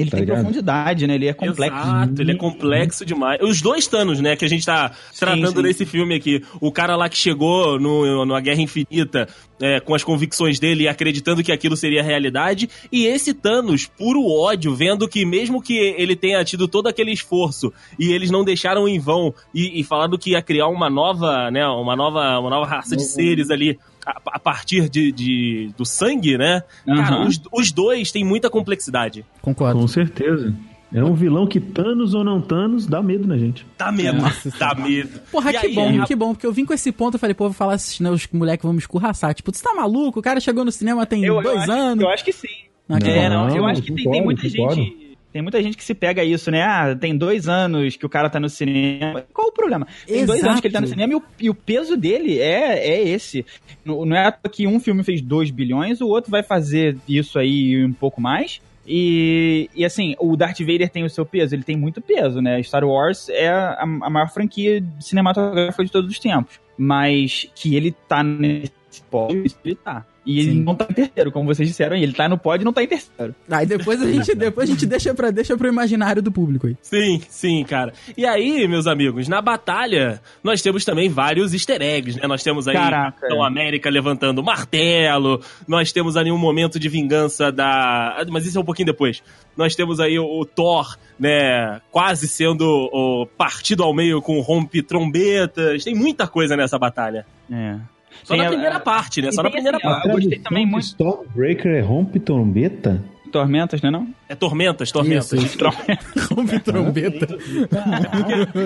Ele 0.01 0.11
Tá 0.11 0.17
tem 0.17 0.25
ligado? 0.27 0.39
profundidade, 0.39 1.07
né? 1.07 1.15
Ele 1.15 1.29
é 1.29 1.33
complexo. 1.33 1.79
Exato, 1.79 2.23
ele 2.23 2.33
é 2.33 2.35
complexo 2.35 3.05
demais. 3.05 3.41
Os 3.43 3.61
dois 3.61 3.87
Thanos, 3.87 4.21
né, 4.21 4.37
que 4.37 4.45
a 4.45 4.49
gente 4.49 4.65
tá 4.65 4.93
tratando 5.19 5.57
sim. 5.57 5.63
nesse 5.63 5.87
filme 5.87 6.15
aqui. 6.15 6.43
O 6.61 6.71
cara 6.71 6.97
lá 6.97 7.09
que 7.09 7.17
chegou 7.17 7.79
no, 7.79 8.25
numa 8.25 8.41
Guerra 8.41 8.61
Infinita 8.61 9.29
é, 9.61 9.81
com 9.81 9.95
as 9.95 10.05
convicções 10.05 10.59
dele 10.59 10.85
e 10.85 10.89
acreditando 10.89 11.43
que 11.43 11.53
aquilo 11.53 11.77
seria 11.77 12.03
realidade. 12.03 12.69
E 12.93 13.07
esse 13.07 13.33
Thanos, 13.33 13.87
puro 13.87 14.25
ódio, 14.27 14.75
vendo 14.75 15.09
que 15.09 15.25
mesmo 15.25 15.63
que 15.63 15.77
ele 15.77 16.15
tenha 16.17 16.45
tido 16.45 16.69
todo 16.69 16.87
aquele 16.89 17.13
esforço 17.13 17.73
e 17.99 18.13
eles 18.13 18.31
não 18.31 18.45
deixaram 18.45 18.89
em 18.89 18.99
vão 18.99 19.35
e, 19.55 19.81
e 19.81 19.85
falando 19.85 20.19
que 20.19 20.31
ia 20.31 20.43
criar 20.43 20.69
uma 20.69 20.91
nova, 20.91 21.51
né, 21.51 21.67
uma 21.67 21.97
nova, 21.97 22.39
uma 22.39 22.51
nova 22.51 22.67
raça 22.67 22.97
de 22.97 23.05
seres 23.05 23.51
ali 23.51 23.79
a, 24.07 24.21
a 24.33 24.39
partir 24.39 24.89
de, 24.89 25.11
de- 25.11 25.71
do 25.77 25.85
sangue, 25.85 26.39
né? 26.39 26.63
Cara, 26.87 27.01
Aham. 27.17 27.27
os, 27.29 27.41
os 27.53 27.73
dois 27.73 28.13
têm 28.13 28.25
muita 28.25 28.49
complexidade. 28.49 29.25
Concordo. 29.43 29.81
Com 29.81 29.89
certeza. 29.89 30.55
É 30.95 31.03
um 31.03 31.15
vilão 31.15 31.49
que 31.49 31.59
Thanos 31.59 32.15
ou 32.15 32.23
não 32.23 32.41
Thanos 32.41 32.87
dá 32.87 33.03
medo 33.03 33.27
na 33.27 33.37
gente. 33.37 33.67
Dá 33.77 33.91
medo, 33.91 34.19
Nossa 34.23 34.51
dá 34.57 34.73
medo. 34.75 35.21
Porra, 35.33 35.51
E 35.51 35.59
que 35.59 35.67
aí, 35.67 35.75
bom, 35.75 36.01
a- 36.03 36.07
que 36.07 36.15
bom, 36.15 36.33
porque 36.33 36.47
eu 36.47 36.53
vim 36.53 36.65
com 36.65 36.73
esse 36.73 36.93
ponto, 36.93 37.15
eu 37.15 37.19
falei, 37.19 37.35
pô, 37.35 37.45
vou 37.47 37.53
falar 37.53 37.75
esses 37.75 37.99
né, 37.99 38.09
os 38.09 38.29
moleques 38.33 38.63
vão 38.63 38.73
me 38.73 38.79
escorraçar. 38.79 39.35
Tipo, 39.35 39.51
tu 39.51 39.61
tá 39.61 39.75
maluco? 39.75 40.21
O 40.21 40.23
cara 40.23 40.39
chegou 40.39 40.65
no 40.65 40.71
cinema 40.71 41.05
tem 41.05 41.25
Eu, 41.25 41.35
eu 41.37 41.43
dois 41.43 41.59
acho, 41.63 41.73
anos. 41.73 42.05
eu 42.05 42.09
acho 42.09 42.25
que 42.25 42.33
sim. 42.33 42.47
Ah, 42.89 43.01
que 43.01 43.11
É, 43.11 43.29
não, 43.29 43.49
eu 43.51 43.57
Não, 43.57 43.67
acho 43.67 43.83
que 43.83 43.89
tem, 43.93 44.05
concordo, 44.05 44.13
tem 44.17 44.25
muita 44.25 44.49
gente. 44.49 45.06
Tem 45.37 45.43
muita 45.43 45.63
gente 45.63 45.77
que 45.77 45.85
se 45.85 45.93
pega 45.93 46.25
isso, 46.25 46.51
né? 46.51 46.63
Ah, 46.63 46.97
tem 46.99 47.15
dois 47.15 47.47
anos 47.47 47.95
que 47.95 48.07
o 48.07 48.09
cara 48.09 48.31
tá 48.31 48.41
no 48.41 48.49
cinema. 48.49 49.23
Qual 49.35 49.49
o 49.49 49.53
problema? 49.53 49.87
Tem 50.07 50.25
dois 50.25 50.39
Exato. 50.39 50.49
anos 50.49 50.61
que 50.63 50.67
ele 50.69 50.73
tá 50.73 50.81
no 50.81 50.87
cinema 50.87 51.13
e 51.13 51.17
o, 51.17 51.23
e 51.41 51.51
o 51.51 51.55
peso 51.55 51.95
dele 51.95 52.41
é, 52.41 52.79
é 52.79 53.07
esse. 53.07 53.45
Não, 53.85 54.07
não 54.07 54.17
é 54.17 54.29
à 54.29 54.33
toa 54.33 54.51
que 54.51 54.67
um 54.67 54.81
filme 54.81 55.05
fez 55.05 55.21
2 55.21 55.51
bilhões, 55.51 56.01
o 56.01 56.09
outro 56.09 56.31
vai 56.31 56.43
fazer 56.43 56.97
isso 57.07 57.39
aí 57.39 57.73
e 57.73 57.85
um 57.85 57.93
pouco 57.93 58.19
mais. 58.19 58.63
E, 58.87 59.69
e 59.75 59.85
assim, 59.85 60.17
o 60.19 60.39
Darth 60.39 60.61
Vader 60.61 60.89
tem 60.89 61.05
o 61.05 61.11
seu 61.11 61.27
peso, 61.27 61.55
ele 61.55 61.65
tem 61.65 61.77
muito 61.77 62.01
peso, 62.01 62.41
né? 62.41 62.63
Star 62.63 62.83
Wars 62.83 63.29
é 63.29 63.51
a, 63.51 63.83
a 63.83 64.09
maior 64.09 64.31
franquia 64.31 64.83
cinematográfica 64.99 65.85
de 65.85 65.93
todos 65.93 66.11
os 66.11 66.19
tempos. 66.19 66.59
Mas 66.79 67.47
que 67.55 67.77
ele 67.77 67.95
tá 68.09 68.23
nesse 68.23 68.73
pódio, 69.11 69.45
ele 69.63 69.75
tá. 69.75 70.07
E 70.27 70.41
ele 70.41 70.51
Sim. 70.51 70.63
não 70.65 70.75
tá 70.75 70.87
em 70.91 70.93
terceiro, 70.93 71.31
como 71.31 71.47
vocês 71.47 71.69
disseram 71.69 71.95
aí. 71.95 72.03
Ele 72.03 72.13
tá 72.13 72.29
no 72.29 72.37
pódio 72.37 72.65
e 72.65 72.67
não 72.67 72.73
tá 72.73 72.83
em 72.83 72.89
terceiro. 72.89 73.33
Aí 73.49 73.65
depois 73.65 74.03
a 74.03 74.11
gente, 74.11 74.35
depois 74.35 74.69
a 74.69 74.73
gente 74.73 74.85
deixa, 74.85 75.15
pra, 75.15 75.31
deixa 75.31 75.57
pro 75.57 75.69
imaginário 75.69 76.21
do 76.21 76.33
público 76.33 76.67
aí. 76.67 76.77
Sim, 76.83 77.23
sim, 77.29 77.63
cara. 77.63 77.93
E 78.17 78.27
aí, 78.27 78.67
meus 78.67 78.89
amigos, 78.89 79.29
na 79.29 79.41
batalha, 79.41 80.21
nós 80.43 80.61
temos 80.61 80.85
também 80.85 81.09
vários 81.09 81.55
easter 81.55 81.81
eggs, 81.81 82.21
né? 82.21 82.27
Nós 82.27 82.43
temos 82.43 82.67
aí 82.67 82.75
Caraca. 82.75 83.21
Capitão 83.21 83.45
América 83.45 83.89
levantando 83.89 84.41
o 84.41 84.45
martelo, 84.45 85.41
nós 85.69 85.93
temos 85.93 86.17
ali 86.17 86.33
um 86.33 86.39
momento 86.39 86.81
de 86.81 86.89
vingança 86.89 87.53
da... 87.53 88.17
ah, 88.19 88.25
Mas 88.29 88.47
isso 88.47 88.59
é 88.59 88.61
um 88.61 88.65
pouquinho 88.65 88.87
depois. 88.87 89.23
Nós 89.57 89.77
temos 89.77 90.01
aí 90.01 90.19
o, 90.19 90.25
o 90.25 90.45
Thor, 90.45 90.99
né, 91.19 91.81
quase 91.93 92.27
sendo 92.27 92.65
o, 92.65 93.27
partido 93.39 93.85
ao 93.85 93.95
meio 93.95 94.21
com 94.21 94.41
rompe-trombetas. 94.41 95.85
Tem 95.85 95.95
muita 95.95 96.27
coisa 96.27 96.57
nessa 96.57 96.77
batalha. 96.79 97.25
É. 97.51 97.77
Só 98.25 98.35
Tem 98.35 98.39
na 98.43 98.45
a- 98.47 98.51
primeira 98.53 98.81
parte, 98.81 99.23
né? 99.23 99.33
Só 99.33 99.43
na 99.43 99.51
primeira 99.51 99.77
assim, 99.79 99.87
parte. 99.87 100.09
eu 100.09 100.15
gostei 100.15 100.39
também 100.39 100.67
muito- 100.67 100.85
Stormbreaker 100.85 101.73
é 101.73 101.81
rompe 101.81 102.19
trombeta? 102.21 103.03
Tormentas, 103.33 103.83
não 103.83 103.89
é 103.89 103.93
não? 103.93 104.09
É 104.29 104.35
tormentas, 104.35 104.91
tormentas. 104.93 105.33
Isso, 105.33 105.45
isso. 105.45 105.59
Rompe 106.35 106.59
trombeta. 106.61 107.27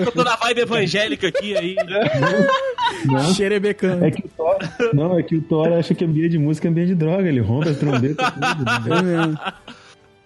Eu 0.05 0.11
tô 0.11 0.23
na 0.23 0.35
vibe 0.35 0.61
evangélica 0.61 1.27
aqui 1.27 1.57
aí. 1.57 1.75
Não. 3.05 3.33
Xerebecando. 3.33 4.05
É 4.05 4.11
que 4.11 4.25
o 4.25 4.29
Thor, 4.29 4.57
não, 4.93 5.17
é 5.19 5.23
que 5.23 5.35
o 5.35 5.41
Thor 5.41 5.73
acha 5.73 5.93
que 5.93 6.05
ambiente 6.05 6.29
de 6.31 6.37
música 6.37 6.67
é 6.67 6.71
ambiente 6.71 6.89
de 6.89 6.95
droga, 6.95 7.27
ele 7.27 7.39
rompe 7.41 7.69
as 7.69 7.77
trombetas 7.77 8.31
tudo. 8.31 8.63
né? 8.65 8.99
É 8.99 9.01
mesmo. 9.01 9.39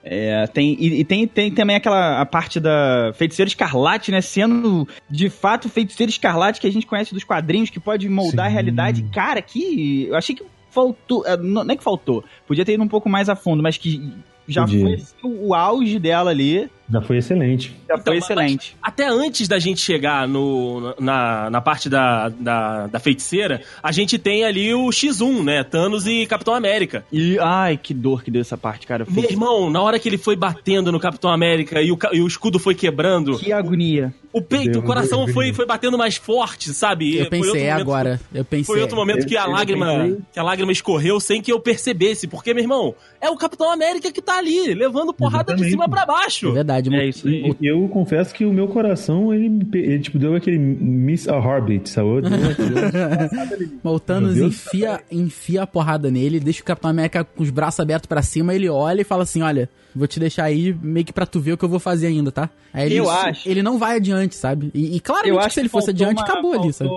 É, 0.08 0.46
tem, 0.46 0.78
e, 0.80 1.00
e 1.00 1.04
tem, 1.04 1.28
tem 1.28 1.52
também 1.52 1.76
aquela 1.76 2.22
a 2.22 2.26
parte 2.28 2.60
da 2.60 3.12
feiticeira 3.16 3.48
escarlate, 3.48 4.12
né? 4.12 4.22
Sendo 4.22 4.88
de 5.10 5.32
fato 5.32 5.68
feiticeira 5.68 6.12
escarlate 6.12 6.62
que 6.62 6.68
a 6.68 6.72
gente 6.72 6.86
conhece 6.86 7.12
dos 7.12 7.24
quadrinhos, 7.24 7.72
que 7.72 7.80
pode 7.80 8.08
moldar 8.08 8.46
a 8.46 8.50
Sim. 8.50 8.54
realidade. 8.54 9.04
Cara, 9.12 9.42
que. 9.42 10.06
Eu 10.08 10.16
achei 10.16 10.36
que 10.36 10.44
faltou. 10.70 11.26
é, 11.26 11.36
Não 11.36 11.64
não 11.64 11.74
é 11.74 11.76
que 11.76 11.84
faltou. 11.84 12.24
Podia 12.46 12.64
ter 12.64 12.74
ido 12.74 12.84
um 12.84 12.88
pouco 12.88 13.10
mais 13.10 13.30
a 13.30 13.36
fundo, 13.36 13.64
mas 13.64 13.78
que 13.78 14.14
já 14.48 14.62
Podia. 14.62 14.82
foi 14.82 14.94
assim, 14.94 15.16
o, 15.24 15.48
o 15.48 15.54
auge 15.56 15.98
dela 15.98 16.30
ali. 16.30 16.70
Já 16.88 17.02
foi 17.02 17.18
excelente. 17.18 17.76
Já 17.88 17.96
Então, 17.96 18.04
foi 18.06 18.16
mas- 18.16 18.24
excelente. 18.24 18.78
Até 18.82 19.08
antes 19.08 19.48
da 19.48 19.58
gente 19.58 19.82
chegar 19.82 20.28
no, 20.28 20.94
na, 21.00 21.50
na 21.50 21.60
parte 21.62 21.90
da, 21.90 22.30
da, 22.30 22.88
da 22.88 23.00
feiticeira, 23.00 23.62
a 23.82 23.92
gente 23.92 24.18
tem 24.20 24.44
ali 24.44 24.74
o 24.74 24.88
X1, 24.90 25.44
né? 25.44 25.64
Thanos 25.64 26.06
e 26.06 26.26
Capitão 26.28 26.54
América. 26.54 27.04
E, 27.12 27.40
ai, 27.40 27.76
que 27.78 27.94
dor 27.94 28.24
que 28.24 28.30
deu 28.30 28.42
essa 28.42 28.56
parte, 28.58 28.86
cara. 28.86 29.04
Eu 29.08 29.12
Meu 29.14 29.24
irmão, 29.24 29.70
na 29.70 29.82
hora 29.82 29.98
que 29.98 30.08
ele 30.08 30.18
foi 30.18 30.36
batendo 30.36 30.92
no 30.92 31.00
Capitão 31.00 31.32
América 31.32 31.82
e 31.82 31.92
o, 31.92 31.98
e 32.14 32.22
o 32.22 32.28
escudo 32.28 32.60
foi 32.60 32.76
quebrando, 32.76 33.38
Que 33.40 33.52
agonia. 33.52 34.14
o 34.32 34.42
peito, 34.42 34.74
Deus, 34.74 34.84
o 34.84 34.88
coração 34.88 35.20
Deus, 35.26 35.34
foi, 35.34 35.54
foi 35.54 35.66
batendo 35.66 35.98
mais 35.98 36.16
forte, 36.18 36.72
sabe? 36.72 37.18
Eu 37.18 37.30
pensei 37.30 37.64
é 37.64 37.72
agora. 37.72 38.20
Eu 38.34 38.46
pensei. 38.46 38.66
Foi 38.66 38.80
outro 38.82 38.96
momento 38.96 39.22
Eu- 39.22 39.26
que 39.28 39.36
a 39.38 39.46
eu 39.46 39.52
lágrima, 39.52 39.86
pensei- 39.88 40.18
que 40.34 40.40
a 40.40 40.44
lágrima 40.44 40.72
escorreu 40.72 41.20
sem 41.20 41.42
que 41.42 41.52
eu 41.52 41.60
percebesse, 41.60 42.28
porque 42.28 42.54
meu 42.54 42.62
irmão, 42.64 42.94
é 43.20 43.30
o 43.30 43.36
Capitão 43.38 43.72
América 43.72 44.12
que 44.12 44.22
tá 44.22 44.38
ali, 44.38 44.74
levando 44.74 45.12
porrada 45.14 45.46
de 45.56 45.62
Exatamente. 45.64 45.72
cima 45.72 45.90
pra 45.90 46.04
É 46.04 46.06
baixo. 46.06 46.52
Verdade. 46.82 46.96
É 47.06 47.10
isso 47.10 47.28
aí. 47.28 47.56
E 47.62 47.66
eu 47.68 47.88
confesso 47.90 48.34
que 48.34 48.46
o 48.46 48.54
meu 48.54 48.68
coração, 48.68 49.34
ele, 49.34 49.68
ele 49.74 50.00
tipo, 50.00 50.18
deu 50.20 50.36
aquele 50.36 50.58
miss 50.58 51.28
a 51.28 51.36
heartbeat, 51.38 51.90
sabe? 51.90 52.22
Deu- 52.22 52.22
deu- 52.22 53.70
Mas 53.84 53.94
o 53.94 54.00
Thanos 54.00 54.38
enfia, 54.38 55.02
enfia 55.12 55.64
a 55.64 55.68
porrada 55.68 56.10
nele, 56.12 56.40
deixa 56.40 56.62
o 56.62 56.66
Capitão 56.66 56.90
América 56.90 57.24
com 57.24 57.42
os 57.44 57.50
braços 57.50 57.80
abertos 57.80 58.08
pra 58.08 58.22
cima, 58.22 58.54
ele 58.54 58.70
olha 58.70 59.02
e 59.02 59.04
fala 59.06 59.24
assim, 59.24 59.42
olha, 59.42 59.70
vou 59.96 60.08
te 60.08 60.20
deixar 60.20 60.46
aí 60.46 60.76
meio 60.82 61.06
que 61.06 61.14
pra 61.14 61.26
tu 61.26 61.40
ver 61.40 61.54
o 61.54 61.58
que 61.58 61.64
eu 61.66 61.70
vou 61.70 61.80
fazer 61.80 62.08
ainda, 62.08 62.32
tá? 62.32 62.50
Aí 62.74 62.86
ele, 62.88 62.96
Eu 62.98 63.10
acho. 63.10 63.48
ele 63.48 63.64
não 63.64 63.78
vai 63.78 63.96
adiante, 63.98 64.36
sabe? 64.36 64.70
E, 64.74 64.96
e 64.96 65.00
claramente 65.00 65.48
que 65.48 65.54
se 65.54 65.60
ele 65.62 65.70
fosse 65.70 65.88
faltou 65.88 66.06
adiante, 66.08 66.18
uma- 66.20 66.28
acabou 66.28 66.54
ali, 66.62 66.74
sabe? 66.74 66.90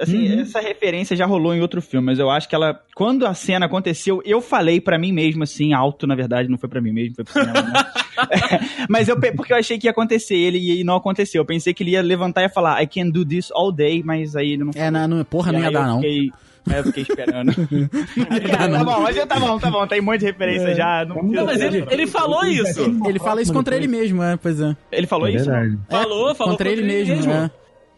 Assim, 0.00 0.40
essa 0.40 0.60
referência 0.60 1.16
já 1.16 1.24
rolou 1.26 1.54
em 1.54 1.60
outro 1.60 1.80
filme, 1.80 2.06
mas 2.06 2.18
eu 2.18 2.30
acho 2.30 2.48
que 2.48 2.54
ela, 2.54 2.80
quando 2.94 3.26
a 3.26 3.34
cena 3.34 3.66
aconteceu, 3.66 4.22
eu 4.24 4.40
falei 4.40 4.80
pra 4.80 4.98
mim 4.98 5.12
mesmo, 5.12 5.42
assim, 5.42 5.72
alto, 5.72 6.06
na 6.06 6.14
verdade, 6.14 6.48
não 6.48 6.58
foi 6.58 6.68
pra 6.68 6.80
mim 6.80 6.92
mesmo, 6.92 7.14
foi 7.16 7.24
pro 7.24 7.32
cinema, 7.32 7.62
né? 7.62 7.84
mas 8.88 9.08
eu, 9.08 9.18
porque 9.18 9.52
eu 9.52 9.56
achei 9.56 9.78
que 9.78 9.86
ia 9.86 9.90
acontecer 9.90 10.36
ele 10.36 10.80
e 10.80 10.84
não 10.84 10.96
aconteceu. 10.96 11.40
Eu 11.40 11.46
pensei 11.46 11.72
que 11.72 11.82
ele 11.82 11.92
ia 11.92 12.02
levantar 12.02 12.42
e 12.42 12.44
ia 12.44 12.50
falar, 12.50 12.82
I 12.82 12.86
can 12.86 13.08
do 13.08 13.24
this 13.24 13.50
all 13.52 13.72
day, 13.72 14.02
mas 14.04 14.36
aí 14.36 14.52
ele 14.52 14.64
não 14.64 14.70
É, 14.74 14.90
não, 14.90 15.08
não, 15.08 15.24
porra, 15.24 15.52
não 15.52 15.60
ia 15.60 15.70
dar, 15.70 15.86
não. 15.86 16.00
Fiquei, 16.00 16.30
aí 16.68 16.78
eu 16.78 16.84
fiquei 16.84 17.02
esperando. 17.02 17.52
tá 17.54 18.84
bom, 18.84 19.00
mas 19.00 19.16
tá 19.24 19.40
bom, 19.40 19.58
tá 19.58 19.70
bom, 19.70 19.86
tem 19.86 20.00
um 20.00 20.04
monte 20.04 20.20
de 20.20 20.26
referência 20.26 20.74
já. 20.74 21.04
Não, 21.04 21.22
Não, 21.22 21.46
mas 21.46 21.60
ele, 21.60 21.84
ele 21.90 22.06
falou 22.06 22.44
isso. 22.44 22.80
Ele 23.06 23.18
fala 23.18 23.40
isso 23.40 23.52
contra 23.52 23.76
ele 23.76 23.88
mesmo, 23.88 24.22
é, 24.22 24.36
pois 24.36 24.60
é. 24.60 24.76
Ele 24.92 25.06
falou 25.06 25.28
É 25.28 25.32
isso? 25.32 25.44
verdade. 25.46 25.78
Falou, 25.88 26.34
falou 26.34 26.52
contra 26.52 26.68
ele 26.68 26.82
mesmo, 26.82 27.30
é. 27.30 27.50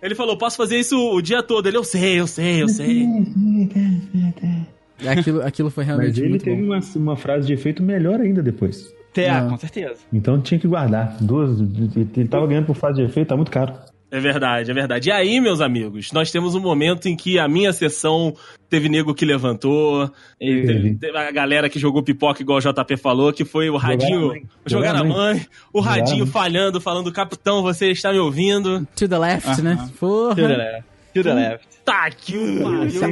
Ele 0.02 0.14
falou, 0.14 0.38
posso 0.38 0.56
fazer 0.56 0.78
isso 0.78 0.96
o 0.96 1.20
dia 1.20 1.42
todo. 1.42 1.66
Ele, 1.66 1.76
eu 1.76 1.84
sei, 1.84 2.20
eu 2.20 2.26
sei, 2.26 2.62
eu 2.62 2.68
sei. 2.68 3.06
Aquilo, 5.06 5.42
aquilo 5.42 5.70
foi 5.70 5.84
realmente 5.84 6.08
Mas 6.08 6.18
ele 6.18 6.28
muito 6.30 6.44
teve 6.44 6.56
bom. 6.60 6.72
uma, 6.72 6.80
uma 6.96 7.16
frase 7.16 7.46
de 7.46 7.52
efeito 7.52 7.82
melhor 7.84 8.20
ainda 8.20 8.42
depois. 8.42 8.92
Não. 9.16 9.50
com 9.50 9.56
certeza. 9.56 9.96
Então 10.12 10.40
tinha 10.40 10.58
que 10.58 10.66
guardar. 10.66 11.16
Duas, 11.20 11.60
ele 11.60 12.28
tava 12.28 12.46
ganhando 12.46 12.66
por 12.66 12.74
frase 12.76 12.96
de 12.98 13.04
efeito, 13.04 13.28
tá 13.28 13.36
muito 13.36 13.50
caro. 13.50 13.74
É 14.10 14.18
verdade, 14.20 14.70
é 14.70 14.74
verdade. 14.74 15.08
E 15.10 15.12
aí, 15.12 15.38
meus 15.38 15.60
amigos, 15.60 16.12
nós 16.12 16.30
temos 16.30 16.54
um 16.54 16.60
momento 16.60 17.08
em 17.08 17.14
que 17.16 17.38
a 17.38 17.46
minha 17.46 17.72
sessão 17.74 18.34
teve 18.70 18.88
nego 18.88 19.14
que 19.14 19.24
levantou, 19.26 20.10
E- 20.40 20.62
teve, 20.62 20.94
teve 20.94 21.18
a 21.18 21.30
galera 21.30 21.68
que 21.68 21.78
jogou 21.78 22.02
pipoca, 22.02 22.40
igual 22.40 22.58
o 22.58 22.60
JP 22.62 22.96
falou, 22.96 23.32
que 23.34 23.44
foi 23.44 23.68
o 23.68 23.76
radinho 23.76 24.28
jogar 24.64 24.88
Jogar 24.92 24.96
a 24.96 25.00
a 25.00 25.04
mãe, 25.04 25.46
o 25.72 25.80
radinho 25.80 26.26
falhando, 26.26 26.80
falando, 26.80 27.12
capitão, 27.12 27.62
você 27.62 27.90
está 27.90 28.10
me 28.10 28.18
ouvindo? 28.18 28.86
To 28.96 29.06
the 29.08 29.18
left, 29.18 29.60
né? 29.62 29.76
To 29.76 29.86
the 29.86 29.92
Porra. 30.00 30.56
left. 30.56 30.84
To 31.14 31.22
the 31.22 31.34
left. 31.34 31.68
Tá 31.84 32.10
que 32.10 32.36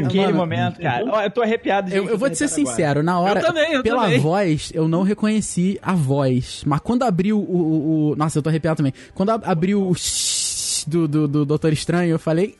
aquele 0.04 0.32
momento, 0.34 0.78
cara. 0.82 1.24
Eu 1.24 1.30
tô 1.30 1.40
arrepiado. 1.40 1.88
de 1.90 1.96
Eu, 1.96 2.08
eu 2.10 2.18
vou 2.18 2.28
te 2.28 2.36
ser 2.36 2.44
arrepiado 2.44 2.60
agora. 2.60 2.76
sincero, 2.76 3.02
na 3.02 3.18
hora, 3.18 3.40
Eu 3.40 3.46
também, 3.46 3.72
eu 3.72 3.82
pela 3.82 4.02
também. 4.02 4.20
voz, 4.20 4.70
eu 4.74 4.86
não 4.86 5.02
reconheci 5.02 5.78
a 5.82 5.94
voz. 5.94 6.62
Mas 6.66 6.80
quando 6.80 7.02
abriu 7.04 7.38
o. 7.38 7.42
o- 7.42 8.10
o- 8.12 8.16
nossa, 8.16 8.38
eu 8.38 8.42
tô 8.42 8.50
arrepiado 8.50 8.76
também. 8.76 8.92
Quando 9.14 9.30
ab- 9.30 9.44
abriu 9.46 9.80
o 9.88 9.94
do, 10.86 11.06
do, 11.08 11.28
do 11.28 11.44
Doutor 11.44 11.72
Estranho, 11.72 12.10
eu 12.10 12.18
falei. 12.18 12.54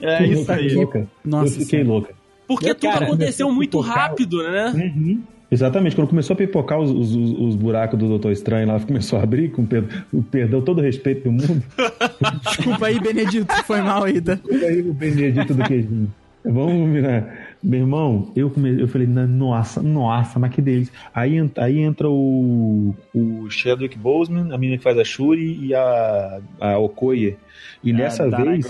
É 0.00 0.24
isso 0.26 0.50
aí. 0.50 0.74
louca. 0.74 1.06
Nossa 1.24 1.54
eu 1.54 1.60
fiquei 1.60 1.82
louca. 1.84 2.12
Porque 2.46 2.74
tudo 2.74 2.92
cara, 2.92 3.04
aconteceu 3.06 3.50
muito 3.52 3.78
pipocar. 3.78 3.96
rápido, 4.08 4.42
né? 4.42 4.72
Uhum. 4.74 5.22
Exatamente, 5.52 5.96
quando 5.96 6.08
começou 6.08 6.34
a 6.34 6.36
pipocar 6.36 6.78
os, 6.78 6.90
os, 6.90 7.14
os- 7.14 7.38
os 7.48 7.56
buracos 7.56 7.98
do 7.98 8.06
Doutor 8.08 8.30
Estranho 8.32 8.68
lá, 8.68 8.78
começou 8.78 9.18
a 9.18 9.22
abrir, 9.22 9.50
com 9.50 9.64
per- 9.66 10.04
o 10.12 10.22
perdão, 10.22 10.62
todo 10.62 10.78
o 10.78 10.80
respeito 10.82 11.24
do 11.24 11.32
mundo. 11.32 11.62
Desculpa 12.44 12.86
aí, 12.86 13.00
Benedito, 13.00 13.52
foi 13.64 13.80
mal 13.80 14.04
tá? 14.20 14.38
E 14.48 14.64
aí 14.64 14.80
o 14.80 14.92
Benedito 14.94 15.52
do 15.54 15.62
queijinho. 15.64 16.12
Vamos 16.44 16.90
virar. 16.92 17.39
Meu 17.62 17.80
irmão, 17.80 18.32
eu, 18.34 18.48
come... 18.48 18.80
eu 18.80 18.88
falei, 18.88 19.06
"Na- 19.06 19.26
nossa, 19.26 19.82
nossa, 19.82 20.38
mas 20.38 20.50
que 20.54 20.62
delícia. 20.62 20.94
Aí, 21.14 21.34
aí 21.58 21.78
entra 21.80 22.08
o, 22.08 22.94
o 23.14 23.50
Chadwick 23.50 23.98
Boseman, 23.98 24.54
a 24.54 24.58
menina 24.58 24.78
que 24.78 24.82
faz 24.82 24.98
a 24.98 25.04
Shuri 25.04 25.58
e 25.66 25.74
a, 25.74 26.40
a 26.58 26.78
Okoye. 26.78 27.36
E 27.84 27.92
dessa 27.92 28.28
Dana 28.30 28.52
vez, 28.52 28.66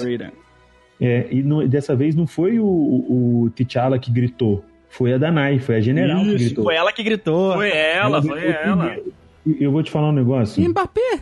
é, 1.00 1.28
e 1.30 1.40
não- 1.42 1.64
dessa 1.68 1.94
vez 1.94 2.16
não 2.16 2.26
foi 2.26 2.58
o, 2.58 2.64
o, 2.66 3.44
o 3.44 3.50
T'Challa 3.50 3.96
que 3.98 4.10
gritou, 4.10 4.64
foi 4.88 5.14
a 5.14 5.18
Danai, 5.18 5.60
foi 5.60 5.76
a 5.76 5.80
general 5.80 6.22
que 6.24 6.34
Isso, 6.34 6.44
gritou. 6.46 6.64
foi 6.64 6.74
ela 6.74 6.92
que 6.92 7.02
gritou. 7.04 7.54
Foi 7.54 7.70
ela, 7.70 8.20
foi 8.20 8.44
ela. 8.48 8.86
primeiro. 8.86 9.12
E 9.46 9.56
Eu 9.64 9.70
vou 9.70 9.84
te 9.84 9.90
falar 9.90 10.08
um 10.08 10.12
negócio. 10.12 10.68
Mbappé! 10.68 11.20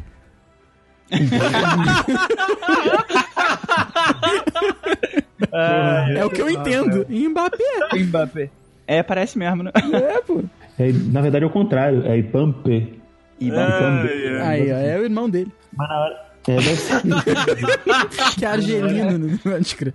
Ah, 5.52 6.06
É 6.16 6.24
o 6.24 6.30
que 6.30 6.40
eu 6.42 6.50
entendo. 6.50 7.06
Mbappé! 7.08 7.64
Mbappé. 8.04 8.50
É, 8.86 9.02
parece 9.02 9.38
mesmo, 9.38 9.62
né? 9.62 9.70
É, 9.92 10.20
pô. 10.22 10.42
É, 10.78 10.92
na 11.12 11.20
verdade 11.20 11.44
é 11.44 11.46
o 11.46 11.50
contrário, 11.50 12.06
é 12.06 12.16
Ipampe. 12.18 12.98
Ai, 13.40 14.38
ai. 14.40 14.40
Aí, 14.40 14.72
ó, 14.72 14.76
é 14.76 14.98
o 14.98 15.04
irmão 15.04 15.28
dele. 15.30 15.50
Mas 15.76 15.88
na 15.88 15.98
hora. 16.00 16.16
É, 16.48 16.54
deve 16.54 16.76
ser- 16.76 17.02
Que 18.38 18.44
é 18.44 18.48
argelino, 18.48 19.18
né? 19.18 19.38
Pode 19.42 19.76
crer. 19.76 19.94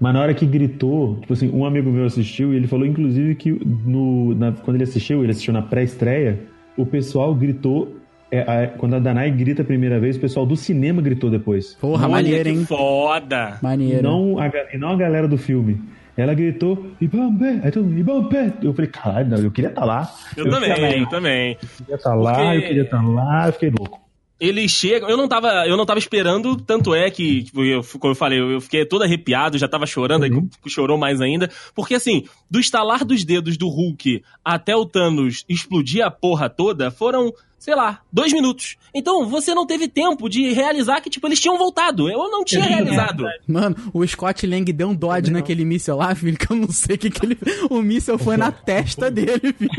Mas 0.00 0.14
na 0.14 0.20
hora 0.22 0.32
que 0.32 0.46
gritou, 0.46 1.18
tipo 1.20 1.32
assim, 1.34 1.50
um 1.50 1.64
amigo 1.66 1.90
meu 1.90 2.06
assistiu 2.06 2.54
e 2.54 2.56
ele 2.56 2.66
falou, 2.66 2.86
inclusive, 2.86 3.34
que 3.34 3.50
no, 3.52 4.34
na- 4.34 4.52
quando 4.52 4.76
ele 4.76 4.84
assistiu, 4.84 5.22
ele 5.22 5.32
assistiu 5.32 5.52
na 5.52 5.60
pré-estreia, 5.62 6.38
o 6.76 6.86
pessoal 6.86 7.34
gritou. 7.34 7.96
É, 8.30 8.40
a- 8.40 8.68
quando 8.68 8.94
a 8.96 8.98
Danai 8.98 9.30
grita 9.30 9.62
a 9.62 9.64
primeira 9.64 9.98
vez, 10.00 10.16
o 10.16 10.20
pessoal 10.20 10.46
do 10.46 10.56
cinema 10.56 11.00
gritou 11.02 11.30
depois. 11.30 11.74
Porra, 11.80 12.04
Olha 12.04 12.12
maneiro, 12.16 12.48
hein? 12.48 12.64
foda. 12.66 13.58
Maneiro. 13.62 14.02
Não 14.02 14.38
a, 14.38 14.50
e 14.72 14.78
não 14.78 14.90
a 14.90 14.96
galera 14.96 15.26
do 15.28 15.36
filme. 15.38 15.80
Ela 16.16 16.34
gritou, 16.34 16.86
Ibambe! 17.00 17.60
Aí 17.62 17.70
todo 17.70 17.84
mundo, 17.84 17.98
Ibambe! 17.98 18.52
Eu 18.62 18.74
falei, 18.74 18.90
caralho, 18.90 19.28
não, 19.30 19.38
eu 19.38 19.50
queria 19.50 19.70
estar 19.70 19.84
lá. 19.84 20.12
Eu, 20.36 20.50
também, 20.50 20.70
eu 21.00 21.08
também. 21.08 21.56
queria 21.78 21.94
estar 21.94 22.14
lá, 22.14 22.34
Porque- 22.34 22.56
eu 22.56 22.62
queria 22.62 22.82
estar 22.82 23.02
lá, 23.02 23.46
eu 23.48 23.52
fiquei 23.54 23.70
louco. 23.78 24.00
Eles 24.38 24.70
chegam. 24.70 25.08
Eu 25.10 25.18
não 25.18 25.28
tava, 25.28 25.48
eu 25.66 25.76
não 25.76 25.84
tava 25.84 25.98
esperando, 25.98 26.56
tanto 26.56 26.94
é 26.94 27.10
que, 27.10 27.42
tipo, 27.44 27.62
eu, 27.62 27.82
como 27.98 28.12
eu 28.12 28.16
falei, 28.16 28.40
eu 28.40 28.58
fiquei 28.60 28.86
todo 28.86 29.02
arrepiado, 29.02 29.58
já 29.58 29.68
tava 29.68 29.84
chorando, 29.86 30.24
aí 30.24 30.30
chorou 30.66 30.96
mais 30.96 31.20
ainda. 31.20 31.48
Porque 31.74 31.94
assim, 31.94 32.24
do 32.50 32.58
estalar 32.58 33.04
dos 33.04 33.22
dedos 33.24 33.58
do 33.58 33.68
Hulk 33.68 34.22
até 34.42 34.74
o 34.74 34.86
Thanos 34.86 35.44
explodir 35.46 36.02
a 36.04 36.10
porra 36.10 36.48
toda, 36.48 36.90
foram, 36.90 37.30
sei 37.60 37.74
lá, 37.74 38.00
dois 38.10 38.32
minutos. 38.32 38.76
Então 38.92 39.28
você 39.28 39.54
não 39.54 39.66
teve 39.66 39.86
tempo 39.86 40.28
de 40.28 40.52
realizar 40.52 41.00
que, 41.02 41.10
tipo, 41.10 41.26
eles 41.28 41.38
tinham 41.38 41.58
voltado. 41.58 42.10
Eu 42.10 42.30
não 42.30 42.42
tinha 42.42 42.64
realizado. 42.64 43.24
Mano, 43.46 43.76
o 43.92 44.04
Scott 44.06 44.46
Lang 44.46 44.72
deu 44.72 44.88
um 44.88 44.94
dodge 44.94 45.30
naquele 45.30 45.64
míssel 45.64 45.98
lá, 45.98 46.12
filho, 46.16 46.36
que 46.38 46.50
eu 46.50 46.56
não 46.56 46.72
sei 46.72 46.96
o 46.96 46.98
que 46.98 47.10
que 47.10 47.26
ele... 47.26 47.38
O 47.68 47.82
míssel 47.82 48.18
foi 48.18 48.38
na 48.38 48.50
testa 48.50 49.10
dele, 49.10 49.52
filho. 49.52 49.70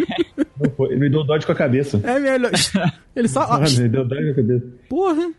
Foi, 0.78 0.94
Ele 0.94 1.10
deu 1.10 1.24
dodge 1.24 1.46
com 1.46 1.52
a 1.52 1.56
cabeça. 1.56 2.00
É 2.04 2.20
melhor... 2.20 2.52
Ele 3.16 3.28
só... 3.28 3.46
Mano, 3.46 3.66
ele 3.68 3.90
deu 3.90 4.08
dodge 4.08 4.26
com 4.26 4.32
a 4.32 4.36
cabeça. 4.36 4.66
porra. 4.88 5.32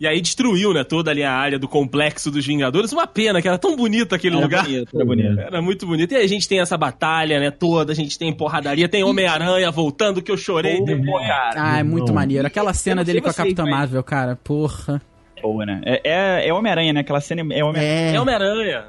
E 0.00 0.06
aí 0.06 0.18
destruiu, 0.18 0.72
né, 0.72 0.82
toda 0.82 1.10
ali 1.10 1.22
a 1.22 1.30
área 1.30 1.58
do 1.58 1.68
complexo 1.68 2.30
dos 2.30 2.46
Vingadores. 2.46 2.90
Uma 2.90 3.06
pena, 3.06 3.42
que 3.42 3.46
era 3.46 3.58
tão 3.58 3.76
bonito 3.76 4.14
aquele 4.14 4.34
lugar. 4.34 4.64
bonito, 4.64 4.96
era 4.96 5.04
bonito. 5.04 5.38
Era 5.40 5.60
muito 5.60 5.86
bonito. 5.86 6.12
E 6.12 6.16
aí 6.16 6.24
a 6.24 6.28
gente 6.28 6.48
tem 6.48 6.58
essa 6.58 6.74
batalha, 6.78 7.38
né, 7.38 7.50
toda, 7.50 7.92
a 7.92 7.94
gente 7.94 8.18
tem 8.18 8.32
porradaria, 8.32 8.88
tem 8.88 9.04
Homem-Aranha 9.04 9.70
voltando, 9.70 10.22
que 10.22 10.32
eu 10.32 10.38
chorei. 10.38 10.78
Pô, 10.78 11.18
cara. 11.18 11.52
Ah, 11.54 11.78
é 11.80 11.82
muito 11.82 12.06
Não. 12.08 12.14
maneiro. 12.14 12.46
Aquela 12.46 12.72
cena 12.72 13.04
dele 13.04 13.20
com 13.20 13.28
a 13.28 13.34
Capitã 13.34 13.64
mas- 13.64 13.70
Marvel, 13.72 14.02
cara, 14.02 14.36
porra. 14.36 15.02
Boa, 15.42 15.66
né? 15.66 15.82
É, 15.84 16.00
é, 16.04 16.48
é 16.48 16.52
Homem-Aranha, 16.54 16.94
né? 16.94 17.00
Aquela 17.00 17.20
cena 17.20 17.42
é 17.52 17.62
Homem-Aranha. 17.62 18.10
É... 18.10 18.14
É 18.14 18.20
Homem-Aranha. 18.20 18.84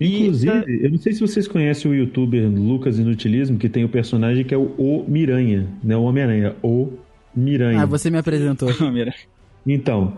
Inclusive, 0.00 0.84
eu 0.84 0.90
não 0.90 0.98
sei 0.98 1.12
se 1.12 1.20
vocês 1.20 1.46
conhecem 1.48 1.90
o 1.90 1.94
youtuber 1.94 2.48
Lucas 2.48 2.98
Inutilismo, 2.98 3.58
que 3.58 3.68
tem 3.68 3.84
o 3.84 3.88
personagem 3.88 4.44
que 4.44 4.54
é 4.54 4.56
o 4.58 4.74
O 4.78 5.04
Miranha, 5.08 5.66
não 5.82 5.94
é 5.94 5.98
o 5.98 6.02
Homem-Aranha, 6.04 6.56
o 6.62 6.92
Miranha. 7.34 7.82
Ah, 7.82 7.86
você 7.86 8.10
me 8.10 8.18
apresentou. 8.18 8.68
Então, 9.68 10.16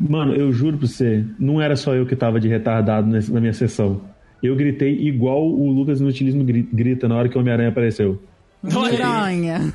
mano, 0.00 0.34
eu 0.34 0.50
juro 0.52 0.78
pra 0.78 0.86
você, 0.86 1.24
não 1.38 1.60
era 1.60 1.76
só 1.76 1.94
eu 1.94 2.06
que 2.06 2.16
tava 2.16 2.40
de 2.40 2.48
retardado 2.48 3.06
nesse- 3.06 3.30
na 3.32 3.40
minha 3.40 3.52
sessão. 3.52 4.00
Eu 4.42 4.54
gritei 4.56 4.92
igual 5.06 5.46
o 5.48 5.70
Lucas 5.72 6.00
Inutilismo 6.00 6.42
gri- 6.44 6.68
grita 6.72 7.08
na 7.08 7.16
hora 7.16 7.28
que 7.28 7.36
o 7.36 7.40
Homem-Aranha 7.40 7.68
apareceu. 7.70 8.20
Miranha. 8.62 9.72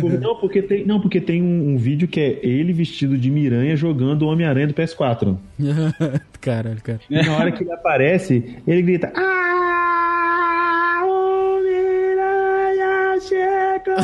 Por- 0.00 0.20
Não, 0.20 0.36
porque 0.36 0.62
tem, 0.62 0.86
não, 0.86 1.00
porque 1.00 1.20
tem 1.20 1.42
um, 1.42 1.74
um 1.74 1.76
vídeo 1.76 2.06
que 2.06 2.20
é 2.20 2.38
ele 2.46 2.72
vestido 2.72 3.18
de 3.18 3.28
Miranha 3.30 3.74
jogando 3.76 4.22
o 4.22 4.28
Homem-Aranha 4.28 4.68
do 4.68 4.74
PS4. 4.74 5.36
Caralho, 6.40 6.80
cara. 6.82 7.00
E 7.10 7.16
na 7.20 7.36
hora 7.36 7.50
que 7.50 7.64
ele 7.64 7.72
aparece, 7.72 8.56
ele 8.66 8.82
grita: 8.82 9.12
Ah, 9.16 11.02
Homem-Aranha 11.04 13.20
chega! 13.20 13.96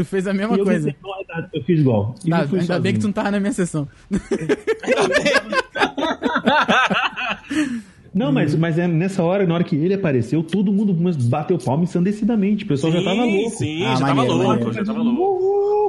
Tu 0.00 0.04
fez 0.06 0.26
a 0.26 0.32
mesma 0.32 0.56
E 0.56 0.58
eu, 0.60 0.64
coisa. 0.64 0.84
gritei, 0.90 1.02
"Não, 1.02 1.20
é 1.20 1.24
nada", 1.28 1.50
eu 1.52 1.62
fiz 1.64 1.78
igual. 1.80 2.14
Tá, 2.28 2.38
ainda 2.40 2.78
bem 2.80 2.92
que 2.94 2.98
tu 2.98 3.02
sozinho. 3.02 3.02
não 3.02 3.12
tava 3.12 3.30
na 3.32 3.40
minha 3.40 3.52
sessão. 3.52 3.86
Não, 8.12 8.32
mas, 8.32 8.54
mas 8.56 8.76
é 8.76 8.88
nessa 8.88 9.22
hora, 9.22 9.46
na 9.46 9.54
hora 9.54 9.62
que 9.62 9.76
ele 9.76 9.94
apareceu, 9.94 10.42
todo 10.42 10.72
mundo 10.72 10.92
bateu 11.28 11.56
palma 11.58 11.84
ensandecidamente. 11.84 12.64
O 12.64 12.66
pessoal 12.68 12.92
já 12.92 13.02
tava 13.04 13.24
louco. 13.24 13.50
Sim, 13.50 13.84
Ah, 13.84 13.94
já 13.94 14.00
tava 14.00 14.14
maneiro, 14.14 14.34
louco, 14.36 14.48
maneiro. 14.48 14.72
já 14.72 14.84
tava 14.84 14.98
louco. 15.02 15.42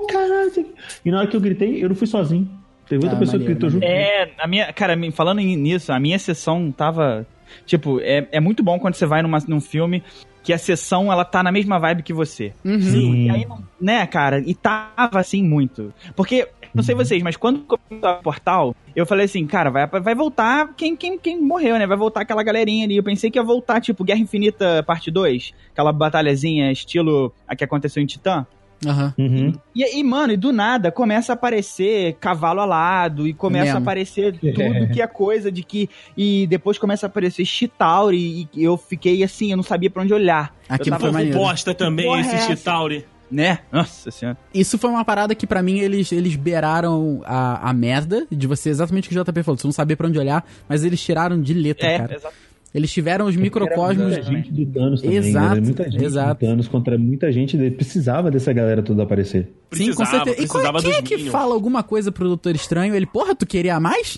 Oh, 0.03 0.05
caralho. 0.07 0.66
E 1.03 1.09
na 1.12 1.18
hora 1.20 1.28
que 1.28 1.36
eu 1.36 1.41
gritei, 1.41 1.84
eu 1.84 1.89
não 1.89 1.95
fui 1.95 2.05
sozinho. 2.05 2.47
Teve 2.88 3.03
outra 3.05 3.18
Ah, 3.18 3.20
pessoa 3.20 3.39
maneiro, 3.39 3.43
que 3.55 3.59
gritou 3.59 3.70
junto. 3.72 3.84
É, 3.84 4.30
a 4.38 4.45
minha, 4.47 4.72
cara, 4.72 4.95
me- 4.95 5.09
falando 5.12 5.39
nisso, 5.39 5.91
a 5.91 5.99
minha 5.99 6.20
sessão 6.20 6.72
tava. 6.72 7.26
Tipo, 7.66 7.99
é, 8.01 8.28
é 8.32 8.39
muito 8.39 8.62
bom 8.62 8.78
quando 8.78 8.93
você 8.93 9.05
vai 9.07 9.24
numa, 9.24 9.39
num 9.47 9.59
filme 9.59 10.03
que 10.44 10.52
a 10.54 10.58
sessão 10.58 11.12
ela 11.12 11.24
tá 11.24 11.44
na 11.44 11.52
mesma 11.52 11.78
vibe 11.80 12.04
que 12.04 12.14
você. 12.14 12.54
Uhum. 12.66 12.82
Sim. 12.82 13.26
E 13.26 13.30
aí, 13.30 13.46
não- 13.46 13.64
né, 13.80 14.06
cara, 14.08 14.39
e 14.39 14.54
tava 14.56 15.20
assim 15.20 15.44
muito. 15.44 15.94
Porque, 16.16 16.48
não 16.74 16.82
sei 16.84 16.96
vocês, 16.96 17.22
mas 17.22 17.36
quando 17.38 17.60
começou 17.60 18.10
o 18.20 18.24
portal, 18.24 18.76
eu 18.96 19.06
falei 19.06 19.26
assim, 19.26 19.46
cara, 19.46 19.70
vai, 19.70 19.88
vai 19.88 20.16
voltar 20.16 20.74
quem, 20.76 20.96
quem, 20.96 21.18
quem 21.18 21.42
morreu, 21.42 21.78
né? 21.78 21.86
Vai 21.86 21.98
voltar 21.98 22.22
aquela 22.22 22.44
galerinha 22.44 22.86
ali. 22.86 22.98
Eu 22.98 23.04
pensei 23.04 23.30
que 23.30 23.38
ia 23.38 23.44
voltar, 23.44 23.82
tipo, 23.82 24.04
Guerra 24.04 24.20
Infinita 24.20 24.84
parte 24.84 25.12
2, 25.12 25.54
aquela 25.72 25.92
batalhazinha 25.94 26.72
estilo 26.72 27.34
a 27.48 27.56
que 27.56 27.64
aconteceu 27.64 28.02
em 28.02 28.06
Titã. 28.06 28.46
Aham. 28.86 29.14
Uhum. 29.18 29.54
E 29.76 29.84
aí, 29.84 30.04
mano, 30.04 30.34
e 30.34 30.38
do 30.38 30.52
nada 30.52 30.92
começa 30.92 31.32
a 31.32 31.36
aparecer 31.36 32.16
cavalo 32.20 32.62
alado 32.62 33.28
e 33.28 33.34
começa 33.34 33.66
Mesmo. 33.66 33.78
a 33.78 33.82
aparecer 33.82 34.34
tudo 34.40 34.88
que 34.92 35.02
é 35.02 35.08
coisa 35.08 35.52
de 35.52 35.64
que. 35.64 35.90
E 36.18 36.48
depois 36.48 36.78
começa 36.78 37.06
a 37.06 37.08
aparecer 37.08 37.46
Chitauri 37.46 38.48
e 38.56 38.64
eu 38.64 38.76
fiquei 38.78 39.24
assim, 39.24 39.52
eu 39.52 39.58
não 39.58 39.64
sabia 39.64 39.90
pra 39.90 40.02
onde 40.04 40.14
olhar. 40.14 40.54
Aquilo 40.68 40.96
eu 40.96 41.00
foi 41.00 41.10
Povo 41.10 41.14
maneiro. 41.20 41.38
bosta 41.38 41.74
também, 41.74 42.06
porra 42.06 42.18
é 42.20 42.22
esse 42.22 42.36
essa? 42.36 42.48
Chitauri. 42.48 43.06
Né? 43.30 43.60
Nossa 43.72 44.12
senhora. 44.12 44.38
Isso 44.54 44.78
foi 44.78 44.90
uma 44.90 45.06
parada 45.06 45.34
que 45.34 45.48
pra 45.48 45.64
mim 45.64 45.80
eles, 45.80 46.12
eles 46.12 46.36
beiraram 46.36 47.22
a, 47.24 47.70
a 47.70 47.74
merda 47.74 48.28
de 48.30 48.46
você, 48.46 48.70
exatamente 48.70 49.06
o 49.08 49.10
que 49.10 49.18
o 49.18 49.24
JP 49.24 49.42
falou, 49.44 49.58
você 49.58 49.68
não 49.68 49.72
sabia 49.72 49.96
pra 49.96 50.06
onde 50.08 50.20
olhar, 50.20 50.46
mas 50.68 50.84
eles 50.84 51.02
tiraram 51.02 51.40
de 51.42 51.54
letra, 51.54 51.88
É, 51.88 51.98
cara. 51.98 52.14
exato. 52.16 52.36
Eles 52.74 52.91
tiveram 52.91 53.26
os 53.26 53.36
microcosmos. 53.36 54.13
Era 54.13 54.24
muita 54.24 54.32
gente 54.32 54.51
do 54.53 54.65
Thanos 54.72 55.01
também. 55.01 55.17
Exato, 55.17 55.51
Era 55.51 55.61
muita 55.61 55.91
gente 55.91 56.05
exato. 56.05 56.34
do 56.34 56.47
Thanos 56.47 56.67
contra 56.69 56.97
muita 56.97 57.32
gente. 57.32 57.57
ele 57.57 57.72
Precisava 57.72 58.32
dessa 58.32 58.53
galera 58.53 58.82
toda 58.82 59.03
aparecer. 59.03 59.49
Sim, 59.74 59.93
com 59.93 60.05
certeza. 60.05 60.41
E 60.41 60.47
qual, 60.47 60.74
quem 60.82 60.93
é 60.93 61.01
que 61.01 61.15
Minions. 61.17 61.32
fala 61.32 61.53
alguma 61.53 61.84
coisa 61.84 62.11
pro 62.11 62.28
Doutor 62.28 62.55
Estranho? 62.55 62.95
Ele, 62.95 63.05
porra, 63.05 63.36
tu 63.36 63.45
queria 63.45 63.78
mais? 63.80 64.17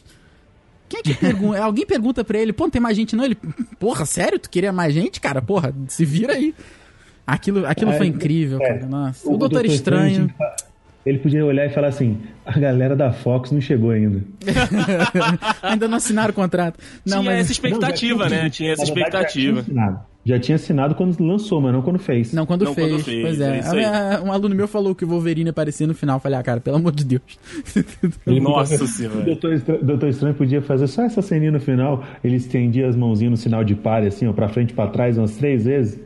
Quem 0.87 0.99
é 0.99 1.03
que 1.03 1.13
pergunta? 1.15 1.57
Alguém 1.63 1.85
pergunta 1.85 2.23
pra 2.23 2.37
ele, 2.37 2.53
pô, 2.53 2.65
não 2.65 2.69
tem 2.69 2.81
mais 2.81 2.95
gente 2.95 3.15
não? 3.15 3.25
Ele, 3.25 3.35
porra, 3.79 4.05
sério? 4.05 4.37
Tu 4.37 4.47
queria 4.49 4.71
mais 4.71 4.93
gente, 4.93 5.19
cara? 5.19 5.41
Porra, 5.41 5.73
se 5.87 6.05
vira 6.05 6.33
aí. 6.33 6.53
Aquilo, 7.25 7.65
aquilo 7.65 7.91
É, 7.91 7.97
foi 7.97 8.05
incrível, 8.07 8.59
é. 8.61 8.67
cara. 8.67 8.85
Nossa. 8.85 9.27
O, 9.27 9.35
Doutor 9.37 9.65
Estranho. 9.65 10.31
Ele 11.05 11.17
podia 11.17 11.43
olhar 11.43 11.65
e 11.65 11.69
falar 11.69 11.87
assim: 11.87 12.19
a 12.45 12.59
galera 12.59 12.95
da 12.95 13.11
Fox 13.11 13.51
não 13.51 13.61
chegou 13.61 13.91
ainda. 13.91 14.21
Ainda 15.61 15.87
não 15.87 15.97
assinaram 15.97 16.31
o 16.31 16.33
contrato. 16.33 16.79
Não, 17.05 17.19
tinha 17.21 17.31
mas. 17.31 17.41
essa 17.41 17.51
expectativa, 17.51 18.23
Não, 18.23 18.29
já 18.29 18.43
né? 18.43 18.49
Tinha 18.49 18.73
essa 18.73 18.85
Já 18.85 18.93
tinha, 18.93 19.05
expectativa. 19.05 19.59
assinado. 19.61 19.99
Já 20.25 20.39
tinha 20.39 20.55
assinado 20.55 20.95
quando 20.95 21.19
lançou, 21.21 21.59
mas 21.59 21.73
não 21.73 21.81
quando 21.81 21.99
fez. 21.99 22.31
Não, 22.31 22.45
quando, 22.45 22.63
Não, 22.63 22.73
fez. 22.73 22.89
quando 22.93 23.03
fez, 23.03 23.21
Pois 23.23 23.41
é. 23.41 23.57
é. 23.59 23.85
Ah, 23.85 24.21
um 24.23 24.31
aluno 24.31 24.55
meu 24.55 24.69
falou 24.69 24.95
que 24.95 25.03
o 25.03 25.07
Wolverine 25.09 25.49
aparecia 25.49 25.85
no 25.85 25.93
final. 25.93 26.15
Eu 26.15 26.19
Falei, 26.21 26.39
ah, 26.39 26.43
cara, 26.43 26.61
pelo 26.61 26.77
amor 26.77 26.93
de 26.93 27.03
Deus. 27.03 27.21
Nossa 28.25 28.81
O 28.81 28.87
senhora. 28.87 29.19
Doutor 29.25 29.53
Estranho, 29.53 29.83
Doutor 29.83 30.07
Estranho 30.07 30.33
podia 30.33 30.61
fazer 30.61 30.87
só 30.87 31.01
essa 31.03 31.21
ceninha 31.21 31.51
no 31.51 31.59
final. 31.59 32.05
Ele 32.23 32.37
estendia 32.37 32.87
as 32.87 32.95
mãozinhas 32.95 33.31
no 33.31 33.35
sinal 33.37 33.65
de 33.65 33.75
pare, 33.75 34.07
assim, 34.07 34.25
ó, 34.25 34.31
pra 34.31 34.47
frente 34.47 34.69
e 34.71 34.73
pra 34.73 34.87
trás, 34.87 35.17
umas 35.17 35.35
três 35.35 35.65
vezes. 35.65 35.99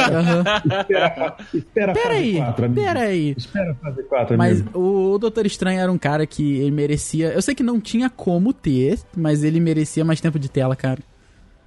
Aham. 0.00 0.44
Espera, 0.80 1.36
espera 1.52 1.92
a 1.92 1.94
Pera 1.94 2.08
fase 2.08 2.16
aí, 2.16 2.36
4, 2.36 2.64
amigo. 2.64 2.80
pera 2.80 3.00
aí. 3.00 3.34
Espera 3.36 3.70
a 3.72 3.74
fase 3.74 4.02
4, 4.04 4.38
Mas 4.38 4.60
amigo. 4.62 4.78
o 5.14 5.18
Doutor 5.18 5.44
Estranho 5.44 5.77
era 5.78 5.90
um 5.90 5.98
cara 5.98 6.26
que 6.26 6.56
ele 6.58 6.70
merecia. 6.70 7.28
Eu 7.32 7.42
sei 7.42 7.54
que 7.54 7.62
não 7.62 7.80
tinha 7.80 8.10
como 8.10 8.52
ter, 8.52 8.98
mas 9.16 9.42
ele 9.42 9.60
merecia 9.60 10.04
mais 10.04 10.20
tempo 10.20 10.38
de 10.38 10.48
tela, 10.48 10.74
cara. 10.76 11.00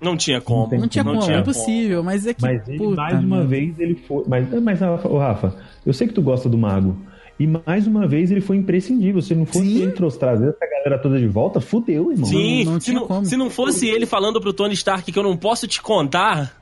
Não 0.01 0.17
tinha 0.17 0.41
como. 0.41 0.75
Não 0.77 0.87
tinha 0.87 1.03
como, 1.03 1.21
é 1.23 1.39
impossível, 1.39 2.03
mas 2.03 2.25
é 2.25 2.33
que. 2.33 2.41
Mas 2.41 2.67
ele, 2.67 2.77
puta 2.79 2.95
mais 2.95 3.23
uma 3.23 3.43
vez, 3.43 3.79
ele 3.79 3.95
foi. 4.07 4.23
Mas, 4.27 4.49
mas 4.61 4.79
Rafa, 4.79 5.07
ô, 5.07 5.19
Rafa, 5.19 5.55
eu 5.85 5.93
sei 5.93 6.07
que 6.07 6.13
tu 6.13 6.21
gosta 6.21 6.49
do 6.49 6.57
Mago. 6.57 6.97
E 7.39 7.47
mais 7.47 7.87
uma 7.87 8.07
vez 8.07 8.31
ele 8.31 8.41
foi 8.41 8.57
imprescindível. 8.57 9.21
Se 9.21 9.33
não 9.33 9.45
fosse 9.45 9.65
Sim. 9.65 9.81
ele 9.83 9.91
trouxe 9.93 10.17
trazer 10.19 10.49
essa 10.49 10.67
galera 10.69 10.99
toda 11.01 11.17
de 11.19 11.27
volta, 11.27 11.59
fudeu, 11.61 12.11
irmão. 12.11 12.25
Sim, 12.27 12.63
Não- 12.65 12.73
não 12.73 12.79
se, 12.79 12.93
não, 12.93 13.07
como. 13.07 13.25
se 13.25 13.37
não 13.37 13.49
fosse 13.49 13.87
ele 13.87 14.05
falando 14.05 14.39
pro 14.41 14.53
Tony 14.53 14.73
Stark 14.73 15.11
que 15.11 15.17
eu 15.17 15.23
não 15.23 15.37
posso 15.37 15.67
te 15.67 15.81
contar. 15.81 16.55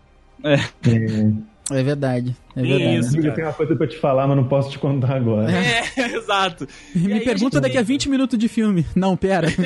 É 0.43 0.55
verdade. 1.83 2.35
É 2.55 2.61
Isso. 2.61 2.69
verdade. 2.69 2.97
Amigo, 3.07 3.17
eu 3.17 3.21
cara. 3.23 3.35
tenho 3.35 3.47
uma 3.47 3.53
coisa 3.53 3.75
pra 3.75 3.87
te 3.87 3.97
falar, 3.97 4.27
mas 4.27 4.35
não 4.37 4.43
posso 4.45 4.69
te 4.71 4.79
contar 4.79 5.15
agora. 5.15 5.51
É, 5.51 5.83
exato. 6.15 6.67
E 6.95 6.99
Me 6.99 7.13
aí 7.13 7.19
a 7.19 7.23
pergunta 7.23 7.57
gente 7.57 7.61
daqui 7.63 7.77
a 7.77 7.81
tem- 7.81 7.87
20 7.95 8.09
minutos 8.09 8.37
de 8.39 8.47
filme. 8.47 8.85
Não, 8.95 9.15
pera. 9.15 9.47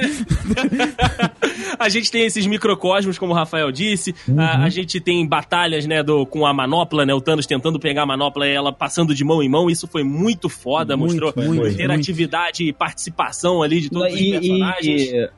A 1.79 1.89
gente 1.89 2.11
tem 2.11 2.25
esses 2.25 2.45
microcosmos, 2.45 3.17
como 3.17 3.33
o 3.33 3.35
Rafael 3.35 3.71
disse. 3.71 4.13
A, 4.37 4.63
a 4.63 4.69
gente 4.69 4.99
tem 5.01 5.25
batalhas, 5.27 5.85
né, 5.85 6.01
do, 6.03 6.25
com 6.25 6.45
a 6.45 6.53
manopla, 6.53 7.05
né? 7.05 7.13
O 7.13 7.19
Thanos 7.21 7.45
tentando 7.45 7.79
pegar 7.79 8.03
a 8.03 8.05
manopla 8.05 8.47
e 8.47 8.51
ela 8.51 8.71
passando 8.71 9.13
de 9.13 9.23
mão 9.23 9.41
em 9.41 9.49
mão. 9.49 9.69
Isso 9.69 9.87
foi 9.87 10.03
muito 10.03 10.47
foda. 10.49 10.95
Muito, 10.95 11.19
mostrou 11.21 11.45
muito, 11.45 11.67
interatividade 11.67 12.63
e 12.67 12.71
participação 12.73 13.61
ali 13.61 13.81
de 13.81 13.89
todos 13.89 14.13
os 14.13 14.19
E, 14.19 14.31
personagens. 14.31 15.01
e- 15.11 15.19
ma- 15.21 15.29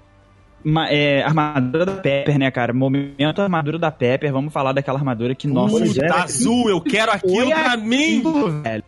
é, 0.90 1.22
armadura 1.24 1.86
da 1.86 1.94
Pepper, 1.94 2.40
né, 2.40 2.50
cara? 2.52 2.74
Momento 2.74 3.42
armadura 3.42 3.78
da 3.78 3.92
Pepper. 3.92 4.32
Vamos 4.32 4.52
falar 4.54 4.72
daquela 4.72 4.98
armadura 4.98 5.36
que, 5.36 5.48
nossa, 5.48 5.78
Puta 5.80 6.06
é. 6.06 6.12
azul, 6.12 6.70
eu 6.70 6.82
quero 6.82 7.12
aquilo 7.12 7.48
pra 7.50 7.78
mim! 7.78 8.20
aquilo, 8.20 8.62
velho. 8.62 8.84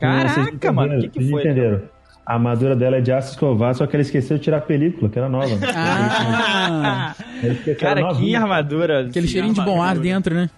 Caraca, 0.00 0.72
mano, 0.72 0.98
o 0.98 1.00
que, 1.02 1.08
que 1.08 1.18
vocês 1.18 1.30
foi? 1.30 1.40
entenderam? 1.42 1.82
A 2.26 2.34
armadura 2.34 2.74
dela 2.74 2.96
é 2.96 3.00
de 3.00 3.12
aço 3.12 3.30
escovar, 3.30 3.72
só 3.74 3.86
que 3.86 3.94
ela 3.94 4.02
esqueceu 4.02 4.36
de 4.36 4.42
tirar 4.42 4.56
a 4.58 4.60
película, 4.60 5.08
que 5.08 5.16
era 5.16 5.28
nova. 5.28 5.46
Ah, 5.74 7.14
Ela 7.42 7.52
esqueceu, 7.52 7.76
Cara, 7.76 8.14
que 8.14 8.34
armadura. 8.34 9.06
aquele 9.06 9.28
cheirinho 9.28 9.54
de 9.54 9.60
bom 9.62 9.80
ar 9.80 9.96
dentro, 9.96 10.34
né? 10.34 10.50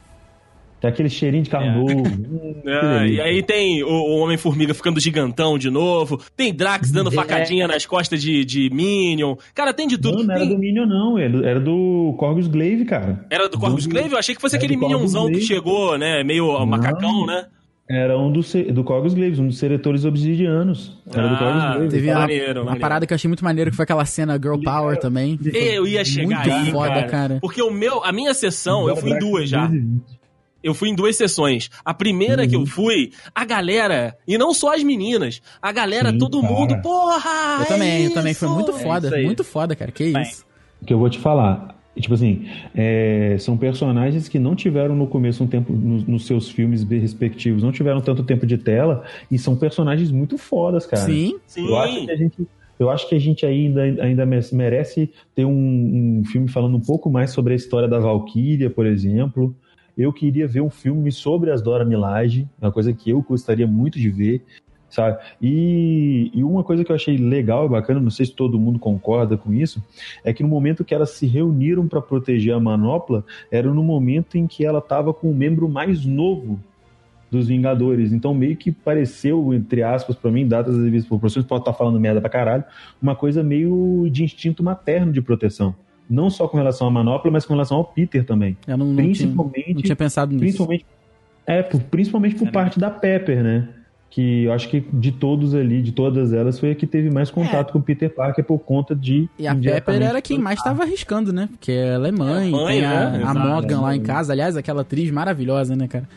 Tem 0.80 0.88
aquele 0.90 1.08
cheirinho 1.08 1.42
de 1.42 1.50
carro 1.50 1.64
É. 1.66 1.74
novo. 1.74 2.02
Hum, 2.38 2.62
Ah, 2.66 3.06
e 3.06 3.20
aí 3.20 3.42
tem 3.42 3.82
o, 3.82 3.88
o 3.88 4.18
Homem-Formiga 4.18 4.72
ficando 4.74 5.00
gigantão 5.00 5.58
de 5.58 5.70
novo. 5.70 6.20
Tem 6.36 6.52
Drax 6.54 6.90
dando 6.92 7.10
É. 7.10 7.12
facadinha 7.12 7.66
nas 7.66 7.84
costas 7.86 8.20
de, 8.22 8.44
de 8.44 8.70
Minion. 8.70 9.34
Cara, 9.54 9.72
tem 9.74 9.86
de 9.88 9.96
tudo. 9.98 10.18
Não, 10.18 10.24
não 10.24 10.34
era 10.34 10.44
Tem- 10.44 10.54
do 10.54 10.58
Minion, 10.58 10.86
não. 10.86 11.18
Era 11.18 11.30
do, 11.30 11.44
era 11.46 11.60
do 11.60 12.14
Corgus 12.18 12.46
Glaive, 12.46 12.84
cara. 12.84 13.24
Era 13.30 13.48
do 13.48 13.58
Corvus 13.58 13.84
do- 13.86 13.90
Glaive? 13.90 14.12
Eu 14.12 14.18
achei 14.18 14.34
que 14.34 14.40
fosse 14.40 14.54
era 14.56 14.64
aquele 14.64 14.78
do 14.78 14.84
Minionzão 14.86 15.24
que 15.26 15.30
Glaive. 15.32 15.46
chegou, 15.46 15.98
né? 15.98 16.22
Meio 16.22 16.46
Não. 16.52 16.66
macacão, 16.66 17.26
né? 17.26 17.46
Era 17.90 18.18
um 18.18 18.30
do, 18.30 18.40
do 18.72 18.84
Corgus 18.84 19.14
Glaives, 19.14 19.38
um 19.38 19.46
dos 19.48 19.56
seretores 19.58 20.04
obsidianos. 20.04 20.96
Era 21.12 21.26
do 21.28 21.34
Ah, 21.34 21.38
Corgus 21.38 21.62
Glaive. 21.62 21.88
Teve 21.88 22.10
uma, 22.10 22.18
Maneiro, 22.20 22.44
uma 22.60 22.64
maneiro. 22.66 22.80
parada 22.80 23.06
que 23.06 23.12
eu 23.12 23.14
achei 23.14 23.28
muito 23.28 23.42
maneiro, 23.44 23.70
que 23.70 23.76
foi 23.76 23.84
aquela 23.84 24.04
cena 24.04 24.34
Girl 24.34 24.60
Power 24.62 24.98
também. 24.98 25.38
Eu 25.54 25.86
ia 25.86 26.04
chegar 26.04 26.44
Muito 26.44 26.50
aí, 26.54 26.70
foda, 26.70 26.88
cara. 26.90 27.08
cara. 27.08 27.38
Porque 27.40 27.62
o 27.62 27.70
meu, 27.70 28.04
a 28.04 28.12
minha 28.12 28.34
sessão, 28.34 28.86
eu 28.88 28.94
fui 28.96 29.10
em 29.12 29.18
duas 29.18 29.48
já. 29.48 29.66
220. 29.66 30.17
Eu 30.62 30.74
fui 30.74 30.88
em 30.88 30.94
duas 30.94 31.16
sessões. 31.16 31.70
A 31.84 31.94
primeira 31.94 32.42
Uhum. 32.42 32.48
que 32.48 32.56
eu 32.56 32.66
fui, 32.66 33.10
a 33.34 33.44
galera, 33.44 34.16
e 34.26 34.36
não 34.36 34.52
só 34.52 34.74
as 34.74 34.82
meninas, 34.82 35.40
a 35.62 35.70
galera, 35.70 36.10
Sim, 36.10 36.18
todo 36.18 36.40
cara. 36.40 36.52
mundo, 36.52 36.82
porra! 36.82 37.58
Eu 37.60 37.66
também, 37.66 37.90
é 38.02 38.06
eu 38.06 38.14
também. 38.14 38.34
Foi 38.34 38.48
isso! 38.48 38.54
muito 38.56 38.70
É 38.72 38.78
foda, 38.82 39.06
isso 39.08 39.16
aí. 39.16 39.24
muito 39.24 39.44
foda, 39.44 39.76
cara. 39.76 39.90
Que 39.92 40.12
Bem. 40.12 40.22
isso. 40.22 40.44
que 40.86 40.92
eu 40.92 40.98
vou 40.98 41.08
te 41.10 41.18
falar. 41.18 41.76
Tipo 41.98 42.14
assim, 42.14 42.46
é, 42.76 43.36
são 43.40 43.56
personagens 43.56 44.28
que 44.28 44.38
não 44.38 44.54
tiveram 44.54 44.94
no 44.94 45.08
começo 45.08 45.42
um 45.42 45.46
tempo, 45.48 45.72
no- 45.72 46.02
nos 46.06 46.26
seus 46.26 46.48
filmes 46.48 46.84
respectivos, 46.84 47.60
não 47.62 47.72
tiveram 47.72 48.00
tanto 48.00 48.22
tempo 48.22 48.46
de 48.46 48.56
tela, 48.56 49.02
e 49.28 49.36
são 49.36 49.56
personagens 49.56 50.12
muito 50.12 50.38
fodas, 50.38 50.86
cara. 50.86 51.02
Sim. 51.06 51.36
Sim. 51.46 51.66
Eu 51.66 51.76
acho 51.76 52.04
que 52.06 52.10
a 52.12 52.16
gente, 52.16 52.48
eu 52.78 52.90
acho 52.90 53.08
que 53.08 53.14
a 53.16 53.18
gente 53.18 53.44
ainda, 53.44 53.82
ainda 53.82 54.24
merece 54.52 55.10
ter 55.34 55.44
um, 55.44 56.20
um 56.20 56.22
filme 56.26 56.46
falando 56.48 56.76
um 56.76 56.80
pouco 56.80 57.10
mais 57.10 57.32
sobre 57.32 57.52
a 57.52 57.56
história 57.56 57.88
da 57.88 57.98
Valkyria, 57.98 58.70
por 58.70 58.86
exemplo. 58.86 59.56
Eu 59.98 60.12
queria 60.12 60.46
ver 60.46 60.60
um 60.60 60.70
filme 60.70 61.10
sobre 61.10 61.50
as 61.50 61.60
Dora 61.60 61.84
Milaje, 61.84 62.48
uma 62.62 62.70
coisa 62.70 62.92
que 62.92 63.10
eu 63.10 63.20
gostaria 63.20 63.66
muito 63.66 63.98
de 63.98 64.08
ver, 64.08 64.44
sabe? 64.88 65.18
E, 65.42 66.30
e 66.32 66.44
uma 66.44 66.62
coisa 66.62 66.84
que 66.84 66.92
eu 66.92 66.94
achei 66.94 67.16
legal 67.16 67.66
e 67.66 67.68
bacana, 67.68 67.98
não 67.98 68.10
sei 68.10 68.26
se 68.26 68.32
todo 68.32 68.60
mundo 68.60 68.78
concorda 68.78 69.36
com 69.36 69.52
isso, 69.52 69.82
é 70.22 70.32
que 70.32 70.40
no 70.40 70.48
momento 70.48 70.84
que 70.84 70.94
elas 70.94 71.10
se 71.10 71.26
reuniram 71.26 71.88
para 71.88 72.00
proteger 72.00 72.54
a 72.54 72.60
Manopla, 72.60 73.24
era 73.50 73.74
no 73.74 73.82
momento 73.82 74.38
em 74.38 74.46
que 74.46 74.64
ela 74.64 74.78
estava 74.78 75.12
com 75.12 75.32
o 75.32 75.34
membro 75.34 75.68
mais 75.68 76.04
novo 76.04 76.60
dos 77.28 77.48
Vingadores. 77.48 78.12
Então 78.12 78.32
meio 78.32 78.56
que 78.56 78.70
pareceu, 78.70 79.52
entre 79.52 79.82
aspas, 79.82 80.14
pra 80.14 80.30
mim, 80.30 80.46
datas 80.46 80.76
as 80.76 80.84
devidas 80.84 81.08
proporções, 81.08 81.44
pode 81.44 81.62
estar 81.62 81.72
falando 81.72 81.98
merda 81.98 82.20
pra 82.20 82.30
caralho, 82.30 82.64
uma 83.02 83.16
coisa 83.16 83.42
meio 83.42 84.08
de 84.10 84.22
instinto 84.22 84.62
materno 84.62 85.10
de 85.10 85.20
proteção. 85.20 85.74
Não 86.08 86.30
só 86.30 86.48
com 86.48 86.56
relação 86.56 86.86
à 86.86 86.90
Manopla, 86.90 87.30
mas 87.30 87.44
com 87.44 87.52
relação 87.52 87.76
ao 87.76 87.84
Peter 87.84 88.24
também. 88.24 88.56
Eu 88.66 88.76
não, 88.78 88.86
não, 88.86 88.94
tinha, 88.96 89.06
Principalmente, 89.08 89.74
não 89.74 89.82
tinha 89.82 89.96
pensado 89.96 90.30
nisso. 90.32 90.40
principalmente 90.40 90.86
É, 91.46 91.62
por- 91.62 91.80
principalmente 91.82 92.34
por 92.36 92.44
É, 92.44 92.46
né? 92.46 92.52
parte 92.52 92.78
da 92.78 92.90
Pepper, 92.90 93.42
né? 93.42 93.68
Que 94.10 94.44
eu 94.44 94.52
acho 94.52 94.68
que 94.70 94.80
de 94.92 95.12
todos 95.12 95.54
ali, 95.54 95.82
de 95.82 95.92
todas 95.92 96.32
elas, 96.32 96.58
foi 96.58 96.70
a 96.70 96.74
que 96.74 96.86
teve 96.86 97.10
mais 97.10 97.30
contato 97.30 97.72
com 97.72 97.78
o 97.78 97.82
Peter 97.82 98.08
Parker 98.08 98.42
por 98.42 98.58
conta 98.58 98.94
de. 98.96 99.28
E 99.38 99.46
a 99.46 99.54
Pepper 99.54 100.00
era 100.02 100.22
quem 100.22 100.38
mais 100.38 100.62
tava 100.62 100.82
arriscando, 100.82 101.30
né? 101.32 101.46
Porque 101.52 101.72
ela 101.72 102.08
é 102.08 102.10
mãe, 102.12 102.48
É, 102.48 102.50
mãe, 102.50 102.76
tem 102.78 102.84
a, 102.86 103.10
né? 103.10 103.22
a. 103.24 103.34
Morgan 103.34 103.80
lá 103.82 103.94
em 103.94 104.00
casa. 104.00 104.32
Aliás, 104.32 104.56
aquela 104.56 104.80
atriz 104.80 105.10
maravilhosa, 105.10 105.76
né, 105.76 105.86
cara? 105.88 106.08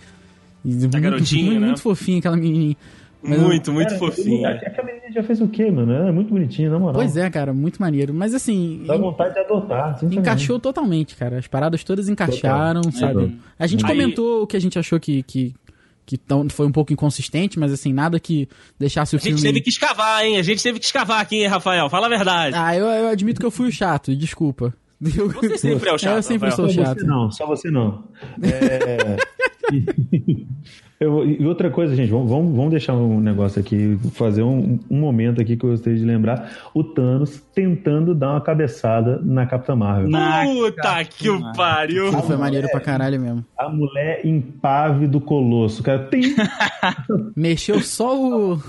E 0.63 0.69
muito, 0.73 1.01
garotinha, 1.01 1.45
muito, 1.45 1.59
né? 1.59 1.65
muito 1.67 1.81
fofinha 1.81 2.19
aquela 2.19 2.37
menininha. 2.37 2.77
Mas 3.23 3.37
eu- 3.39 3.45
muito, 3.47 3.71
muito 3.71 3.87
Cara, 3.89 3.99
fofinha. 3.99 4.49
ele- 4.49 4.65
Aquela 4.65 4.87
menina 4.87 5.11
já 5.11 5.21
fez 5.23 5.39
o 5.41 5.47
quê, 5.47 5.69
mano? 5.69 5.91
Ela 5.93 6.09
é 6.09 6.11
muito 6.11 6.29
bonitinha, 6.33 6.69
na 6.69 6.79
moral. 6.79 6.95
Pois 6.95 7.15
é, 7.15 7.29
cara, 7.29 7.53
muito 7.53 7.79
maneiro. 7.81 8.13
Mas 8.13 8.33
assim, 8.33 8.83
Dá 8.87 8.97
vontade 8.97 9.33
de 9.33 9.39
adotar. 9.41 9.99
encaixou 10.11 10.59
totalmente, 10.59 11.15
cara. 11.15 11.37
As 11.37 11.47
paradas 11.47 11.83
todas 11.83 12.09
encaixaram, 12.09 12.81
Total. 12.81 12.99
sabe? 12.99 13.13
Total. 13.13 13.29
A 13.59 13.67
gente 13.67 13.85
Aí- 13.85 13.91
comentou 13.91 14.43
o 14.43 14.47
que 14.47 14.57
a 14.57 14.59
gente 14.59 14.79
achou 14.79 14.99
que, 14.99 15.21
que, 15.23 15.53
que 16.05 16.17
tão, 16.17 16.49
foi 16.49 16.65
um 16.65 16.71
pouco 16.71 16.91
inconsistente, 16.91 17.59
mas 17.59 17.71
assim, 17.71 17.93
nada 17.93 18.19
que 18.19 18.49
deixasse 18.79 19.15
o 19.15 19.17
A 19.17 19.19
gente 19.19 19.27
filme... 19.35 19.41
teve 19.43 19.61
que 19.61 19.69
escavar, 19.69 20.25
hein? 20.25 20.37
A 20.37 20.41
gente 20.43 20.63
teve 20.63 20.79
que 20.79 20.85
escavar 20.85 21.21
aqui, 21.21 21.37
hein, 21.37 21.47
Rafael? 21.47 21.89
Fala 21.89 22.07
a 22.07 22.09
verdade. 22.09 22.55
Ah, 22.57 22.75
eu, 22.75 22.85
eu 22.87 23.07
admito 23.09 23.39
que 23.39 23.45
eu 23.45 23.51
fui 23.51 23.67
o 23.67 23.71
chato, 23.71 24.15
desculpa. 24.15 24.73
Eu- 25.17 25.29
Você 25.29 25.57
sempre 25.57 25.89
é 25.89 25.93
o 25.93 25.97
chato, 25.97 26.17
eu 26.17 26.23
sempre 26.23 26.49
Rafael. 26.49 26.69
sou 26.69 26.75
Só 26.75 26.85
chato. 26.89 26.99
você 26.99 27.05
não, 27.07 27.31
só 27.31 27.47
você 27.47 27.71
não. 27.71 28.03
É... 28.43 29.17
e- 31.01 31.05
eu- 31.05 31.25
e 31.25 31.45
outra 31.45 31.69
coisa, 31.69 31.95
gente, 31.95 32.09
vamos, 32.11 32.29
vamos, 32.29 32.55
vamos 32.55 32.71
deixar 32.71 32.93
um 32.93 33.19
negócio 33.19 33.59
aqui, 33.59 33.97
fazer 34.13 34.43
um, 34.43 34.77
um 34.89 34.99
momento 34.99 35.41
aqui 35.41 35.57
que 35.57 35.65
eu 35.65 35.71
gostaria 35.71 35.97
de 35.97 36.05
lembrar. 36.05 36.51
O 36.73 36.83
Thanos 36.83 37.41
tentando 37.53 38.13
dar 38.13 38.31
uma 38.31 38.41
cabeçada 38.41 39.19
na 39.23 39.45
Capitã 39.45 39.75
Marvel. 39.75 40.09
Na 40.09 40.43
Puta 40.45 41.03
que 41.05 41.29
o 41.29 41.53
pariu. 41.53 42.09
Isso 42.09 42.21
foi 42.23 42.37
maneiro 42.37 42.67
pra 42.69 42.79
caralho 42.79 43.19
mesmo. 43.19 43.45
A 43.57 43.67
mulher 43.69 44.25
impávido 44.25 45.13
do 45.13 45.21
Colosso, 45.21 45.81
cara. 45.83 45.99
Tem... 46.05 46.21
Mexeu 47.35 47.79
só 47.81 48.15
o. 48.17 48.61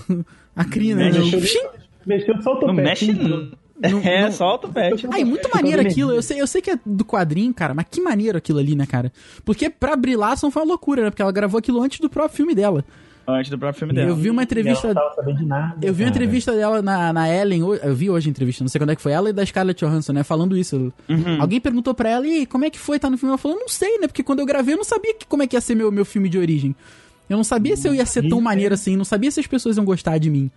A 0.56 0.64
crina, 0.64 1.04
né? 1.04 1.10
Mexeu, 1.18 1.70
mexeu 2.06 2.42
só 2.42 2.50
o 2.50 2.54
Não 2.54 2.60
topete. 2.76 2.82
mexe, 2.82 3.12
não. 3.12 3.48
Não- 3.90 4.00
É, 4.00 4.22
não- 4.24 4.32
só 4.32 4.54
o 4.54 4.59
topete. 4.59 5.06
Ai, 5.12 5.24
muito 5.24 5.48
maneiro 5.54 5.80
aquilo. 5.82 6.12
Eu 6.12 6.22
sei, 6.22 6.40
eu 6.40 6.46
sei 6.46 6.60
que 6.62 6.70
é 6.70 6.78
do 6.84 7.04
quadrinho, 7.04 7.52
cara, 7.52 7.74
mas 7.74 7.86
que 7.90 8.00
maneiro 8.00 8.38
aquilo 8.38 8.59
ali, 8.59 8.74
né, 8.76 8.86
cara? 8.86 9.12
Porque 9.44 9.68
pra 9.70 9.96
Brie 9.96 10.16
Larson 10.16 10.50
foi 10.50 10.62
uma 10.62 10.68
loucura, 10.68 11.02
né? 11.04 11.10
Porque 11.10 11.22
ela 11.22 11.32
gravou 11.32 11.59
aquilo 11.59 11.80
antes 11.82 11.98
do 12.00 12.09
próprio 12.10 12.36
filme 12.36 12.54
dela. 12.54 12.84
Antes 13.26 13.50
do 13.50 13.59
próprio 13.59 13.78
filme 13.78 13.94
dela. 13.94 14.09
Eu 14.09 14.16
vi 14.16 14.30
uma 14.30 14.40
Ela 14.42 14.44
entrevista. 14.44 14.88
não 14.88 14.94
tava 14.94 15.14
sabendo 15.14 15.38
de 15.38 15.44
nada. 15.46 15.76
Eu 15.86 15.94
vi 15.94 16.02
uma 16.02 16.10
entrevista 16.10 16.52
dela 16.56 16.82
na, 16.82 17.12
na 17.12 17.28
Ellen, 17.32 17.60
eu 17.60 17.94
vi 17.94 18.10
hoje 18.10 18.28
a 18.28 18.30
entrevista, 18.30 18.64
não 18.64 18.68
sei 18.68 18.80
quando 18.80 18.90
é 18.90 18.96
que 18.96 19.00
foi, 19.02 19.12
ela 19.12 19.30
e 19.30 19.32
da 19.32 19.46
Scarlett 19.46 19.78
Johansson, 19.84 20.12
né, 20.12 20.24
falando 20.24 20.56
isso. 20.56 20.92
Alguém 21.38 21.60
perguntou 21.60 21.94
pra 21.94 22.09
ela, 22.10 22.26
e 22.26 22.44
como 22.46 22.64
é 22.64 22.70
que 22.70 22.80
foi 22.80 22.98
tá 22.98 23.09
no 23.09 23.16
filme? 23.16 23.30
Ela 23.30 23.38
falou, 23.38 23.56
não 23.56 23.68
sei, 23.68 23.98
né, 23.98 24.09
porque 24.09 24.24
quando 24.24 24.40
eu 24.40 24.46
gravei 24.46 24.74
eu 24.74 24.78
não 24.78 24.84
sabia 24.84 25.14
que- 25.14 25.24
como 25.26 25.40
é 25.42 25.46
que 25.46 25.54
ia 25.56 25.60
ser 25.60 25.76
meu, 25.76 25.92
meu 25.92 26.04
filme 26.04 26.28
de 26.28 26.36
origem. 26.36 26.74
Eu 27.30 27.36
não 27.36 27.44
sabia 27.44 27.76
se 27.76 27.86
eu 27.86 27.94
ia 27.94 28.04
ser 28.04 28.28
tão 28.28 28.40
maneiro 28.40 28.74
assim, 28.74 28.96
não 28.96 29.04
sabia 29.04 29.30
se 29.30 29.38
as 29.38 29.46
pessoas 29.46 29.76
iam 29.76 29.84
gostar 29.84 30.18
de 30.18 30.28
mim, 30.28 30.50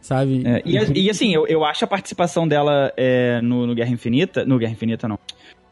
sabe? 0.00 0.42
É, 0.46 0.62
e, 0.64 1.04
e, 1.06 1.10
assim, 1.10 1.34
eu, 1.34 1.46
eu 1.46 1.64
acho 1.64 1.84
a 1.84 1.88
participação 1.88 2.46
dela 2.46 2.92
é, 2.96 3.40
no, 3.42 3.66
no 3.66 3.74
Guerra 3.74 3.90
Infinita. 3.90 4.44
No 4.44 4.58
Guerra 4.58 4.72
Infinita, 4.72 5.06
não. 5.08 5.16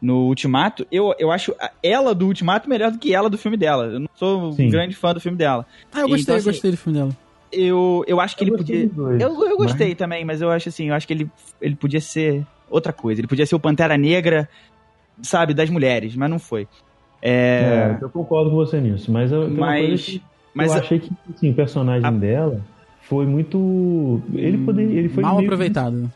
No 0.01 0.27
Ultimato, 0.27 0.87
eu, 0.89 1.13
eu 1.19 1.29
acho 1.31 1.53
ela 1.83 2.15
do 2.15 2.27
Ultimato 2.27 2.69
melhor 2.69 2.91
do 2.91 2.99
que 2.99 3.13
ela 3.13 3.29
do 3.29 3.37
filme 3.37 3.57
dela. 3.57 3.85
Eu 3.85 3.99
não 3.99 4.07
sou 4.15 4.53
Sim. 4.53 4.67
um 4.67 4.69
grande 4.69 4.95
fã 4.95 5.13
do 5.13 5.19
filme 5.19 5.37
dela. 5.37 5.65
Ah, 5.91 6.01
eu 6.01 6.07
gostei, 6.07 6.21
Então, 6.23 6.35
eu 6.35 6.39
assim, 6.39 6.49
gostei 6.51 6.71
do 6.71 6.77
filme 6.77 6.97
dela. 6.97 7.15
Eu, 7.51 8.03
eu 8.07 8.19
acho 8.21 8.37
que 8.37 8.43
Eu 8.43 8.47
ele 8.47 8.57
podia. 8.57 8.87
dois, 8.87 9.21
Eu, 9.21 9.43
eu 9.43 9.57
gostei 9.57 9.95
também, 9.95 10.23
mas 10.23 10.41
eu 10.41 10.49
acho 10.51 10.69
assim, 10.69 10.89
eu 10.89 10.93
acho 10.93 11.05
que 11.07 11.13
ele, 11.13 11.29
ele 11.59 11.75
podia 11.75 11.99
ser 11.99 12.45
outra 12.69 12.93
coisa. 12.93 13.19
Ele 13.19 13.27
podia 13.27 13.45
ser 13.45 13.55
o 13.55 13.59
Pantera 13.59 13.97
Negra, 13.97 14.47
sabe, 15.21 15.53
das 15.53 15.69
mulheres, 15.69 16.15
mas 16.15 16.29
não 16.29 16.39
foi. 16.39 16.67
É, 17.21 17.97
É, 17.97 17.97
eu 18.03 18.09
concordo 18.09 18.51
com 18.51 18.55
você 18.55 18.79
nisso, 18.79 19.11
mas 19.11 19.31
eu, 19.31 19.47
uma 19.47 19.67
coisa 19.75 19.91
mas. 19.91 20.05
que 20.05 20.21
Mas 20.53 20.71
eu 20.71 20.79
achei 20.79 20.99
que 20.99 21.09
assim, 21.35 21.51
o 21.51 21.55
personagem 21.55 22.07
A- 22.07 22.11
dela 22.11 22.61
foi 23.09 23.25
muito. 23.25 24.21
Ele 24.35 24.59
poderia. 24.59 24.99
Ele 24.99 25.09
foi 25.09 25.23
Mal 25.23 25.35
meio- 25.37 25.47
aproveitado. 25.47 26.09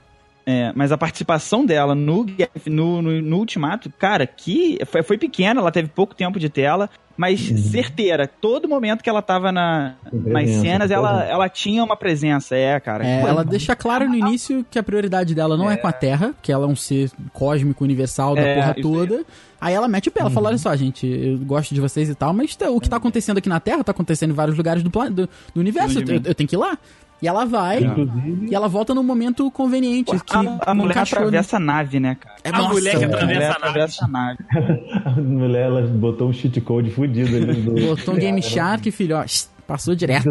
É, 0.45 0.73
mas 0.75 0.91
a 0.91 0.97
participação 0.97 1.65
dela 1.65 1.95
no, 1.95 2.25
no, 2.65 3.01
no, 3.01 3.21
no 3.21 3.37
Ultimato, 3.37 3.89
cara, 3.97 4.27
que 4.27 4.77
foi, 4.87 5.01
foi 5.01 5.17
pequena, 5.17 5.61
ela 5.61 5.71
teve 5.71 5.87
pouco 5.87 6.13
tempo 6.13 6.37
de 6.37 6.49
tela, 6.49 6.89
mas 7.15 7.49
Uhum. 7.49 7.57
certeira. 7.57 8.27
Todo 8.27 8.67
momento 8.67 9.01
que 9.03 9.09
ela 9.09 9.21
tava 9.21 9.51
na, 9.53 9.93
nas 10.11 10.49
cenas, 10.49 10.91
ela, 10.91 11.23
ela 11.23 11.47
tinha 11.47 11.81
uma 11.83 11.95
presença, 11.95 12.57
é, 12.57 12.77
cara. 12.79 13.05
É, 13.07 13.21
Pô, 13.21 13.27
ela 13.27 13.45
deixa 13.45 13.73
claro 13.75 14.09
no 14.09 14.15
início 14.15 14.65
que 14.69 14.77
a 14.77 14.83
prioridade 14.83 15.33
dela 15.33 15.55
não 15.55 15.71
é, 15.71 15.77
com 15.77 15.87
a 15.87 15.93
Terra, 15.93 16.33
que 16.41 16.51
ela 16.51 16.65
é 16.65 16.67
um 16.67 16.75
ser 16.75 17.09
cósmico, 17.31 17.83
universal 17.83 18.35
da 18.35 18.41
É, 18.41 18.55
porra 18.55 18.75
toda. 18.81 19.23
Aí 19.61 19.73
ela 19.73 19.87
mete 19.87 20.09
o 20.09 20.11
pé, 20.11 20.19
ela 20.19 20.29
Uhum. 20.29 20.33
fala, 20.33 20.49
olha 20.49 20.57
só, 20.57 20.75
gente, 20.75 21.07
eu 21.07 21.37
gosto 21.37 21.73
de 21.73 21.79
vocês 21.79 22.09
e 22.09 22.15
tal, 22.15 22.33
mas 22.33 22.53
tá- 22.53 22.69
o 22.69 22.81
que 22.81 22.89
tá 22.89 22.97
acontecendo 22.97 23.37
aqui 23.37 23.47
na 23.47 23.61
Terra 23.61 23.81
tá 23.81 23.91
acontecendo 23.91 24.31
em 24.31 24.35
vários 24.35 24.57
lugares 24.57 24.83
do, 24.83 24.89
plan- 24.91 25.09
do, 25.09 25.29
do 25.53 25.59
universo, 25.61 25.99
eu, 25.99 26.05
mim. 26.05 26.21
eu 26.25 26.35
tenho 26.35 26.49
que 26.49 26.55
ir 26.55 26.59
lá. 26.59 26.77
E 27.23 27.27
ela 27.27 27.45
vai, 27.45 27.81
Inclusive, 27.81 28.47
e 28.51 28.53
ela 28.53 28.67
volta 28.67 28.93
num 28.93 29.01
momento 29.01 29.49
conveniente, 29.49 30.11
que 30.25 30.35
a, 30.35 30.59
a 30.65 30.75
mulher 30.75 30.91
encaixou, 30.91 31.19
né? 31.19 31.25
atravessa 31.27 31.55
a 31.55 31.59
nave, 31.61 31.97
né, 31.97 32.17
cara? 32.19 32.35
É, 32.43 32.49
A 32.49 32.63
mulher 32.67 32.99
que 32.99 33.05
mulher 33.07 33.51
Atravessa 33.51 33.55
a 33.55 33.59
nave. 33.59 33.63
atravessa 33.69 34.05
a 34.05 34.07
nave. 34.09 34.37
a 35.05 35.21
mulher 35.21 35.61
ela 35.67 35.81
botou 35.83 36.27
um 36.27 36.33
cheat 36.33 36.59
code 36.59 36.91
fudido 36.91 37.33
ali. 37.37 37.61
Do... 37.61 37.75
Botou 37.95 38.13
um 38.13 38.17
Game 38.17 38.41
Shark, 38.41 38.91
filho, 38.91 39.15
ó, 39.15 39.23
passou 39.65 39.95
direto. 39.95 40.29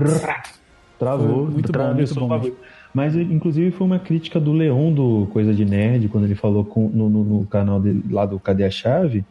Travou, 0.98 1.46
Foi 1.46 1.54
muito 1.54 1.72
bom, 1.72 1.94
muito 1.94 2.14
bom 2.14 2.24
o 2.26 2.28
bagulho. 2.28 2.56
Mas, 2.94 3.16
inclusive, 3.16 3.70
foi 3.70 3.86
uma 3.86 3.98
crítica 3.98 4.38
do 4.38 4.52
Leon 4.52 4.92
do 4.92 5.26
Coisa 5.32 5.54
de 5.54 5.64
Nerd, 5.64 6.08
quando 6.08 6.24
ele 6.24 6.34
falou 6.34 6.62
com- 6.62 6.90
no, 6.90 7.08
no- 7.08 7.24
no 7.24 7.46
canal 7.46 7.80
dele, 7.80 8.04
lá 8.10 8.26
do 8.26 8.38
Cadê 8.38 8.64
a 8.64 8.70
Chave, 8.70 9.24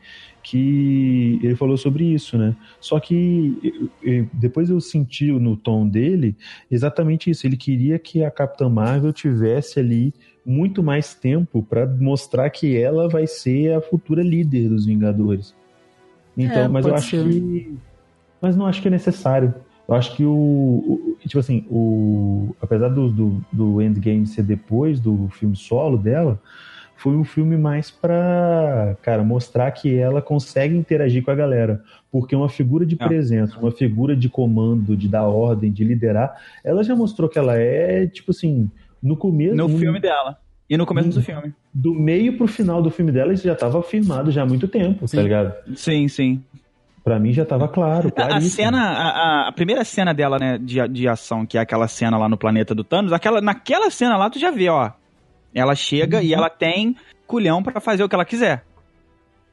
que 0.44 1.40
ele 1.44 1.56
falou 1.56 1.78
sobre 1.78 2.04
isso, 2.04 2.38
né? 2.38 2.56
Só 2.80 3.00
que 3.00 3.90
depois 4.34 4.70
eu 4.70 4.80
senti 4.82 5.32
no 5.32 5.56
tom 5.56 5.88
dele 5.88 6.36
exatamente 6.70 7.30
isso. 7.30 7.46
Ele 7.46 7.58
queria 7.58 7.98
que 8.00 8.24
a 8.24 8.32
Capitã 8.32 8.68
Marvel 8.70 9.14
tivesse 9.14 9.80
ali 9.80 10.14
muito 10.46 10.82
mais 10.82 11.14
tempo 11.14 11.62
para 11.62 11.86
mostrar 11.86 12.50
que 12.50 12.76
ela 12.76 13.08
vai 13.08 13.28
ser 13.28 13.74
a 13.74 13.82
futura 13.82 14.24
líder 14.24 14.70
dos 14.70 14.86
Vingadores. 14.86 15.54
Então, 16.36 16.64
É, 16.64 16.68
mas 16.68 16.86
eu 16.86 16.96
acho 16.96 17.10
ser. 17.10 17.24
que. 17.30 17.76
Mas 18.42 18.56
não 18.56 18.66
acho 18.66 18.82
que 18.82 18.88
é 18.88 18.92
necessário. 18.92 19.54
Eu 19.88 19.94
acho 19.96 20.16
que 20.16 20.24
o. 20.24 20.32
o- 20.32 21.18
tipo 21.28 21.38
assim, 21.40 21.66
o. 21.70 22.56
Apesar 22.62 22.90
do, 22.90 23.10
do, 23.12 23.46
do 23.52 23.82
Endgame 23.82 24.26
ser 24.26 24.44
depois 24.44 25.00
do 25.00 25.28
filme 25.30 25.56
solo 25.56 25.98
dela, 25.98 26.42
foi 27.02 27.14
um 27.16 27.24
filme 27.24 27.58
mais 27.58 27.90
pra, 27.90 28.96
cara, 29.02 29.24
mostrar 29.24 29.72
que 29.72 29.98
ela 29.98 30.22
consegue 30.22 30.76
interagir 30.78 31.24
com 31.24 31.32
a 31.32 31.36
galera. 31.36 31.82
Porque 32.12 32.36
uma 32.36 32.50
figura 32.50 32.86
de 32.86 32.96
Ah. 33.00 33.08
presença, 33.08 33.58
uma 33.60 33.72
figura 33.72 34.16
de 34.16 34.30
comando, 34.30 34.96
de 34.96 35.08
dar 35.08 35.24
ordem, 35.24 35.72
de 35.72 35.84
liderar, 35.84 36.36
ela 36.64 36.84
já 36.84 36.96
mostrou 36.96 37.28
que 37.30 37.40
ela 37.40 37.58
é, 37.58 38.06
tipo 38.06 38.32
assim, 38.32 38.70
no 39.02 39.18
começo. 39.18 39.56
No 39.56 39.68
filme 39.70 40.00
dela. 40.00 40.38
E 40.70 40.78
no 40.78 40.86
começo 40.86 41.10
do 41.10 41.22
filme. 41.22 41.54
Do 41.74 41.94
meio 41.94 42.38
pro 42.38 42.48
final 42.48 42.82
do 42.82 42.90
filme 42.92 43.12
dela, 43.12 43.34
isso 43.34 43.44
já 43.46 43.56
tava 43.56 43.80
afirmado 43.80 44.32
já 44.32 44.44
há 44.44 44.46
muito 44.46 44.68
tempo, 44.68 45.08
Sim. 45.08 45.18
tá 45.18 45.24
ligado? 45.24 45.54
Sim, 45.76 46.08
sim. 46.08 46.42
Pra 47.04 47.18
mim 47.20 47.34
já 47.34 47.44
tava 47.44 47.68
claro. 47.68 48.14
A, 48.16 48.38
a 48.38 48.42
cena, 48.42 48.80
a, 48.80 49.10
a- 49.10 49.48
a 49.48 49.52
primeira 49.52 49.84
cena 49.84 50.14
dela, 50.14 50.38
né, 50.38 50.60
de, 50.60 50.88
de 50.88 51.08
ação, 51.08 51.46
que 51.48 51.58
é 51.58 51.62
aquela 51.62 51.88
cena 51.88 52.16
lá 52.18 52.30
no 52.30 52.38
planeta 52.38 52.76
do 52.76 52.84
Thanos, 52.84 53.12
aquela, 53.12 53.42
naquela 53.42 53.90
cena 53.90 54.16
lá 54.18 54.30
tu 54.30 54.38
já 54.38 54.52
vê, 54.52 54.70
ó. 54.70 54.92
Ela 55.54 55.76
chega 55.76 56.18
Uhum. 56.18 56.24
e 56.24 56.34
ela 56.34 56.50
tem 56.50 56.96
culhão 57.28 57.62
pra 57.64 57.80
fazer 57.82 58.04
o 58.04 58.10
que 58.10 58.16
ela 58.16 58.26
quiser. 58.26 58.64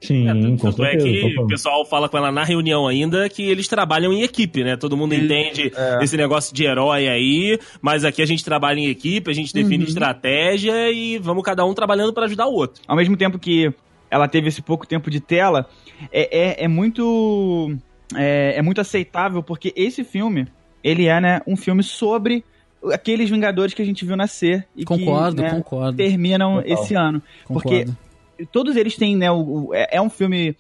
Sim, 0.01 0.29
É, 0.29 0.33
com 0.33 0.57
tanto 0.71 0.85
é 0.85 0.91
certeza. 0.93 1.21
tô 1.21 1.29
que 1.29 1.41
o 1.41 1.47
pessoal 1.49 1.85
fala 1.85 2.09
com 2.09 2.17
ela 2.17 2.31
na 2.31 2.45
reunião 2.45 2.87
ainda 2.87 3.29
que 3.29 3.43
eles 3.43 3.67
trabalham 3.67 4.13
em 4.13 4.23
equipe, 4.23 4.63
né? 4.63 4.77
Todo 4.77 4.97
mundo 4.97 5.13
entende 5.13 5.73
esse 6.01 6.17
negócio 6.17 6.55
de 6.55 6.65
herói 6.65 7.09
aí, 7.09 7.59
mas 7.83 8.05
aqui 8.05 8.23
a 8.23 8.27
gente 8.27 8.45
trabalha 8.45 8.79
em 8.79 8.87
equipe, 8.87 9.29
a 9.29 9.35
gente 9.35 9.53
define 9.53 9.83
Uhum. 9.83 9.89
estratégia 9.89 10.89
e 10.93 11.19
vamos 11.19 11.43
cada 11.43 11.65
um 11.65 11.75
trabalhando 11.75 12.13
pra 12.13 12.27
ajudar 12.27 12.47
o 12.47 12.55
outro. 12.55 12.81
Ao 12.87 12.97
mesmo 12.97 13.17
tempo 13.17 13.41
que 13.41 13.73
ela 14.09 14.29
teve 14.29 14.47
esse 14.49 14.63
pouco 14.63 14.87
tempo 14.87 15.11
de 15.11 15.19
tela, 15.19 15.67
é, 16.13 16.61
é, 16.63 16.65
é 16.65 16.69
muito. 16.69 17.77
É, 18.17 18.55
é 18.57 18.63
muito 18.63 18.81
aceitável, 18.81 19.43
porque 19.43 19.73
esse 19.77 20.03
filme, 20.05 20.47
ele 20.83 21.07
é, 21.07 21.21
né, 21.21 21.41
um 21.47 21.57
filme 21.57 21.83
sobre 21.83 22.45
aqueles 22.93 23.29
Vingadores 23.31 23.75
que 23.75 23.83
a 23.83 23.85
gente 23.85 24.05
viu 24.05 24.17
nascer 24.17 24.67
e 24.77 24.85
Concordo, 24.85 25.37
que 25.37 25.43
né, 25.43 25.51
concordo, 25.51 25.97
terminam 25.97 26.57
Total. 26.63 26.73
esse 26.73 26.95
ano. 26.95 27.23
porque- 27.47 27.85
concordo. 27.87 27.99
todos 28.53 28.77
eles 28.77 28.97
têm, 28.97 29.17
né? 29.17 29.31
O, 29.31 29.67
o- 29.69 29.75
é, 29.75 29.89
é 29.93 30.01
um 30.01 30.09
filme. 30.11 30.57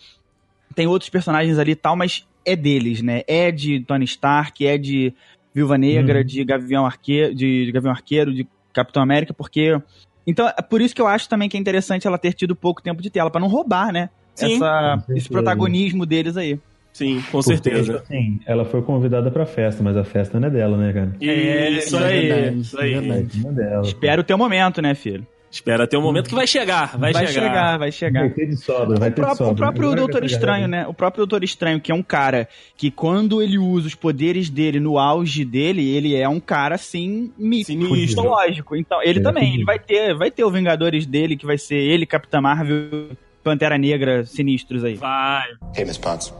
Tem 0.75 0.87
outros 0.87 1.09
personagens 1.11 1.59
ali 1.59 1.73
e 1.73 1.77
tal, 1.77 1.97
mas 1.97 2.27
é 2.45 2.55
deles, 2.57 3.03
né? 3.03 3.23
É 3.27 3.51
de 3.51 3.81
Tony 3.81 4.05
Stark, 4.05 4.67
é 4.67 4.77
de 4.79 5.13
Viúva 5.55 5.77
Negra, 5.79 6.19
Uhum. 6.21 6.25
de 6.25 6.45
Gavião 6.45 6.85
Arqueiro, 6.87 7.35
de, 7.35 7.67
de 7.67 7.73
Gavião 7.73 7.93
Arqueiro, 7.93 8.33
de 8.35 8.47
Capitão 8.73 9.03
América, 9.03 9.33
porque. 9.35 9.81
Então, 10.27 10.47
é 10.47 10.61
por 10.63 10.81
isso 10.83 10.95
que 10.95 11.01
eu 11.01 11.07
acho 11.07 11.29
também 11.29 11.49
que 11.49 11.57
é 11.57 11.61
interessante 11.61 12.07
ela 12.07 12.19
ter 12.19 12.35
tido 12.35 12.55
pouco 12.55 12.83
tempo 12.83 13.01
de 13.01 13.09
tela, 13.11 13.31
pra 13.31 13.41
não 13.41 13.49
roubar, 13.49 13.93
né? 13.93 14.11
Sim. 14.35 14.57
Essa, 14.57 15.05
esse 15.17 15.29
protagonismo 15.29 16.05
deles 16.07 16.37
aí. 16.37 16.61
Sim, 16.99 17.23
com 17.31 17.39
Porque, 17.41 17.45
certeza. 17.57 17.99
Assim, 17.99 18.41
ela 18.45 18.65
foi 18.65 18.83
convidada 18.83 19.31
pra 19.31 19.47
festa, 19.47 19.83
mas 19.83 19.97
a 19.97 20.03
festa 20.05 20.39
não 20.41 20.49
é 20.49 20.51
dela, 20.51 20.77
né, 20.77 20.93
cara? 20.93 21.13
Isso 21.21 21.97
É 21.97 22.05
aí, 22.05 22.29
verdade, 22.29 22.59
isso 22.61 22.81
aí. 22.81 22.95
é 22.95 23.01
verdade. 23.01 23.41
Não 23.43 23.51
é 23.51 23.55
dela. 23.55 23.83
Espera 23.83 24.21
o 24.21 24.25
teu 24.25 24.37
momento, 24.37 24.83
né, 24.83 24.95
filho? 24.95 25.27
Espera 25.51 25.87
ter 25.87 25.97
um 25.97 26.03
momento 26.03 26.29
que 26.29 26.35
vai 26.35 26.47
chegar, 26.47 26.99
vai, 26.99 27.11
Vai 27.11 27.27
chegar. 27.27 27.43
chegar, 27.47 27.79
vai 27.79 27.91
chegar. 27.93 28.21
Vai 28.21 28.31
ter 28.31 28.47
de 28.47 28.57
sobra, 28.59 28.99
vai 28.99 29.09
O 29.09 29.13
ter 29.13 29.15
de 29.15 29.15
próprio, 29.15 29.37
sobra. 29.37 29.53
o 29.53 29.57
próprio 29.57 29.83
Agora 29.87 29.97
Doutor 30.01 30.21
vai 30.21 30.29
chegar, 30.29 30.39
Estranho, 30.41 30.69
né? 30.69 30.87
O 30.87 30.93
próprio 30.93 31.25
Doutor 31.25 31.43
Estranho, 31.43 31.81
que 31.81 31.91
é 31.91 31.95
um 31.95 32.03
cara 32.03 32.47
que 32.77 32.91
quando 32.91 33.41
ele 33.41 33.57
usa 33.59 33.87
os 33.87 33.95
poderes 33.95 34.51
dele 34.51 34.79
no 34.79 34.99
auge 34.99 35.47
dele, 35.47 35.89
ele 35.89 36.15
é 36.15 36.29
um 36.29 36.39
cara 36.39 36.75
assim 36.75 37.33
Sinistro. 37.39 37.77
mitológico. 37.93 38.77
Então, 38.77 39.01
ele 39.03 39.21
é 39.21 39.23
também, 39.23 39.45
fudido. 39.45 39.59
ele 39.61 39.65
vai 39.65 39.79
ter, 39.79 40.15
vai 40.19 40.31
ter 40.31 40.45
o 40.45 40.51
Vingadores 40.51 41.07
dele, 41.07 41.35
que 41.35 41.47
vai 41.47 41.57
ser 41.57 41.77
ele, 41.79 42.05
Capitã 42.05 42.43
Marvel, 42.43 43.09
Pantera 43.43 43.79
Negra, 43.79 44.25
sinistros 44.27 44.85
aí. 44.85 44.97
Vai. 44.97 45.47
Hey, 45.75 45.87
Miss 45.87 45.97
Potts. 45.97 46.31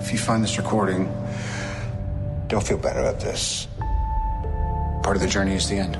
If 0.00 0.12
you 0.12 0.18
find 0.18 0.42
this 0.42 0.56
recording, 0.56 1.08
don't 2.48 2.64
feel 2.66 2.78
better 2.78 3.00
about 3.00 3.18
this. 3.24 3.68
Part 5.02 5.16
of 5.16 5.20
the 5.24 5.28
journey 5.30 5.54
is 5.56 5.66
the 5.68 5.76
end. 5.80 5.98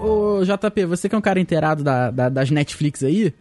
Ô, 0.00 0.42
JP, 0.44 0.86
você 0.86 1.08
que 1.08 1.14
é 1.14 1.18
um 1.18 1.22
cara 1.22 1.38
inteirado 1.38 1.84
da, 1.84 2.10
da- 2.10 2.28
das 2.28 2.50
Netflix 2.50 3.02
aí, 3.04 3.32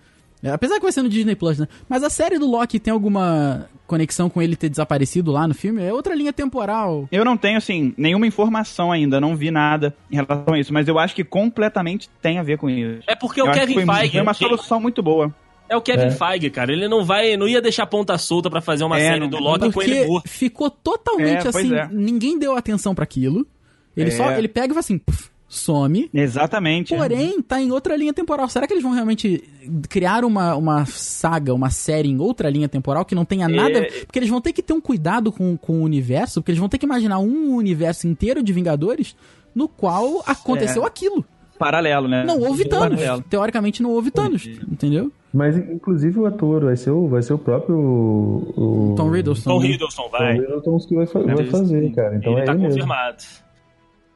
é, 0.44 0.52
apesar 0.52 0.76
que 0.76 0.84
vai 0.84 0.92
ser 0.92 1.02
no 1.02 1.10
Disney 1.10 1.36
Plus, 1.36 1.58
né? 1.60 1.68
Mas 1.90 2.04
a 2.04 2.10
série 2.10 2.38
do 2.38 2.46
Loki 2.50 2.80
tem 2.80 2.92
alguma 2.94 3.66
conexão 3.88 4.30
com 4.30 4.42
ele 4.42 4.56
ter 4.56 4.70
desaparecido 4.70 5.32
lá 5.32 5.48
no 5.48 5.54
filme? 5.56 5.84
É 5.84 5.92
outra 5.92 6.14
linha 6.16 6.32
temporal. 6.32 7.08
Eu 7.12 7.26
não 7.26 7.36
tenho, 7.36 7.58
assim, 7.58 7.94
nenhuma 7.98 8.28
informação 8.28 8.92
ainda, 8.92 9.20
não 9.20 9.36
vi 9.36 9.50
nada 9.52 9.94
em 10.12 10.16
relação 10.16 10.54
a 10.54 10.60
isso, 10.60 10.72
mas 10.72 10.88
eu 10.88 10.98
acho 11.00 11.16
que 11.16 11.24
completamente 11.24 12.10
tem 12.22 12.38
a 12.38 12.44
ver 12.44 12.58
com 12.58 12.70
isso. 12.70 13.04
É 13.08 13.16
porque 13.16 13.42
Eu 13.42 13.46
o 13.48 13.52
Kevin 13.52 13.74
Feige. 13.86 14.12
foi 14.12 14.22
uma 14.22 14.34
solução 14.34 14.80
muito 14.80 15.02
boa. 15.02 15.34
É 15.72 15.78
o 15.78 15.82
Kevin 15.82 16.04
É. 16.08 16.12
Feige, 16.12 16.50
cara. 16.50 16.74
Ele 16.74 16.88
não 16.88 17.06
vai, 17.06 17.38
não 17.38 17.48
ia 17.48 17.62
deixar 17.62 17.86
ponta 17.86 18.18
solta 18.18 18.50
pra 18.50 18.60
fazer 18.60 18.84
uma 18.84 19.00
É, 19.00 19.14
série 19.14 19.28
do 19.30 19.38
Loki 19.40 19.72
com 19.72 19.82
ele 19.82 20.06
morto. 20.06 20.28
ficou 20.28 20.70
totalmente 20.70 21.46
É, 21.46 21.50
assim, 21.50 21.74
é. 21.74 21.88
ninguém 21.92 22.38
deu 22.38 22.56
atenção 22.58 22.94
pra 22.94 23.04
aquilo. 23.04 23.48
Ele 23.96 24.10
É. 24.10 24.12
só, 24.12 24.32
ele 24.34 24.48
pega 24.50 24.68
e 24.68 24.70
fala 24.70 24.80
assim, 24.80 24.98
puf, 24.98 25.30
some. 25.48 26.10
Exatamente. 26.14 26.96
Porém, 26.96 27.42
tá 27.42 27.62
em 27.62 27.72
outra 27.72 27.96
linha 27.96 28.14
temporal. 28.14 28.48
Será 28.50 28.68
que 28.68 28.74
eles 28.74 28.84
vão 28.84 28.92
realmente 28.94 29.44
criar 29.90 30.24
uma, 30.26 30.56
uma 30.56 30.86
saga, 30.86 31.54
uma 31.54 31.70
série 31.70 32.10
em 32.10 32.20
outra 32.20 32.50
linha 32.50 32.68
temporal 32.70 33.04
que 33.06 33.16
não 33.16 33.24
tenha 33.26 33.48
nada. 33.48 33.80
É. 33.80 33.92
Porque 34.06 34.20
eles 34.20 34.30
vão 34.30 34.42
ter 34.42 34.52
que 34.54 34.62
ter 34.62 34.74
um 34.74 34.82
cuidado 34.82 35.32
com, 35.32 35.56
com 35.58 35.80
o 35.80 35.84
universo, 35.84 36.42
porque 36.42 36.52
eles 36.52 36.60
vão 36.60 36.70
ter 36.70 36.78
que 36.78 36.86
imaginar 36.86 37.20
um 37.20 37.56
universo 37.56 38.08
inteiro 38.08 38.42
de 38.44 38.52
Vingadores 38.54 39.16
no 39.56 39.68
qual 39.70 40.24
aconteceu 40.26 40.84
É. 40.84 40.88
aquilo. 40.88 41.24
Paralelo, 41.60 42.08
né? 42.08 42.24
Não 42.26 42.40
houve 42.40 42.66
Thanos. 42.66 43.00
Paralelo. 43.00 43.22
Teoricamente 43.30 43.84
não 43.84 43.92
houve 43.92 44.10
Thanos, 44.10 44.46
entendeu? 44.46 45.12
Mas, 45.34 45.58
inclusive, 45.58 46.20
o 46.20 46.26
ator 46.26 46.66
vai 46.66 46.76
ser 46.76 46.92
o, 46.92 47.08
vai 47.08 47.22
ser 47.22 47.34
o 47.34 47.38
próprio. 47.38 47.78
O, 47.78 48.94
Tom 48.98 49.10
Riddleston. 49.10 49.50
Tom 49.50 49.60
né? 49.62 49.68
Hiddleston, 49.70 50.04
Tom 50.04 50.10
vai. 50.10 50.34
Riddleston 50.34 50.78
que 50.80 50.96
vai, 50.96 51.06
vai 51.06 51.24
Deve 51.36 51.50
fazer, 51.50 51.92
cara. 51.94 52.16
Então 52.18 52.34
ele 52.34 52.42
é 52.42 52.46
tá 52.46 52.52
ele 52.52 52.62
mesmo. 52.62 52.74
confirmado. 52.82 53.24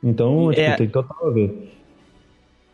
Então, 0.04 0.50
tipo, 0.50 0.62
É. 0.62 0.76
tem 0.76 0.88
total 0.90 1.28
a 1.28 1.32
ver. 1.32 1.72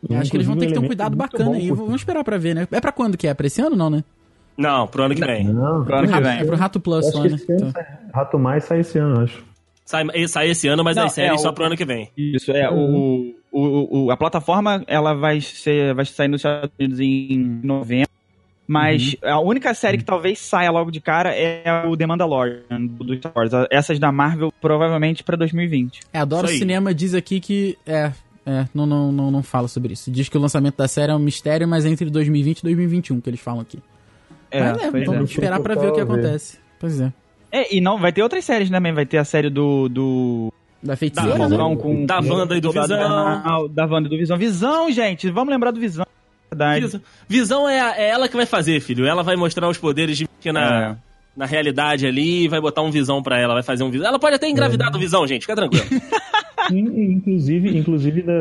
Eu 0.09 0.17
Acho 0.17 0.31
que 0.31 0.37
eles 0.37 0.47
vão 0.47 0.57
ter 0.57 0.65
que 0.67 0.73
ter 0.73 0.79
um 0.79 0.87
cuidado 0.87 1.13
elemento 1.13 1.31
bacana 1.37 1.55
aí. 1.55 1.69
Vamos 1.71 1.95
esperar 2.01 2.23
pra 2.23 2.37
ver, 2.39 2.55
né? 2.55 2.67
É 2.71 2.81
pra 2.81 2.91
quando 2.91 3.15
que 3.15 3.27
é? 3.27 3.33
Pra 3.35 3.45
esse 3.45 3.61
ano 3.61 3.75
não, 3.75 3.89
né? 3.91 4.03
Não, 4.57 4.87
pro 4.87 5.03
ano 5.03 5.13
que 5.15 5.23
vem. 5.23 5.43
Não, 5.45 5.83
Pro 5.85 5.95
ano 5.97 6.07
que 6.07 6.13
Rato- 6.13 6.23
vem. 6.27 6.39
é 6.39 6.43
pro 6.43 6.55
Rato 6.55 6.79
Plus 6.79 7.11
só, 7.11 7.23
né? 7.23 7.37
Então. 7.39 7.71
sai- 7.71 7.87
Rato 8.13 8.39
Mais 8.39 8.63
sai 8.63 8.79
esse 8.79 8.97
ano, 8.97 9.21
acho. 9.21 9.43
Sai, 9.85 10.05
sai 10.27 10.49
esse 10.49 10.67
ano, 10.67 10.83
mas 10.83 10.95
Não, 10.97 11.05
as 11.05 11.13
séries 11.13 11.39
é, 11.39 11.43
só 11.43 11.51
pro 11.51 11.65
ano 11.65 11.77
que 11.77 11.85
vem. 11.85 12.09
Isso, 12.17 12.51
é. 12.51 12.69
O, 12.71 13.33
o, 13.51 14.05
o- 14.05 14.11
a 14.11 14.17
plataforma, 14.17 14.83
ela 14.87 15.13
vai 15.13 15.39
ser, 15.41 15.93
vai 15.93 16.05
sair 16.05 16.27
nos 16.27 16.39
Estados 16.41 16.71
Unidos 16.79 16.99
em 16.99 17.37
novembro. 17.63 18.09
Mas 18.71 19.17
a 19.21 19.37
única 19.41 19.73
série 19.73 19.97
que 19.97 20.05
talvez 20.05 20.39
saia 20.39 20.71
logo 20.71 20.91
de 20.91 21.01
cara 21.01 21.35
é 21.35 21.85
o 21.85 21.97
The 21.97 22.07
Mandalorian, 22.07 22.63
do 22.79 23.13
Star 23.17 23.33
Wars. 23.35 23.51
Essas 23.69 23.99
da 23.99 24.13
Marvel, 24.13 24.53
provavelmente 24.61 25.25
pra 25.25 25.35
2020. 25.35 25.99
É, 26.13 26.19
Adoro. 26.19 26.47
Cinema 26.47 26.93
diz 26.93 27.13
aqui 27.13 27.41
que. 27.41 27.77
É, 27.85 28.13
é, 28.45 28.65
não, 28.73 28.85
não, 28.85 29.11
não, 29.11 29.29
não 29.29 29.43
fala 29.43 29.67
sobre 29.67 29.91
isso. 29.91 30.09
Diz 30.09 30.29
que 30.29 30.37
o 30.37 30.39
lançamento 30.39 30.77
da 30.77 30.87
série 30.87 31.11
é 31.11 31.15
um 31.15 31.19
mistério, 31.19 31.67
mas 31.67 31.85
é 31.85 31.89
entre 31.89 32.09
2020 32.09 32.59
e 32.59 32.63
2021 32.63 33.19
que 33.19 33.29
eles 33.29 33.41
falam 33.41 33.59
aqui. 33.59 33.77
mas 34.53 34.81
é, 34.81 35.03
vamos 35.03 35.29
é. 35.29 35.33
esperar 35.33 35.59
pra 35.59 35.75
ver 35.75 35.89
o 35.89 35.93
que 35.93 35.99
acontece. 35.99 36.57
Pois 36.79 37.01
é. 37.01 37.11
É, 37.51 37.75
e 37.75 37.81
não, 37.81 37.99
vai 37.99 38.13
ter 38.13 38.23
outras 38.23 38.45
séries 38.45 38.69
também. 38.69 38.93
Vai 38.93 39.05
ter 39.05 39.17
a 39.17 39.25
série 39.25 39.49
do. 39.49 39.89
do 39.89 40.53
Da 40.81 40.93
Da 40.93 40.95
feiticeira, 40.95 41.37
né? 41.37 41.49
Visão 41.49 41.75
com, 41.75 42.05
Da 42.05 42.21
Wanda 42.21 42.55
e 42.55 42.61
do 42.61 42.71
Visão. 42.71 43.67
Da 43.67 43.85
Wanda 43.85 44.07
e 44.07 44.09
do 44.09 44.17
Visão. 44.17 44.37
Visão, 44.37 44.89
gente! 44.89 45.29
Vamos 45.29 45.51
lembrar 45.51 45.71
do 45.71 45.79
Visão. 45.81 46.05
Verdade. 46.51 46.81
Visão, 46.85 47.01
Visão 47.29 47.69
é, 47.69 47.79
a- 47.79 47.97
é 47.97 48.09
ela 48.09 48.27
que 48.27 48.35
vai 48.35 48.45
fazer, 48.45 48.79
filho. 48.81 49.05
Ela 49.05 49.23
vai 49.23 49.35
mostrar 49.37 49.69
os 49.69 49.77
poderes 49.77 50.17
de 50.17 50.27
que 50.39 50.51
na, 50.51 50.91
É. 50.91 50.95
na 51.35 51.45
realidade 51.45 52.05
ali 52.05 52.43
e 52.43 52.47
vai 52.49 52.59
botar 52.59 52.81
um 52.81 52.91
visão 52.91 53.23
pra 53.23 53.39
ela. 53.39 53.53
Vai 53.53 53.63
fazer 53.63 53.83
um 53.83 53.89
visão. 53.89 54.05
Ela 54.07 54.19
pode 54.19 54.35
até 54.35 54.49
engravidar 54.49 54.91
do 54.91 54.99
visão, 54.99 55.25
gente. 55.25 55.41
Fica 55.43 55.55
tranquilo. 55.55 55.85
In- 56.71 57.13
Inclusive, 57.13 57.75
inclusive 57.77 58.21
da- 58.21 58.33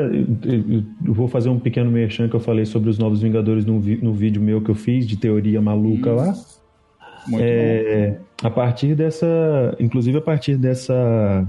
eu, 1.07 1.15
vou 1.15 1.27
fazer 1.27 1.49
um 1.49 1.59
pequeno 1.59 1.91
merchan 1.91 2.28
que 2.28 2.35
eu 2.37 2.41
falei 2.41 2.66
sobre 2.66 2.91
os 2.91 2.99
Novos 2.99 3.23
Vingadores 3.23 3.65
no, 3.65 3.74
no 3.81 4.12
vídeo 4.12 4.43
meu 4.43 4.61
que 4.61 4.70
eu 4.70 4.74
fiz 4.74 5.07
de 5.07 5.16
teoria 5.16 5.61
maluca 5.61 6.12
lá. 6.12 6.35
Muito 7.27 7.43
É, 7.43 8.19
a 8.43 8.51
partir 8.51 8.95
dessa, 8.95 9.27
inclusive 9.81 10.19
a 10.19 10.20
partir 10.20 10.57
dessa 10.57 11.47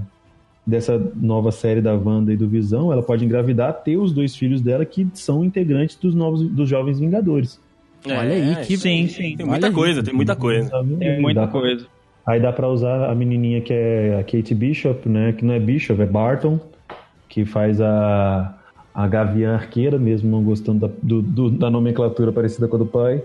dessa 0.66 1.00
nova 1.16 1.50
série 1.50 1.80
da 1.80 1.92
Wanda 1.94 2.32
e 2.32 2.36
do 2.36 2.48
Visão, 2.48 2.92
ela 2.92 3.02
pode 3.02 3.24
engravidar, 3.24 3.72
ter 3.82 3.96
os 3.96 4.12
dois 4.12 4.36
filhos 4.36 4.60
dela 4.60 4.84
que 4.84 5.06
são 5.14 5.44
integrantes 5.44 5.96
dos 5.96 6.14
novos 6.14 6.42
dos 6.48 6.68
jovens 6.68 7.00
Vingadores. 7.00 7.60
Olha 8.06 8.20
aí, 8.34 8.56
que- 8.66 8.74
isso 8.74 8.86
aí. 8.86 9.08
Sim, 9.08 9.08
sim. 9.08 9.36
Tem 9.36 9.46
muita 9.46 9.52
Olha 9.54 9.66
aí. 9.68 9.72
coisa, 9.74 10.02
tem 10.02 10.14
muita 10.14 10.36
coisa. 10.36 10.70
Tem 10.98 11.20
muita 11.20 11.40
Dá 11.40 11.46
pra- 11.46 11.60
coisa. 11.60 11.86
Aí 12.24 12.40
dá 12.40 12.52
pra 12.52 12.68
usar 12.68 13.10
a 13.10 13.14
menininha 13.14 13.60
que 13.60 13.72
é 13.72 14.18
a 14.20 14.22
Kate 14.24 14.54
Bishop, 14.54 15.08
né? 15.08 15.32
Que 15.32 15.44
não 15.44 15.54
é 15.54 15.58
Bishop, 15.60 16.00
é 16.00 16.06
Barton, 16.06 16.60
que 17.28 17.44
faz 17.44 17.80
a, 17.80 18.54
a 18.94 19.08
Gavião 19.08 19.54
Arqueira, 19.54 19.98
mesmo 19.98 20.30
não 20.30 20.42
gostando 20.44 20.86
da, 20.86 20.94
do- 21.02 21.22
do- 21.22 21.50
da 21.50 21.68
nomenclatura 21.70 22.30
parecida 22.30 22.68
com 22.68 22.76
a 22.76 22.78
do 22.78 22.86
pai. 22.86 23.20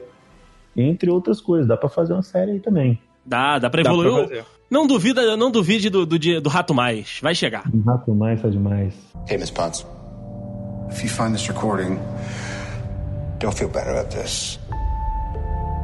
Entre 0.76 1.10
outras 1.12 1.40
coisas, 1.42 1.68
dá 1.68 1.78
pra 1.78 1.90
fazer 1.90 2.14
uma 2.14 2.24
série 2.24 2.52
aí 2.54 2.60
também. 2.60 3.00
Dá, 3.26 3.60
dá 3.60 3.70
pra 3.70 3.84
Dá 3.84 3.90
evoluir. 3.92 4.14
pra 4.14 4.24
fazer. 4.28 4.57
Não 4.70 4.86
duvida, 4.88 5.36
não 5.38 5.52
duvide 5.52 5.90
do, 5.90 6.06
do, 6.06 6.18
do 6.18 6.50
rato 6.50 6.74
mais. 6.74 7.20
Vai 7.22 7.34
chegar. 7.36 7.64
Um 7.74 7.82
rato 7.82 8.14
mais 8.14 8.42
tá 8.42 8.50
demais. 8.50 8.94
Hey, 9.30 9.38
Miss 9.38 9.52
Potts. 9.52 9.86
If 10.90 11.04
you 11.04 11.10
find 11.10 11.34
this 11.34 11.48
recording, 11.48 12.00
don't 13.40 13.56
feel 13.58 13.70
better 13.70 13.92
about 13.92 14.16
this. 14.16 14.60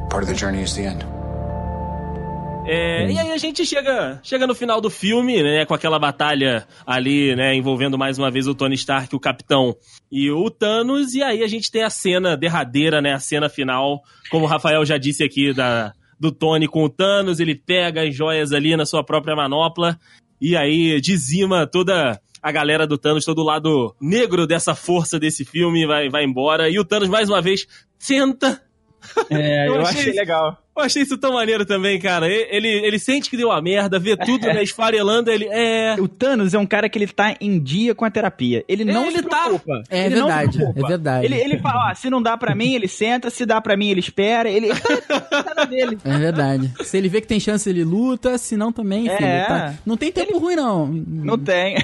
Part 0.10 0.23
of 0.23 0.27
the 0.27 0.35
journey 0.38 0.64
is 0.64 0.73
the 0.76 0.84
end. 0.85 1.05
É, 2.65 3.11
E 3.11 3.19
aí 3.19 3.31
a 3.31 3.38
gente 3.38 3.65
chega, 3.65 4.19
chega 4.23 4.47
no 4.47 4.55
final 4.55 4.80
do 4.80 4.89
filme, 4.89 5.43
né, 5.43 5.65
com 5.65 5.73
aquela 5.73 5.99
batalha 5.99 6.65
ali, 6.88 7.35
né, 7.35 7.53
envolvendo 7.53 7.97
mais 7.97 8.18
uma 8.18 8.31
vez 8.31 8.47
o 8.47 8.55
Tony 8.55 8.76
Stark, 8.76 9.14
o 9.14 9.19
Capitão 9.19 9.76
e 10.10 10.31
o 10.31 10.49
Thanos, 10.49 11.14
e 11.14 11.22
aí 11.22 11.43
a 11.43 11.47
gente 11.47 11.69
tem 11.69 11.84
a 11.84 11.89
cena 11.89 12.38
derradeira, 12.38 13.01
né, 13.01 13.14
a 13.14 13.19
cena 13.19 13.49
final, 13.49 14.01
como 14.31 14.45
o 14.45 14.47
Rafael 14.47 14.85
já 14.85 14.97
disse 14.97 15.26
aqui, 15.26 15.53
da, 15.53 15.91
do 16.19 16.31
Tony 16.31 16.68
com 16.68 16.84
o 16.84 16.90
Thanos, 16.90 17.40
ele 17.40 17.56
pega 17.56 18.03
as 18.03 18.15
joias 18.15 18.52
ali 18.52 18.76
na 18.76 18.85
sua 18.85 19.03
própria 19.03 19.35
manopla, 19.35 19.99
e 20.40 20.56
aí 20.56 20.99
dizima 21.02 21.68
toda 21.68 22.19
a 22.41 22.52
galera 22.52 22.85
do 22.85 22.98
Thanos, 22.98 23.26
todo 23.26 23.40
o 23.40 23.45
lado 23.45 23.95
negro 24.02 24.45
dessa 24.45 24.76
força 24.76 25.19
desse 25.19 25.45
filme, 25.45 25.85
vai, 25.85 26.10
vai 26.10 26.23
embora, 26.23 26.69
e 26.69 26.77
o 26.80 26.85
Thanos 26.85 27.10
mais 27.10 27.30
uma 27.30 27.41
vez 27.41 27.65
senta 27.98 28.61
É, 29.30 29.67
Eu 29.67 29.75
eu, 29.75 29.81
achei 29.81 30.01
achei, 30.01 30.13
legal. 30.13 30.57
eu 30.77 30.84
achei 30.84 31.01
isso 31.03 31.17
tão 31.17 31.34
maneiro 31.34 31.65
também, 31.65 31.99
cara. 31.99 32.27
Ele, 32.27 32.67
ele 32.67 32.97
sente 32.99 33.30
que 33.30 33.38
deu 33.38 33.51
a 33.51 33.61
merda, 33.61 33.99
vê 33.99 34.15
tudo, 34.17 34.47
né, 34.47 34.63
esfarelando, 34.63 35.30
ele... 35.31 35.47
É... 35.51 35.95
O 35.99 36.07
Thanos 36.07 36.53
é 36.53 36.57
um 36.59 36.65
cara 36.65 36.88
que 36.89 36.97
ele 36.97 37.07
tá 37.07 37.35
em 37.39 37.59
dia 37.59 37.93
com 37.93 38.05
a 38.05 38.09
terapia. 38.11 38.63
Ele 38.67 38.84
não 38.85 39.05
Ele 39.05 39.17
se 39.17 39.23
tá- 39.23 39.43
preocupa. 39.43 39.84
É 39.89 40.05
Ele 40.05 40.15
não 40.15 40.27
se 40.27 40.34
verdade, 40.34 40.57
preocupa. 40.57 40.80
é 40.80 40.88
verdade. 40.89 41.25
Ele, 41.25 41.35
ele 41.35 41.59
fala, 41.59 41.91
ó, 41.91 41.95
se 41.95 42.09
não 42.09 42.21
dá 42.21 42.35
pra 42.38 42.55
mim, 42.55 42.73
ele 42.73 42.88
senta, 42.88 43.30
se 43.30 43.45
dá 43.45 43.59
pra 43.61 43.77
mim, 43.77 43.89
ele 43.89 43.99
espera. 43.99 44.49
Ele, 44.49 44.67
ele 44.67 45.01
tá 45.01 45.53
na 45.55 45.65
dele. 45.65 45.97
É 46.03 46.17
verdade. 46.17 46.71
Se 46.84 46.97
ele 46.97 47.09
vê 47.09 47.21
que 47.21 47.27
tem 47.27 47.39
chance, 47.39 47.69
ele 47.69 47.84
luta, 47.84 48.38
se 48.38 48.55
não 48.57 48.71
também, 48.71 49.03
filho. 49.09 49.25
É. 49.25 49.45
tá- 49.45 49.73
Não 49.85 49.95
tem 49.97 50.11
tempo 50.11 50.38
ruim, 50.39 50.55
não. 50.55 50.88
Não 50.88 51.38
tem. 51.38 51.75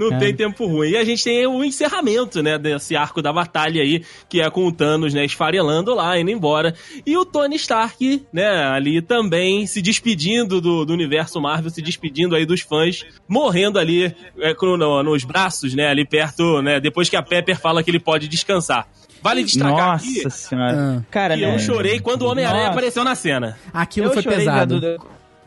Não 0.00 0.16
É. 0.16 0.18
tem 0.18 0.34
tempo 0.34 0.66
ruim. 0.66 0.90
E 0.90 0.96
a 0.96 1.04
gente 1.04 1.22
tem 1.22 1.46
o 1.46 1.62
encerramento, 1.62 2.42
né, 2.42 2.58
desse 2.58 2.96
arco 2.96 3.20
da 3.20 3.32
batalha 3.32 3.82
aí, 3.82 4.02
que 4.28 4.40
é 4.40 4.48
com 4.50 4.66
o 4.66 4.72
Thanos, 4.72 5.12
né, 5.12 5.24
esfarelando 5.24 5.94
lá, 5.94 6.18
indo 6.18 6.30
embora. 6.30 6.74
E 7.06 7.16
o 7.16 7.24
Tony 7.24 7.56
Stark, 7.56 8.22
né, 8.32 8.48
ali 8.48 9.02
também 9.02 9.66
se 9.66 9.82
despedindo 9.82 10.60
do, 10.60 10.84
do 10.84 10.92
universo 10.92 11.40
Marvel, 11.40 11.70
se 11.70 11.82
despedindo 11.82 12.34
aí 12.34 12.46
dos 12.46 12.60
fãs, 12.62 13.04
morrendo 13.28 13.78
ali 13.78 14.14
é, 14.38 14.54
no- 14.60 15.02
nos 15.02 15.24
braços, 15.24 15.74
né, 15.74 15.88
ali 15.88 16.06
perto, 16.06 16.62
né, 16.62 16.80
depois 16.80 17.08
que 17.08 17.16
a 17.16 17.22
Pepper 17.22 17.58
fala 17.60 17.82
que 17.82 17.90
ele 17.90 18.00
pode 18.00 18.26
descansar. 18.28 18.88
Vale 19.22 19.44
destacar 19.44 19.96
aqui 19.96 20.24
Nossa 20.24 20.30
senhora. 20.30 20.76
Ah. 20.98 21.02
Cara, 21.10 21.34
que 21.36 21.42
né? 21.44 21.54
eu 21.54 21.58
chorei 21.58 22.00
quando 22.00 22.22
o 22.22 22.30
Homem-Aranha 22.30 22.62
Nossa. 22.64 22.72
apareceu 22.72 23.04
na 23.04 23.14
cena. 23.14 23.58
Aquilo 23.70 24.06
Eu 24.06 24.12
foi 24.14 24.22
pesado. 24.22 24.80
do- 24.80 24.98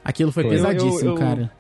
Aquilo 0.06 0.32
foi 0.32 0.44
Foi. 0.44 0.52
pesadíssimo, 0.52 1.00
Eu- 1.10 1.14
eu- 1.14 1.16
cara. 1.16 1.52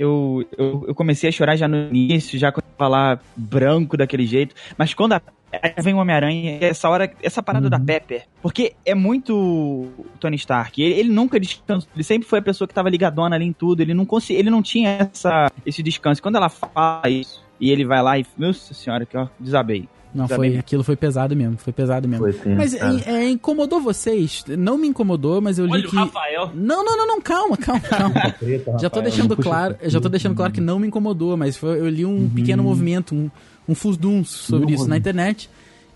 Eu, 0.00 0.48
eu, 0.56 0.84
eu 0.88 0.94
comecei 0.94 1.28
a 1.28 1.32
chorar 1.32 1.56
já 1.56 1.68
no 1.68 1.94
início, 1.94 2.38
já 2.38 2.50
quando 2.50 2.64
eu 2.64 2.72
tava 2.78 2.88
lá 2.88 3.20
branco 3.36 3.98
daquele 3.98 4.26
jeito. 4.26 4.54
Mas 4.78 4.94
quando 4.94 5.12
a, 5.12 5.22
aí 5.62 5.74
vem 5.82 5.92
o 5.92 5.98
Homem-Aranha, 5.98 6.56
essa 6.62 6.88
hora, 6.88 7.12
essa 7.22 7.42
parada 7.42 7.68
da 7.68 7.78
Pepper. 7.78 8.24
Porque 8.40 8.72
é 8.86 8.94
muito 8.94 9.88
Tony 10.18 10.36
Stark. 10.36 10.82
Ele, 10.82 10.94
ele 10.94 11.08
nunca 11.10 11.38
descansou. 11.38 11.86
Ele 11.94 12.02
sempre 12.02 12.26
foi 12.26 12.38
a 12.38 12.42
pessoa 12.42 12.66
que 12.66 12.72
tava 12.72 12.88
ligadona 12.88 13.36
ali 13.36 13.44
em 13.44 13.52
tudo. 13.52 13.82
Ele 13.82 13.92
não, 13.92 14.06
consegui, 14.06 14.38
ele 14.38 14.48
não 14.48 14.62
tinha 14.62 15.10
essa, 15.12 15.52
esse 15.66 15.82
descanso. 15.82 16.22
Quando 16.22 16.36
ela 16.36 16.48
fala 16.48 17.02
isso, 17.10 17.44
e 17.60 17.70
ele 17.70 17.84
vai 17.84 18.02
lá 18.02 18.18
e. 18.18 18.24
Nossa 18.38 18.72
senhora, 18.72 19.04
que 19.04 19.18
ó, 19.18 19.28
desabei. 19.38 19.86
Não, 20.14 20.26
Já 20.26 20.34
foi, 20.36 20.50
bem- 20.50 20.58
aquilo 20.58 20.82
foi 20.82 20.96
pesado 20.96 21.36
mesmo, 21.36 21.56
foi 21.56 21.72
pesado 21.72 22.08
mesmo. 22.08 22.24
Foi 22.24 22.32
tenso, 22.32 22.56
mas 22.56 22.74
é, 22.74 23.10
é, 23.24 23.30
incomodou 23.30 23.80
vocês? 23.80 24.44
Não 24.58 24.76
me 24.76 24.88
incomodou, 24.88 25.40
mas 25.40 25.58
eu 25.58 25.66
li 25.66 25.72
Olha 25.72 25.86
o 25.86 25.90
que... 25.90 25.96
Rafael. 25.96 26.50
Não, 26.54 26.84
não, 26.84 26.96
não, 26.96 27.06
não, 27.06 27.20
calma, 27.20 27.56
calma, 27.56 27.80
calma. 27.88 28.34
Já 28.80 28.90
tô 28.90 29.00
deixando 29.00 29.36
claro, 29.36 29.76
já 29.84 30.00
tô 30.00 30.08
deixando 30.08 30.34
claro 30.34 30.52
que 30.52 30.60
não 30.60 30.78
me 30.80 30.86
incomodou, 30.88 31.36
mas 31.36 31.56
foi- 31.56 31.78
eu 31.78 31.88
li 31.88 32.04
um 32.04 32.10
Uhum. 32.10 32.30
pequeno 32.30 32.62
movimento, 32.62 33.14
um, 33.14 33.30
um 33.68 33.74
fusdum 33.74 34.24
sobre 34.24 34.74
isso 34.74 34.88
na 34.88 34.96
internet, 34.96 35.48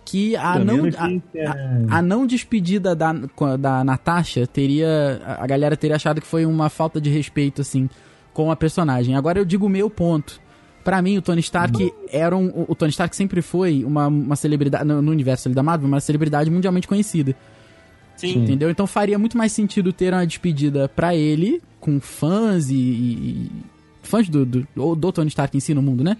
que 0.04 0.36
a 0.36 0.58
não, 0.58 0.76
menos 0.76 0.94
a, 0.96 1.08
é, 1.34 1.46
a 1.88 2.02
não 2.02 2.26
despedida 2.26 2.94
da, 2.94 3.12
da 3.58 3.82
Natasha 3.82 4.46
teria. 4.46 5.20
A 5.26 5.44
a 5.44 5.46
galera 5.46 5.76
teria 5.76 5.96
achado 5.96 6.20
que 6.20 6.26
foi 6.26 6.44
uma 6.46 6.68
falta 6.68 7.00
de 7.00 7.08
respeito, 7.10 7.62
assim, 7.62 7.88
com 8.32 8.50
a 8.50 8.54
personagem. 8.56 9.16
Agora 9.16 9.38
eu 9.38 9.44
digo 9.44 9.66
o 9.66 9.68
meu 9.68 9.88
ponto. 9.90 10.40
Pra 10.84 11.00
mim, 11.00 11.16
o 11.16 11.22
Tony 11.22 11.40
Stark 11.40 11.92
era 12.12 12.36
um. 12.36 12.66
o- 12.68 12.74
Tony 12.74 12.90
Stark 12.90 13.16
sempre 13.16 13.40
foi 13.40 13.82
uma, 13.84 14.06
uma 14.06 14.36
celebridade. 14.36 14.84
No, 14.84 15.00
no 15.00 15.10
universo 15.10 15.48
ali 15.48 15.54
da 15.54 15.62
Marvel, 15.62 15.88
uma 15.88 15.98
celebridade 16.00 16.50
mundialmente 16.50 16.86
conhecida. 16.86 17.34
Sim. 18.16 18.38
Entendeu? 18.42 18.70
Então 18.70 18.86
faria 18.86 19.18
muito 19.18 19.36
mais 19.36 19.50
sentido 19.52 19.92
ter 19.92 20.12
uma 20.12 20.26
despedida 20.26 20.88
pra 20.88 21.14
ele, 21.16 21.60
com 21.80 21.98
fãs 22.00 22.68
e. 22.70 22.74
e- 22.76 23.50
fãs 24.02 24.28
do, 24.28 24.44
do, 24.44 24.68
ou 24.76 24.94
do 24.94 25.10
Tony 25.10 25.28
Stark 25.28 25.56
em 25.56 25.60
si 25.60 25.72
no 25.72 25.80
mundo, 25.82 26.04
né? 26.04 26.16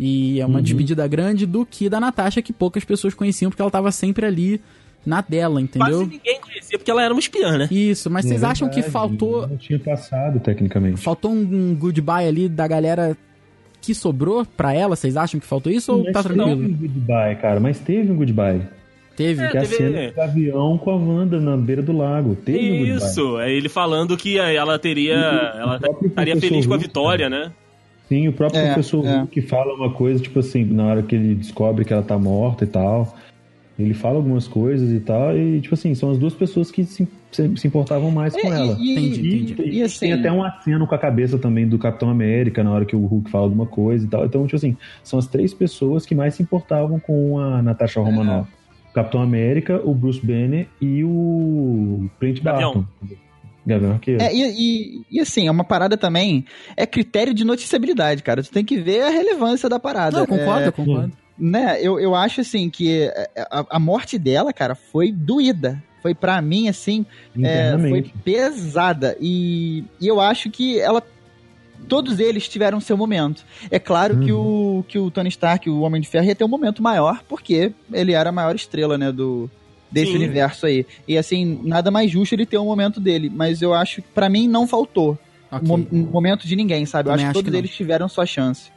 E 0.00 0.40
é 0.40 0.46
uma 0.46 0.62
despedida 0.62 1.06
grande 1.06 1.44
do 1.44 1.66
que 1.66 1.88
da 1.88 1.98
Natasha, 2.00 2.40
que 2.40 2.52
poucas 2.52 2.84
pessoas 2.84 3.12
conheciam, 3.14 3.50
porque 3.50 3.60
ela 3.60 3.70
tava 3.70 3.90
sempre 3.92 4.24
ali 4.24 4.60
na 5.04 5.20
dela, 5.20 5.60
entendeu? 5.60 5.88
Quase 5.98 6.06
ninguém 6.10 6.40
conhecia, 6.40 6.78
porque 6.78 6.90
ela 6.90 7.02
era 7.02 7.12
uma 7.12 7.18
espiã, 7.20 7.58
né? 7.58 7.68
Isso, 7.70 8.08
mas 8.08 8.24
é 8.24 8.28
vocês 8.28 8.44
acham 8.44 8.68
que 8.68 8.76
verdade, 8.76 8.92
faltou 8.92 9.46
Não 9.48 9.56
tinha 9.56 9.78
passado, 9.78 10.38
tecnicamente. 10.40 11.00
faltou 11.00 11.32
um, 11.32 11.40
um 11.70 11.74
goodbye 11.74 12.26
ali 12.26 12.48
da 12.48 12.66
galera 12.68 13.16
que 13.88 13.94
sobrou 13.94 14.44
pra 14.56 14.74
ela? 14.74 14.94
Vocês 14.94 15.16
acham 15.16 15.40
que 15.40 15.46
faltou 15.46 15.72
isso 15.72 15.92
ou 15.92 16.04
Mas 16.04 16.12
tá 16.12 16.22
teve 16.22 16.34
tranquilo? 16.34 16.62
um 16.62 16.72
goodbye, 16.74 17.36
cara, 17.36 17.58
mas 17.58 17.78
teve 17.80 18.12
um 18.12 18.16
goodbye. 18.16 18.60
Teve. 19.16 19.42
É, 19.42 19.48
Que 19.48 19.56
é 19.56 19.60
a 19.60 19.62
teve- 19.64 19.76
cena 19.76 20.10
do 20.12 20.20
avião 20.20 20.78
com 20.78 20.90
a 20.90 20.96
Wanda 20.96 21.40
na 21.40 21.56
beira 21.56 21.82
do 21.82 21.92
lago. 21.96 22.36
Teve 22.36 22.70
um. 22.92 22.96
Isso, 22.96 23.40
é 23.40 23.50
ele 23.52 23.68
falando 23.68 24.16
que 24.16 24.38
ela 24.38 24.78
teria. 24.78 25.14
E 25.14 25.58
Ela 25.60 25.80
estaria 26.04 26.36
feliz 26.36 26.66
com 26.66 26.74
a 26.74 26.76
vitória, 26.76 27.28
né? 27.30 27.50
Sim, 28.08 28.28
o 28.28 28.32
próprio 28.32 28.60
É, 28.60 28.66
professor 28.66 29.04
é. 29.04 29.16
Hulk 29.18 29.42
fala 29.42 29.74
uma 29.74 29.90
coisa, 29.90 30.22
tipo 30.22 30.38
assim, 30.38 30.64
na 30.64 30.86
hora 30.86 31.02
que 31.02 31.14
ele 31.14 31.34
descobre 31.34 31.84
que 31.84 31.92
ela 31.92 32.02
tá 32.02 32.16
morta 32.18 32.64
e 32.64 32.66
tal. 32.68 33.14
Ele 33.78 33.94
fala 33.94 34.16
algumas 34.16 34.48
coisas 34.48 34.90
e 34.90 34.98
tal, 34.98 35.36
e 35.38 35.60
tipo 35.60 35.72
assim, 35.74 35.94
são 35.94 36.10
as 36.10 36.18
duas 36.18 36.34
pessoas 36.34 36.68
que 36.68 36.82
se, 36.84 37.06
se- 37.30 37.56
se 37.56 37.66
importavam 37.68 38.10
mais 38.10 38.34
com 38.34 38.52
É, 38.52 38.56
ela. 38.56 38.76
e, 38.80 38.92
Entendi, 38.92 39.20
e- 39.28 39.42
entendi. 39.52 39.70
E, 39.70 39.78
e 39.78 39.82
assim, 39.84 40.00
tem 40.00 40.12
até 40.14 40.32
um 40.32 40.42
aceno 40.42 40.84
com 40.84 40.94
a 40.94 40.98
cabeça 40.98 41.38
também 41.38 41.68
do 41.68 41.78
Capitão 41.78 42.10
América 42.10 42.64
na 42.64 42.72
hora 42.72 42.84
que 42.84 42.96
o 42.96 43.06
Hulk 43.06 43.30
fala 43.30 43.44
alguma 43.44 43.66
coisa 43.66 44.04
e 44.04 44.08
tal. 44.08 44.24
Então, 44.26 44.44
tipo 44.46 44.56
assim, 44.56 44.76
são 45.04 45.16
as 45.16 45.28
três 45.28 45.54
pessoas 45.54 46.04
que 46.04 46.12
mais 46.14 46.34
se 46.34 46.42
importavam 46.42 46.98
com 46.98 47.38
a 47.38 47.62
Natasha 47.62 48.00
Romanoff. 48.00 48.50
O 48.90 48.94
Capitão 48.94 49.22
América, 49.22 49.80
o 49.84 49.94
Bruce 49.94 50.20
Banner 50.26 50.66
e 50.80 51.04
o 51.04 52.10
Clint. 52.18 52.42
Barton. 52.42 52.84
É, 54.18 54.34
e, 54.34 54.42
e, 54.42 55.02
e 55.10 55.20
assim, 55.20 55.46
é 55.46 55.50
uma 55.50 55.62
parada 55.62 55.96
também. 55.96 56.44
É 56.76 56.86
critério 56.86 57.34
de 57.34 57.44
noticiabilidade, 57.44 58.22
cara. 58.22 58.42
Tu 58.42 58.50
tem 58.50 58.64
que 58.64 58.78
ver 58.78 59.02
a 59.02 59.10
relevância 59.10 59.68
da 59.68 59.78
parada. 59.78 60.16
Não, 60.16 60.22
eu 60.24 60.26
concordo, 60.26 60.62
É, 60.62 60.66
eu 60.68 60.72
concordo. 60.72 61.12
Né, 61.38 61.78
eu, 61.80 61.98
eu 62.00 62.14
acho 62.14 62.40
assim 62.40 62.68
que 62.68 63.10
a, 63.50 63.64
a 63.70 63.78
morte 63.78 64.18
dela, 64.18 64.52
cara, 64.52 64.74
foi 64.74 65.12
doída. 65.12 65.82
Foi 66.00 66.14
pra 66.14 66.40
mim, 66.40 66.68
assim, 66.68 67.04
é, 67.42 67.76
foi 67.76 68.02
pesada. 68.24 69.16
E, 69.20 69.82
e 70.00 70.06
eu 70.06 70.20
acho 70.20 70.48
que 70.48 70.78
ela. 70.78 71.02
Todos 71.88 72.20
eles 72.20 72.48
tiveram 72.48 72.80
seu 72.80 72.96
momento. 72.96 73.44
É 73.70 73.78
claro 73.78 74.18
que, 74.20 74.30
o, 74.32 74.84
que 74.86 74.98
o 74.98 75.10
Tony 75.10 75.28
Stark, 75.28 75.68
o 75.70 75.80
Homem 75.80 76.00
de 76.00 76.06
Ferro, 76.08 76.24
ia 76.26 76.34
ter 76.36 76.44
um 76.44 76.48
momento 76.48 76.82
maior, 76.82 77.22
porque 77.28 77.72
ele 77.92 78.12
era 78.12 78.28
a 78.30 78.32
maior 78.32 78.54
estrela, 78.54 78.96
né, 78.98 79.10
do, 79.10 79.50
desse 79.90 80.12
Sim. 80.12 80.18
universo 80.18 80.66
aí. 80.66 80.86
E 81.06 81.16
assim, 81.18 81.60
nada 81.64 81.90
mais 81.90 82.10
justo 82.10 82.32
ele 82.34 82.46
ter 82.46 82.58
um 82.58 82.64
momento 82.66 83.00
dele. 83.00 83.28
Mas 83.34 83.60
eu 83.62 83.72
acho 83.74 84.02
que 84.02 84.08
pra 84.08 84.28
mim 84.28 84.46
não 84.46 84.66
faltou 84.68 85.18
Ok. 85.50 85.66
mo- 85.66 85.86
um 85.90 86.02
momento 86.10 86.46
de 86.46 86.54
ninguém, 86.54 86.84
sabe? 86.86 87.08
Eu 87.08 87.12
Também 87.12 87.26
acho 87.26 87.32
que 87.32 87.38
acho 87.38 87.44
todos 87.44 87.48
que 87.48 87.52
não. 87.52 87.58
eles 87.58 87.70
tiveram 87.74 88.08
sua 88.08 88.26
chance. 88.26 88.70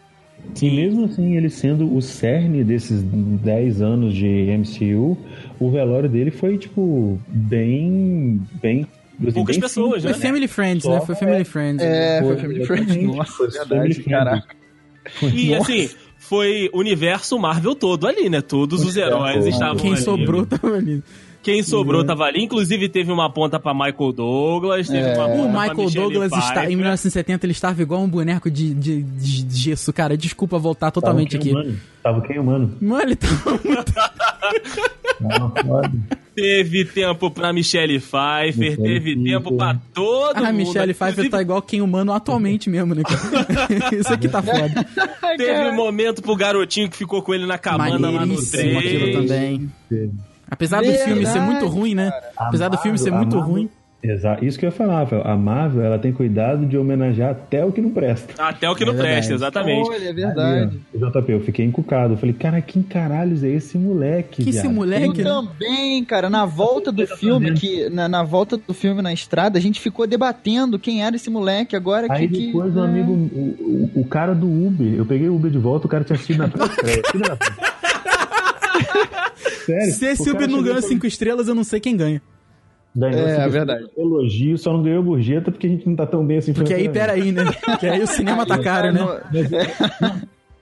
E 0.61 0.69
mesmo 0.69 1.05
assim, 1.05 1.35
ele 1.37 1.49
sendo 1.49 1.95
o 1.95 2.01
cerne 2.01 2.63
desses 2.63 3.01
10 3.03 3.81
anos 3.81 4.13
de 4.13 4.25
MCU, 4.57 5.17
o 5.59 5.71
velório 5.71 6.09
dele 6.09 6.29
foi, 6.31 6.57
tipo, 6.57 7.19
bem. 7.27 8.41
bem 8.61 8.85
assim, 9.21 9.31
Poucas 9.33 9.55
bem 9.55 9.61
pessoas, 9.61 10.03
Foi 10.03 10.11
né? 10.11 10.17
Family 10.17 10.47
Friends, 10.47 10.83
né? 10.85 10.99
Só- 10.99 11.05
Foi 11.05 11.15
Family 11.15 11.43
Friends. 11.45 11.81
É, 11.83 12.19
Foi, 12.21 12.27
foi 12.33 12.37
Family 12.41 12.65
Friends. 12.65 12.97
Nossa, 13.03 13.31
Foi 13.31 13.47
verdade, 13.49 14.03
caraca. 14.03 14.55
E 15.33 15.49
Nossa. 15.51 15.61
assim, 15.71 15.89
foi 16.17 16.69
universo 16.73 17.39
Marvel 17.39 17.73
todo 17.73 18.05
ali, 18.07 18.29
né? 18.29 18.41
Todos 18.41 18.83
os 18.85 18.95
heróis 18.97 19.45
É, 19.45 19.49
estavam 19.49 19.77
Quem 19.77 19.93
ali. 19.93 20.01
sobrou 20.01 20.45
tava 20.45 20.75
ali. 20.75 21.01
Quem 21.43 21.63
sobrou 21.63 22.03
tava 22.03 22.25
ali. 22.25 22.43
Inclusive 22.43 22.87
teve 22.89 23.11
uma 23.11 23.29
ponta 23.29 23.59
pra 23.59 23.73
Michael 23.73 24.11
Douglas, 24.13 24.87
teve 24.87 25.09
É. 25.09 25.17
uma 25.17 25.27
ponta 25.27 25.39
O 25.41 25.51
pra 25.51 25.61
Michael 25.61 25.75
Michelle 25.77 25.93
Douglas 26.05 26.31
está, 26.31 26.39
em 26.39 26.53
Pfeiffer. 26.53 26.69
1970 26.77 27.45
ele 27.45 27.51
estava 27.53 27.81
igual 27.81 28.01
um 28.03 28.07
boneco 28.09 28.49
de, 28.51 28.73
de, 28.73 29.01
de- 29.03 29.43
de 29.43 29.57
gesso, 29.57 29.91
cara. 29.91 30.15
Desculpa 30.15 30.59
voltar 30.59 30.91
totalmente 30.91 31.31
Tava 31.37 31.41
aqui. 31.43 31.51
humano? 31.51 31.79
Tava 32.03 32.21
quem 32.21 32.39
humano? 32.39 32.75
Mano, 32.81 33.01
ele 33.01 33.15
tava 33.15 33.51
muito. 33.63 33.93
Não, 35.19 35.51
foda. 35.51 35.91
Teve 36.35 36.85
tempo 36.85 37.29
pra 37.29 37.51
Michelle 37.51 37.99
Pfeiffer, 37.99 38.55
Michelle 38.57 38.77
teve 38.77 38.99
Pfeiffer. 39.15 39.23
tempo 39.23 39.57
pra 39.57 39.77
todo 39.93 40.37
A 40.37 40.41
mundo. 40.51 40.53
Michelle 40.55 40.93
Pfeiffer 40.93 41.09
Inclusive, 41.11 41.29
tá 41.29 41.41
igual 41.41 41.61
quem 41.61 41.81
humano 41.81 42.13
atualmente 42.13 42.69
mesmo, 42.69 42.95
né, 42.95 43.03
cara? 43.03 43.19
Isso 43.95 44.13
aqui 44.13 44.29
tá 44.29 44.41
foda. 44.41 44.85
Teve 45.37 45.69
um 45.69 45.75
momento 45.75 46.21
pro 46.21 46.35
garotinho 46.35 46.89
que 46.89 46.97
ficou 46.97 47.21
com 47.21 47.33
ele 47.33 47.45
na 47.45 47.57
cabana 47.57 47.91
lá 47.93 47.99
no 47.99 48.11
Maneiríssimo 48.13 48.79
aquilo 48.79 49.27
3. 49.27 49.61
Apesar 50.51 50.81
do 50.83 50.91
filme 50.91 51.25
ser 51.25 51.39
muito 51.39 51.65
ruim, 51.67 51.95
né? 51.95 52.11
Apesar 52.37 52.67
do 52.67 52.77
filme 52.77 52.97
ser 52.97 53.11
muito 53.11 53.39
ruim. 53.39 53.69
Exato. 54.03 54.43
Isso 54.43 54.57
que 54.57 54.65
eu 54.65 54.69
ia 54.69 54.75
falar, 54.75 55.01
Rafael. 55.01 55.21
A 55.27 55.37
Marvel, 55.37 55.83
ela 55.83 55.99
tem 55.99 56.11
cuidado 56.11 56.65
de 56.65 56.75
homenagear 56.75 57.29
até 57.29 57.63
o 57.63 57.71
que 57.71 57.79
não 57.79 57.91
presta. 57.91 58.33
Até 58.43 58.67
o 58.67 58.73
que 58.73 58.83
não 58.83 58.93
É 58.93 58.95
verdade. 58.95 59.13
presta, 59.15 59.33
exatamente. 59.35 59.87
Olha, 59.91 60.09
é 60.09 60.11
verdade. 60.13 60.79
Aí, 60.91 60.99
JP, 60.99 61.31
eu 61.31 61.39
fiquei 61.41 61.63
encucado. 61.63 62.15
Eu 62.15 62.17
falei, 62.17 62.33
cara, 62.33 62.59
quem 62.61 62.81
caralhos 62.81 63.43
é 63.43 63.49
esse 63.49 63.77
moleque, 63.77 64.41
Que 64.43 64.49
esse 64.49 64.63
viado? 64.63 64.73
moleque, 64.73 65.21
Eu 65.21 65.43
né? 65.43 65.47
também, 65.51 66.03
cara, 66.03 66.31
na 66.31 66.45
volta 66.47 66.91
do 66.91 67.05
filme, 67.05 67.53
que 67.53 67.89
na, 67.91 68.09
na 68.09 68.23
volta 68.23 68.57
do 68.57 68.73
filme 68.73 69.03
na 69.03 69.13
estrada, 69.13 69.59
a 69.59 69.61
gente 69.61 69.79
ficou 69.79 70.07
debatendo 70.07 70.79
quem 70.79 71.03
era 71.05 71.15
esse 71.15 71.29
moleque 71.29 71.75
agora 71.75 72.07
Aí 72.09 72.27
que. 72.27 72.47
depois 72.47 72.73
que, 72.73 72.79
o 72.79 72.83
é. 72.83 72.87
amigo, 72.87 73.11
o, 73.11 73.91
o, 73.95 74.01
o 74.01 74.05
cara 74.05 74.33
do 74.33 74.47
Uber, 74.47 74.95
eu 74.95 75.05
peguei 75.05 75.29
o 75.29 75.35
Uber 75.35 75.51
de 75.51 75.59
volta, 75.59 75.85
o 75.85 75.89
cara 75.89 76.03
tinha 76.03 76.15
assistido 76.15 76.39
na 76.39 76.47
pré-estreia. 76.47 77.03
Sério? 79.65 79.93
Se 79.93 80.05
esse 80.05 80.29
Uber 80.29 80.47
não 80.49 80.61
ganha 80.61 80.77
e 80.77 80.81
falou- 80.81 80.89
cinco 80.89 81.05
estrelas, 81.07 81.47
eu 81.47 81.55
não 81.55 81.63
sei 81.63 81.79
quem 81.79 81.95
ganha. 81.97 82.21
Daí, 82.93 83.15
É, 83.15 83.37
é 83.37 83.47
verdade. 83.47 83.85
Elogio, 83.97 84.57
só 84.57 84.73
não 84.73 84.83
ganhou 84.83 85.01
gorjeta 85.01 85.49
porque 85.49 85.65
a 85.65 85.69
gente 85.69 85.87
não 85.87 85.95
tá 85.95 86.05
tão 86.05 86.25
bem 86.25 86.37
assim. 86.39 86.51
Porque 86.51 86.73
aí, 86.73 86.89
peraí, 86.89 87.31
né? 87.31 87.45
Porque 87.63 87.87
aí 87.87 88.01
o 88.03 88.07
cinema 88.07 88.45
tá 88.45 88.57
caro, 88.57 88.91
né? 88.91 89.01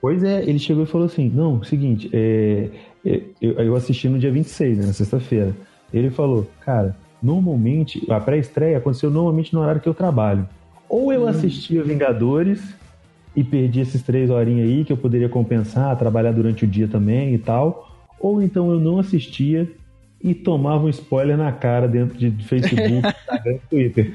Pois 0.00 0.22
é, 0.22 0.42
ele 0.48 0.58
chegou 0.58 0.84
e 0.84 0.86
falou 0.86 1.06
assim: 1.06 1.28
não, 1.28 1.62
seguinte, 1.62 2.08
é, 2.12 2.68
é, 3.04 3.20
eu, 3.42 3.52
eu 3.54 3.76
assisti 3.76 4.08
no 4.08 4.18
dia 4.18 4.30
26, 4.30 4.78
né, 4.78 4.86
na 4.86 4.92
sexta-feira. 4.92 5.54
Ele 5.92 6.08
falou, 6.08 6.48
cara, 6.64 6.96
normalmente, 7.22 8.00
a 8.10 8.20
pré-estreia 8.20 8.78
aconteceu 8.78 9.10
normalmente 9.10 9.52
no 9.52 9.60
horário 9.60 9.80
que 9.80 9.88
eu 9.88 9.94
trabalho. 9.94 10.48
Ou 10.88 11.12
eu 11.12 11.26
assistia 11.28 11.82
Vingadores 11.82 12.62
e 13.36 13.44
perdi 13.44 13.80
esses 13.80 14.02
três 14.02 14.30
horinhas 14.30 14.68
aí 14.68 14.84
que 14.84 14.92
eu 14.92 14.96
poderia 14.96 15.28
compensar, 15.28 15.96
trabalhar 15.98 16.32
durante 16.32 16.64
o 16.64 16.68
dia 16.68 16.88
também 16.88 17.34
e 17.34 17.38
tal. 17.38 17.89
Ou 18.20 18.42
então 18.42 18.70
eu 18.70 18.78
não 18.78 18.98
assistia 18.98 19.68
e 20.22 20.34
tomava 20.34 20.84
um 20.84 20.88
spoiler 20.90 21.36
na 21.36 21.50
cara 21.50 21.88
dentro 21.88 22.16
de 22.16 22.30
Facebook, 22.44 22.92
Instagram 23.26 23.54
e 23.54 23.60
Twitter. 23.70 24.12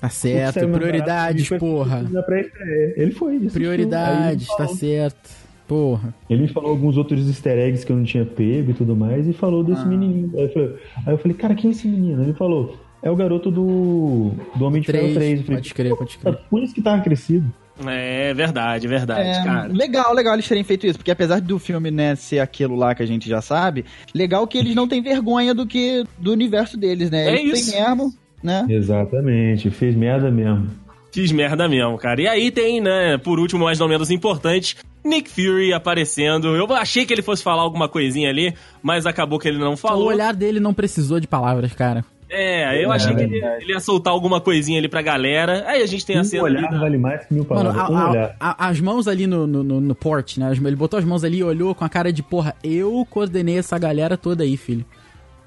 Tá 0.00 0.08
certo. 0.10 0.68
Prioridades, 0.68 1.48
porra. 1.58 2.04
pré-estreia. 2.26 2.94
Ele 2.96 3.10
foi. 3.12 3.28
ele 3.30 3.36
ele 3.36 3.44
me 3.46 3.50
Prioridades, 3.50 4.46
tá 4.56 4.68
certo. 4.68 5.30
Porra. 5.66 6.14
Ele 6.30 6.42
me 6.42 6.48
falou 6.48 6.70
alguns 6.70 6.96
outros 6.96 7.26
easter 7.26 7.58
eggs 7.58 7.84
que 7.84 7.90
eu 7.90 7.96
não 7.96 8.04
tinha 8.04 8.24
pego 8.24 8.70
e 8.70 8.74
tudo 8.74 8.94
mais, 8.94 9.26
e 9.26 9.32
falou 9.32 9.64
desse 9.64 9.82
Ah. 9.82 9.86
menininho. 9.86 10.30
Aí 10.36 10.44
eu, 10.44 10.48
falei, 10.52 10.74
aí 11.06 11.14
eu 11.14 11.18
falei, 11.18 11.36
cara, 11.36 11.54
quem 11.54 11.70
é 11.70 11.72
esse 11.72 11.88
menino? 11.88 12.22
Ele 12.22 12.34
falou, 12.34 12.76
é 13.02 13.10
o 13.10 13.16
garoto 13.16 13.50
do, 13.50 14.30
do 14.54 14.64
Homem 14.64 14.80
de 14.80 14.86
Ferro 14.86 15.12
3. 15.12 15.14
Três. 15.14 15.38
Eu 15.40 15.44
falei, 15.46 15.58
Pode 15.60 15.74
crer, 15.74 15.96
pode 15.96 16.18
crer. 16.18 16.38
Por 16.48 16.62
isso 16.62 16.74
que 16.74 16.82
tava 16.82 17.02
crescido. 17.02 17.52
É 17.84 18.32
verdade, 18.32 18.88
verdade, 18.88 19.28
É, 19.28 19.44
cara. 19.44 19.68
legal, 19.72 20.14
legal 20.14 20.34
eles 20.34 20.48
terem 20.48 20.64
feito 20.64 20.86
isso, 20.86 20.98
porque 20.98 21.10
apesar 21.10 21.40
do 21.40 21.58
filme 21.58 21.90
né, 21.90 22.14
ser 22.14 22.38
aquilo 22.38 22.74
lá 22.74 22.94
que 22.94 23.02
a 23.02 23.06
gente 23.06 23.28
já 23.28 23.42
sabe, 23.42 23.84
legal 24.14 24.46
que 24.46 24.56
eles 24.56 24.74
não 24.74 24.88
têm 24.88 25.02
vergonha 25.02 25.54
do 25.54 25.66
que 25.66 26.04
do 26.18 26.32
universo 26.32 26.76
deles, 26.76 27.10
né? 27.10 27.28
É 27.28 27.40
eles 27.40 27.60
isso. 27.60 27.72
têm 27.72 27.82
mesmo, 27.82 28.14
né? 28.42 28.66
Exatamente, 28.68 29.68
fez 29.70 29.94
merda 29.94 30.30
mesmo. 30.30 30.68
Fiz 31.12 31.32
merda 31.32 31.66
mesmo, 31.68 31.96
cara. 31.96 32.20
E 32.20 32.28
aí 32.28 32.50
tem, 32.50 32.80
né, 32.80 33.16
por 33.18 33.38
último, 33.38 33.64
mas 33.64 33.78
não 33.78 33.88
menos 33.88 34.10
importante, 34.10 34.76
Nick 35.04 35.30
Fury 35.30 35.72
aparecendo. 35.72 36.54
Eu 36.54 36.70
achei 36.74 37.06
que 37.06 37.12
ele 37.14 37.22
fosse 37.22 37.42
falar 37.42 37.62
alguma 37.62 37.88
coisinha 37.88 38.28
ali, 38.28 38.54
mas 38.82 39.06
acabou 39.06 39.38
que 39.38 39.48
ele 39.48 39.58
não 39.58 39.72
O 39.74 39.76
falou. 39.76 40.08
olhar 40.08 40.34
dele 40.34 40.60
não 40.60 40.74
precisou 40.74 41.18
de 41.20 41.26
palavras, 41.26 41.72
cara. 41.72 42.04
É, 42.28 42.84
eu 42.84 42.90
achei 42.90 43.14
que 43.14 43.22
ele, 43.22 43.36
ele 43.60 43.72
ia 43.72 43.78
soltar 43.80 44.12
alguma 44.12 44.40
coisinha 44.40 44.78
ali 44.78 44.88
pra 44.88 45.00
galera. 45.00 45.64
Aí 45.66 45.80
a 45.82 45.86
gente 45.86 46.04
tem 46.04 46.16
a 46.16 46.20
Um 46.22 46.24
cena. 46.24 46.42
olhar 46.42 46.58
ali 46.64 46.70
da- 46.70 46.78
vale 46.80 46.98
mais 46.98 47.24
que 47.24 47.32
mil 47.32 47.46
Mano, 47.48 47.72
palavras. 47.72 47.82
a- 47.84 47.92
um 47.92 47.96
a- 47.96 48.10
olhar. 48.10 48.36
a- 48.40 48.68
as 48.68 48.80
mãos 48.80 49.06
ali 49.06 49.26
no, 49.26 49.46
no, 49.46 49.62
no, 49.62 49.80
no 49.80 49.94
port, 49.94 50.36
né? 50.38 50.50
Ele 50.52 50.74
botou 50.76 50.98
as 50.98 51.04
mãos 51.04 51.22
ali 51.22 51.38
e 51.38 51.44
olhou 51.44 51.74
com 51.74 51.84
a 51.84 51.88
cara 51.88 52.12
de, 52.12 52.22
porra, 52.22 52.54
eu 52.64 53.06
coordenei 53.08 53.58
essa 53.58 53.78
galera 53.78 54.16
toda 54.16 54.42
aí, 54.42 54.56
filho. 54.56 54.84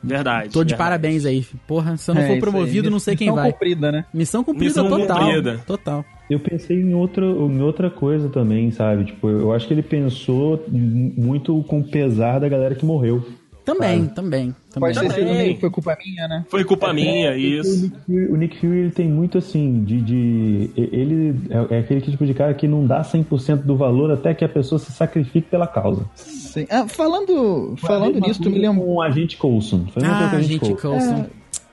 Verdade. 0.01 0.53
Tô 0.53 0.63
de 0.63 0.69
verdade. 0.69 0.77
parabéns 0.77 1.25
aí. 1.25 1.43
filho. 1.43 1.59
Porra, 1.67 1.97
se 1.97 2.09
eu 2.09 2.15
não 2.15 2.21
É, 2.21 2.27
for 2.27 2.39
promovido, 2.39 2.87
aí. 2.87 2.91
não 2.91 2.99
sei 2.99 3.17
quem 3.17 3.27
Missão 3.27 3.43
vai. 3.43 3.51
cumprida, 3.51 3.91
né? 3.91 4.05
Missão 4.13 4.43
cumprida 4.45 4.81
Missão 4.81 4.87
total. 4.99 5.19
cumprida. 5.19 5.59
Total. 5.67 6.05
Eu 6.29 6.39
pensei 6.39 6.79
em 6.79 6.93
outra, 6.93 7.25
em 7.25 7.61
outra 7.61 7.89
coisa 7.89 8.29
também, 8.29 8.71
sabe? 8.71 9.03
Tipo, 9.03 9.27
eu 9.27 9.51
acho 9.51 9.67
que 9.67 9.73
ele 9.73 9.81
pensou 9.81 10.63
muito 10.69 11.61
com 11.63 11.79
o 11.79 11.83
pesar 11.83 12.39
da 12.39 12.47
galera 12.47 12.75
que 12.75 12.85
morreu. 12.85 13.25
Também, 13.73 14.05
também, 14.07 14.55
também. 14.71 14.93
Pode 14.93 14.99
ter 14.99 15.09
sido 15.09 15.19
Também. 15.19 15.37
meio 15.37 15.53
que 15.55 15.59
foi 15.61 15.69
culpa 15.69 15.97
minha, 16.03 16.27
né? 16.27 16.45
Foi 16.49 16.63
culpa 16.63 16.93
minha, 16.93 17.31
O 17.31 17.35
isso. 17.35 17.81
Nick 17.81 17.97
Fury, 18.05 18.25
o 18.27 18.35
Nick 18.35 18.59
Fury, 18.59 18.77
ele 18.79 18.91
tem 18.91 19.07
muito 19.07 19.37
assim, 19.37 19.83
de. 19.83 20.01
de 20.01 20.71
ele 20.75 21.35
é, 21.49 21.75
é 21.75 21.79
aquele 21.79 22.01
tipo 22.01 22.25
de 22.25 22.33
cara 22.33 22.53
que 22.53 22.67
não 22.67 22.85
dá 22.85 23.01
100% 23.01 23.63
do 23.63 23.75
valor 23.77 24.11
até 24.11 24.33
que 24.33 24.43
a 24.43 24.49
pessoa 24.49 24.79
se 24.79 24.91
sacrifique 24.91 25.47
pela 25.49 25.67
causa. 25.67 26.05
Sim. 26.15 26.65
Ah, 26.69 26.87
falando 26.87 27.75
falando 27.77 28.19
nisso, 28.19 28.41
tu 28.41 28.49
me. 28.49 28.59
Com 28.69 28.95
o 28.95 29.01
agente 29.01 29.37
Coulson. 29.37 29.85
Foi 29.93 30.03
Ah, 30.03 30.31
o 30.33 30.35
agente 30.37 30.47
gente, 30.53 30.59
Coulson. 30.59 30.89
Coulson. 30.89 31.25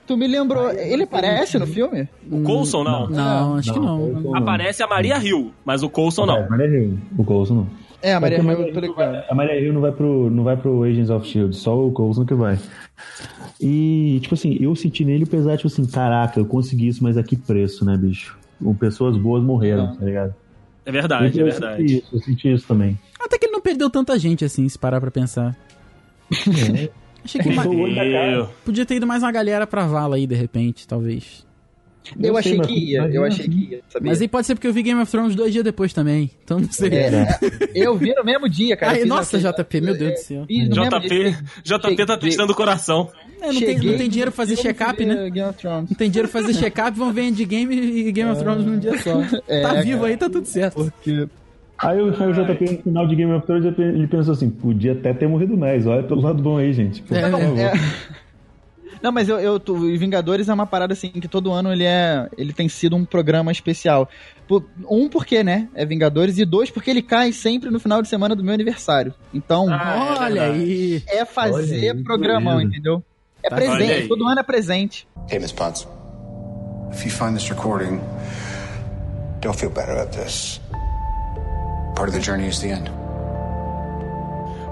Tu 0.05 0.15
me 0.15 0.25
lembrou. 0.27 0.71
Ele 0.71 1.03
aparece 1.03 1.59
no 1.59 1.67
filme? 1.67 2.07
O 2.31 2.41
Coulson 2.41 2.83
não. 2.83 3.09
Não, 3.09 3.55
acho 3.55 3.73
que 3.73 3.79
não. 3.79 3.97
Coulson 3.99 4.19
não. 4.21 4.35
Aparece 4.35 4.81
a 4.81 4.87
Maria 4.87 5.17
Hill, 5.21 5.51
mas 5.65 5.83
o 5.83 5.89
Coulson 5.89 6.25
não. 6.25 6.37
É, 6.37 6.49
Maria 6.49 6.67
Hill. 6.67 6.97
O 7.17 7.23
Coulson 7.25 7.53
não. 7.55 7.67
É, 8.01 8.13
a 8.13 8.19
Maria 8.19 8.37
Hill, 8.39 8.51
eu 8.51 8.73
tô 8.73 8.79
Hill 8.79 8.89
ligado. 8.91 9.23
a 9.29 9.33
Maria 9.35 9.59
Hill 9.59 9.73
não 9.73 9.81
vai 9.81 9.91
pro, 9.91 10.29
não 10.29 10.43
vai 10.43 10.55
pro 10.55 10.83
Agents 10.83 11.09
of 11.09 11.27
Shield, 11.27 11.55
só 11.55 11.77
o 11.85 11.91
Coulson 11.91 12.25
que 12.25 12.33
vai. 12.35 12.57
E, 13.59 14.19
tipo 14.21 14.35
assim, 14.35 14.55
eu 14.61 14.75
senti 14.75 15.03
nele 15.03 15.23
o 15.23 15.27
pesar, 15.27 15.57
tipo 15.57 15.67
assim, 15.67 15.85
caraca, 15.85 16.39
eu 16.39 16.45
consegui 16.45 16.87
isso, 16.87 17.03
mas 17.03 17.17
a 17.17 17.23
que 17.23 17.35
preço, 17.35 17.83
né, 17.83 17.97
bicho? 17.97 18.37
Pessoas 18.79 19.17
boas 19.17 19.43
morreram, 19.43 19.95
tá 19.95 20.05
ligado? 20.05 20.33
É 20.85 20.91
verdade, 20.91 21.39
é 21.39 21.41
eu, 21.41 21.45
verdade. 21.47 21.77
senti 21.87 21.97
isso, 21.97 22.15
eu 22.15 22.19
senti 22.19 22.53
isso 22.53 22.67
também. 22.67 22.97
Até 23.19 23.37
que 23.37 23.45
ele 23.45 23.53
não 23.53 23.61
perdeu 23.61 23.89
tanta 23.89 24.17
gente 24.19 24.45
assim, 24.45 24.67
se 24.69 24.77
parar 24.77 25.01
pra 25.01 25.09
pensar. 25.11 25.55
É. 26.31 26.89
Achei 27.25 27.41
que 27.41 27.49
Eu 27.49 27.53
ma- 27.55 27.63
sou 27.63 27.73
o 27.73 27.79
olho 27.81 27.95
da 27.95 28.03
cara. 28.03 28.31
Meu. 28.31 28.49
podia 28.63 28.85
ter 28.85 28.95
ido 28.95 29.07
mais 29.07 29.23
uma 29.23 29.31
galera 29.31 29.65
pra 29.65 29.85
vala 29.87 30.15
aí, 30.17 30.25
de 30.27 30.35
repente, 30.35 30.87
talvez. 30.87 31.46
Eu, 32.19 32.29
Eu 32.29 32.37
achei 32.37 32.55
sei, 32.55 32.61
que 32.61 32.91
ia, 32.91 33.01
eu 33.07 33.23
achei 33.23 33.47
que 33.47 33.71
ia, 33.71 33.79
sabia? 33.89 34.11
Mas 34.11 34.21
aí 34.21 34.27
pode 34.27 34.47
ser 34.47 34.55
porque 34.55 34.67
eu 34.67 34.73
vi 34.73 34.83
Game 34.83 35.01
of 35.01 35.11
Thrones 35.11 35.35
dois 35.35 35.51
dias 35.51 35.63
depois 35.63 35.93
também. 35.93 36.29
Então 36.43 36.59
não 36.59 36.71
sei. 36.71 36.89
É, 36.89 37.27
eu 37.75 37.97
vi 37.97 38.13
no 38.13 38.23
mesmo 38.23 38.47
dia, 38.49 38.75
cara. 38.77 38.93
Ai, 38.93 39.05
nossa, 39.05 39.37
JP, 39.39 39.81
meu 39.81 39.97
Deus 39.97 40.13
do 40.13 40.17
céu. 40.19 40.45
JP, 40.45 41.07
dia. 41.09 41.37
JP 41.63 41.95
tá 42.05 42.13
Cheguei- 42.13 42.17
testando 42.19 42.53
o 42.53 42.55
coração. 42.55 43.09
É, 43.41 43.47
não, 43.47 43.53
tem, 43.53 43.75
não 43.75 43.81
cheguei 43.81 43.97
tem 43.97 44.09
dinheiro 44.09 44.31
pra 44.31 44.37
fazer 44.45 44.55
check-up, 44.57 45.05
né? 45.05 45.29
Game 45.29 45.49
of 45.49 45.57
Thrones. 45.59 45.89
Não 45.89 45.97
tem 45.97 46.09
dinheiro 46.09 46.27
pra 46.29 46.41
fazer 46.41 46.53
check-up, 46.55 46.97
vão 46.97 47.13
ver 47.13 47.23
Endgame 47.23 47.75
e 47.75 48.11
Game 48.11 48.31
of 48.31 48.41
Thrones 48.41 48.65
num 48.65 48.79
dia 48.79 48.97
só. 48.99 49.21
É, 49.47 49.61
tá 49.61 49.73
vivo 49.81 49.99
cara. 49.99 50.09
aí, 50.11 50.17
tá 50.17 50.29
tudo 50.29 50.45
certo. 50.45 50.75
Porque 50.75 51.27
Aí 51.79 52.01
o, 52.01 52.07
aí 52.07 52.29
o 52.31 52.33
JP 52.33 52.65
no 52.71 52.77
final 52.81 53.07
de 53.07 53.15
Game 53.15 53.31
of 53.33 53.45
Thrones 53.45 53.65
ele 53.77 54.07
pensou 54.07 54.33
assim: 54.33 54.49
podia 54.49 54.93
até 54.93 55.13
ter 55.13 55.27
morrido 55.27 55.55
mais, 55.55 55.85
olha 55.85 56.01
pelo 56.01 56.21
lado 56.21 56.41
bom 56.41 56.57
aí, 56.57 56.73
gente. 56.73 57.03
Pô, 57.03 57.13
É, 57.13 57.29
favor. 57.29 57.59
É. 57.59 57.73
Não, 59.01 59.11
mas 59.11 59.29
eu, 59.29 59.39
eu 59.39 59.55
o 59.67 59.97
Vingadores 59.97 60.49
é 60.49 60.53
uma 60.53 60.65
parada 60.65 60.93
assim 60.93 61.09
que 61.09 61.27
todo 61.27 61.51
ano 61.51 61.71
ele 61.71 61.83
é, 61.83 62.27
ele 62.37 62.53
tem 62.53 62.67
sido 62.69 62.95
um 62.95 63.05
programa 63.05 63.51
especial. 63.51 64.09
Um 64.89 65.07
porque, 65.09 65.43
né, 65.43 65.67
é 65.75 65.85
Vingadores 65.85 66.37
e 66.37 66.45
dois 66.45 66.69
porque 66.69 66.89
ele 66.89 67.01
cai 67.01 67.31
sempre 67.31 67.69
no 67.69 67.79
final 67.79 68.01
de 68.01 68.07
semana 68.07 68.35
do 68.35 68.43
meu 68.43 68.53
aniversário. 68.53 69.13
Então, 69.33 69.67
Ah, 69.69 70.17
é 70.19 70.23
Olha 70.23 70.43
aí. 70.51 71.03
é 71.07 71.25
fazer 71.25 71.91
aí, 71.91 72.03
programão, 72.03 72.61
entendeu? 72.61 73.03
É 73.43 73.49
Tá, 73.49 73.55
presente, 73.55 74.07
todo 74.07 74.25
ano 74.27 74.39
é 74.39 74.43
presente. 74.43 75.07
Hey, 75.29 75.39
Miss 75.39 75.51
Potts. 75.51 75.87
If 76.91 77.05
you 77.05 77.11
find 77.11 77.33
this 77.35 77.49
recording, 77.49 77.99
don't 79.41 79.57
feel 79.57 79.69
bad 79.69 79.89
about 79.91 80.11
this. 80.17 80.59
Part 81.95 82.09
of 82.09 82.17
the 82.17 82.19
journey 82.23 82.47
is 82.47 82.59
the 82.59 82.69
end. 82.71 82.89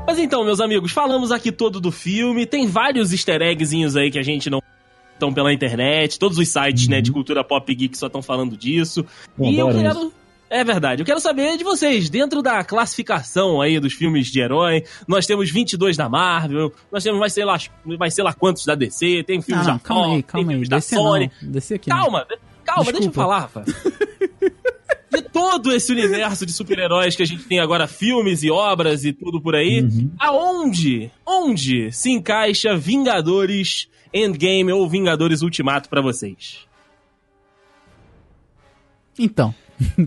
Mas 0.07 0.19
então, 0.19 0.44
meus 0.44 0.60
amigos, 0.60 0.91
falamos 0.91 1.32
aqui 1.32 1.52
todo 1.52 1.80
do 1.80 1.91
filme. 1.91 2.45
Tem 2.45 2.68
vários 2.68 3.11
easter 3.11 3.41
eggzinhos 3.41 3.95
aí 3.95 4.11
que 4.11 4.19
a 4.19 4.23
gente 4.23 4.49
não 4.49 4.61
estão 5.14 5.34
pela 5.34 5.52
internet. 5.52 6.19
Todos 6.19 6.38
os 6.38 6.48
sites, 6.48 6.88
né, 6.88 7.02
de 7.02 7.11
cultura 7.11 7.44
pop 7.44 7.73
geek 7.73 7.98
só 7.98 8.07
estão 8.07 8.22
falando 8.22 8.56
disso. 8.56 9.06
Eu 9.40 9.45
e 9.45 9.57
eu 9.60 9.69
quero. 9.69 10.14
É 10.48 10.64
verdade. 10.64 11.02
Eu 11.02 11.06
quero 11.06 11.19
saber 11.19 11.57
de 11.57 11.64
vocês, 11.64 12.07
dentro 12.07 12.44
da 12.44 12.64
classificação 12.64 13.60
aí 13.60 13.80
dos 13.80 13.94
filmes 13.94 14.27
de 14.27 14.40
herói, 14.40 14.84
nós 15.07 15.26
temos 15.26 15.49
22 15.49 15.98
da 15.98 16.07
Marvel, 16.07 16.72
nós 16.91 17.03
temos 17.03 17.19
mais 17.19 17.34
sei 17.34 17.44
lá, 17.44 17.57
mais 17.99 18.14
sei 18.14 18.23
lá 18.23 18.32
quantos 18.32 18.64
da 18.64 18.76
DC, 18.76 19.23
tem 19.23 19.41
filmes 19.41 19.65
Não, 19.65 19.73
da 19.73 19.80
calma 19.80 20.06
aí, 20.06 20.22
Fox, 20.22 20.22
tem 20.22 20.23
calma 20.23 20.52
aí. 20.52 20.53
filmes 20.53 20.69
da 20.69 20.82
Sony. 20.82 21.32
não. 21.41 21.57
Aqui. 21.76 21.90
Calma, 21.90 22.26
de- 22.30 22.38
calma, 22.64 22.84
deixa 22.84 22.98
eu 22.98 22.99
Desculpa. 23.10 23.22
falar, 23.22 23.40
rapaz. 23.40 23.68
De 25.11 25.22
todo 25.22 25.72
esse 25.72 25.91
universo 25.91 26.45
de 26.45 26.52
super-heróis 26.52 27.15
que 27.15 27.23
a 27.23 27.26
gente 27.26 27.44
tem 27.45 27.60
agora, 27.60 27.88
filmes 27.88 28.44
e 28.44 28.49
obras 28.52 29.06
e 29.06 29.14
tudo 29.14 29.40
por 29.41 29.56
aí, 29.56 29.82
Uhum. 29.82 30.10
aonde, 30.19 31.11
onde 31.26 31.91
se 31.91 32.10
encaixa 32.11 32.76
Vingadores 32.76 33.88
Endgame 34.14 34.72
ou 34.72 34.90
Vingadores 34.90 35.41
Ultimato 35.41 35.88
pra 35.90 36.02
vocês? 36.02 36.65
Então, 39.18 39.53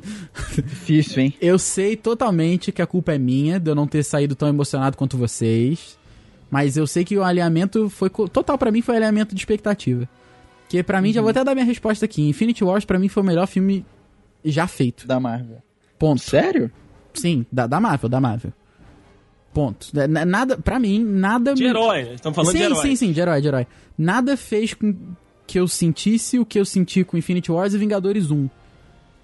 Difícil, 0.56 1.22
hein? 1.22 1.34
eu 1.40 1.58
sei 1.58 1.96
totalmente 1.96 2.72
que 2.72 2.82
a 2.82 2.86
culpa 2.86 3.12
é 3.14 3.18
minha 3.18 3.58
de 3.60 3.70
eu 3.70 3.74
não 3.74 3.86
ter 3.86 4.02
saído 4.02 4.34
tão 4.34 4.48
emocionado 4.48 4.96
quanto 4.96 5.16
vocês. 5.16 5.98
Mas 6.50 6.76
eu 6.78 6.86
sei 6.86 7.04
que 7.04 7.16
o 7.16 7.22
alinhamento 7.22 7.90
foi. 7.90 8.08
Total 8.08 8.56
pra 8.56 8.70
mim 8.70 8.80
foi 8.80 8.96
alinhamento 8.96 9.34
de 9.34 9.40
expectativa. 9.40 10.08
Que 10.68 10.82
pra 10.82 11.00
mim, 11.02 11.12
já 11.12 11.20
vou 11.20 11.28
até 11.30 11.44
dar 11.44 11.54
minha 11.54 11.66
resposta 11.66 12.06
aqui. 12.06 12.22
Infinity 12.26 12.64
Wars 12.64 12.86
pra 12.86 12.98
mim 12.98 13.08
foi 13.08 13.22
o 13.22 13.26
melhor 13.26 13.46
filme 13.46 13.84
já 14.50 14.66
feito. 14.66 15.06
Da 15.06 15.18
Marvel. 15.20 15.62
Ponto. 15.98 16.20
Sério? 16.22 16.70
Sim, 17.14 17.44
da, 17.50 17.66
da 17.66 17.80
Marvel, 17.80 18.08
da 18.08 18.20
Marvel. 18.20 18.52
Ponto. 19.52 19.88
É, 19.98 20.06
na- 20.06 20.24
Nada, 20.24 20.56
pra 20.58 20.78
mim, 20.78 21.02
nada 21.04 21.54
De 21.54 21.62
me- 21.62 21.68
herói? 21.70 22.12
Estamos 22.14 22.36
falando 22.36 22.52
sim, 22.52 22.58
de 22.58 22.64
herói. 22.64 22.82
sim, 22.82 22.96
sim, 22.96 23.12
de 23.12 23.20
herói, 23.20 23.40
de 23.40 23.48
herói. 23.48 23.66
Nada 23.96 24.36
fez 24.36 24.74
com 24.74 24.94
que 25.46 25.58
eu 25.58 25.66
sentisse 25.66 26.38
o 26.38 26.44
que 26.44 26.58
eu 26.60 26.64
senti 26.64 27.02
com 27.02 27.16
Infinity 27.16 27.50
Wars 27.50 27.72
e 27.74 27.78
Vingadores 27.78 28.30
1. 28.30 28.48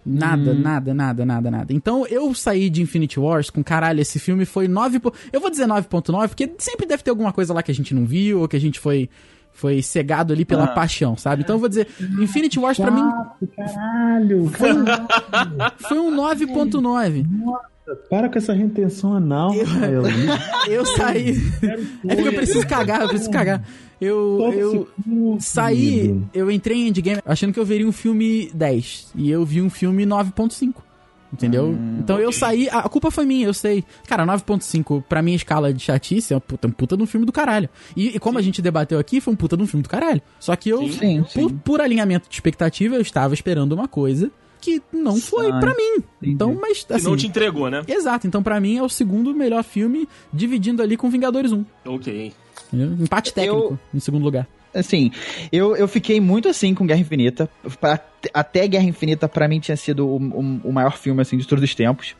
Nada, 0.06 0.52
nada, 0.52 0.92
nada, 0.92 1.24
nada, 1.24 1.50
nada. 1.50 1.72
Então 1.72 2.06
eu 2.06 2.34
saí 2.34 2.68
de 2.68 2.82
Infinity 2.82 3.18
Wars 3.18 3.48
com 3.48 3.62
caralho, 3.64 4.00
esse 4.00 4.18
filme 4.18 4.44
foi 4.44 4.68
9. 4.68 4.98
po- 5.00 5.12
Eu 5.32 5.40
vou 5.40 5.48
dizer 5.50 5.66
9.9, 5.66 6.28
porque 6.28 6.50
sempre 6.58 6.84
deve 6.86 7.02
ter 7.02 7.10
alguma 7.10 7.32
coisa 7.32 7.54
lá 7.54 7.62
que 7.62 7.70
a 7.70 7.74
gente 7.74 7.94
não 7.94 8.04
viu, 8.04 8.40
ou 8.40 8.48
que 8.48 8.56
a 8.56 8.60
gente 8.60 8.78
foi. 8.80 9.08
Foi 9.54 9.80
cegado 9.80 10.32
ali 10.32 10.44
pela 10.44 10.66
paixão, 10.66 11.16
sabe? 11.16 11.42
Então 11.42 11.56
eu 11.56 11.60
vou 11.60 11.68
dizer, 11.68 11.86
Infinity 12.20 12.58
Wars 12.58 12.76
pra 12.76 12.90
mim 12.90 13.02
Caralho, 13.56 14.48
foi 14.48 14.72
um, 14.72 14.84
foi 15.88 15.98
um 15.98 16.16
9.9. 16.16 17.24
para 18.10 18.28
com 18.28 18.36
essa 18.36 18.52
retenção 18.52 19.14
anal, 19.14 19.56
Rafael. 19.56 20.02
Eu 20.68 20.84
saí. 20.84 21.36
É 22.06 22.14
porque 22.16 22.28
eu 22.28 22.32
preciso 22.34 22.66
cagar, 22.66 23.02
eu 23.02 23.08
preciso 23.08 23.30
cagar. 23.30 23.64
Eu, 24.00 24.52
eu 24.52 24.88
saí, 25.38 26.20
eu 26.34 26.50
entrei 26.50 26.78
em 26.78 26.88
Endgame 26.88 27.22
achando 27.24 27.52
que 27.52 27.60
eu 27.60 27.64
veria 27.64 27.86
um 27.86 27.92
filme 27.92 28.50
10. 28.52 29.12
E 29.14 29.30
eu 29.30 29.44
vi 29.46 29.62
um 29.62 29.70
filme 29.70 30.04
9.5. 30.04 30.74
Entendeu? 31.34 31.76
então 31.98 32.18
eu 32.18 32.32
saí. 32.32 32.68
A 32.70 32.82
culpa 32.88 33.10
foi 33.10 33.26
minha, 33.26 33.46
eu 33.46 33.52
sei. 33.54 33.84
Cara, 34.06 34.24
9.5, 34.24 35.02
pra 35.08 35.20
minha 35.20 35.36
escala 35.36 35.72
de 35.72 35.82
chatice, 35.82 36.32
é 36.32 36.36
um 36.36 36.40
puta, 36.40 36.68
um 36.68 36.70
puta 36.70 36.96
de 36.96 37.02
um 37.02 37.06
filme 37.06 37.26
do 37.26 37.32
caralho. 37.32 37.68
E, 37.96 38.08
e 38.16 38.18
como 38.18 38.38
a 38.38 38.42
gente 38.42 38.62
debateu 38.62 38.98
aqui, 38.98 39.20
foi 39.20 39.32
um 39.32 39.36
puta 39.36 39.56
de 39.56 39.62
um 39.62 39.66
filme 39.66 39.82
do 39.82 39.88
caralho. 39.88 40.22
Só 40.40 40.54
que 40.56 40.68
eu, 40.68 40.88
Sim, 40.92 41.22
por, 41.22 41.28
sim. 41.30 41.48
por 41.64 41.80
alinhamento 41.80 42.28
de 42.28 42.34
expectativa, 42.34 42.94
eu 42.94 43.00
estava 43.02 43.34
esperando 43.34 43.72
uma 43.72 43.88
coisa 43.88 44.30
que 44.60 44.80
não 44.92 45.16
foi 45.16 45.50
Ah, 45.50 45.58
pra 45.60 45.74
mim. 45.74 46.02
Então, 46.22 46.56
mas 46.58 46.84
Que 46.84 46.94
assim. 46.94 47.04
não 47.04 47.16
te 47.16 47.26
entregou, 47.26 47.68
né? 47.68 47.82
Exato, 47.86 48.26
então 48.26 48.42
pra 48.42 48.58
mim 48.60 48.78
é 48.78 48.82
o 48.82 48.88
segundo 48.88 49.34
melhor 49.34 49.62
filme, 49.62 50.08
dividindo 50.32 50.82
ali 50.82 50.96
com 50.96 51.10
Vingadores 51.10 51.52
1. 51.52 51.64
Ok. 51.84 52.32
entendeu? 52.72 52.96
Empate 53.04 53.34
técnico 53.34 53.78
em 53.92 54.00
segundo 54.00 54.22
lugar. 54.22 54.48
Assim, 54.74 55.10
eu, 55.52 55.76
eu 55.76 55.86
fiquei 55.86 56.20
muito 56.20 56.48
assim 56.48 56.74
com 56.74 56.86
Guerra 56.86 57.00
Infinita. 57.00 57.48
Pra- 57.80 58.00
até 58.32 58.66
Guerra 58.66 58.84
Infinita, 58.84 59.28
pra 59.28 59.46
mim, 59.46 59.60
tinha 59.60 59.76
sido 59.76 60.06
o, 60.08 60.16
o- 60.16 60.60
o 60.64 60.72
maior 60.72 60.96
filme 60.96 61.20
assim, 61.20 61.36
de 61.36 61.46
todos 61.46 61.62
os 61.62 61.74
tempos. 61.74 62.16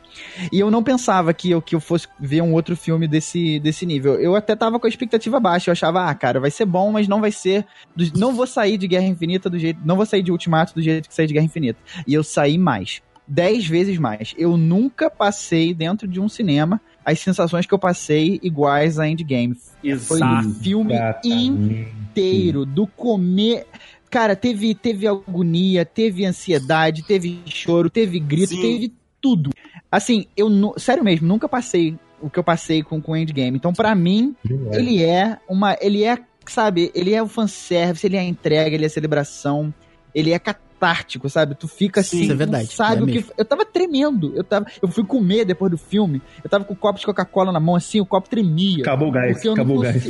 E 0.51 0.59
eu 0.59 0.69
não 0.69 0.83
pensava 0.83 1.33
que 1.33 1.49
eu, 1.51 1.61
que 1.61 1.75
eu 1.75 1.79
fosse 1.79 2.07
ver 2.19 2.41
um 2.41 2.53
outro 2.53 2.75
filme 2.77 3.07
desse, 3.07 3.59
desse 3.59 3.85
nível. 3.85 4.13
Eu 4.15 4.35
até 4.35 4.55
tava 4.55 4.79
com 4.79 4.85
a 4.85 4.89
expectativa 4.89 5.39
baixa. 5.39 5.69
Eu 5.69 5.73
achava, 5.73 6.07
ah, 6.09 6.13
cara, 6.15 6.39
vai 6.39 6.51
ser 6.51 6.65
bom, 6.65 6.91
mas 6.91 7.07
não 7.07 7.19
vai 7.21 7.31
ser. 7.31 7.65
do- 7.95 8.17
não 8.17 8.33
vou 8.35 8.45
sair 8.47 8.77
de 8.77 8.87
Guerra 8.87 9.05
Infinita 9.05 9.49
do 9.49 9.57
jeito. 9.59 9.79
Não 9.83 9.95
vou 9.95 10.05
sair 10.05 10.21
de 10.21 10.31
Ultimato 10.31 10.73
do 10.75 10.81
jeito 10.81 11.09
que 11.09 11.15
saí 11.15 11.27
de 11.27 11.33
Guerra 11.33 11.45
Infinita. 11.45 11.79
E 12.07 12.13
eu 12.13 12.23
saí 12.23 12.57
mais. 12.57 13.01
Dez 13.27 13.67
vezes 13.67 13.97
mais. 13.97 14.33
Eu 14.37 14.55
nunca 14.57 15.09
passei 15.09 15.73
dentro 15.73 16.07
de 16.07 16.19
um 16.19 16.29
cinema 16.29 16.79
as 17.03 17.19
sensações 17.19 17.65
que 17.65 17.73
eu 17.73 17.79
passei 17.79 18.39
iguais 18.43 18.97
a 18.99 19.07
Endgame. 19.07 19.55
Foi 19.55 20.17
Exato. 20.17 20.47
um 20.47 20.53
filme 20.55 20.93
Exatamente. 20.93 21.87
inteiro, 22.09 22.65
do 22.65 22.85
comer. 22.87 23.65
Cara, 24.09 24.35
teve, 24.35 24.73
teve 24.73 25.07
agonia, 25.07 25.85
teve 25.85 26.25
ansiedade, 26.25 27.03
teve 27.03 27.41
choro, 27.45 27.89
teve 27.89 28.19
grito, 28.19 28.55
Sim. 28.55 28.61
teve 28.61 28.93
tudo. 29.21 29.49
Assim, 29.91 30.25
eu, 30.37 30.49
nu- 30.49 30.73
sério 30.77 31.03
mesmo, 31.03 31.27
nunca 31.27 31.47
passei 31.49 31.95
o 32.21 32.29
que 32.29 32.39
eu 32.39 32.43
passei 32.43 32.81
com 32.81 33.01
o 33.05 33.15
Endgame. 33.15 33.57
Então, 33.57 33.73
pra 33.73 33.93
mim, 33.93 34.35
ele 34.71 35.03
é 35.03 35.37
uma. 35.49 35.75
Ele 35.81 36.03
é 36.03 36.17
sabe, 36.47 36.91
ele 36.93 37.13
é 37.13 37.21
o 37.21 37.27
fanservice, 37.27 38.05
ele 38.05 38.15
é 38.15 38.19
a 38.19 38.23
entrega, 38.23 38.75
ele 38.75 38.83
é 38.83 38.87
a 38.87 38.89
celebração, 38.89 39.73
ele 40.13 40.31
é 40.31 40.37
catártico, 40.75 41.29
sabe? 41.29 41.55
Tu 41.55 41.67
fica 41.67 42.03
Sim, 42.03 42.07
assim, 42.17 42.23
isso 42.23 42.31
é 42.31 42.33
não 42.33 42.37
verdade, 42.37 42.67
sabe 42.67 42.99
é 43.01 43.03
o 43.03 43.07
que. 43.07 43.13
mesmo. 43.13 43.31
Eu 43.37 43.45
tava 43.45 43.65
tremendo. 43.65 44.33
Eu, 44.35 44.43
tava, 44.43 44.65
eu 44.81 44.87
fui 44.87 45.03
comer 45.03 45.45
depois 45.45 45.71
do 45.71 45.77
filme. 45.77 46.21
Eu 46.43 46.49
tava 46.49 46.63
com 46.63 46.73
o 46.73 46.77
copo 46.77 46.99
de 46.99 47.05
Coca-Cola 47.05 47.51
na 47.51 47.59
mão, 47.59 47.75
assim, 47.75 47.99
o 47.99 48.05
copo 48.05 48.29
tremia. 48.29 48.81
Acabou 48.83 49.07
o 49.07 49.11
gás, 49.11 49.43
eu 49.43 49.53
acabou 49.53 49.77
o 49.77 49.81
gás. 49.81 50.03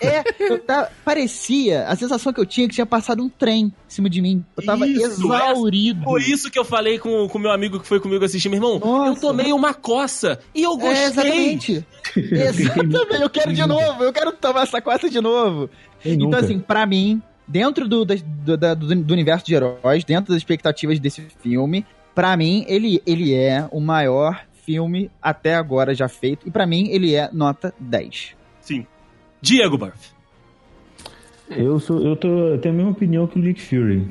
É, 0.00 0.22
eu 0.40 0.58
tava, 0.58 0.90
parecia, 1.04 1.86
a 1.86 1.96
sensação 1.96 2.32
que 2.32 2.40
eu 2.40 2.46
tinha 2.46 2.66
é 2.66 2.68
que 2.68 2.74
tinha 2.74 2.86
passado 2.86 3.22
um 3.22 3.28
trem 3.28 3.66
em 3.66 3.72
cima 3.88 4.10
de 4.10 4.20
mim. 4.20 4.44
Eu 4.56 4.64
tava 4.64 4.86
Isso, 4.86 5.02
exaurido. 5.32 6.02
Por 6.04 6.20
isso 6.20 6.50
que 6.50 6.58
eu 6.58 6.64
falei 6.64 6.98
com 6.98 7.26
o 7.26 7.38
meu 7.38 7.50
amigo 7.50 7.80
que 7.80 7.86
foi 7.86 8.00
comigo 8.00 8.24
assistir, 8.24 8.48
meu 8.48 8.56
irmão. 8.58 8.74
Eu 8.74 8.80
Nossa. 8.80 9.20
tomei 9.20 9.52
uma 9.52 9.74
coça 9.74 10.38
e 10.54 10.62
eu 10.62 10.76
gostei. 10.76 10.96
É, 10.96 11.06
exatamente. 11.06 11.86
exatamente. 12.16 13.22
Eu 13.22 13.30
quero 13.30 13.52
de 13.52 13.66
novo, 13.66 14.02
eu 14.04 14.12
quero 14.12 14.32
tomar 14.32 14.62
essa 14.62 14.80
coisa 14.80 15.08
de 15.08 15.20
novo. 15.20 15.68
Quem 16.00 16.14
Então, 16.14 16.26
nunca? 16.26 16.38
assim, 16.40 16.58
pra 16.58 16.86
mim, 16.86 17.22
dentro 17.46 17.88
do, 17.88 18.04
do, 18.04 18.56
da- 18.56 18.74
do- 18.74 18.94
do 19.02 19.12
universo 19.12 19.46
de 19.46 19.54
heróis, 19.54 20.04
dentro 20.04 20.32
das 20.32 20.38
expectativas 20.38 20.98
desse 20.98 21.22
filme, 21.40 21.84
pra 22.14 22.36
mim, 22.36 22.64
ele, 22.68 23.02
ele 23.06 23.34
é 23.34 23.68
o 23.70 23.80
maior 23.80 24.44
filme 24.64 25.10
até 25.22 25.54
agora 25.54 25.94
já 25.94 26.08
feito. 26.08 26.46
E 26.48 26.50
pra 26.50 26.66
mim, 26.66 26.88
ele 26.88 27.14
é 27.14 27.28
nota 27.32 27.72
10. 27.78 28.34
Sim. 28.60 28.86
Diego 29.40 29.78
Burff. 29.78 30.10
Eu, 31.48 31.78
sou, 31.78 32.02
eu, 32.04 32.16
tô, 32.16 32.28
eu 32.28 32.58
tenho 32.58 32.74
a 32.74 32.76
mesma 32.78 32.90
opinião 32.92 33.26
que 33.26 33.38
o 33.38 33.42
Nick 33.42 33.60
Fury. 33.60 34.08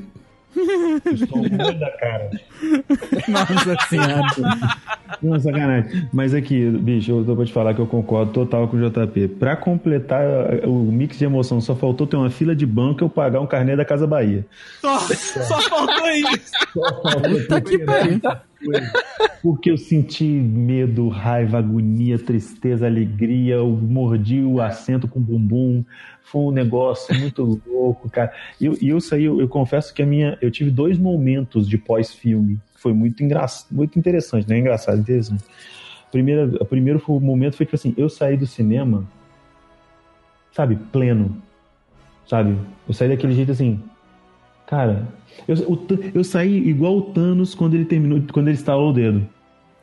Estou 1.05 1.49
da 1.49 1.91
cara. 1.97 2.31
Nossa 3.27 3.75
senhora. 3.89 4.23
Não, 5.21 5.39
sacanagem. 5.39 6.07
Mas 6.13 6.33
aqui, 6.33 6.69
bicho, 6.69 7.11
eu 7.11 7.25
tô 7.25 7.35
pra 7.35 7.45
te 7.45 7.53
falar 7.53 7.73
que 7.73 7.81
eu 7.81 7.87
concordo 7.87 8.31
total 8.31 8.67
com 8.67 8.77
o 8.77 8.89
JP. 8.89 9.27
Pra 9.39 9.55
completar 9.55 10.25
uh, 10.25 10.69
o 10.69 10.91
mix 10.91 11.17
de 11.17 11.25
emoção, 11.25 11.59
só 11.61 11.75
faltou 11.75 12.07
ter 12.07 12.15
uma 12.15 12.29
fila 12.29 12.55
de 12.55 12.65
banco 12.65 13.03
e 13.03 13.05
eu 13.05 13.09
pagar 13.09 13.41
um 13.41 13.47
carnê 13.47 13.75
da 13.75 13.85
Casa 13.85 14.07
Bahia. 14.07 14.45
Só, 14.81 14.99
só 14.99 15.61
faltou 15.61 16.09
isso. 16.09 17.47
Tá 17.47 17.61
que 17.61 17.79
pariu. 17.79 18.19
Porque 19.41 19.69
eu 19.69 19.77
senti 19.77 20.23
medo, 20.23 21.07
raiva, 21.07 21.59
agonia, 21.59 22.17
tristeza, 22.17 22.87
alegria, 22.87 23.55
eu 23.55 23.69
mordi 23.69 24.41
o 24.41 24.59
assento 24.59 25.07
com 25.07 25.19
o 25.19 25.21
bumbum. 25.21 25.83
Foi 26.23 26.41
um 26.41 26.51
negócio 26.51 27.15
muito 27.15 27.61
louco, 27.67 28.09
cara. 28.09 28.33
E 28.59 28.65
eu, 28.65 28.77
eu 28.81 28.99
saí, 28.99 29.25
eu, 29.25 29.39
eu 29.39 29.47
confesso 29.47 29.93
que 29.93 30.01
a 30.01 30.05
minha. 30.05 30.37
Eu 30.41 30.49
tive 30.49 30.71
dois 30.71 30.97
momentos 30.97 31.69
de 31.69 31.77
pós-filme. 31.77 32.59
Foi 32.75 32.93
muito 32.93 33.23
engraçado, 33.23 33.67
muito 33.71 33.99
interessante, 33.99 34.47
né? 34.49 34.57
Engraçado, 34.57 34.99
interessante. 34.99 35.43
Primeira, 36.11 36.45
o 36.59 36.65
primeiro 36.65 36.99
foi- 36.99 37.19
momento 37.19 37.57
foi 37.57 37.65
que 37.65 37.75
assim, 37.75 37.93
eu 37.97 38.09
saí 38.09 38.37
do 38.37 38.47
cinema, 38.47 39.07
sabe, 40.51 40.75
pleno. 40.91 41.41
Sabe? 42.27 42.57
Eu 42.87 42.93
saí 42.93 43.09
daquele 43.09 43.33
jeito 43.33 43.51
assim. 43.51 43.79
Cara, 44.67 45.07
eu, 45.47 45.55
o 45.69 45.79
eu 46.13 46.23
saí 46.23 46.55
igual 46.67 46.97
o 46.97 47.01
Thanos 47.01 47.53
quando 47.55 47.73
ele 47.75 47.85
terminou, 47.85 48.21
quando 48.31 48.47
ele 48.47 48.55
estalou 48.57 48.89
o 48.89 48.93
dedo. 48.93 49.25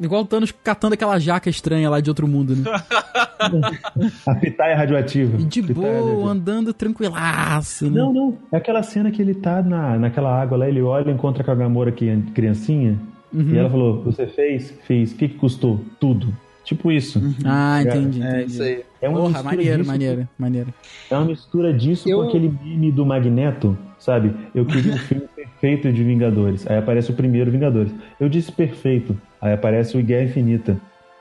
Igual 0.01 0.23
o 0.23 0.27
Thanos 0.27 0.51
catando 0.51 0.95
aquela 0.95 1.19
jaca 1.19 1.49
estranha 1.49 1.89
lá 1.89 2.01
de 2.01 2.11
outro 2.11 2.27
mundo, 2.27 2.57
né? 2.57 2.65
A 4.27 4.35
pitaia 4.35 4.77
radioativa. 4.77 5.37
E 5.41 5.45
de 5.45 5.63
Pitaia 5.63 5.75
boa, 5.75 5.95
radioativa. 6.01 6.31
andando 6.31 6.73
tranquilaço, 6.73 7.85
né? 7.91 8.01
Não, 8.01 8.13
não. 8.13 8.39
É 8.51 8.57
aquela 8.57 8.83
cena 8.83 9.11
que 9.11 9.21
ele 9.21 9.35
tá 9.35 9.63
na, 9.63 9.99
naquela 9.99 10.41
água 10.41 10.59
lá, 10.59 10.69
ele 10.69 10.81
olha, 10.83 11.11
encontra 11.11 11.45
com 11.45 11.51
a 11.51 11.55
Gamora 11.55 11.93
que 11.93 12.09
é 12.09 12.19
criancinha, 12.35 12.99
Uhum. 13.33 13.49
e 13.51 13.57
ela 13.57 13.71
falou: 13.71 14.03
Você 14.05 14.27
fez? 14.27 14.75
Fez. 14.87 15.13
O 15.13 15.17
que, 15.17 15.27
que 15.29 15.37
custou? 15.39 15.81
Tudo. 15.99 16.37
Tipo 16.65 16.93
isso. 16.93 17.21
Ah, 17.45 17.81
entendi. 17.83 18.23
É 18.23 18.29
entendi. 18.41 18.53
isso 18.53 18.63
aí. 18.63 18.83
É 19.01 19.09
uma 19.09 19.17
Porra, 19.19 19.29
mistura 19.31 19.51
maneiro, 19.57 19.79
disso, 19.79 19.91
maneiro, 19.91 20.29
maneiro. 20.39 20.75
É 21.11 21.17
uma 21.17 21.25
mistura 21.25 21.73
disso 21.73 22.09
Eu- 22.09 22.19
com 22.21 22.29
aquele 22.29 22.49
meme 22.63 22.93
do 22.93 23.07
Magneto, 23.07 23.77
sabe? 24.03 24.35
Eu 24.55 24.67
queria 24.67 24.93
um 24.95 24.99
filme 24.99 25.25
perfeito 25.35 25.93
de 25.93 26.03
Vingadores. 26.03 26.67
Aí 26.69 26.77
aparece 26.79 27.11
o 27.11 27.15
primeiro 27.15 27.51
Vingadores. 27.51 27.93
Eu 28.21 28.29
disse 28.29 28.51
perfeito. 28.51 29.17
Aí 29.41 29.53
aparece 29.53 29.97
o 29.97 30.03
Guerra 30.03 30.25
Infinita. 30.25 30.77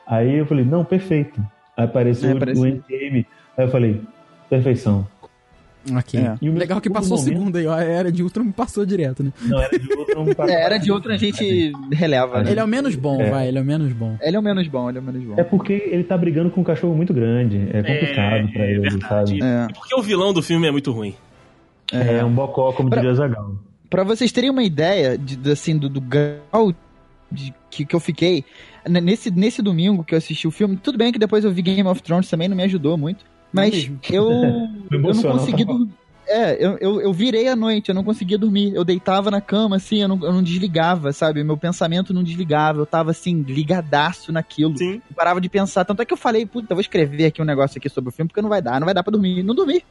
Aí 0.08 0.36
eu 0.38 0.45
falei, 0.45 0.66
não, 0.66 0.84
perfeito. 0.84 1.40
Aí 1.78 1.86
apareceu 1.86 2.30
É, 2.30 2.34
o- 2.34 2.38
aparece- 2.38 2.60
o 2.62 2.66
Endgame. 2.66 3.26
Aí 3.58 3.66
eu 3.66 3.70
falei, 3.70 4.02
perfeição. 4.49 5.08
Ok. 5.95 6.20
É. 6.20 6.36
E 6.40 6.48
o 6.48 6.53
Legal 6.53 6.80
que 6.80 6.90
passou 6.91 7.18
o 7.18 7.20
momento- 7.20 7.34
segundo 7.38 7.56
aí, 7.58 7.66
ó. 7.66 7.74
A 7.74 7.84
era 7.84 8.12
de 8.12 8.22
Ultron 8.22 8.52
passou 8.52 8.86
direto, 8.86 9.24
né? 9.24 9.34
Não, 9.41 9.60
era 9.60 9.80
de 9.80 9.94
outro. 9.94 10.16
não 10.26 10.26
É, 10.48 10.64
era 10.64 10.78
de 10.78 10.91
outra 10.91 11.16
a 11.16 11.18
gente 11.18 11.72
releva, 11.91 12.44
né? 12.44 12.52
Ele 12.52 12.60
é 12.60 12.64
o 12.64 12.68
menos 12.68 12.94
bom, 12.95 13.20
É. 13.20 13.30
vai, 13.32 13.48
ele 13.48 13.58
é 13.58 13.62
o 13.62 13.66
menos 13.66 13.91
bom. 13.91 14.16
Ele 14.22 14.36
é 14.36 14.40
o 14.40 14.44
menos 14.44 14.68
bom, 14.68 14.90
ele 14.90 14.99
é 14.99 15.02
o 15.02 15.03
menos 15.03 15.24
bom. 15.24 15.34
É 15.38 15.44
porque 15.44 15.74
ele 15.74 16.03
tá 16.03 16.16
brigando 16.16 16.52
com 16.52 16.62
um 16.62 16.64
cachorro 16.64 16.95
muito 16.95 17.14
grande. 17.16 17.68
É 17.74 17.82
complicado 17.82 18.52
pra 18.53 18.66
ele, 18.66 18.80
verdade. 18.82 19.08
sabe? 19.08 19.40
É. 19.44 19.68
E 19.70 19.74
porque 19.74 19.95
o 19.95 20.02
vilão 20.03 20.32
do 20.34 20.44
filme 20.44 20.68
é 20.68 20.72
muito 20.72 20.91
ruim. 20.91 21.16
É, 21.91 22.23
um 22.23 22.34
bocó, 22.34 22.72
como 22.72 22.89
diria 22.89 23.13
Zagal. 23.13 23.55
Pra 23.89 24.03
vocês 24.03 24.31
terem 24.31 24.49
uma 24.49 24.63
ideia 24.63 25.18
de, 25.18 25.51
assim, 25.51 25.77
do, 25.77 25.89
do 25.89 25.99
grau 25.99 26.73
de, 27.30 27.53
que, 27.69 27.85
que 27.85 27.95
eu 27.95 27.99
fiquei, 27.99 28.45
nesse, 28.88 29.30
nesse 29.31 29.61
domingo 29.61 30.03
que 30.03 30.13
eu 30.13 30.18
assisti 30.18 30.47
o 30.47 30.51
filme, 30.51 30.77
tudo 30.77 30.97
bem 30.97 31.11
que 31.11 31.19
depois 31.19 31.43
eu 31.43 31.51
vi 31.51 31.61
Game 31.61 31.88
of 31.88 32.01
Thrones 32.01 32.30
também, 32.30 32.47
não 32.47 32.55
me 32.55 32.63
ajudou 32.63 32.97
muito, 32.97 33.26
mas 33.51 33.91
eu, 34.09 34.31
eu 34.91 34.99
não 34.99 35.22
consegui 35.22 35.65
dormir. 35.65 35.89
É, 36.27 36.53
eu, 36.65 36.77
eu, 36.80 37.01
eu 37.01 37.11
virei 37.11 37.49
à 37.49 37.55
noite, 37.57 37.89
eu 37.89 37.95
não 37.95 38.05
conseguia 38.05 38.38
dormir. 38.38 38.73
Eu 38.73 38.85
deitava 38.85 39.30
na 39.30 39.41
cama, 39.41 39.76
assim, 39.76 40.01
eu 40.01 40.07
não, 40.07 40.19
eu 40.23 40.31
não 40.31 40.41
desligava, 40.41 41.11
sabe? 41.11 41.43
Meu 41.43 41.57
pensamento 41.57 42.13
não 42.13 42.23
desligava. 42.23 42.80
Eu 42.80 42.85
tava, 42.85 43.11
assim, 43.11 43.41
ligadaço 43.41 44.31
naquilo. 44.31 44.77
Sim. 44.77 45.01
Não 45.09 45.15
parava 45.15 45.41
de 45.41 45.49
pensar. 45.49 45.84
Tanto 45.84 46.01
é 46.01 46.05
que 46.05 46.13
eu 46.13 46.18
falei, 46.18 46.45
puta, 46.45 46.72
eu 46.72 46.76
vou 46.76 46.81
escrever 46.81 47.26
aqui 47.26 47.41
um 47.41 47.45
negócio 47.45 47.77
aqui 47.77 47.89
sobre 47.89 48.09
o 48.09 48.13
filme, 48.13 48.30
porque 48.30 48.41
não 48.41 48.49
vai 48.49 48.61
dar, 48.61 48.80
não 48.80 48.85
vai 48.85 48.93
dar 48.93 49.03
pra 49.03 49.11
dormir. 49.11 49.43
Não 49.43 49.53
dormi. 49.53 49.84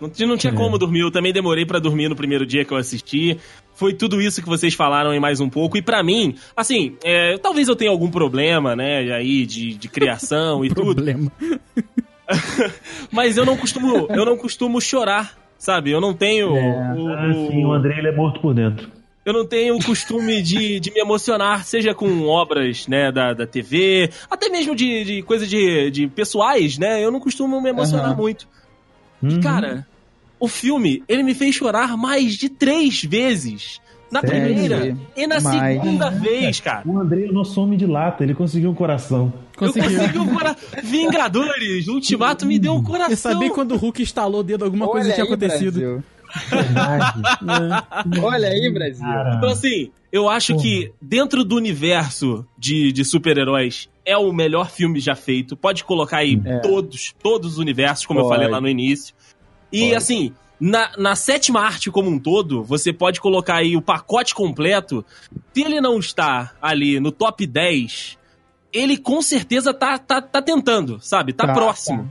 Não, 0.00 0.10
não 0.28 0.36
tinha 0.36 0.52
É. 0.52 0.56
como 0.56 0.78
dormir. 0.78 1.00
Eu 1.00 1.10
também 1.10 1.32
demorei 1.32 1.64
pra 1.64 1.78
dormir 1.78 2.08
no 2.08 2.16
primeiro 2.16 2.44
dia 2.44 2.64
que 2.64 2.72
eu 2.72 2.76
assisti. 2.76 3.38
Foi 3.74 3.92
tudo 3.94 4.20
isso 4.20 4.42
que 4.42 4.48
vocês 4.48 4.74
falaram 4.74 5.14
e 5.14 5.20
mais 5.20 5.40
um 5.40 5.48
pouco. 5.48 5.76
E 5.76 5.82
pra 5.82 6.02
mim, 6.02 6.34
assim, 6.56 6.96
é, 7.04 7.36
talvez 7.38 7.68
eu 7.68 7.76
tenha 7.76 7.90
algum 7.90 8.10
problema, 8.10 8.74
né, 8.76 9.12
aí 9.12 9.44
de, 9.46 9.74
de 9.74 9.88
criação 9.88 10.64
e 10.64 10.68
tudo. 10.74 10.94
Problema. 10.96 11.30
Mas 13.12 13.36
eu 13.36 13.44
não 13.44 13.56
costumo, 13.56 14.06
eu 14.10 14.24
não 14.24 14.36
costumo 14.36 14.80
chorar, 14.80 15.36
sabe? 15.58 15.90
Eu 15.90 16.00
não 16.00 16.12
tenho 16.14 16.50
o, 16.52 17.08
Ah, 17.14 17.32
sim, 17.32 17.64
o 17.64 17.72
André 17.72 17.98
ele 17.98 18.08
é 18.08 18.12
morto 18.14 18.40
por 18.40 18.54
dentro. 18.54 18.88
eu 19.24 19.32
não 19.32 19.46
tenho 19.46 19.76
o 19.76 19.84
costume 19.84 20.42
de, 20.42 20.80
de 20.80 20.90
me 20.92 21.00
emocionar, 21.00 21.64
seja 21.64 21.94
com 21.94 22.26
obras, 22.26 22.86
né, 22.88 23.12
da, 23.12 23.32
da 23.32 23.46
TV, 23.46 24.10
até 24.30 24.48
mesmo 24.48 24.74
de, 24.74 25.04
de 25.04 25.22
coisa 25.22 25.46
de, 25.46 25.90
de 25.90 26.06
pessoais, 26.08 26.78
né? 26.78 27.04
Eu 27.04 27.10
não 27.10 27.20
costumo 27.20 27.60
me 27.60 27.68
emocionar 27.70 28.06
Aham. 28.12 28.16
muito. 28.16 28.48
Uhum. 29.26 29.38
E, 29.38 29.40
cara, 29.40 29.86
o 30.38 30.48
filme, 30.48 31.02
ele 31.08 31.22
me 31.22 31.34
fez 31.34 31.54
chorar 31.54 31.96
mais 31.96 32.34
de 32.34 32.48
três 32.48 33.02
vezes. 33.02 33.80
Na 34.10 34.20
Sério? 34.20 34.44
primeira 34.44 34.96
e 35.16 35.26
na 35.26 35.40
Mais. 35.40 35.82
segunda 35.82 36.10
vez, 36.10 36.60
cara. 36.60 36.82
O 36.86 37.00
André 37.00 37.24
é 37.24 37.28
o 37.28 37.32
nosso 37.32 37.60
homem 37.60 37.76
de 37.76 37.86
lata, 37.86 38.22
ele 38.22 38.34
conseguiu 38.34 38.70
um 38.70 38.74
coração. 38.74 39.32
Conseguiu. 39.56 39.90
Eu 39.90 39.98
consegui 39.98 40.18
um 40.18 40.28
cora... 40.28 40.56
Vingadores, 40.84 41.88
Ultimato 41.88 42.46
me 42.46 42.56
deu 42.56 42.74
um 42.74 42.84
coração. 42.84 43.10
Eu 43.10 43.16
sabia 43.16 43.50
quando 43.50 43.72
o 43.72 43.76
Hulk 43.76 44.02
instalou 44.02 44.40
o 44.40 44.44
dedo, 44.44 44.64
alguma 44.64 44.86
coisa 44.86 45.06
Olha 45.06 45.14
tinha 45.14 45.24
aí, 45.24 45.32
acontecido. 45.32 45.80
Brasil. 45.80 46.04
Verdade. 46.50 47.22
Olha 48.22 48.48
aí, 48.48 48.70
Brasil. 48.72 49.06
Então, 49.36 49.48
assim, 49.50 49.90
eu 50.12 50.28
acho 50.28 50.56
que 50.56 50.92
dentro 51.02 51.44
do 51.44 51.56
universo 51.56 52.46
de, 52.56 52.92
de 52.92 53.04
super-heróis 53.04 53.88
é 54.06 54.16
o 54.16 54.32
melhor 54.32 54.70
filme 54.70 55.00
já 55.00 55.14
feito. 55.14 55.56
Pode 55.56 55.84
colocar 55.84 56.18
aí 56.18 56.40
É. 56.44 56.60
todos, 56.60 57.12
todos 57.22 57.52
os 57.54 57.58
universos, 57.58 58.06
como 58.06 58.20
eu 58.20 58.24
Pode. 58.24 58.36
falei 58.36 58.48
lá 58.50 58.60
no 58.60 58.68
início. 58.68 59.14
E, 59.72 59.80
Pode. 59.82 59.94
assim, 59.96 60.32
na, 60.58 60.92
na 60.96 61.14
sétima 61.16 61.60
arte 61.60 61.90
como 61.90 62.08
um 62.08 62.18
todo, 62.18 62.62
você 62.62 62.92
pode 62.92 63.20
colocar 63.20 63.56
aí 63.56 63.76
o 63.76 63.82
pacote 63.82 64.34
completo. 64.34 65.04
Se 65.52 65.62
ele 65.62 65.80
não 65.80 65.98
está 65.98 66.52
ali 66.62 66.98
no 67.00 67.10
top 67.12 67.44
10, 67.46 68.16
ele 68.72 68.96
com 68.96 69.20
certeza 69.20 69.74
tá, 69.74 69.98
tá, 69.98 70.22
tá 70.22 70.40
tentando, 70.40 70.98
sabe? 71.00 71.32
Tá, 71.32 71.48
Tá, 71.48 71.52
próximo. 71.52 72.10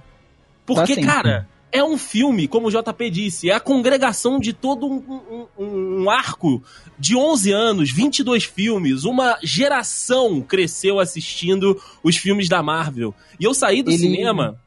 Porque, 0.65 0.95
Tá 0.97 1.01
cara, 1.05 1.49
é 1.75 1.83
um 1.83 1.97
filme, 1.97 2.47
como 2.47 2.67
o 2.67 2.71
JP 2.71 3.09
disse, 3.09 3.49
é 3.49 3.53
a 3.53 3.59
congregação 3.59 4.39
de 4.39 4.53
todo 4.53 4.87
um, 4.87 5.47
um- 5.57 6.01
um 6.03 6.09
arco 6.09 6.63
de 6.97 7.15
11 7.15 7.51
anos, 7.51 7.91
22 7.91 8.43
filmes, 8.45 9.03
uma 9.03 9.37
geração 9.43 10.41
cresceu 10.41 10.99
assistindo 10.99 11.79
os 12.03 12.15
filmes 12.17 12.47
da 12.47 12.61
Marvel. 12.63 13.13
E 13.39 13.43
eu 13.43 13.53
saí 13.53 13.83
do 13.83 13.91
Ele- 13.91 13.97
cinema. 13.99 14.59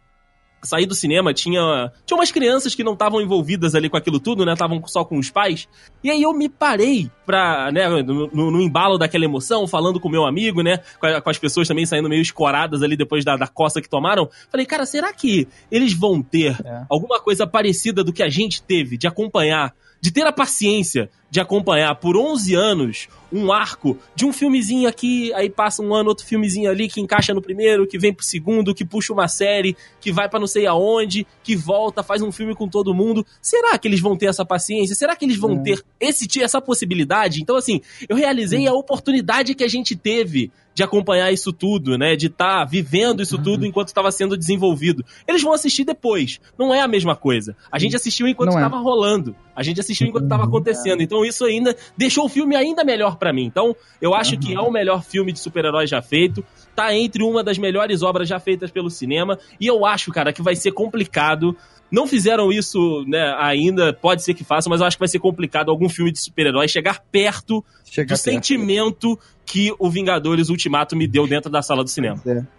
Saí 0.63 0.87
do 0.87 0.95
cinema, 0.95 1.33
tinha. 1.33 1.93
Tinha 2.05 2.19
umas 2.19 2.33
crianças 2.33 2.75
que 2.75 2.83
não 2.83 2.95
estavam 2.95 3.21
envolvidas 3.21 3.75
ali 3.75 3.89
com 3.89 3.97
aquilo 3.97 4.19
tudo, 4.19 4.45
né? 4.45 4.55
Estavam 4.55 4.83
só 4.87 5.05
com 5.05 5.17
os 5.19 5.31
pais. 5.31 5.69
E 6.03 6.11
aí 6.11 6.21
eu 6.23 6.33
me 6.33 6.49
parei 6.49 7.09
pra, 7.25 7.71
né, 7.71 7.89
no, 8.03 8.27
no- 8.27 8.51
no 8.51 8.61
embalo 8.61 8.99
daquela 8.99 9.25
emoção, 9.25 9.67
falando 9.69 10.01
com 10.01 10.09
o 10.09 10.11
meu 10.11 10.27
amigo, 10.27 10.61
né? 10.63 10.79
Com, 11.01 11.07
a- 11.07 11.21
com 11.21 11.31
as 11.31 11.39
pessoas 11.39 11.69
também 11.69 11.87
saindo 11.87 12.09
meio 12.09 12.23
escoradas 12.23 12.83
ali 12.83 12.97
depois 12.97 13.25
da, 13.25 13.37
da 13.37 13.47
coça 13.47 13.81
que 13.81 13.89
tomaram. 13.89 14.29
Falei, 14.51 14.67
cara, 14.67 14.85
será 14.85 15.13
que 15.13 15.47
eles 15.71 15.93
vão 15.93 16.21
ter 16.23 16.57
É. 16.65 16.83
alguma 16.91 17.21
coisa 17.21 17.47
parecida 17.47 18.03
do 18.03 18.13
que 18.13 18.23
a 18.23 18.29
gente 18.29 18.61
teve 18.63 18.97
de 18.99 19.07
acompanhar, 19.07 19.73
de 20.01 20.11
ter 20.13 20.27
a 20.27 20.33
paciência 20.33 21.09
de 21.31 21.41
acompanhar 21.41 21.95
por 21.97 22.17
11 22.17 22.55
anos 22.55 23.09
um 23.31 23.53
arco 23.53 23.99
de 24.15 24.25
um 24.25 24.33
filmezinho 24.33 24.89
aqui, 24.89 25.31
aí 25.35 25.51
passa 25.51 25.83
um 25.83 25.95
ano, 25.95 26.09
outro 26.09 26.25
filmezinho 26.25 26.71
ali 26.71 26.89
que 26.89 26.99
encaixa 27.01 27.35
no 27.35 27.43
primeiro, 27.43 27.87
que 27.87 27.99
vem 27.99 28.15
pro 28.15 28.25
segundo, 28.25 28.75
que 28.75 28.87
puxa 28.87 29.13
uma 29.13 29.29
série, 29.29 29.77
que 30.01 30.11
vai 30.11 30.29
para 30.31 30.41
não 30.41 30.47
sei 30.47 30.67
aonde, 30.67 31.27
que 31.43 31.55
volta, 31.55 32.03
faz 32.03 32.23
um 32.23 32.33
filme 32.33 32.55
com 32.55 32.67
todo 32.67 32.95
mundo. 32.95 33.27
Será 33.43 33.77
que 33.77 33.87
eles 33.87 34.01
vão 34.01 34.17
ter 34.17 34.27
essa 34.27 34.47
paciência? 34.47 34.95
Será 34.97 35.15
que 35.15 35.27
eles 35.27 35.37
vão 35.37 35.53
É. 35.53 35.63
ter 35.63 35.83
esse 36.01 36.27
essa 36.43 36.61
possibilidade? 36.63 37.43
Então 37.43 37.57
assim, 37.57 37.83
eu 38.09 38.17
realizei 38.17 38.67
a 38.67 38.73
oportunidade 38.73 39.55
que 39.55 39.65
a 39.65 39.69
gente 39.69 39.95
teve 39.95 40.51
de 40.75 40.83
acompanhar 40.85 41.33
isso 41.33 41.53
tudo, 41.53 41.99
né? 41.99 42.15
De 42.15 42.27
estar 42.29 42.65
vivendo 42.65 43.21
isso 43.21 43.37
tudo 43.37 43.67
enquanto 43.67 43.89
estava 43.89 44.13
sendo 44.13 44.37
desenvolvido. 44.37 45.05
Eles 45.27 45.43
vão 45.43 45.53
assistir 45.53 45.83
depois. 45.85 46.41
Não 46.57 46.73
é 46.73 46.81
a 46.81 46.87
mesma 46.87 47.17
coisa. 47.17 47.57
A 47.71 47.81
gente 47.81 47.97
assistiu 47.97 48.29
enquanto 48.29 48.51
Não 48.53 48.59
é. 48.61 48.63
estava 48.65 48.81
rolando. 48.81 49.35
A 49.57 49.63
gente 49.65 49.81
assistiu 49.81 50.07
enquanto 50.07 50.25
estava 50.25 50.45
acontecendo. 50.45 51.03
Então 51.03 51.18
isso 51.25 51.45
ainda 51.45 51.77
deixou 51.97 52.27
o 52.27 52.29
filme 52.29 52.55
ainda 52.57 52.85
melhor 52.85 53.17
pra 53.17 53.33
mim. 53.33 53.45
Então 53.45 53.75
eu 54.01 54.15
acho 54.15 54.39
que 54.39 54.55
é 54.55 54.61
o 54.61 54.71
melhor 54.71 55.03
filme 55.03 55.33
de 55.33 55.39
super-heróis 55.39 55.89
já 55.89 56.03
feito. 56.03 56.45
Tá 56.75 56.95
entre 56.95 57.23
uma 57.23 57.43
das 57.43 57.59
melhores 57.59 58.03
obras 58.03 58.29
já 58.29 58.39
feitas 58.39 58.71
pelo 58.71 58.91
cinema. 58.91 59.39
E 59.61 59.67
eu 59.67 59.85
acho, 59.85 60.13
cara, 60.13 60.33
que 60.33 60.43
vai 60.43 60.55
ser 60.55 60.73
complicado. 60.73 61.57
Não 61.91 62.07
fizeram 62.07 62.53
isso, 62.53 63.03
né, 63.07 63.35
ainda, 63.39 63.95
pode 63.95 64.23
ser 64.23 64.35
que 64.35 64.45
façam, 64.45 64.69
mas 64.69 64.81
eu 64.81 64.87
acho 64.87 64.97
que 64.97 65.01
vai 65.01 65.09
ser 65.09 65.19
complicado 65.19 65.71
algum 65.71 65.89
filme 65.89 66.13
de 66.13 66.21
super-herói 66.21 66.69
chegar 66.69 67.03
perto 67.11 67.65
Chega 67.83 68.15
do 68.15 68.19
sentimento 68.19 69.19
que 69.47 69.75
o 69.79 69.89
Vingadores 69.89 70.51
Ultimato 70.51 70.95
me 70.95 71.09
deu 71.09 71.27
dentro 71.27 71.51
da 71.51 71.63
sala 71.63 71.83
do 71.83 71.89
cinema. 71.89 72.21
É. 72.27 72.58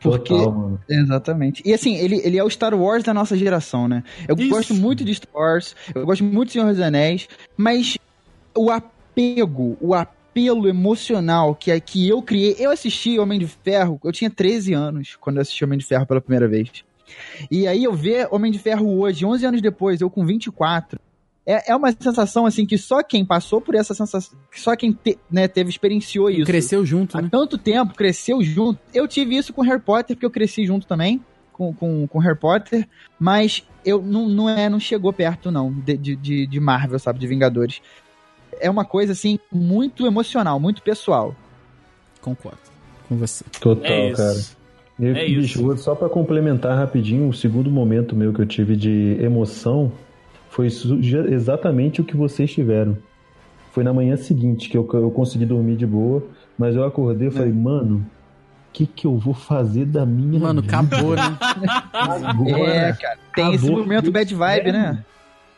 Porque, 0.00 0.32
Total, 0.32 0.52
mano. 0.52 0.80
exatamente. 0.88 1.62
E 1.66 1.74
assim, 1.74 1.96
ele, 1.96 2.20
ele 2.24 2.38
é 2.38 2.44
o 2.44 2.48
Star 2.50 2.74
Wars 2.74 3.02
da 3.02 3.12
nossa 3.12 3.36
geração, 3.36 3.88
né? 3.88 4.04
Eu 4.28 4.36
Isso. 4.36 4.48
gosto 4.48 4.74
muito 4.74 5.04
de 5.04 5.14
Star 5.14 5.34
Wars, 5.34 5.74
eu 5.94 6.06
gosto 6.06 6.22
muito 6.24 6.48
de 6.48 6.52
Senhor 6.52 6.68
dos 6.70 6.80
Anéis, 6.80 7.28
mas 7.56 7.96
o 8.56 8.70
apego, 8.70 9.76
o 9.80 9.94
apelo 9.94 10.68
emocional 10.68 11.54
que, 11.54 11.70
é- 11.72 11.80
que 11.80 12.08
eu 12.08 12.22
criei. 12.22 12.54
Eu 12.58 12.70
assisti 12.70 13.18
Homem 13.18 13.38
de 13.40 13.46
Ferro, 13.48 13.98
eu 14.04 14.12
tinha 14.12 14.30
13 14.30 14.72
anos 14.72 15.16
quando 15.20 15.36
eu 15.36 15.42
assisti 15.42 15.64
Homem 15.64 15.78
de 15.78 15.84
Ferro 15.84 16.06
pela 16.06 16.20
primeira 16.20 16.46
vez. 16.46 16.70
E 17.50 17.66
aí 17.66 17.82
eu 17.84 17.92
ver 17.94 18.28
Homem 18.30 18.52
de 18.52 18.58
Ferro 18.58 18.98
hoje, 19.00 19.24
11 19.24 19.44
anos 19.46 19.60
depois, 19.62 20.00
eu 20.00 20.08
com 20.10 20.24
24. 20.24 21.00
É, 21.50 21.72
é 21.72 21.74
uma 21.76 21.90
sensação 21.92 22.44
assim 22.44 22.66
que 22.66 22.76
só 22.76 23.02
quem 23.02 23.24
passou 23.24 23.58
por 23.58 23.74
essa 23.74 23.94
sensação, 23.94 24.36
só 24.54 24.76
quem 24.76 24.92
te- 24.92 25.18
né, 25.30 25.48
teve 25.48 25.70
experienciou 25.70 26.28
isso 26.28 26.44
Cresceu 26.44 26.84
junto, 26.84 27.16
há 27.16 27.22
né? 27.22 27.28
tanto 27.32 27.56
tempo, 27.56 27.94
cresceu 27.94 28.42
junto. 28.42 28.78
Eu 28.92 29.08
tive 29.08 29.34
isso 29.34 29.52
com 29.54 29.62
Harry 29.62 29.80
Potter, 29.80 30.14
porque 30.14 30.26
eu 30.26 30.30
cresci 30.30 30.66
junto 30.66 30.86
também 30.86 31.24
com, 31.52 31.72
com, 31.72 32.06
com 32.06 32.18
Harry 32.18 32.36
Potter, 32.38 32.86
mas 33.18 33.64
eu 33.82 34.02
não, 34.02 34.28
não, 34.28 34.46
é, 34.50 34.68
não 34.68 34.78
chegou 34.78 35.10
perto, 35.10 35.50
não, 35.50 35.72
de, 35.72 35.96
de- 35.96 36.46
de, 36.46 36.60
Marvel, 36.60 36.98
sabe, 36.98 37.18
de 37.18 37.26
Vingadores. 37.26 37.80
É 38.60 38.68
uma 38.68 38.84
coisa, 38.84 39.12
assim, 39.12 39.38
muito 39.50 40.06
emocional, 40.06 40.60
muito 40.60 40.82
pessoal. 40.82 41.34
Concordo 42.20 42.58
com 43.08 43.16
você. 43.16 43.42
Total, 43.60 43.90
É 43.90 44.12
cara. 44.12 44.38
Eu, 45.00 45.16
É 45.16 45.24
bicho, 45.26 45.72
isso. 45.72 45.82
só 45.84 45.94
pra 45.94 46.08
complementar 46.10 46.76
rapidinho, 46.76 47.28
o 47.28 47.32
segundo 47.32 47.70
momento 47.70 48.14
meu 48.16 48.34
que 48.34 48.40
eu 48.42 48.46
tive 48.46 48.76
de 48.76 49.16
emoção 49.20 49.90
foi 50.58 50.66
exatamente 51.30 52.00
o 52.00 52.04
que 52.04 52.16
vocês 52.16 52.52
tiveram. 52.52 52.98
Foi 53.70 53.84
na 53.84 53.92
manhã 53.92 54.16
seguinte 54.16 54.68
que 54.68 54.76
eu, 54.76 54.88
eu 54.92 55.08
consegui 55.08 55.46
dormir 55.46 55.76
de 55.76 55.86
boa, 55.86 56.20
mas 56.58 56.74
eu 56.74 56.82
acordei 56.82 57.28
e 57.28 57.30
falei, 57.30 57.52
mano, 57.52 57.98
o 57.98 58.72
que 58.72 58.84
que 58.84 59.06
eu 59.06 59.16
vou 59.16 59.34
fazer 59.34 59.84
da 59.84 60.04
minha 60.04 60.40
Mano, 60.40 60.60
vida 60.60 60.76
acabou, 60.76 61.14
né? 61.14 61.38
agora? 61.94 62.70
É, 62.70 62.92
cara. 62.92 63.18
Tem 63.36 63.54
esse 63.54 63.66
Acabou. 63.66 63.84
momento 63.84 64.10
bad 64.10 64.34
vibe, 64.34 64.72
né? 64.72 65.04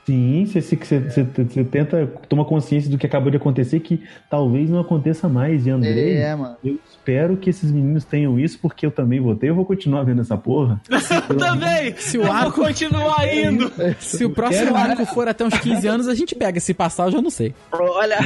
Sim, 0.06 0.44
você, 0.47 0.60
você, 0.60 0.98
você, 0.98 1.22
você 1.22 1.62
tenta 1.64 2.06
tomar 2.28 2.44
consciência 2.44 2.90
do 2.90 2.98
que 2.98 3.06
acabou 3.06 3.31
de 3.31 3.36
acontecer, 3.36 3.78
que 3.81 4.02
talvez 4.28 4.68
não 4.68 4.81
aconteça 4.81 5.28
mais. 5.28 5.66
E 5.66 5.70
Andrei, 5.70 6.16
É, 6.16 6.35
mano. 6.35 6.56
eu 6.64 6.78
espero 6.90 7.36
que 7.36 7.48
esses 7.51 7.70
meninos 7.70 8.05
tenham 8.05 8.39
isso, 8.40 8.59
porque 8.60 8.85
eu 8.85 8.90
também 8.90 9.20
vou 9.20 9.36
ter. 9.36 9.51
Eu 9.51 9.55
vou 9.55 9.64
continuar 9.64 10.02
vendo 10.02 10.20
essa 10.22 10.36
porra. 10.36 10.81
Eu 11.31 11.36
também! 11.36 11.94
Se 11.97 12.18
o 12.18 12.22
eu 12.22 12.32
arco- 12.32 12.56
vou 12.56 12.66
continuar 12.66 13.22
indo! 13.32 13.70
Se 14.01 14.24
o 14.24 14.31
próximo 14.31 14.74
arco 14.74 15.05
for 15.06 15.28
até 15.28 15.44
uns 15.44 15.56
15 15.59 15.86
anos, 15.86 16.09
a 16.09 16.14
gente 16.14 16.35
pega. 16.35 16.59
Se 16.59 16.74
passar, 16.74 17.05
eu 17.06 17.12
já 17.12 17.22
não 17.22 17.31
sei. 17.31 17.55
Olha, 17.72 18.16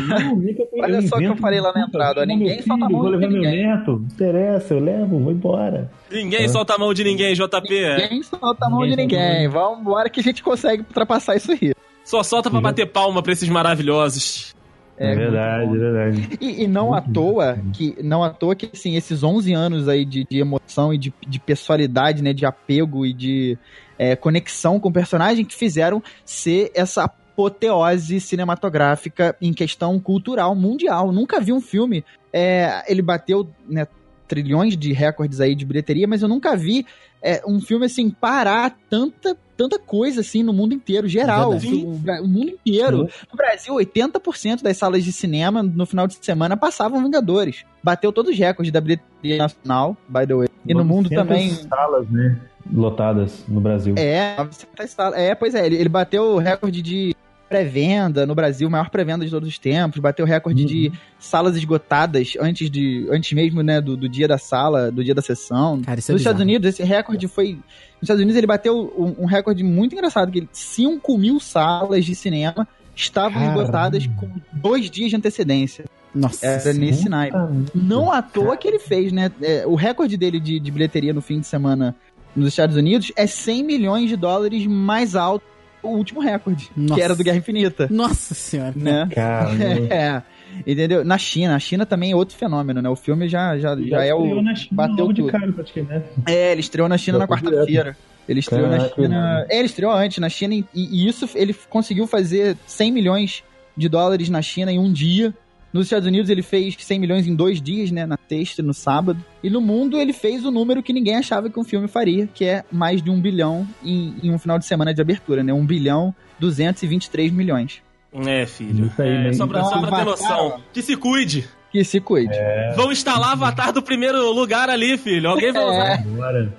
Olha 0.80 1.02
só 1.02 1.16
o 1.16 1.18
que 1.18 1.24
eu 1.24 1.36
falei 1.36 1.60
lá 1.60 1.72
na 1.74 1.82
entrada, 1.82 2.22
ó, 2.22 2.24
ninguém 2.24 2.62
solta 2.62 2.86
a 2.86 2.88
mão 2.88 3.02
Vou 3.02 3.10
de 3.10 3.16
levar 3.16 3.30
meu 3.32 3.42
ninguém. 3.42 3.66
neto, 3.66 3.90
não 3.98 4.06
interessa, 4.06 4.74
eu 4.74 4.80
levo, 4.80 5.18
vou 5.18 5.32
embora. 5.32 5.90
Ninguém 6.10 6.48
solta 6.48 6.74
a 6.74 6.78
mão 6.78 6.94
de 6.94 7.04
ninguém, 7.04 7.34
JP. 7.34 7.96
ninguém 7.98 8.22
solta 8.22 8.66
a 8.66 8.70
mão 8.70 8.86
de 8.86 8.96
Ninguém 8.96 9.18
a 9.18 9.28
ninguém. 9.32 9.48
Vamos 9.48 9.80
embora 9.80 10.08
que 10.08 10.20
a 10.20 10.22
gente 10.22 10.42
consegue 10.42 10.82
ultrapassar 10.82 11.36
isso 11.36 11.52
aí. 11.52 11.73
Só 12.04 12.22
solta 12.22 12.50
pra 12.50 12.60
bater 12.60 12.86
palma 12.86 13.22
pra 13.22 13.32
esses 13.32 13.48
maravilhosos. 13.48 14.54
É, 14.96 15.14
verdade, 15.14 15.74
é 15.74 15.78
verdade. 15.78 16.28
E, 16.40 16.62
e 16.62 16.66
não 16.68 16.94
à 16.94 17.00
toa 17.00 17.58
que 17.72 17.96
não 18.00 18.22
à 18.22 18.30
toa 18.30 18.54
que 18.54 18.70
assim, 18.72 18.94
esses 18.96 19.24
11 19.24 19.52
anos 19.52 19.88
aí 19.88 20.04
de, 20.04 20.24
de 20.24 20.38
emoção 20.38 20.94
e 20.94 20.98
de, 20.98 21.12
de 21.26 21.40
pessoalidade, 21.40 22.22
né, 22.22 22.32
de 22.32 22.46
apego 22.46 23.04
e 23.04 23.12
de 23.12 23.58
é, 23.98 24.14
conexão 24.14 24.78
com 24.78 24.88
o 24.88 24.92
personagem 24.92 25.44
que 25.44 25.54
fizeram 25.54 26.02
ser 26.24 26.70
essa 26.74 27.04
apoteose 27.04 28.20
cinematográfica 28.20 29.36
em 29.40 29.52
questão 29.52 29.98
cultural 29.98 30.54
mundial. 30.54 31.10
Nunca 31.10 31.40
vi 31.40 31.52
um 31.52 31.60
filme, 31.60 32.04
é, 32.32 32.84
ele 32.86 33.02
bateu 33.02 33.48
né, 33.68 33.88
trilhões 34.28 34.76
de 34.76 34.92
recordes 34.92 35.40
aí 35.40 35.56
de 35.56 35.64
bilheteria, 35.64 36.06
mas 36.06 36.22
eu 36.22 36.28
nunca 36.28 36.56
vi 36.56 36.86
é, 37.20 37.42
um 37.46 37.60
filme 37.60 37.86
assim 37.86 38.10
parar 38.10 38.76
tanta 38.88 39.36
tanta 39.56 39.78
coisa 39.78 40.20
assim 40.20 40.42
no 40.42 40.52
mundo 40.52 40.74
inteiro, 40.74 41.08
geral, 41.08 41.52
o, 41.52 42.22
o 42.22 42.28
mundo 42.28 42.52
inteiro. 42.64 43.08
No 43.30 43.36
Brasil, 43.36 43.74
80% 43.74 44.62
das 44.62 44.76
salas 44.76 45.04
de 45.04 45.12
cinema 45.12 45.62
no 45.62 45.86
final 45.86 46.06
de 46.06 46.14
semana 46.20 46.56
passavam 46.56 47.02
Vingadores. 47.02 47.64
Bateu 47.82 48.12
todos 48.12 48.32
os 48.32 48.38
recordes 48.38 48.72
da 48.72 48.80
bilheteria 48.80 49.38
nacional, 49.38 49.96
by 50.08 50.26
the 50.26 50.34
way. 50.34 50.48
E 50.66 50.74
no 50.74 50.84
mundo 50.84 51.10
900 51.10 51.16
também. 51.16 51.50
salas, 51.68 52.08
né, 52.08 52.38
lotadas 52.72 53.44
no 53.46 53.60
Brasil. 53.60 53.94
É, 53.98 54.36
900 54.38 54.90
salas. 54.90 55.18
É, 55.18 55.34
pois 55.34 55.54
é, 55.54 55.66
ele, 55.66 55.76
ele 55.76 55.88
bateu 55.88 56.22
o 56.22 56.38
recorde 56.38 56.80
de 56.80 57.13
pré-venda 57.54 58.26
no 58.26 58.34
Brasil, 58.34 58.68
maior 58.68 58.90
pré-venda 58.90 59.24
de 59.24 59.30
todos 59.30 59.48
os 59.48 59.58
tempos, 59.58 60.00
bateu 60.00 60.24
o 60.24 60.28
recorde 60.28 60.64
de 60.64 60.92
salas 61.20 61.56
esgotadas 61.56 62.32
antes 62.40 62.68
de 62.68 63.06
antes 63.12 63.32
mesmo, 63.32 63.62
né, 63.62 63.80
do, 63.80 63.96
do 63.96 64.08
dia 64.08 64.26
da 64.26 64.38
sala, 64.38 64.90
do 64.90 65.04
dia 65.04 65.14
da 65.14 65.22
sessão. 65.22 65.80
Cara, 65.82 66.00
isso 66.00 66.10
é 66.10 66.12
Nos 66.12 66.22
Estados 66.22 66.38
bizarro. 66.38 66.50
Unidos, 66.50 66.68
esse 66.68 66.82
recorde 66.82 67.28
foi. 67.28 67.52
Nos 67.52 68.02
Estados 68.02 68.20
Unidos, 68.20 68.36
ele 68.36 68.46
bateu 68.46 68.92
um, 68.98 69.22
um 69.22 69.26
recorde 69.26 69.62
muito 69.62 69.94
engraçado: 69.94 70.32
que 70.32 70.48
5 70.50 71.16
mil 71.16 71.38
salas 71.38 72.04
de 72.04 72.14
cinema 72.16 72.66
estavam 72.96 73.40
Caramba. 73.40 73.60
esgotadas 73.60 74.06
com 74.08 74.28
dois 74.52 74.90
dias 74.90 75.10
de 75.10 75.16
antecedência. 75.16 75.84
Nossa. 76.12 76.44
Era 76.44 76.60
senhora. 76.60 76.80
nesse 76.80 77.08
naipe. 77.08 77.36
Não 77.72 78.10
à 78.10 78.20
toa 78.20 78.56
que 78.56 78.66
ele 78.66 78.80
fez, 78.80 79.12
né? 79.12 79.30
É, 79.40 79.64
o 79.64 79.76
recorde 79.76 80.16
dele 80.16 80.40
de, 80.40 80.58
de 80.58 80.70
bilheteria 80.72 81.12
no 81.12 81.22
fim 81.22 81.38
de 81.38 81.46
semana 81.46 81.94
nos 82.34 82.48
Estados 82.48 82.76
Unidos 82.76 83.12
é 83.14 83.28
100 83.28 83.62
milhões 83.62 84.08
de 84.08 84.16
dólares 84.16 84.66
mais 84.66 85.14
alto 85.14 85.53
o 85.84 85.96
último 85.96 86.20
recorde, 86.20 86.70
Nossa. 86.76 86.94
que 86.94 87.02
era 87.02 87.14
do 87.14 87.22
Guerra 87.22 87.38
Infinita, 87.38 87.88
Nossa 87.90 88.34
senhora. 88.34 88.72
né? 88.76 89.08
Caramba. 89.12 89.64
É, 89.94 90.22
entendeu? 90.66 91.04
Na 91.04 91.18
China, 91.18 91.56
a 91.56 91.58
China 91.58 91.84
também 91.84 92.12
é 92.12 92.16
outro 92.16 92.36
fenômeno, 92.36 92.80
né? 92.80 92.88
O 92.88 92.96
filme 92.96 93.28
já, 93.28 93.58
já, 93.58 93.76
já 93.76 94.04
é 94.04 94.08
estreou 94.10 94.38
o... 94.38 94.42
na 94.42 94.54
China 94.54 94.68
bateu 94.72 94.96
logo 95.04 95.12
de 95.12 95.22
tudo. 95.22 95.32
cara, 95.32 95.52
praticamente. 95.52 96.06
É, 96.26 96.52
ele 96.52 96.60
estreou 96.60 96.88
na 96.88 96.98
China 96.98 97.18
Já 97.18 97.26
na 97.26 97.28
quarta-feira. 97.28 97.96
Ele 98.28 98.40
estreou 98.40 98.68
na 98.68 98.78
Caraca, 98.78 98.94
China... 98.94 99.20
mano. 99.20 99.46
É, 99.50 99.58
ele 99.58 99.66
estreou 99.66 99.92
antes 99.92 100.18
na 100.18 100.28
China 100.28 100.54
e, 100.54 100.64
e 100.74 101.06
isso 101.06 101.28
ele 101.34 101.54
conseguiu 101.68 102.06
fazer 102.06 102.56
100 102.66 102.92
milhões 102.92 103.44
de 103.76 103.88
dólares 103.88 104.28
na 104.28 104.40
China 104.40 104.72
em 104.72 104.78
um 104.78 104.92
dia. 104.92 105.34
Nos 105.74 105.86
Estados 105.86 106.06
Unidos 106.06 106.30
ele 106.30 106.40
fez 106.40 106.76
100 106.78 106.98
milhões 107.00 107.26
em 107.26 107.34
dois 107.34 107.60
dias, 107.60 107.90
né? 107.90 108.06
Na 108.06 108.16
sexta 108.28 108.62
e 108.62 108.64
no 108.64 108.72
sábado. 108.72 109.18
E 109.42 109.50
no 109.50 109.60
mundo 109.60 109.98
ele 109.98 110.12
fez 110.12 110.44
o 110.44 110.50
número 110.52 110.80
que 110.84 110.92
ninguém 110.92 111.16
achava 111.16 111.50
que 111.50 111.58
um 111.58 111.64
filme 111.64 111.88
faria, 111.88 112.28
que 112.32 112.44
é 112.44 112.62
mais 112.70 113.02
de 113.02 113.10
um 113.10 113.20
bilhão 113.20 113.66
em, 113.84 114.14
em 114.22 114.30
um 114.32 114.38
final 114.38 114.56
de 114.56 114.66
semana 114.66 114.94
de 114.94 115.02
abertura, 115.02 115.42
né? 115.42 115.52
Um 115.52 115.66
bilhão 115.66 116.14
223 116.38 117.32
milhões. 117.32 117.82
É, 118.24 118.46
filho. 118.46 118.86
Isso 118.86 119.02
aí, 119.02 119.08
É, 119.08 119.22
né? 119.24 119.32
só 119.32 119.46
pra, 119.48 119.58
Então, 119.58 119.70
só 119.72 119.80
pra 119.80 119.88
ter 119.88 119.94
Avatar, 120.02 120.04
noção. 120.06 120.60
Que 120.72 120.80
se 120.80 120.96
cuide. 120.96 121.48
Que 121.72 121.82
se 121.82 121.98
cuide. 122.00 122.38
Vão 122.76 122.92
instalar 122.92 123.32
Avatar 123.32 123.72
do 123.72 123.82
primeiro 123.82 124.30
lugar 124.32 124.70
ali, 124.70 124.96
filho. 124.96 125.28
Alguém 125.28 125.52
vai 125.52 125.64
usar. 125.64 125.90
É, 125.90 125.98
Bora. 126.04 126.54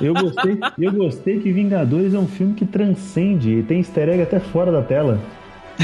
Eu 0.00 0.14
gostei, 0.14 0.58
eu 0.78 0.92
gostei 0.92 1.40
que 1.40 1.52
Vingadores 1.52 2.14
é 2.14 2.18
um 2.18 2.26
filme 2.28 2.54
que 2.54 2.64
transcende 2.64 3.50
e 3.58 3.62
tem 3.62 3.78
easter 3.78 4.08
egg 4.08 4.22
até 4.22 4.40
fora 4.40 4.72
da 4.72 4.82
tela. 4.82 5.20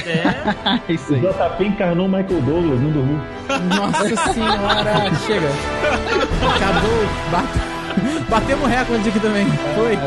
É. 0.06 0.80
é 0.88 0.92
isso 0.92 1.12
O 1.12 1.16
aí. 1.16 1.20
JP 1.22 1.64
encarnou 1.64 2.06
o 2.06 2.08
Michael 2.08 2.40
Douglas, 2.42 2.80
não 2.80 2.90
dormiu. 2.90 3.20
Nossa 3.76 4.32
senhora. 4.32 5.14
Chega. 5.26 5.48
Acabou. 6.54 7.06
Bate... 7.30 7.80
Batemos 8.30 8.68
recorde 8.68 9.08
aqui 9.08 9.20
também. 9.20 9.46
Foi. 9.74 9.98